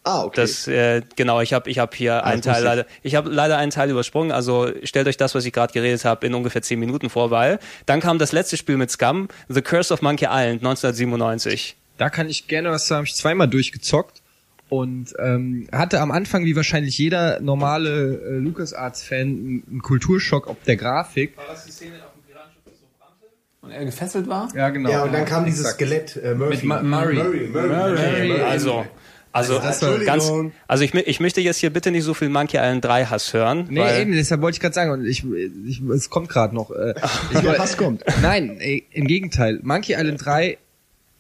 [0.04, 0.42] ah, okay.
[0.42, 2.64] Das äh, genau, ich habe ich hab hier einen Teil ich.
[2.64, 4.32] leider, ich habe leider einen Teil übersprungen.
[4.32, 7.58] Also stellt euch das, was ich gerade geredet habe, in ungefähr 10 Minuten vor, weil
[7.88, 11.76] dann kam das letzte Spiel mit Scum, The Curse of Monkey Island 1997.
[11.98, 13.00] Da kann ich gerne was sagen.
[13.00, 14.22] Hab ich zweimal durchgezockt
[14.70, 20.64] und ähm, hatte am Anfang, wie wahrscheinlich jeder normale äh, LucasArts-Fan, einen einen Kulturschock ob
[20.64, 21.38] der Grafik.
[21.38, 23.26] War das die Szene auf dem Piratenschiff, das so brannte?
[23.62, 24.50] Und er gefesselt war?
[24.56, 24.90] Ja, genau.
[24.90, 25.76] ja, und dann kam dieses Exakt.
[25.82, 26.66] Skelett, äh, Murphy.
[26.66, 27.16] Ma- Murray.
[27.16, 28.28] Murray, Murray.
[28.30, 28.42] Murray.
[28.42, 28.86] Also
[29.32, 30.32] also das war- ganz,
[30.66, 33.68] also ich, ich möchte jetzt hier bitte nicht so viel Monkey Island 3 Hass hören,
[33.70, 35.26] Nee, weil eben, deshalb wollte ich gerade sagen, und ich,
[35.68, 36.72] ich, es kommt gerade noch.
[36.72, 36.94] Äh,
[37.32, 38.04] ich was kommt?
[38.22, 39.60] Nein, ey, im Gegenteil.
[39.62, 40.58] Monkey Island 3,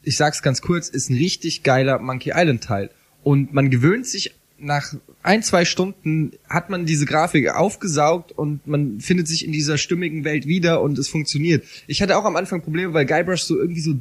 [0.04, 2.90] ich sag's ganz kurz, ist ein richtig geiler Monkey Island Teil.
[3.26, 4.94] Und man gewöhnt sich nach
[5.24, 10.24] ein, zwei Stunden hat man diese Grafik aufgesaugt und man findet sich in dieser stimmigen
[10.24, 11.66] Welt wieder und es funktioniert.
[11.88, 13.96] Ich hatte auch am Anfang Probleme, weil Guybrush so irgendwie so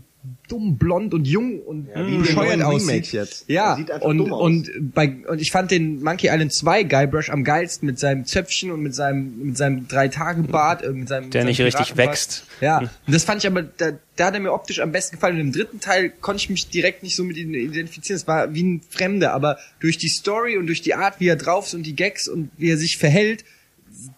[0.49, 3.13] dumm, blond und jung und den bescheuert aussieht.
[3.13, 3.45] Jetzt.
[3.49, 4.43] Ja, Der sieht einfach und, dumm aus.
[4.43, 8.71] und bei und ich fand den Monkey Island 2 Guybrush am geilsten mit seinem Zöpfchen
[8.71, 11.97] und mit seinem mit seinem drei Tage Bart, äh, mit seinem Der mit nicht richtig
[11.97, 12.45] wächst.
[12.61, 15.35] Ja, und das fand ich aber da, da hat er mir optisch am besten gefallen
[15.37, 18.17] und im dritten Teil konnte ich mich direkt nicht so mit ihm identifizieren.
[18.17, 21.37] Es war wie ein Fremder, aber durch die Story und durch die Art, wie er
[21.37, 23.45] drauf ist und die Gags und wie er sich verhält,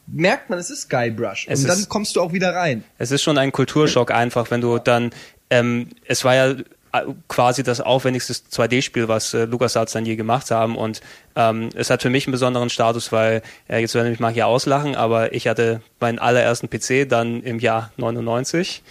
[0.07, 2.85] merkt man, es ist Guybrush Es und dann ist- kommst du auch wieder rein.
[2.99, 5.11] Es ist schon ein Kulturschock einfach, wenn du dann,
[5.51, 6.55] ähm, es war ja
[6.93, 11.01] äh, quasi das aufwendigste 2D-Spiel, was äh, LucasArts dann je gemacht haben und
[11.35, 14.47] ähm, es hat für mich einen besonderen Status, weil, äh, jetzt werden mich mal hier
[14.47, 18.83] auslachen, aber ich hatte meinen allerersten PC dann im Jahr 99.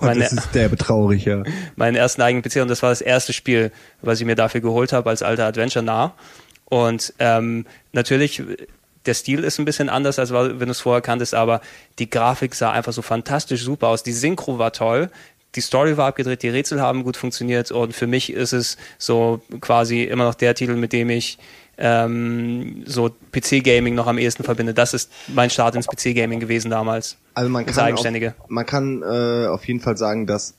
[0.00, 1.44] Und Meine, das ist der betraurig, ja.
[1.76, 3.70] meinen ersten eigenen PC und das war das erste Spiel,
[4.02, 6.14] was ich mir dafür geholt habe als alter Adventure nah.
[6.64, 8.42] Und ähm, natürlich,
[9.06, 11.60] der Stil ist ein bisschen anders, als wenn du es vorher kanntest, aber
[11.98, 14.02] die Grafik sah einfach so fantastisch super aus.
[14.02, 15.10] Die Synchro war toll,
[15.54, 19.40] die Story war abgedreht, die Rätsel haben gut funktioniert und für mich ist es so
[19.60, 21.38] quasi immer noch der Titel, mit dem ich
[21.78, 24.74] ähm, so PC-Gaming noch am ehesten verbinde.
[24.74, 27.16] Das ist mein Start ins PC-Gaming gewesen damals.
[27.34, 28.34] Also man kann, Eigenständige.
[28.38, 30.54] Auf, man kann äh, auf jeden Fall sagen, dass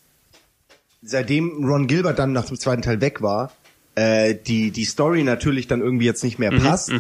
[1.02, 3.52] seitdem Ron Gilbert dann nach dem zweiten Teil weg war,
[3.96, 6.92] äh, die die Story natürlich dann irgendwie jetzt nicht mehr Mhm, passt.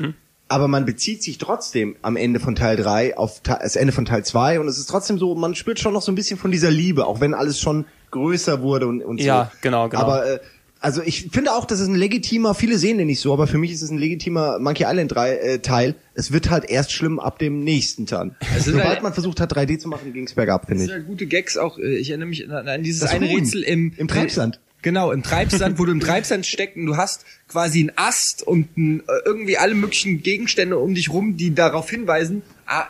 [0.47, 4.23] Aber man bezieht sich trotzdem am Ende von Teil 3 auf das Ende von Teil
[4.23, 6.69] 2 und es ist trotzdem so, man spürt schon noch so ein bisschen von dieser
[6.69, 9.25] Liebe, auch wenn alles schon größer wurde und, und so.
[9.25, 10.03] Ja, genau, genau.
[10.03, 10.39] Aber äh,
[10.81, 13.57] Also ich finde auch, das ist ein legitimer, viele sehen den nicht so, aber für
[13.57, 15.95] mich ist es ein legitimer Monkey Island 3 äh, Teil.
[16.13, 18.35] Es wird halt erst schlimm ab dem nächsten Teil.
[18.55, 20.87] Es Sobald halt- man versucht hat 3D zu machen, ging's bergab, finde Das ich.
[20.89, 21.79] sind halt gute Gags auch.
[21.79, 24.59] äh, Ich erinnere mich an, an dieses Das eine Huhn Rätsel im, im Treibsand.
[24.85, 28.77] Genau, im Treibsand, wo du im Treibsand steckst und du hast quasi einen Ast und
[28.77, 32.85] ein, äh, irgendwie alle möglichen Gegenstände um dich rum, die darauf hinweisen, ah,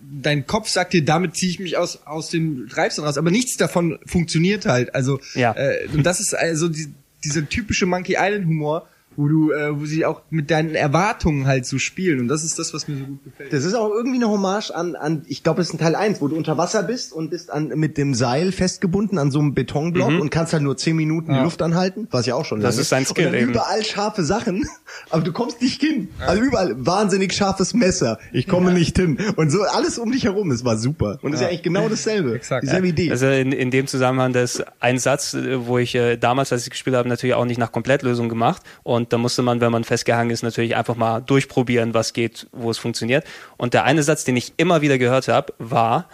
[0.00, 3.56] dein Kopf sagt dir, damit ziehe ich mich aus, aus dem Treibsand raus, aber nichts
[3.56, 4.94] davon funktioniert halt.
[4.94, 5.52] Also, Ja.
[5.56, 6.86] äh, und das ist also die,
[7.24, 11.66] dieser typische Monkey Island Humor, wo du, äh, wo sie auch mit deinen Erwartungen halt
[11.66, 13.52] so spielen und das ist das, was mir so gut gefällt.
[13.52, 16.20] Das ist auch irgendwie eine Hommage an, an ich glaube, es ist ein Teil 1,
[16.20, 19.54] wo du unter Wasser bist und bist an, mit dem Seil festgebunden an so einem
[19.54, 22.78] Betonblock und kannst halt nur 10 Minuten die Luft anhalten, was ja auch schon Das
[22.78, 23.50] ist ein Skill und dann eben.
[23.50, 24.66] überall scharfe Sachen,
[25.10, 26.08] aber du kommst nicht hin.
[26.20, 28.18] Also überall wahnsinnig scharfes Messer.
[28.32, 29.18] Ich komme nicht hin.
[29.36, 31.18] Und so alles um dich herum, es war super.
[31.22, 32.34] Und es ist ja eigentlich genau dasselbe.
[32.34, 32.62] Exakt.
[32.62, 33.10] Dieselbe Idee.
[33.10, 36.64] Also in, in dem Zusammenhang, das ist ein Satz, äh, wo ich äh, damals, als
[36.64, 38.62] ich gespielt habe, natürlich auch nicht nach Komplettlösung gemacht.
[38.82, 42.70] Und da musste man, wenn man festgehangen ist, natürlich einfach mal durchprobieren, was geht, wo
[42.70, 43.24] es funktioniert.
[43.56, 46.08] Und der eine Satz, den ich immer wieder gehört habe, war,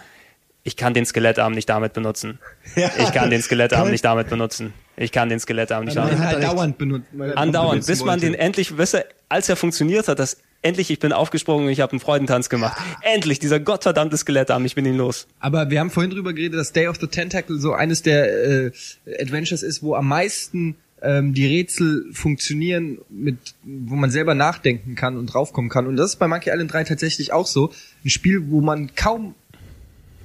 [0.63, 2.39] ich kann den Skelettarm nicht damit benutzen.
[2.75, 2.91] Ja.
[2.99, 4.73] Ich kann den Skelettarm nicht damit benutzen.
[4.97, 6.51] Ich kann den Skelettarm nicht damit hat halt er recht.
[6.51, 7.07] dauernd benutzt.
[7.17, 10.91] er Andauernd, benutzen bis man den endlich, bis er, als er funktioniert hat, dass endlich,
[10.91, 12.77] ich bin aufgesprungen und ich habe einen Freudentanz gemacht.
[13.01, 15.27] Endlich, dieser gottverdammte Skelettarm, ich bin ihn los.
[15.39, 18.71] Aber wir haben vorhin drüber geredet, dass Day of the Tentacle so eines der äh,
[19.19, 25.17] Adventures ist, wo am meisten ähm, die Rätsel funktionieren, mit wo man selber nachdenken kann
[25.17, 25.87] und draufkommen kann.
[25.87, 27.71] Und das ist bei Monkey Island 3 tatsächlich auch so.
[28.03, 29.35] Ein Spiel, wo man kaum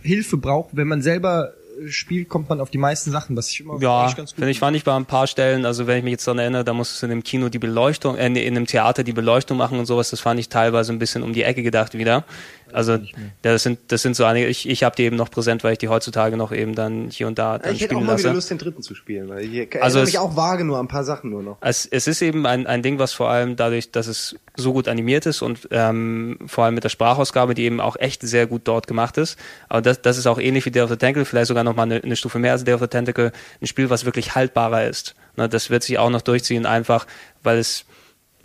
[0.02, 0.70] Hilfe braucht.
[0.76, 4.10] Wenn man selber äh, spielt, kommt man auf die meisten Sachen, was ich immer Ja,
[4.16, 6.26] ganz gut finde ich, fand ich bei ein paar Stellen, also wenn ich mich jetzt
[6.26, 9.12] daran erinnere, da musstest du in dem Kino die Beleuchtung, äh, in einem Theater die
[9.12, 12.24] Beleuchtung machen und sowas, das fand ich teilweise ein bisschen um die Ecke gedacht wieder.
[12.72, 12.98] Also
[13.42, 15.78] das sind das sind so einige, ich, ich habe die eben noch präsent, weil ich
[15.78, 18.32] die heutzutage noch eben dann hier und da dann ich hätte auch mal wieder lasse.
[18.34, 19.28] Lust, den dritten zu spielen.
[19.28, 21.58] Weil ich Also es- mich auch vage nur an ein paar Sachen nur noch.
[21.60, 24.88] Es, es ist eben ein, ein Ding, was vor allem dadurch, dass es so gut
[24.88, 28.62] animiert ist und ähm, vor allem mit der Sprachausgabe, die eben auch echt sehr gut
[28.64, 29.38] dort gemacht ist.
[29.68, 31.84] Aber das, das ist auch ähnlich wie Day of the Tentacle, vielleicht sogar noch mal
[31.84, 35.14] eine, eine Stufe mehr als Day of the Tentacle, ein Spiel, was wirklich haltbarer ist.
[35.36, 37.06] Ne, das wird sich auch noch durchziehen, einfach,
[37.42, 37.84] weil es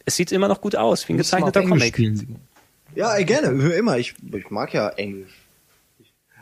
[0.05, 1.93] es sieht immer noch gut aus, wie ein gezeichneter Comic.
[1.93, 2.37] spielen.
[2.97, 3.97] Ja, gerne, immer.
[3.97, 5.29] Ich, ich mag ja Englisch.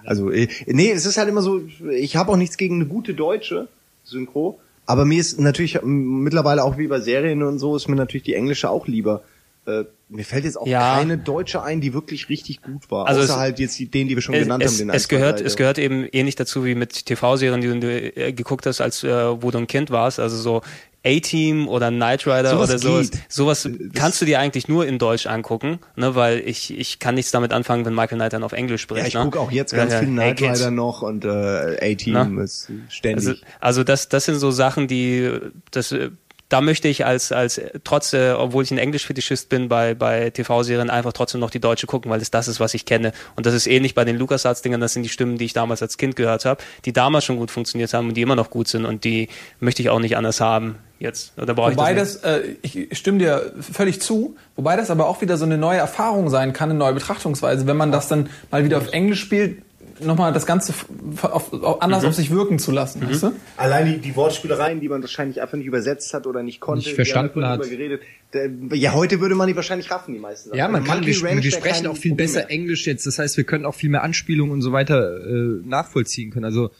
[0.05, 1.61] Also, äh, nee, es ist halt immer so,
[1.91, 3.67] ich habe auch nichts gegen eine gute deutsche
[4.03, 7.95] Synchro, aber mir ist natürlich ähm, mittlerweile auch wie bei Serien und so, ist mir
[7.95, 9.23] natürlich die englische auch lieber.
[9.65, 10.95] Äh, mir fällt jetzt auch Ja.
[10.95, 13.07] keine deutsche ein, die wirklich richtig gut war.
[13.07, 14.69] Also außer halt jetzt die, den, die wir schon Es, genannt haben.
[14.71, 18.31] es, Den es, gehört, es gehört eben ähnlich dazu wie mit TV-Serien, die du äh,
[18.31, 20.19] geguckt hast, als äh, wo du ein Kind warst.
[20.19, 20.61] Also so
[21.05, 23.11] A-Team oder Knight Rider Sowas oder sowas.
[23.11, 23.19] geht.
[23.29, 27.31] Sowas kannst du dir eigentlich nur in Deutsch angucken, ne, weil ich, ich kann nichts
[27.31, 29.01] damit anfangen, wenn Michael Knight dann auf Englisch spricht.
[29.01, 29.21] Ja, ich ne?
[29.23, 30.07] gucke auch jetzt ganz Ja, viel.
[30.09, 30.59] Knight Kids.
[30.59, 32.43] Rider noch und äh, A-Team Na?
[32.43, 33.27] ist ständig.
[33.27, 35.31] Also, also das, das sind so Sachen, die
[35.71, 36.09] das äh,
[36.49, 40.29] da möchte ich als als äh, trotz äh, obwohl ich ein Englisch-Fetischist bin bei bei
[40.29, 43.45] TV-Serien einfach trotzdem noch die deutsche gucken, weil es das ist, was ich kenne und
[43.45, 44.81] das ist ähnlich bei den LucasArts-Dingern.
[44.81, 47.51] Das sind die Stimmen, die ich damals als Kind gehört habe, die damals schon gut
[47.51, 50.41] funktioniert haben und die immer noch gut sind und die möchte ich auch nicht anders
[50.41, 51.33] haben jetzt.
[51.35, 52.21] Da brauche ich Wobei das.
[52.21, 55.79] das, äh, ich stimme dir völlig zu, wobei das aber auch wieder so eine neue
[55.79, 59.61] Erfahrung sein kann, eine neue Betrachtungsweise, wenn man das dann mal wieder auf Englisch spielt,
[59.99, 60.73] nochmal das Ganze
[61.21, 62.09] auf, auf, anders Mhm.
[62.09, 63.31] auf sich wirken zu lassen, weißt du?
[63.57, 66.85] Allein die, die Wortspielereien, die man wahrscheinlich einfach nicht übersetzt hat oder nicht konnte.
[66.85, 67.59] Nicht verstanden hat.
[67.59, 68.01] darüber Geredet.
[68.33, 70.55] Der, ja, heute würde man die wahrscheinlich raffen, die meisten.
[70.55, 72.51] Ja, man Monkey kann, wir, Ranch wir sprechen auch viel Problem besser mehr.
[72.51, 73.05] Englisch jetzt.
[73.05, 76.45] Das heißt, wir können auch viel mehr Anspielungen und so weiter äh, nachvollziehen können.
[76.45, 76.71] Also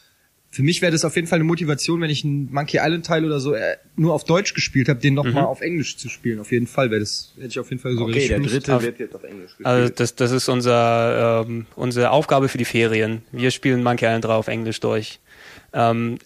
[0.56, 3.26] für mich wäre das auf jeden Fall eine Motivation, wenn ich einen Monkey Island Teil
[3.26, 6.40] oder so äh, nur auf Deutsch gespielt habe, den nochmal mal auf Englisch zu spielen.
[6.40, 8.82] Auf jeden Fall wäre das hätte ich auf jeden Fall so Okay, der dritte auf-
[8.84, 9.68] wird jetzt auf Englisch gespielt.
[9.68, 13.22] Also das, das ist unser, ähm, unsere Aufgabe für die Ferien.
[13.34, 15.20] Wir spielen Monkey Island 3 auf Englisch durch.
[15.74, 16.20] Ähm,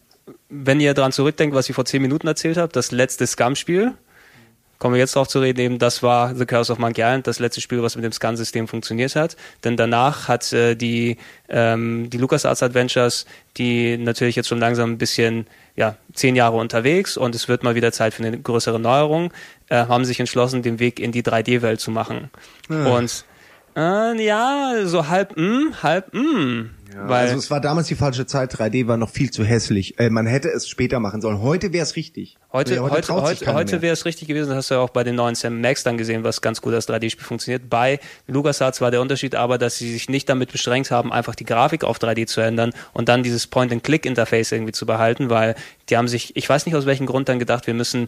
[0.50, 3.94] wenn ihr daran zurückdenkt, was ich vor zehn Minuten erzählt habe, das letzte Scum-Spiel,
[4.80, 7.40] kommen wir jetzt darauf zu reden, eben das war The Curse of Monkey Island, das
[7.40, 9.36] letzte Spiel, was mit dem Scan-System funktioniert hat.
[9.64, 11.18] Denn danach hat äh, die,
[11.50, 13.26] ähm, die LucasArts Adventures,
[13.58, 17.76] die natürlich jetzt schon langsam ein bisschen, ja, zehn Jahre unterwegs und es wird mal
[17.76, 19.34] wieder Zeit für eine größere Neuerung,
[19.68, 22.30] äh, haben sich entschlossen, den Weg in die 3D-Welt zu machen.
[22.70, 23.26] Und
[23.76, 26.72] äh, ja, so halb mm, halb mm.
[26.94, 30.00] Ja, weil also es war damals die falsche Zeit, 3D war noch viel zu hässlich.
[30.00, 31.42] Äh, man hätte es später machen sollen.
[31.42, 32.38] Heute wäre es richtig.
[32.52, 33.82] Heute, Ja, heute, heute, heute mehr.
[33.84, 35.98] wäre es richtig gewesen, das hast du ja auch bei den neuen Sam Max dann
[35.98, 37.70] gesehen, was ganz gut als 3D-Spiel funktioniert.
[37.70, 41.46] Bei LucasArts war der Unterschied aber, dass sie sich nicht damit beschränkt haben, einfach die
[41.46, 45.56] Grafik auf 3D zu ändern und dann dieses Point-and-Click-Interface irgendwie zu behalten, weil
[45.90, 48.08] die haben sich, ich weiß nicht aus welchem Grund dann gedacht, wir müssen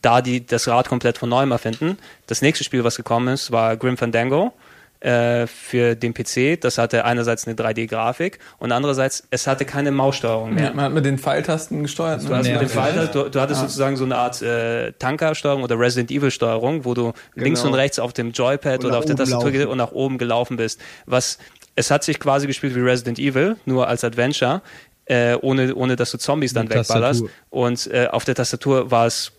[0.00, 1.98] da die, das Rad komplett von neuem erfinden.
[2.26, 4.54] Das nächste Spiel, was gekommen ist, war Grim Fandango.
[5.02, 6.60] Äh, für den PC.
[6.60, 10.64] Das hatte einerseits eine 3D-Grafik und andererseits, es hatte keine Maussteuerung mehr.
[10.64, 12.22] Ja, man hat mit den Pfeiltasten gesteuert.
[12.22, 12.36] Du, ne?
[12.36, 12.68] hast mit okay.
[12.68, 17.12] Pfeil, du, du hattest sozusagen so eine Art äh, Tanker-Steuerung oder Resident Evil-Steuerung, wo du
[17.34, 19.66] links und rechts auf dem Joypad Und oder auf der Tastatur laufen.
[19.66, 20.80] und nach oben gelaufen bist.
[21.06, 21.38] Was
[21.74, 24.62] es hat sich quasi gespielt wie Resident Evil, nur als Adventure,
[25.06, 27.20] äh, ohne, ohne dass du Zombies dann wegballerst.
[27.22, 27.30] Tastatur.
[27.50, 29.32] Und äh, auf der Tastatur war es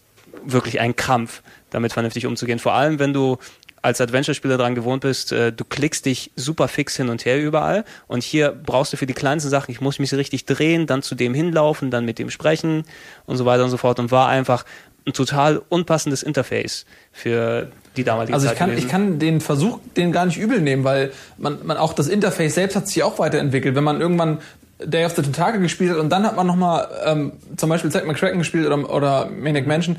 [0.43, 2.59] wirklich ein Krampf, damit vernünftig umzugehen.
[2.59, 3.37] Vor allem, wenn du
[3.83, 7.83] als Adventure-Spieler dran gewohnt bist, äh, du klickst dich super fix hin und her überall
[8.07, 11.13] und hier brauchst du für die kleinsten Sachen, ich muss mich richtig drehen, dann zu
[11.15, 12.85] dem hinlaufen, dann mit dem sprechen
[13.25, 14.65] und so weiter und so fort und war einfach
[15.05, 18.85] ein total unpassendes Interface für die damalige Also ich Zeit kann, gewesen.
[18.85, 22.55] ich kann den Versuch den gar nicht übel nehmen, weil man, man auch das Interface
[22.55, 23.75] selbst hat sich auch weiterentwickelt.
[23.75, 24.39] Wenn man irgendwann
[24.83, 28.07] Day of the Tentacle gespielt hat und dann hat man nochmal ähm, zum Beispiel Zack
[28.07, 29.97] McCracken gespielt oder, oder Maniac Mansion,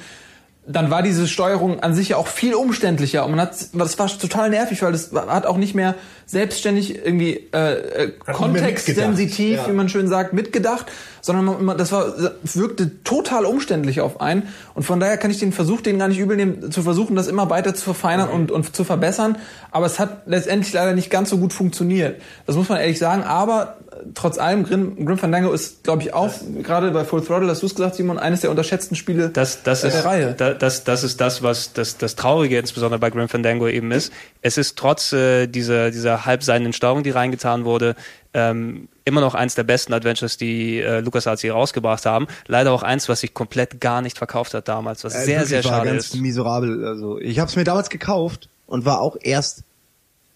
[0.67, 4.07] dann war diese Steuerung an sich ja auch viel umständlicher und man hat, das war
[4.07, 5.95] total nervig, weil das hat auch nicht mehr
[6.27, 9.69] selbstständig irgendwie äh, äh, kontextsensitiv, ja.
[9.69, 10.87] wie man schön sagt, mitgedacht,
[11.21, 15.39] sondern man, man, das war wirkte total umständlich auf einen und von daher kann ich
[15.39, 18.51] den Versuch, den gar nicht übel nehmen, zu versuchen, das immer weiter zu verfeinern und,
[18.51, 19.37] und zu verbessern,
[19.71, 22.23] aber es hat letztendlich leider nicht ganz so gut funktioniert.
[22.47, 23.77] Das muss man ehrlich sagen, aber
[24.15, 26.33] trotz allem, Grim, Grim Fandango ist, glaube ich, auch,
[26.63, 29.81] gerade bei Full Throttle, hast du es gesagt, Simon, eines der unterschätzten Spiele das, das
[29.81, 30.35] der ist, Reihe.
[30.37, 34.13] Da, das, das ist das, was das, das Traurige insbesondere bei Grim Fandango eben ist.
[34.43, 37.95] Es ist trotz äh, dieser, dieser halbseidenen Steuerung, die reingetan wurde,
[38.35, 42.27] ähm, immer noch eins der besten Adventures, die äh, LucasArts hier rausgebracht haben.
[42.47, 45.65] Leider auch eins, was sich komplett gar nicht verkauft hat damals, was Äh, sehr, sehr
[45.65, 46.17] war schade ganz ist.
[46.17, 46.85] miserabel.
[46.85, 49.63] Also ich habe es mir damals gekauft und war auch erst.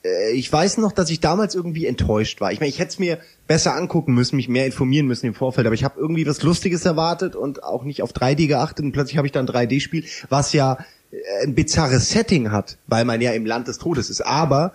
[0.04, 2.52] Äh, ich weiß noch, dass ich damals irgendwie enttäuscht war.
[2.52, 5.66] Ich meine, ich hätte es mir besser angucken müssen, mich mehr informieren müssen im Vorfeld,
[5.66, 9.16] aber ich habe irgendwie was Lustiges erwartet und auch nicht auf 3D geachtet und plötzlich
[9.16, 10.78] habe ich dann 3D-Spiel, was ja
[11.10, 14.20] äh, ein bizarres Setting hat, weil man ja im Land des Todes ist.
[14.20, 14.72] Aber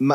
[0.00, 0.14] äh,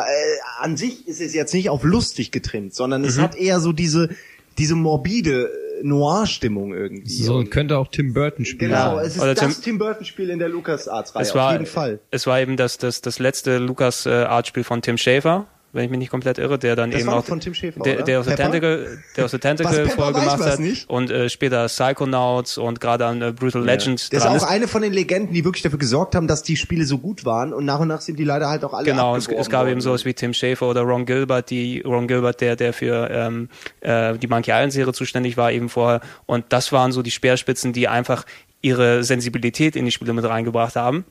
[0.60, 4.10] an sich ist es jetzt nicht auf lustig getrimmt, sondern es hat eher so diese
[4.58, 5.50] diese morbide
[5.82, 7.08] Noir-Stimmung irgendwie.
[7.22, 8.70] So, Und- könnte auch Tim Burton spielen.
[8.72, 11.52] Genau, es ist Oder das Tim- Tim Burton Spiel in der LucasArts-Reihe, Es auf war,
[11.52, 12.00] jeden Fall.
[12.10, 15.84] es war eben das, das, das letzte Lucas äh, Art Spiel von Tim Schafer, wenn
[15.84, 17.80] ich mich nicht komplett irre, der dann Das eben war auch doch von Tim Schafer,
[17.80, 18.02] der, oder?
[18.04, 18.36] der aus der?
[18.36, 20.88] Tentacle, der aus der Was, Tentacle Pepper vorher weiß gemacht was hat nicht?
[20.90, 24.68] und äh, später Psychonauts und gerade an äh, Brutal Legend Der ist dran auch eine
[24.68, 27.64] von den Legenden, die wirklich dafür gesorgt haben, dass die Spiele so gut waren und
[27.64, 29.80] nach und nach sind die leider halt auch alle Genau, es, es gab eben worden.
[29.80, 33.48] sowas wie Tim Schafer oder Ron Gilbert, die Ron Gilbert, der der für ähm,
[33.80, 37.72] äh, die Monkey Island Serie zuständig war eben vorher und das waren so die Speerspitzen,
[37.72, 38.24] die einfach
[38.60, 41.04] ihre Sensibilität in die Spiele mit reingebracht haben.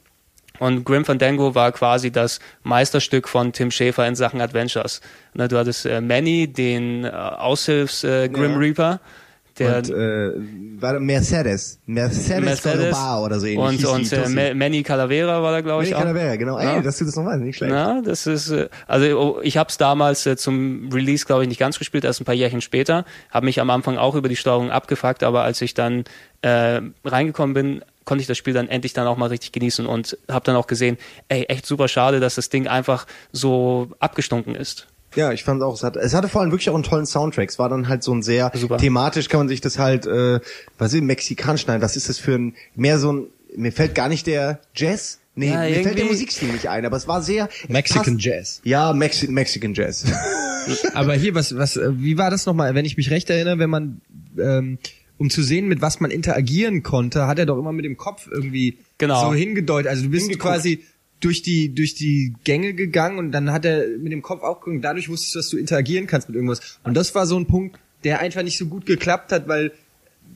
[0.61, 5.01] Und Grim Fandango war quasi das Meisterstück von Tim Schafer in Sachen Adventures.
[5.33, 8.57] Ne, du hattest äh, Manny, den äh, Aushilfs äh, Grim Ja.
[8.57, 8.99] Reaper,
[9.57, 10.31] der und, äh,
[10.79, 11.79] war Mercedes.
[11.87, 13.85] Mercedes, Mercedes Bar oder so ähnlich.
[13.87, 15.99] und, und äh, Manny Calavera war da glaube ich auch.
[16.01, 16.59] Calavera, genau.
[16.59, 16.81] Ey, Ja.
[16.81, 17.73] dass du das noch weißt, nicht schlecht.
[17.73, 21.49] Ja, das ist, äh, also oh, ich habe es damals äh, zum Release, glaube ich,
[21.49, 23.03] nicht ganz gespielt, erst ein paar Jährchen später.
[23.31, 26.03] Habe mich am Anfang auch über die Steuerung abgefuckt, aber als ich dann
[26.43, 30.17] äh, reingekommen bin, konnte ich das Spiel dann endlich dann auch mal richtig genießen und
[30.29, 30.97] habe dann auch gesehen,
[31.29, 34.87] ey, echt super schade, dass das Ding einfach so abgestunken ist.
[35.15, 37.49] Ja, ich fand auch, es, hat, es hatte vor allem wirklich auch einen tollen Soundtrack.
[37.49, 38.77] Es war dann halt so ein sehr Super.
[38.77, 40.39] thematisch, kann man sich das halt, äh,
[40.77, 44.07] was ist mexikanisch, nein, was ist das für ein, mehr so ein, mir fällt gar
[44.07, 47.49] nicht der Jazz, nee, Ja, mir fällt der Musikstil nicht ein, aber es war sehr
[47.67, 48.61] Mexican passt- Jazz.
[48.63, 50.05] Ja, Mexi Mexican Jazz.
[50.93, 54.01] Aber hier, was, was, wie war das nochmal, wenn ich mich recht erinnere, wenn man,
[54.39, 54.77] ähm,
[55.21, 58.27] um zu sehen, mit was man interagieren konnte, hat er doch immer mit dem Kopf
[58.31, 59.29] irgendwie Genau.
[59.29, 59.87] so hingedeutet.
[59.87, 60.51] Also du bist Hingeguckt.
[60.55, 60.83] quasi
[61.19, 64.83] durch die, durch die Gänge gegangen und dann hat er mit dem Kopf auch geguckt.
[64.83, 66.79] Dadurch wusstest du, dass du interagieren kannst mit irgendwas.
[66.83, 69.71] Und das war so ein Punkt, der einfach nicht so gut geklappt hat, weil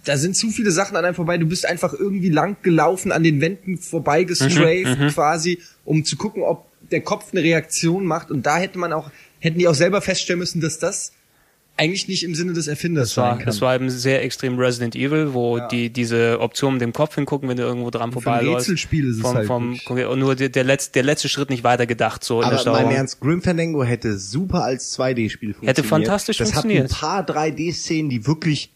[0.04, 1.40] da sind zu viele Sachen an einem vorbei.
[1.40, 6.44] Du bist einfach irgendwie lang gelaufen, an den Wänden vorbei gestrafed quasi, um zu gucken,
[6.44, 8.30] ob der Kopf eine Reaktion macht.
[8.30, 9.10] Und da hätte man auch,
[9.40, 11.12] hätten die auch selber feststellen müssen, dass das
[11.78, 15.34] eigentlich nicht im Sinne des Erfinders Es war, es war eben sehr extrem Resident Evil,
[15.34, 18.70] wo die diese Option mit dem Kopf hingucken, wenn du irgendwo dran vorbeiläufst.
[18.70, 21.64] Rätselspiel ist es vom, halt vom, und nur der, der, letzte, der letzte Schritt nicht
[21.64, 25.78] weiter gedacht, so in der Aber mein Ernst, Grim Fandango hätte super als 2D-Spiel funktioniert.
[25.78, 26.92] Hätte fantastisch das funktioniert.
[26.92, 28.74] Das hat ein paar 3D-Szenen, die wirklich,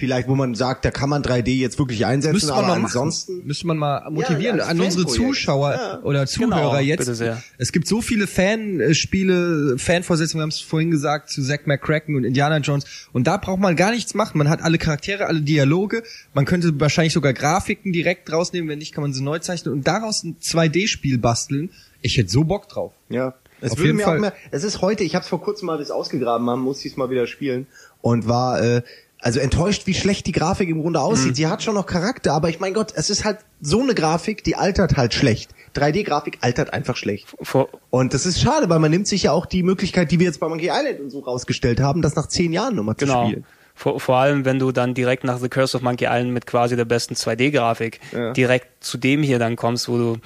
[0.00, 2.74] vielleicht, wo man sagt, da kann man 3D jetzt wirklich einsetzen, Müsste man aber mal
[2.80, 2.84] machen.
[2.86, 5.06] ansonsten Müsste man mal motivieren Ja, an unsere.
[5.06, 6.00] Zuschauer Ja.
[6.02, 6.98] oder Zuhörer Genau, jetzt.
[7.00, 7.42] bitte sehr.
[7.58, 12.24] Es gibt so viele Fanspiele, Fanvorsätze, wir haben es vorhin gesagt, zu Zack McCracken und
[12.24, 12.84] Indiana Jones.
[13.12, 14.38] Und da braucht man gar nichts machen.
[14.38, 16.02] Man hat alle Charaktere, alle Dialoge.
[16.34, 18.68] Man könnte wahrscheinlich sogar Grafiken direkt rausnehmen.
[18.68, 21.70] Wenn nicht, kann man sie neu zeichnen und daraus ein 2D-Spiel basteln.
[22.02, 22.92] Ich hätte so Bock drauf.
[23.10, 23.34] Ja.
[23.62, 24.16] Es Auf würde jeden mir Fall.
[24.16, 26.86] auch mehr, es ist heute, ich habe es vor kurzem mal das ausgegraben haben, musste
[26.86, 27.66] ich es mal wieder spielen
[28.00, 28.80] und war äh,
[29.20, 31.30] also enttäuscht, wie schlecht die Grafik im Grunde aussieht.
[31.30, 31.34] Mhm.
[31.34, 34.44] Sie hat schon noch Charakter, aber ich mein Gott, es ist halt so eine Grafik,
[34.44, 35.50] die altert halt schlecht.
[35.76, 37.28] 3D-Grafik altert einfach schlecht.
[37.42, 40.26] Vor und das ist schade, weil man nimmt sich ja auch die Möglichkeit, die wir
[40.26, 43.24] jetzt bei Monkey Island und so rausgestellt haben, das nach zehn Jahren nochmal genau.
[43.24, 43.46] zu spielen.
[43.74, 46.76] Vor, vor allem, wenn du dann direkt nach The Curse of Monkey Island mit quasi
[46.76, 48.32] der besten 2D-Grafik ja.
[48.32, 50.16] direkt zu dem hier dann kommst, wo du,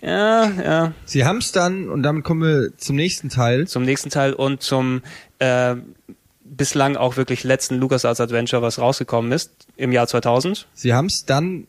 [0.00, 0.92] ja, ja.
[1.06, 3.66] Sie haben es dann, und damit kommen wir zum nächsten Teil.
[3.66, 5.02] Zum nächsten Teil und zum,
[5.40, 5.74] äh,
[6.60, 10.68] bislang auch wirklich letzten LucasArts Adventure, was rausgekommen ist im Jahr 2000.
[10.74, 11.66] Sie haben es dann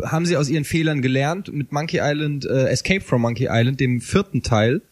[0.00, 4.00] haben sie aus ihren Fehlern gelernt mit Monkey Island äh, Escape from Monkey Island, dem
[4.00, 4.82] vierten Teil,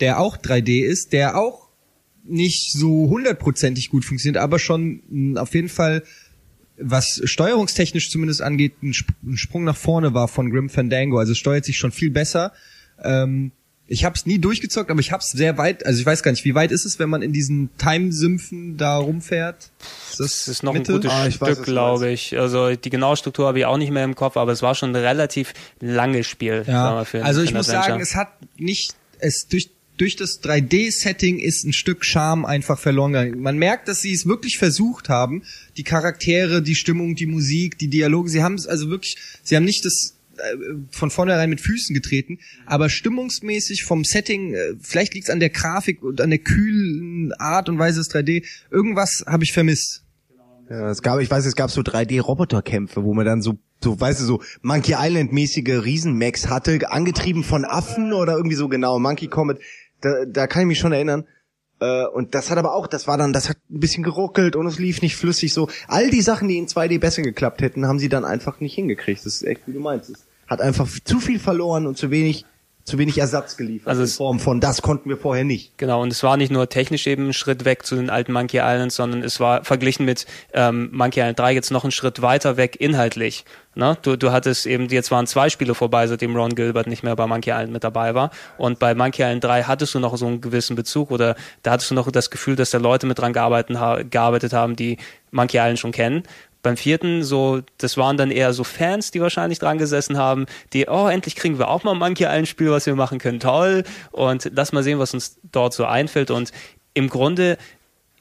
[0.00, 1.68] der auch 3D ist, der auch
[2.22, 6.02] nicht so hundertprozentig gut funktioniert, aber schon mh, auf jeden Fall
[6.78, 11.18] was steuerungstechnisch zumindest angeht, ein, Sp ein Sprung nach vorne war von Grim Fandango.
[11.18, 12.52] Also es steuert sich schon viel besser.
[13.02, 13.52] Ähm,
[13.86, 16.30] ich habe es nie durchgezockt, aber ich habe es sehr weit, also ich weiß gar
[16.30, 19.70] nicht, wie weit ist es, wenn man in diesen Time-Sümpfen da rumfährt?
[20.10, 20.92] Ist das, das ist noch Mitte?
[20.92, 22.38] ein gutes ah, Stück, glaube ich.
[22.38, 24.90] Also die genaue Struktur habe ich auch nicht mehr im Kopf, aber es war schon
[24.90, 26.64] ein relativ langes Spiel.
[26.66, 27.04] Ja.
[27.04, 27.90] Für, also ich muss Adventure.
[27.90, 33.12] sagen, es hat nicht, es durch durch das 3D-Setting ist ein Stück Charme einfach verloren
[33.12, 33.40] gegangen.
[33.40, 35.44] Man merkt, dass sie es wirklich versucht haben,
[35.76, 39.64] die Charaktere, die Stimmung, die Musik, die Dialoge, sie haben es also wirklich, sie haben
[39.64, 40.14] nicht das
[40.90, 45.50] von vornherein mit Füßen getreten, aber stimmungsmäßig vom Setting, äh, vielleicht liegt es an der
[45.50, 50.04] Grafik und an der kühlen Art und Weise des 3D, irgendwas habe ich vermisst.
[50.70, 54.20] Ja, es gab, ich weiß, es gab so 3D-Roboterkämpfe, wo man dann so, so, weißt
[54.20, 59.58] du, so Monkey Island-mäßige Riesenmax hatte, angetrieben von Affen oder irgendwie so genau, Monkey Comet.
[60.00, 61.24] Da, da kann ich mich schon erinnern.
[61.84, 64.66] Äh, und das hat aber auch, das war dann, das hat ein bisschen geruckelt und
[64.66, 65.68] es lief nicht flüssig so.
[65.86, 69.20] All die Sachen, die in 2D besser geklappt hätten, haben sie dann einfach nicht hingekriegt.
[69.24, 70.08] Das ist echt, wie du meinst.
[70.08, 72.46] Es hat einfach zu viel verloren und zu wenig
[72.84, 75.76] zu wenig Ersatz geliefert also in Form von das konnten wir vorher nicht.
[75.78, 78.58] Genau, und es war nicht nur technisch eben ein Schritt weg zu den alten Monkey
[78.58, 82.58] Islands, sondern es war verglichen mit ähm, Monkey Island 3 jetzt noch einen Schritt weiter
[82.58, 83.44] weg inhaltlich.
[83.74, 83.96] Ne?
[84.02, 87.26] Du, du hattest eben, jetzt waren zwei Spiele vorbei, seitdem Ron Gilbert nicht mehr bei
[87.26, 88.30] Monkey Island mit dabei war.
[88.58, 91.90] Und bei Monkey Island 3 hattest du noch so einen gewissen Bezug oder da hattest
[91.90, 94.98] du noch das Gefühl, dass da Leute mit dran gearbeitet, gearbeitet haben, die
[95.30, 96.22] Monkey Island schon kennen.
[96.64, 100.86] Beim vierten, so, das waren dann eher so Fans, die wahrscheinlich dran gesessen haben, die,
[100.88, 103.84] oh, endlich kriegen wir auch mal Monkey Island Spiel, was wir machen können, toll.
[104.12, 106.30] Und lass mal sehen, was uns dort so einfällt.
[106.30, 106.52] Und
[106.94, 107.58] im Grunde,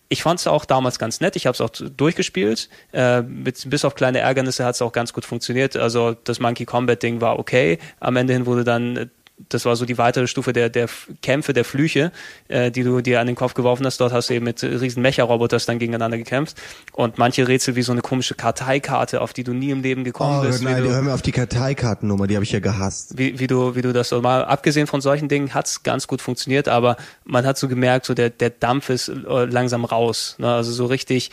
[0.10, 1.38] ich fand es auch damals ganz nett.
[1.38, 2.68] Ich habe es auch durchgespielt.
[2.92, 5.78] Äh, mit, bis auf kleine Ärgernisse hat es auch ganz gut funktioniert.
[5.78, 7.80] Also das Monkey Combat Ding war okay.
[8.02, 9.10] Am Ende hin wurde dann
[9.50, 10.88] das war so die weitere Stufe der, der
[11.22, 12.12] Kämpfe, der Flüche,
[12.48, 14.00] äh, die du dir an den Kopf geworfen hast.
[14.00, 16.58] Dort hast du eben mit riesen Mecha-Roboters dann gegeneinander gekämpft.
[16.94, 20.40] Und manche Rätsel wie so eine komische Karteikarte, auf die du nie im Leben gekommen
[20.40, 20.64] oh, bist.
[20.64, 23.18] Nein, du, hör mir auf die Karteikartennummer, die habe ich ja gehasst.
[23.18, 26.22] Wie, wie du, wie du das so mal, abgesehen von solchen Dingen, hat's ganz gut
[26.22, 30.36] funktioniert, aber man hat so gemerkt, so der, der Dampf ist äh, langsam raus.
[30.38, 30.52] Ne?
[30.52, 31.32] Also so richtig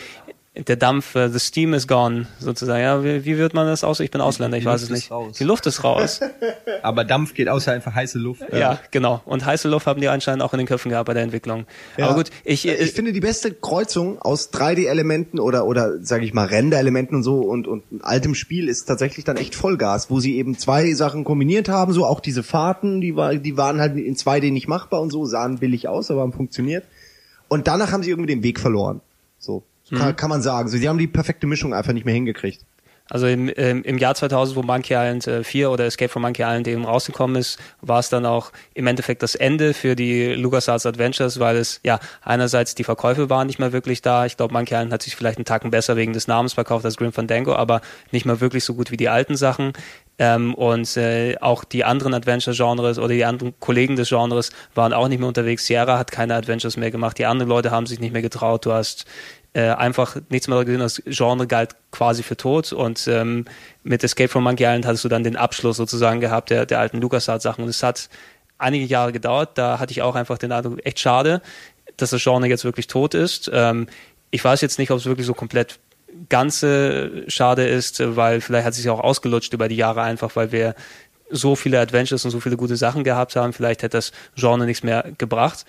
[0.57, 2.83] der Dampf, uh, the steam is gone, sozusagen.
[2.83, 4.01] Ja, wie, wie wird man das aus?
[4.01, 5.11] Ich bin Ausländer, ich weiß es nicht.
[5.11, 5.37] Raus.
[5.39, 6.21] Die Luft ist raus.
[6.83, 8.43] Aber Dampf geht außer einfach heiße Luft.
[8.51, 9.23] Ja, ja, genau.
[9.27, 11.67] Und heiße Luft haben die anscheinend auch in den Köpfen gehabt bei der Entwicklung.
[11.97, 12.07] Ja.
[12.07, 16.35] Aber gut, ich, ich, ich finde die beste Kreuzung aus 3D-Elementen oder oder sage ich
[16.35, 20.37] mal Render-Elementen und so und und altem Spiel ist tatsächlich dann echt Vollgas, wo sie
[20.37, 24.17] eben zwei Sachen kombiniert haben, so auch diese Fahrten, die war, die waren halt in
[24.17, 26.85] 2D nicht machbar und so, sahen billig aus, aber haben funktioniert.
[27.47, 29.01] Und danach haben sie irgendwie den Weg verloren.
[29.39, 30.17] So kann, mhm.
[30.17, 30.69] kann man sagen.
[30.69, 32.65] So, die haben die perfekte Mischung einfach nicht mehr hingekriegt.
[33.11, 36.43] Also im, im, im Jahr 2000, wo Monkey Island äh, 4 oder Escape from Monkey
[36.43, 40.87] Island eben rausgekommen ist, war es dann auch im Endeffekt das Ende für die LucasArts
[40.87, 44.27] Adventures, weil es ja einerseits die Verkäufe waren nicht mehr wirklich da.
[44.27, 46.97] Ich glaube, Monkey Island hat sich vielleicht einen Tacken besser wegen des Namens verkauft als
[46.97, 47.81] Grim Fandango, aber
[48.13, 49.73] nicht mehr wirklich so gut wie die alten Sachen.
[50.21, 55.09] Ähm, und äh, auch die anderen Adventure-Genres oder die anderen Kollegen des Genres waren auch
[55.09, 55.67] nicht mehr unterwegs.
[55.67, 57.19] Sierra hat keine Adventures mehr gemacht.
[57.19, 58.67] Die anderen Leute haben sich nicht mehr getraut.
[58.67, 59.07] Du hast
[59.53, 60.81] äh, einfach nichts mehr gesehen.
[60.81, 63.47] Das Genre galt quasi für tot und ähm,
[63.83, 67.01] mit Escape from Monkey Island hattest du dann den Abschluss sozusagen gehabt der, der alten
[67.01, 68.09] LucasArts-Sachen und es hat
[68.59, 69.51] einige Jahre gedauert.
[69.57, 71.43] Da hatte ich auch einfach den Eindruck, echt schade,
[71.97, 73.51] dass das Genre jetzt wirklich tot ist.
[73.53, 73.89] Ähm,
[74.31, 75.79] ich weiß jetzt nicht, ob es wirklich so komplett
[76.29, 80.53] ganze schade ist, weil vielleicht hat es sich auch ausgelutscht über die Jahre einfach, weil
[80.53, 80.75] wir
[81.31, 83.53] so viele Adventures und so viele gute Sachen gehabt haben.
[83.53, 85.65] Vielleicht hätte das Genre nichts mehr gebracht.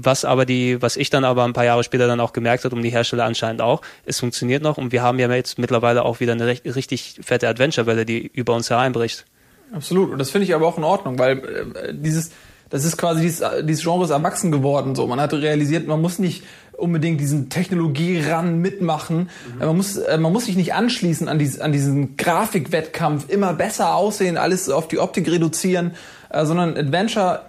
[0.00, 2.76] Was aber die, was ich dann aber ein paar Jahre später dann auch gemerkt habe,
[2.76, 6.20] um die Hersteller anscheinend auch, es funktioniert noch und wir haben ja jetzt mittlerweile auch
[6.20, 9.24] wieder eine recht, richtig fette Adventure-Welle, die über uns hereinbricht.
[9.72, 10.12] Absolut.
[10.12, 12.30] Und das finde ich aber auch in Ordnung, weil äh, dieses,
[12.70, 14.94] das ist quasi dieses, dieses Genre ist erwachsen geworden.
[14.94, 16.44] So, man hat realisiert, man muss nicht
[16.76, 19.30] unbedingt diesen Technologie-Ran mitmachen.
[19.54, 19.58] Mhm.
[19.58, 23.94] Man muss, äh, man muss sich nicht anschließen an, dies, an diesen Grafikwettkampf, immer besser
[23.94, 25.96] aussehen, alles auf die Optik reduzieren,
[26.30, 27.42] äh, sondern Adventure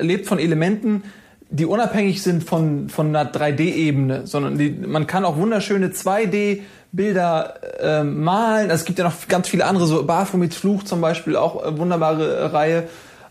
[0.00, 1.04] äh, lebt von Elementen,
[1.52, 8.04] die unabhängig sind von, von einer 3D-Ebene, sondern die, man kann auch wunderschöne 2D-Bilder äh,
[8.04, 8.70] malen.
[8.70, 12.36] Es gibt ja noch ganz viele andere, so Baphomets Fluch zum Beispiel, auch äh, wunderbare
[12.36, 12.88] äh, Reihe.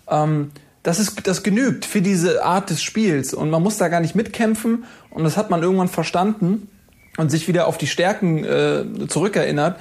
[0.08, 0.52] Ähm,
[0.84, 4.16] das ist, das genügt für diese Art des Spiels und man muss da gar nicht
[4.16, 6.70] mitkämpfen und das hat man irgendwann verstanden
[7.18, 9.78] und sich wieder auf die Stärken äh, zurückerinnert.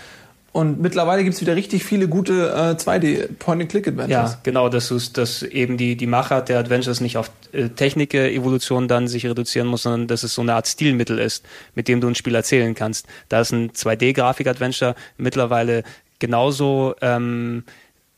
[0.52, 4.32] Und mittlerweile gibt's wieder richtig viele gute äh, 2D Point-and-Click-Adventures.
[4.32, 9.06] Ja, genau, dass, dass eben die, die Macher der Adventures nicht auf äh, Technik-Evolution dann
[9.06, 11.44] sich reduzieren muss, sondern dass es so eine Art Stilmittel ist,
[11.76, 13.06] mit dem du ein Spiel erzählen kannst.
[13.28, 15.84] Da ist ein 2D-Grafik-Adventure mittlerweile
[16.18, 17.62] genauso ähm,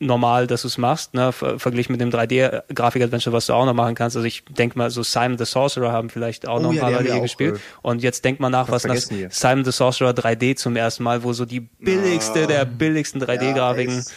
[0.05, 3.73] normal, dass du es machst, ne, ver verglichen mit dem 3D-Grafik-Adventure, was du auch noch
[3.73, 4.15] machen kannst.
[4.15, 6.81] Also ich denke mal, so Simon the Sorcerer haben vielleicht auch Oh noch ein ja,
[6.81, 7.55] paar Leute hier auch, gespielt.
[7.55, 9.29] äh, Und jetzt denk mal nach, was nach hier.
[9.31, 13.97] Simon the Sorcerer 3D zum ersten Mal, wo so die billigste der billigsten 3D-Grafiken.
[13.99, 14.11] es-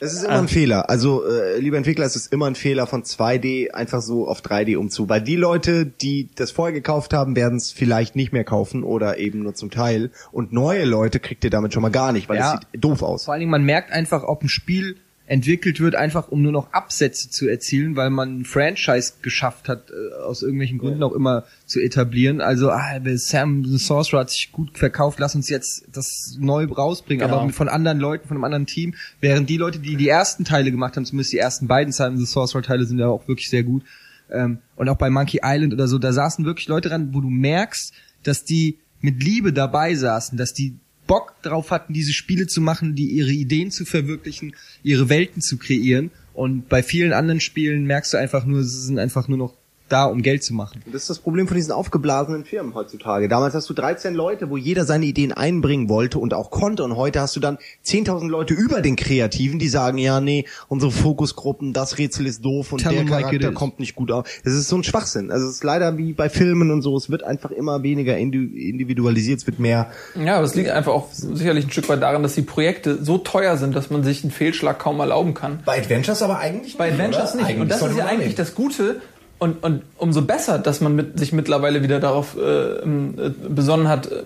[0.00, 0.90] Es ist immer ein Fehler.
[0.90, 4.76] Also, äh, lieber Entwickler, es ist immer ein Fehler von 2D einfach so auf 3D
[4.76, 5.08] umzu.
[5.08, 9.18] Weil die Leute, die das vorher gekauft haben, werden es vielleicht nicht mehr kaufen oder
[9.18, 10.10] eben nur zum Teil.
[10.32, 12.54] Und neue Leute kriegt ihr damit schon mal gar nicht, weil Ja.
[12.54, 13.26] es sieht doof aus.
[13.26, 14.96] Vor allen Dingen, man merkt einfach, ob ein Spiel
[15.32, 19.90] entwickelt wird, einfach um nur noch Absätze zu erzielen, weil man ein Franchise geschafft hat,
[19.90, 22.42] äh, aus irgendwelchen Gründen auch immer zu etablieren.
[22.42, 27.26] Also, ah, Sam the Sorcerer hat sich gut verkauft, lass uns jetzt das neu rausbringen,
[27.26, 27.40] Genau.
[27.40, 30.70] aber von anderen Leuten, von einem anderen Team, während die Leute, die die ersten Teile
[30.70, 33.62] gemacht haben, zumindest die ersten beiden Sam the Sorcerer Teile sind ja auch wirklich sehr
[33.62, 33.84] gut,
[34.30, 37.30] ähm, und auch bei Monkey Island oder so, da saßen wirklich Leute dran, wo du
[37.30, 40.76] merkst, dass die mit Liebe dabei saßen, dass die
[41.06, 45.58] Bock drauf hatten, diese Spiele zu machen, die ihre Ideen zu verwirklichen, ihre Welten zu
[45.58, 46.10] kreieren.
[46.32, 49.54] Und bei vielen anderen Spielen merkst du einfach nur, sie sind einfach nur noch
[49.92, 50.82] da, um Geld zu machen.
[50.86, 53.28] Das ist das Problem von diesen aufgeblasenen Firmen heutzutage.
[53.28, 56.82] Damals hast du 13 Leute, wo jeder seine Ideen einbringen wollte und auch konnte.
[56.84, 60.90] Und heute hast du dann 10.000 Leute über den Kreativen, die sagen, ja, nee, unsere
[60.90, 64.26] Fokusgruppen, das Rätsel ist doof und Tell der Charakter kommt nicht gut auf.
[64.44, 65.30] Das ist so ein Schwachsinn.
[65.30, 66.96] Also es ist leider wie bei Filmen und so.
[66.96, 69.40] Es wird einfach immer weniger indi- individualisiert.
[69.40, 72.34] Es wird mehr Ja, aber es liegt einfach auch sicherlich ein Stück weit daran, dass
[72.34, 75.60] die Projekte so teuer sind, dass man sich einen Fehlschlag kaum erlauben kann.
[75.64, 77.58] Bei Adventures aber eigentlich Bei Adventures nicht.
[77.58, 79.00] und das ist ja eigentlich das Gute
[79.42, 83.88] und, und umso besser, dass man mit, sich mittlerweile wieder darauf äh, ähm, äh, besonnen
[83.88, 84.22] hat, äh,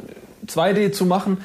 [0.47, 1.39] 2D zu machen.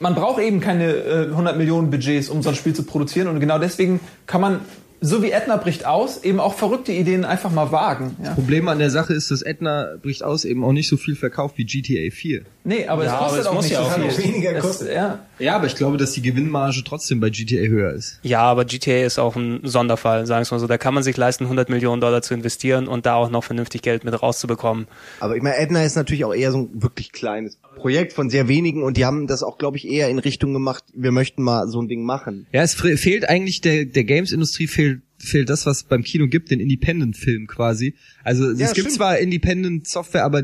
[0.00, 3.38] Man braucht eben keine äh, 100 Millionen Budgets, um so ein Spiel zu produzieren und
[3.38, 4.60] genau deswegen kann man,
[5.00, 8.16] so wie Edna bricht aus, eben auch verrückte Ideen einfach mal wagen.
[8.22, 8.32] Ja?
[8.34, 11.58] Problem an der Sache ist, dass Edna bricht aus eben auch nicht so viel verkauft
[11.58, 12.42] wie GTA 4.
[12.64, 14.24] Nee, aber Ja, es aber kostet es auch muss nicht ja so auch viel.
[14.24, 14.86] weniger Es- kosten.
[14.92, 18.18] Ja, Ja, aber ich glaube, dass die Gewinnmarge trotzdem bei GTA höher ist.
[18.22, 20.66] Ja, aber GTA ist auch ein Sonderfall, sagen wir es mal so.
[20.66, 23.82] Da kann man sich leisten, 100 Millionen Dollar zu investieren und da auch noch vernünftig
[23.82, 24.88] Geld mit rauszubekommen.
[25.20, 28.48] Aber ich meine, Edna ist natürlich auch eher so ein wirklich kleines Projekt von sehr
[28.48, 31.68] wenigen und die haben das auch, glaube ich, eher in Richtung gemacht, wir möchten mal
[31.68, 32.46] so ein Ding machen.
[32.52, 36.26] Ja, es fe- fehlt eigentlich der, der Games-Industrie fehlt, fehlt das, was es beim Kino
[36.26, 37.94] gibt, den Independent-Film quasi.
[38.24, 38.92] Also es Ja, gibt stimmt.
[38.96, 40.42] zwar Independent-Software, aber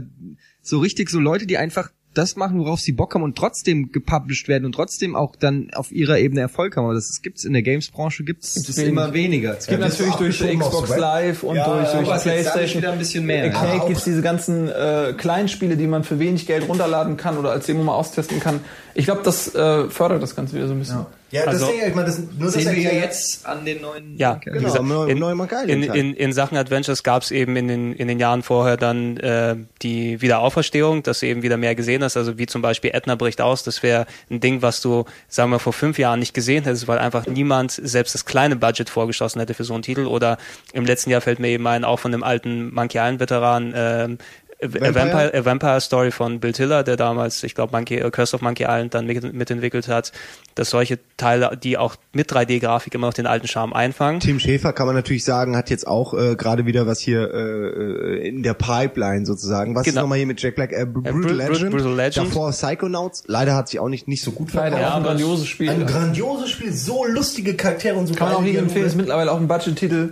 [0.60, 4.48] so richtig so Leute, die einfach das machen, worauf sie Bock haben und trotzdem gepublished
[4.48, 6.84] werden und trotzdem auch dann auf ihrer Ebene Erfolg haben.
[6.84, 8.88] Aber das, das gibt's in der Games-Branche gibt's das wenig.
[8.90, 9.56] immer weniger.
[9.58, 10.96] Es gibt ist natürlich durch Xbox.
[10.96, 12.82] Live und Ja, durch, ja, durch aber Playstation.
[12.82, 13.44] wieder ein bisschen mehr.
[13.44, 17.38] Arcade Aber auch- gibt's diese ganzen äh, Kleinspiele, die man für wenig Geld runterladen kann
[17.38, 18.60] oder als Demo mal austesten kann.
[18.94, 20.98] Ich glaube, das äh, fördert das Ganze wieder so ein bisschen.
[20.98, 21.06] Ja,
[21.40, 23.80] das Also- sehe ich, ich meine, das, nur das sehen wir ja jetzt an den
[23.80, 24.16] neuen.
[24.18, 27.30] Ja, Genau, gesagt, neu- in, neue Monkey Island in, in, in Sachen Adventures gab es
[27.30, 31.56] eben in den, in den Jahren vorher dann äh, die Wiederauferstehung, dass du eben wieder
[31.56, 32.16] mehr gesehen hast.
[32.16, 35.58] Also wie zum Beispiel Edna bricht aus, das wäre ein Ding, was du, sagen wir,
[35.58, 39.54] vor fünf Jahren nicht gesehen hättest, weil einfach niemand selbst das kleine Budget vorgeschossen hätte
[39.54, 40.06] für so einen Titel.
[40.06, 40.36] Oder
[40.74, 44.41] im letzten Jahr fällt mir eben ein, auch von dem alten Monkey Island-Veteran, ähm, A
[44.62, 44.94] Vampire?
[44.94, 48.42] Vampire, A Vampire Story von Bill Tiller, der damals, ich glaube, Monkey, äh, Curse of
[48.42, 50.12] Monkey Island dann mit, mitentwickelt hat,
[50.54, 54.20] dass solche Teile, die auch mit 3D-Grafik immer noch den alten Charme einfangen.
[54.20, 58.28] Tim Schäfer kann man natürlich sagen, hat jetzt auch äh, gerade wieder was hier äh,
[58.28, 59.74] in der Pipeline sozusagen.
[59.74, 59.96] Was Genau.
[59.96, 60.72] ist nochmal hier mit Jack Black?
[60.72, 61.70] Äh, Brutal, Bru- Bru- Legend.
[61.70, 62.26] Brutal Legend.
[62.28, 63.24] Davor Psychonauts.
[63.26, 64.82] Leider hat sich auch nicht nicht so gut verkauft.
[64.84, 65.70] auch ein grandioses Spiel.
[65.70, 69.32] Ein grandioses Spiel, so lustige Charaktere und so Kann man auch jedem empfehlen, ist mittlerweile
[69.32, 70.10] auch ein Budget-Titel.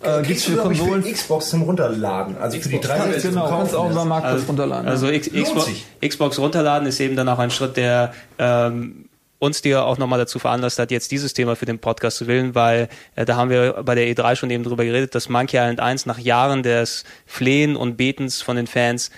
[0.00, 1.02] Äh, gibt's Kriegst du, für glaub ich, Konsolen.
[1.02, 2.36] für Xbox zum Runterladen.
[2.38, 3.92] Also für die Kannst, 360 genau, zum kannst auch Kaufen.
[3.92, 4.88] über Marktplatz Also, runterladen.
[4.88, 5.12] also ja.
[5.14, 5.70] X, Xbox.
[6.06, 9.06] Xbox runterladen ist eben dann auch ein Schritt, der ähm,
[9.40, 12.54] uns dir auch nochmal dazu veranlasst hat, jetzt dieses Thema für den Podcast zu wählen,
[12.56, 15.78] weil äh, da haben wir bei der E3 schon eben drüber geredet, dass Monkey Island
[15.80, 19.10] 1 nach Jahren des Flehen und Betens von den Fans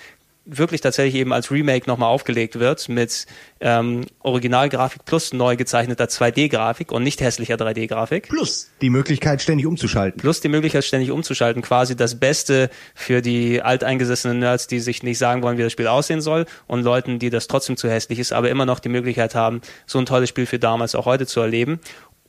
[0.45, 3.27] wirklich tatsächlich eben als Remake nochmal aufgelegt wird mit
[3.59, 8.29] ähm, Originalgrafik plus neu gezeichneter 2D-Grafik und nicht hässlicher 3D-Grafik.
[8.29, 10.19] Plus die Möglichkeit, ständig umzuschalten.
[10.19, 11.61] Plus die Möglichkeit, ständig umzuschalten.
[11.61, 15.87] Quasi das Beste für die alteingesessenen Nerds, die sich nicht sagen wollen, wie das Spiel
[15.87, 19.35] aussehen soll und Leuten, die das trotzdem zu hässlich ist, aber immer noch die Möglichkeit
[19.35, 21.79] haben, so ein tolles Spiel für damals auch heute zu erleben.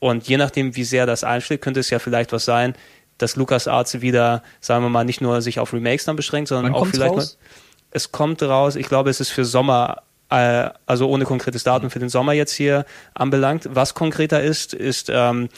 [0.00, 2.74] Und je nachdem, wie sehr das einschlägt, könnte es ja vielleicht was sein,
[3.18, 6.80] dass LucasArts wieder, sagen wir mal, nicht nur sich auf Remakes dann beschränkt, sondern Wann
[6.80, 7.38] auch vielleicht raus?
[7.40, 7.61] mal,
[7.92, 11.98] es kommt raus, ich glaube, es ist für Sommer, äh, also ohne konkretes Datum für
[11.98, 13.68] den Sommer jetzt hier anbelangt.
[13.70, 15.48] Was konkreter ist, ist ähm,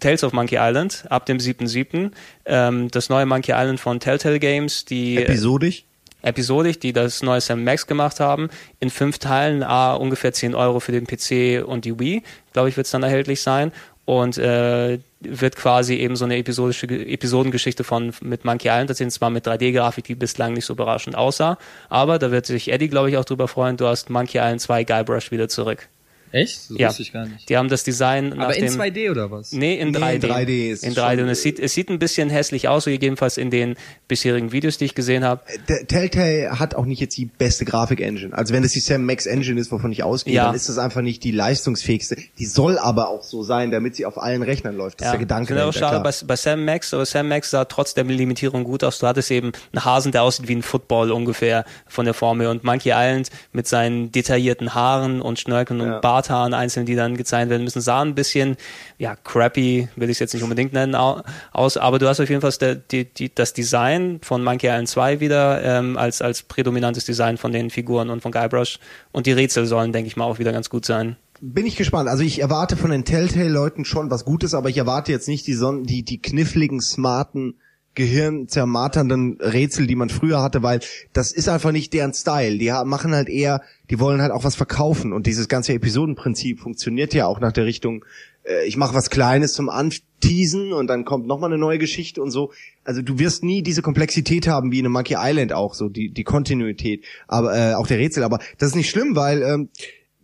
[0.00, 2.10] Tales of Monkey Island ab dem 7.7.
[2.44, 5.84] Ähm, das neue Monkey Island von Telltale Games, die Episodisch?
[6.24, 8.48] episodisch, die das neue Sam Max gemacht haben,
[8.80, 12.22] in fünf Teilen, a ungefähr 10 Euro für den PC und die Wii,
[12.52, 13.72] glaube ich, wird es dann erhältlich sein.
[14.06, 19.10] Und äh, wird quasi eben so eine episodische Ge- Episodengeschichte von mit Monkey Island erzählen,
[19.10, 21.56] zwar mit 3D-Grafik, die bislang nicht so überraschend aussah,
[21.88, 24.84] aber da wird sich Eddie, glaube ich, auch drüber freuen, du hast Monkey Island 2
[24.84, 25.88] Guybrush wieder zurück.
[26.34, 26.68] Echt?
[26.70, 26.88] Das Ja.
[26.88, 27.48] wusste ich gar nicht.
[27.48, 29.52] Die haben das Design nach Aber in dem 2D oder was?
[29.52, 30.14] Nee, in Nee, 3D.
[30.14, 31.16] in 3D ist in es 3D.
[31.18, 33.76] schon- Und es sieht, es sieht ein bisschen hässlich aus, so jedenfalls in den
[34.08, 35.42] bisherigen Videos, die ich gesehen habe.
[35.68, 38.34] Der Telltale hat auch nicht jetzt die beste Grafik-Engine.
[38.36, 40.46] Also wenn es die Sam Max Engine ist, wovon ich ausgehe, Ja.
[40.46, 42.16] dann ist das einfach nicht die leistungsfähigste.
[42.38, 45.00] Die soll aber auch so sein, damit sie auf allen Rechnern läuft.
[45.00, 45.46] Das ist der Gedanke.
[45.48, 48.64] Finde ich auch schade bei, bei Sam Max, aber Sam Max sah trotz der Limitierung
[48.64, 48.98] gut aus.
[48.98, 52.64] Du hattest eben einen Hasen, der aussieht wie ein Football ungefähr von der Formel und
[52.64, 55.96] Monkey Island mit seinen detaillierten Haaren und Schnörkeln Ja.
[55.96, 58.56] und Barthaaren einzeln, die dann gezeigt werden müssen, sahen ein bisschen,
[58.98, 61.20] ja, crappy, will ich es jetzt nicht unbedingt nennen, au-
[61.52, 64.88] aus, aber du hast auf jeden Fall das, die, die, das Design von Monkey Island
[64.88, 68.78] 2 wieder ähm, als, als prädominantes Design von den Figuren und von Guybrush
[69.12, 71.16] und die Rätsel sollen, denke ich mal, auch wieder ganz gut sein.
[71.40, 72.08] Bin ich gespannt.
[72.08, 75.54] Also ich erwarte von den Telltale-Leuten schon was Gutes, aber ich erwarte jetzt nicht die,
[75.54, 77.56] Son die, die kniffligen, smarten,
[77.94, 80.80] gehirnzermarternden Rätsel, die man früher hatte, weil
[81.12, 82.58] das ist einfach nicht deren Style.
[82.58, 87.14] Die machen halt eher, die wollen halt auch was verkaufen und dieses ganze Episodenprinzip funktioniert
[87.14, 88.04] ja auch nach der Richtung,
[88.44, 92.30] äh, ich mache was Kleines zum Anteasen und dann kommt nochmal eine neue Geschichte und
[92.30, 92.52] so.
[92.84, 96.24] Also du wirst nie diese Komplexität haben wie in Monkey Island auch, so die, die
[96.24, 98.24] Kontinuität, aber äh, auch der Rätsel.
[98.24, 99.68] Aber das ist nicht schlimm, weil ähm,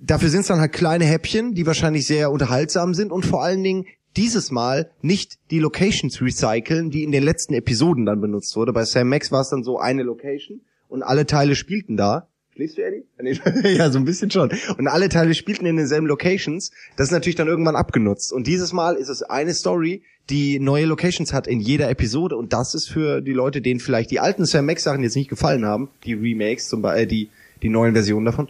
[0.01, 3.62] dafür sind es dann halt kleine Häppchen, die wahrscheinlich sehr unterhaltsam sind und vor allen
[3.62, 8.72] Dingen dieses Mal nicht die Locations recyceln, die in den letzten Episoden dann benutzt wurde.
[8.72, 12.28] Bei Sam Max war es dann so eine Location und alle Teile spielten da.
[12.54, 13.04] Schläfst du, Eddie?
[13.76, 14.50] Ja, so ein bisschen schon.
[14.76, 16.72] Und alle Teile spielten in denselben Locations.
[16.96, 18.32] Das ist natürlich dann irgendwann abgenutzt.
[18.32, 22.36] Und dieses Mal ist es eine Story, die neue Locations hat in jeder Episode.
[22.36, 25.30] Und das ist für die Leute, denen vielleicht die alten Sam Max Sachen jetzt nicht
[25.30, 27.28] gefallen haben, die Remakes, zum Beispiel, äh, die,
[27.62, 28.48] die neuen Versionen davon,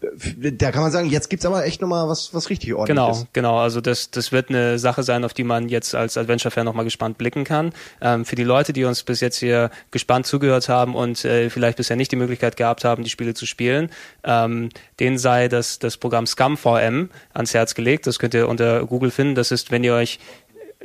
[0.00, 3.26] da kann man sagen, jetzt gibt's aber echt nochmal was, was richtig ordentliches.
[3.32, 3.58] Genau, genau.
[3.58, 7.18] Also das, das wird eine Sache sein, auf die man jetzt als Adventure-Fan nochmal gespannt
[7.18, 7.72] blicken kann.
[8.00, 11.78] Ähm, für die Leute, die uns bis jetzt hier gespannt zugehört haben und äh, vielleicht
[11.78, 13.90] bisher nicht die Möglichkeit gehabt haben, die Spiele zu spielen,
[14.22, 14.68] ähm,
[15.00, 18.06] denen sei das, das Programm ScumVM ans Herz gelegt.
[18.06, 19.34] Das könnt ihr unter Google finden.
[19.34, 20.20] Das ist, wenn ihr euch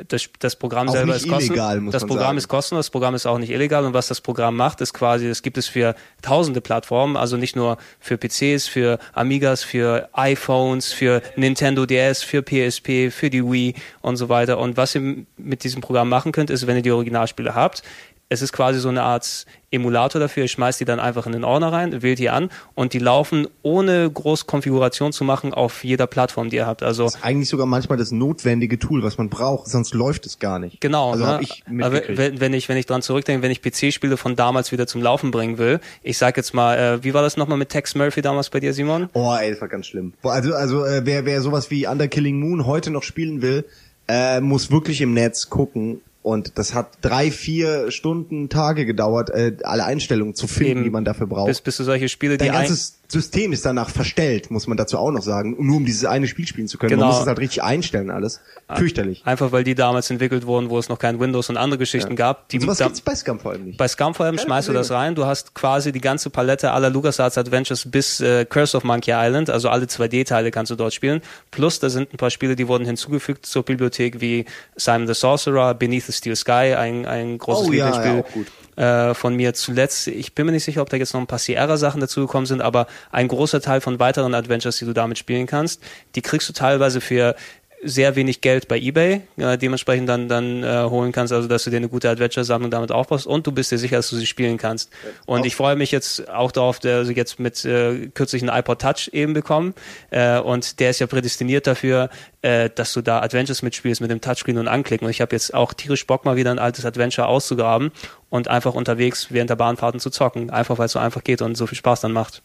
[0.07, 1.49] das, das Programm Auch selber ist kostenlos.
[1.49, 2.37] illegal, muss das Programm sagen.
[2.39, 5.27] ist kostenlos, das Programm ist auch nicht illegal und was das Programm macht, ist quasi,
[5.27, 10.91] das gibt es für tausende Plattformen, also nicht nur für PCs, für Amigas, für iPhones,
[10.91, 14.57] für Nintendo DS, für PSP, für die Wii und so weiter.
[14.57, 17.83] Und was ihr mit diesem Programm machen könnt, ist, wenn ihr die Originalspiele habt,
[18.29, 20.43] es ist quasi so eine Art Emulator dafür.
[20.43, 23.47] Ihr schmeißt die dann einfach in den Ordner rein, wählt die an und die laufen
[23.61, 26.83] ohne groß Konfiguration zu machen auf jeder Plattform, die ihr habt.
[26.83, 30.39] Also Das ist eigentlich sogar manchmal das notwendige Tool, was man braucht, sonst läuft es
[30.39, 30.81] gar nicht.
[30.81, 31.31] Genau, Also ne?
[31.31, 34.87] hab ich wenn, wenn ich wenn ich dran zurückdenke, wenn ich PC-Spiele von damals wieder
[34.87, 37.93] zum Laufen bringen will, ich sag jetzt mal, äh, wie war das nochmal mit Tex
[37.95, 39.09] Murphy damals bei dir, Simon?
[39.13, 40.13] Oh, ey, das war ganz schlimm.
[40.23, 43.65] Also, also äh, wer, wer sowas wie Under Killing Moon heute noch spielen will,
[44.07, 46.01] äh, muss wirklich im Netz gucken.
[46.23, 50.83] Und das hat drei, vier Stunden, Tage gedauert, äh, alle Einstellungen zu finden, Eben.
[50.85, 51.47] die man dafür braucht.
[51.47, 54.75] Bis, bis du solche Spiele, die Dein ein, ganzes System ist danach verstellt, muss man
[54.77, 56.89] dazu auch noch sagen, nur um dieses eine Spiel spielen zu können.
[56.91, 57.05] Genau.
[57.05, 58.41] Man muss es halt richtig einstellen alles.
[58.73, 59.21] Fürchterlich.
[59.25, 62.49] einfach weil die damals entwickelt wurden, wo es noch kein Windows und andere Geschichten gab.
[62.49, 63.77] Die Und sowas da- gibt's bei Scum vor allem nicht.
[63.77, 65.15] Bei Scum vor allem Keine schmeißt du das rein.
[65.15, 69.49] Du hast quasi die ganze Palette aller LucasArts Adventures bis äh, Curse of Monkey Island,
[69.49, 71.21] also alle 2D-Teile kannst du dort spielen.
[71.51, 74.45] Plus da sind ein paar Spiele, die wurden hinzugefügt zur Bibliothek wie
[74.75, 78.31] Simon the Sorcerer, Beneath the Steel Sky, ein, ein großes Oh ja, Lieblingsspiel ja, auch
[78.33, 78.47] gut.
[78.75, 80.07] Äh, von mir zuletzt.
[80.07, 82.87] Ich bin mir nicht sicher, ob da jetzt noch ein paar Sierra-Sachen dazugekommen sind, aber
[83.11, 85.81] ein großer Teil von weiteren Adventures, die du damit spielen kannst,
[86.15, 87.35] die kriegst du teilweise für
[87.83, 91.69] sehr wenig Geld bei eBay, äh, dementsprechend dann dann äh, holen kannst, also dass du
[91.69, 94.57] dir eine gute Adventure-Sammlung damit aufbaust und du bist dir sicher, dass du sie spielen
[94.57, 94.91] kannst.
[95.25, 98.81] Und ich freue mich jetzt auch darauf, der also jetzt mit äh, kürzlich einen iPod
[98.81, 99.73] Touch eben bekommen
[100.11, 102.09] äh, und der ist ja prädestiniert dafür,
[102.41, 105.05] äh, dass du da Adventures mitspielst mit dem Touchscreen und anklicken.
[105.05, 107.91] Und ich habe jetzt auch tierisch Bock mal wieder ein altes Adventure auszugraben
[108.29, 111.55] und einfach unterwegs während der Bahnfahrten zu zocken, einfach weil es so einfach geht und
[111.55, 112.41] so viel Spaß dann macht.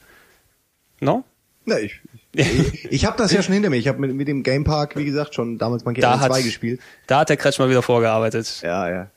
[1.01, 1.25] No?
[1.65, 2.01] Na, ich
[2.73, 3.77] ich, ich habe das ja schon hinter mir.
[3.77, 6.39] Ich habe mit, mit dem Game Park, wie gesagt, schon damals Monkey Da Island hat,
[6.39, 6.81] 2 gespielt.
[7.07, 8.61] da hat der Kretsch mal wieder vorgearbeitet.
[8.63, 9.11] Ja, ja.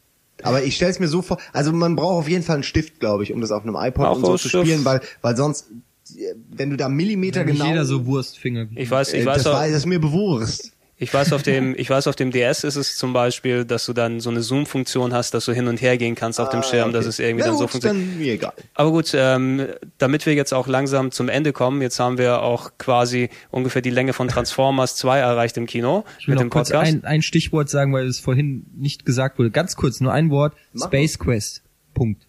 [0.43, 3.23] Aber ich stell's mir so vor, also man braucht auf jeden Fall einen Stift, glaube
[3.23, 4.65] ich, um das auf einem iPod Auch und so zu Stift.
[4.65, 5.67] spielen, weil, weil sonst,
[6.15, 7.69] äh, wenn du da Millimeter Nicht genau...
[7.69, 8.67] jeder so Wurstfinger.
[8.75, 10.70] Ich weiß, ich äh, weiß das, auch, war, das ist mir bewusst.
[11.01, 13.93] Ich weiß, auf dem, ich weiß, auf dem DS ist es zum Beispiel, dass du
[13.93, 16.93] dann so eine Zoom-Funktion hast, dass du hin und her gehen kannst auf dem Schirm,
[16.93, 18.07] dass es irgendwie Ah, Na dann so gut, funktioniert.
[18.11, 18.53] dann mir egal.
[18.75, 19.67] Aber gut, ähm,
[19.97, 23.89] damit wir jetzt auch langsam zum Ende kommen, jetzt haben wir auch quasi ungefähr die
[23.89, 26.93] Länge von Transformers 2 erreicht im Kino Ich will mit noch dem kurz Podcast.
[26.93, 29.49] ein, ein Stichwort sagen, weil es vorhin nicht gesagt wurde.
[29.51, 30.53] Ganz kurz, nur ein Wort.
[30.77, 31.63] Space Quest.
[31.95, 32.27] Punkt.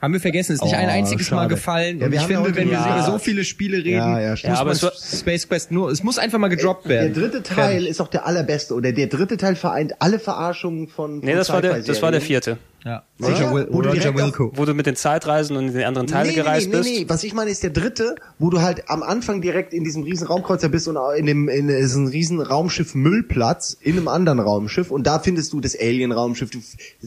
[0.00, 1.54] Haben wir vergessen, ist nicht Oh, ein einziges Mal schade.
[1.54, 1.98] gefallen.
[2.00, 4.54] Ja, und ich finde, wenn wir über so viele Spiele reden, Ja, ja, stimmt.
[4.58, 7.14] muss Ja, aber man Space Quest nur, es muss einfach mal gedroppt Der werden.
[7.14, 11.28] dritte Teil ist auch der allerbeste oder der dritte Teil vereint alle Verarschungen von, von
[11.28, 12.56] nee, das war der, das war der vierte.
[12.84, 13.02] Ja.
[13.18, 13.32] Sicher?
[13.50, 14.52] Roger, Will, Wo du Roger direkt Wilco.
[14.54, 16.88] Wo du mit den Zeitreisen und in die anderen Teile nee, nee, gereist nee, bist.
[16.88, 19.84] Nee, nee, was ich meine ist der dritte, wo du halt am Anfang direkt in
[19.84, 24.40] diesem riesen Raumkreuzer bist und in dem in diesem riesen Raumschiff Müllplatz in einem anderen
[24.40, 26.58] Raumschiff und da findest du das Alien Raumschiff, du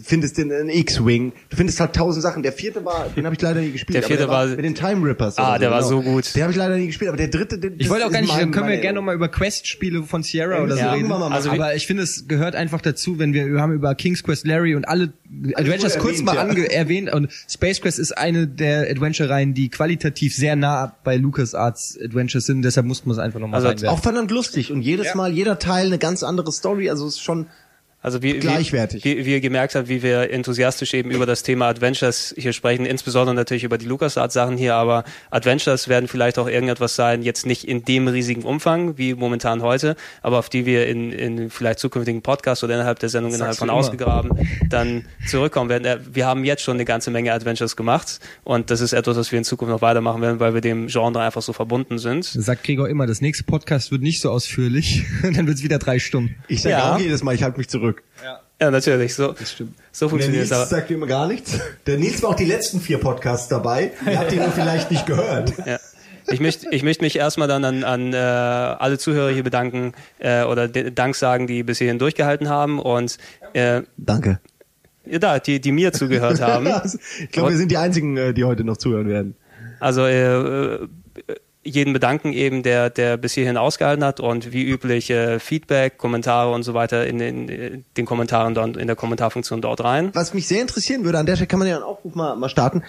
[0.04, 2.44] findest den einen X-Wing, du findest halt tausend Sachen.
[2.44, 3.96] Der vierte war, den habe ich leider nie gespielt.
[3.96, 5.38] Der vierte war- mit den Time Rippers.
[5.38, 5.90] Ah, der war genau.
[5.90, 6.36] so gut.
[6.36, 8.32] Den habe ich leider nie gespielt, aber der dritte, der, Ich wollte auch gar nicht,
[8.32, 11.12] mein, können wir gerne nochmal über Quest-Spiele von Sierra oder so Ja, reden.
[11.12, 14.46] Also, aber ich finde, es gehört einfach dazu, wenn wir, wir haben über King's Quest
[14.46, 15.14] Larry und alle
[15.64, 16.64] Adventures wurde kurz erwähnt, mal ja.
[16.66, 22.46] erwähnt und Space Quest ist eine der Adventure-Reihen, die qualitativ sehr nah bei LucasArts Adventures
[22.46, 23.88] sind, deshalb mussten wir es einfach nochmal Also.
[23.88, 27.22] Auch verdammt lustig und jedes Mal, jeder Teil eine ganz andere Story, also es ist
[27.22, 27.48] schon
[28.04, 29.04] Also wie, Gleichwertig.
[29.06, 32.52] Wie, wie, wie ihr gemerkt habt, wie wir enthusiastisch eben über das Thema Adventures hier
[32.54, 37.24] sprechen, insbesondere natürlich über die LucasArts Sachen hier, aber Adventures werden vielleicht auch irgendetwas sein,
[37.24, 41.50] jetzt nicht in dem riesigen Umfang wie momentan heute, aber auf die wir in, in
[41.50, 43.80] vielleicht zukünftigen Podcasts oder innerhalb der Sendung innerhalb sagst von du immer.
[43.80, 44.32] ausgegraben
[44.70, 45.86] dann zurückkommen werden.
[45.86, 49.32] Äh, Wir haben jetzt schon eine ganze Menge Adventures gemacht und das ist etwas, was
[49.32, 52.26] wir in Zukunft noch weitermachen werden, weil wir dem Genre einfach so verbunden sind.
[52.26, 56.00] Sagt Gregor immer, das nächste Podcast wird nicht so ausführlich, dann wird es wieder drei
[56.00, 56.36] Stunden.
[56.50, 56.96] Ich sage Ja.
[56.96, 57.93] auch jedes Mal, ich halte mich zurück.
[58.62, 59.36] Ja, natürlich, so,
[59.92, 60.66] so Der funktioniert Nils es aber.
[60.68, 61.60] sagt immer gar nichts.
[61.86, 63.92] Der Nils war auch die letzten vier Podcasts dabei.
[64.10, 65.54] Ihr habt ihn nur vielleicht nicht gehört.
[65.66, 65.80] Ja.
[66.32, 70.44] Ich möchte, ich möchte mich erstmal dann an, an äh, alle Zuhörer hier bedanken äh,
[70.44, 73.18] oder de- Dank sagen, die bis hierhin durchgehalten haben und
[73.52, 74.40] äh, Danke.
[75.06, 76.66] ja, da, die, die mir zugehört haben.
[77.20, 79.36] ich glaube, wir sind die einzigen, äh, die heute noch zuhören werden.
[79.82, 80.88] Also äh, äh,
[81.64, 86.52] jeden bedanken eben, der, der bis hierhin ausgehalten hat und wie üblich äh, Feedback, Kommentare
[86.54, 90.10] und so weiter in den, äh, den Kommentaren dort, in der Kommentarfunktion dort rein.
[90.14, 92.50] Was mich sehr interessieren würde, an der Stelle kann man ja einen Aufruf mal, mal
[92.50, 92.84] starten.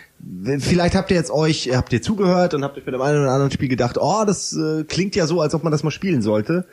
[0.59, 3.31] Vielleicht habt ihr jetzt euch, habt ihr zugehört und habt euch bei dem einen oder
[3.31, 6.23] anderen Spiel gedacht, oh, das äh, klingt ja so, als ob man das mal spielen
[6.23, 6.67] sollte.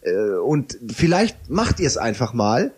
[0.00, 2.72] Äh, und vielleicht macht ihr es einfach mal,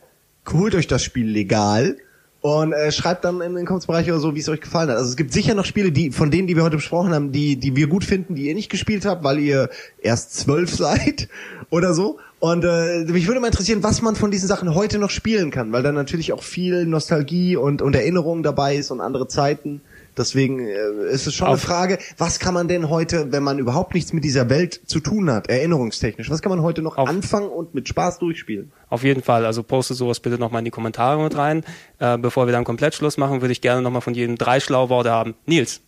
[0.53, 1.97] holt euch das Spiel legal
[2.45, 4.99] und äh, schreibt dann in den Kommentarbereich oder so, wie es euch gefallen hat.
[4.99, 7.57] Also es gibt sicher noch Spiele, die von denen, die wir heute besprochen haben, die
[7.57, 9.71] die wir gut finden, die ihr nicht gespielt habt, weil ihr
[10.03, 11.31] erst zwölf seid
[11.71, 12.19] oder so.
[12.41, 15.73] Und äh, mich würde mal interessieren, was man von diesen Sachen heute noch spielen kann,
[15.73, 19.81] weil da natürlich auch viel Nostalgie und und Erinnerung dabei ist und andere Zeiten.
[20.17, 23.59] Deswegen äh, ist es schon eine Auf- Frage, was kann man denn heute, wenn man
[23.59, 27.09] überhaupt nichts mit dieser Welt zu tun hat, erinnerungstechnisch, was kann man heute noch Auf-
[27.09, 28.71] anfangen und mit Spaß durchspielen?
[28.91, 29.45] Auf jeden Fall.
[29.45, 31.65] Also postet sowas bitte nochmal in die Kommentare mit rein.
[31.99, 34.89] Äh, bevor wir dann komplett Schluss machen, würde ich gerne nochmal von jedem drei schlaue
[34.89, 35.35] Worte haben.
[35.47, 35.81] Nils.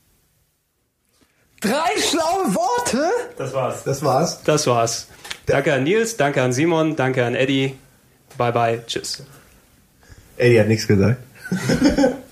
[1.60, 3.04] Drei schlaue Worte?
[3.38, 3.84] Das war's.
[3.84, 4.42] Das war's.
[4.42, 5.08] Das war's.
[5.46, 7.74] Danke an Nils, danke an Simon, danke an Eddie.
[8.36, 9.22] Bye bye, tschüss.
[10.36, 11.18] Eddie hat nichts gesagt.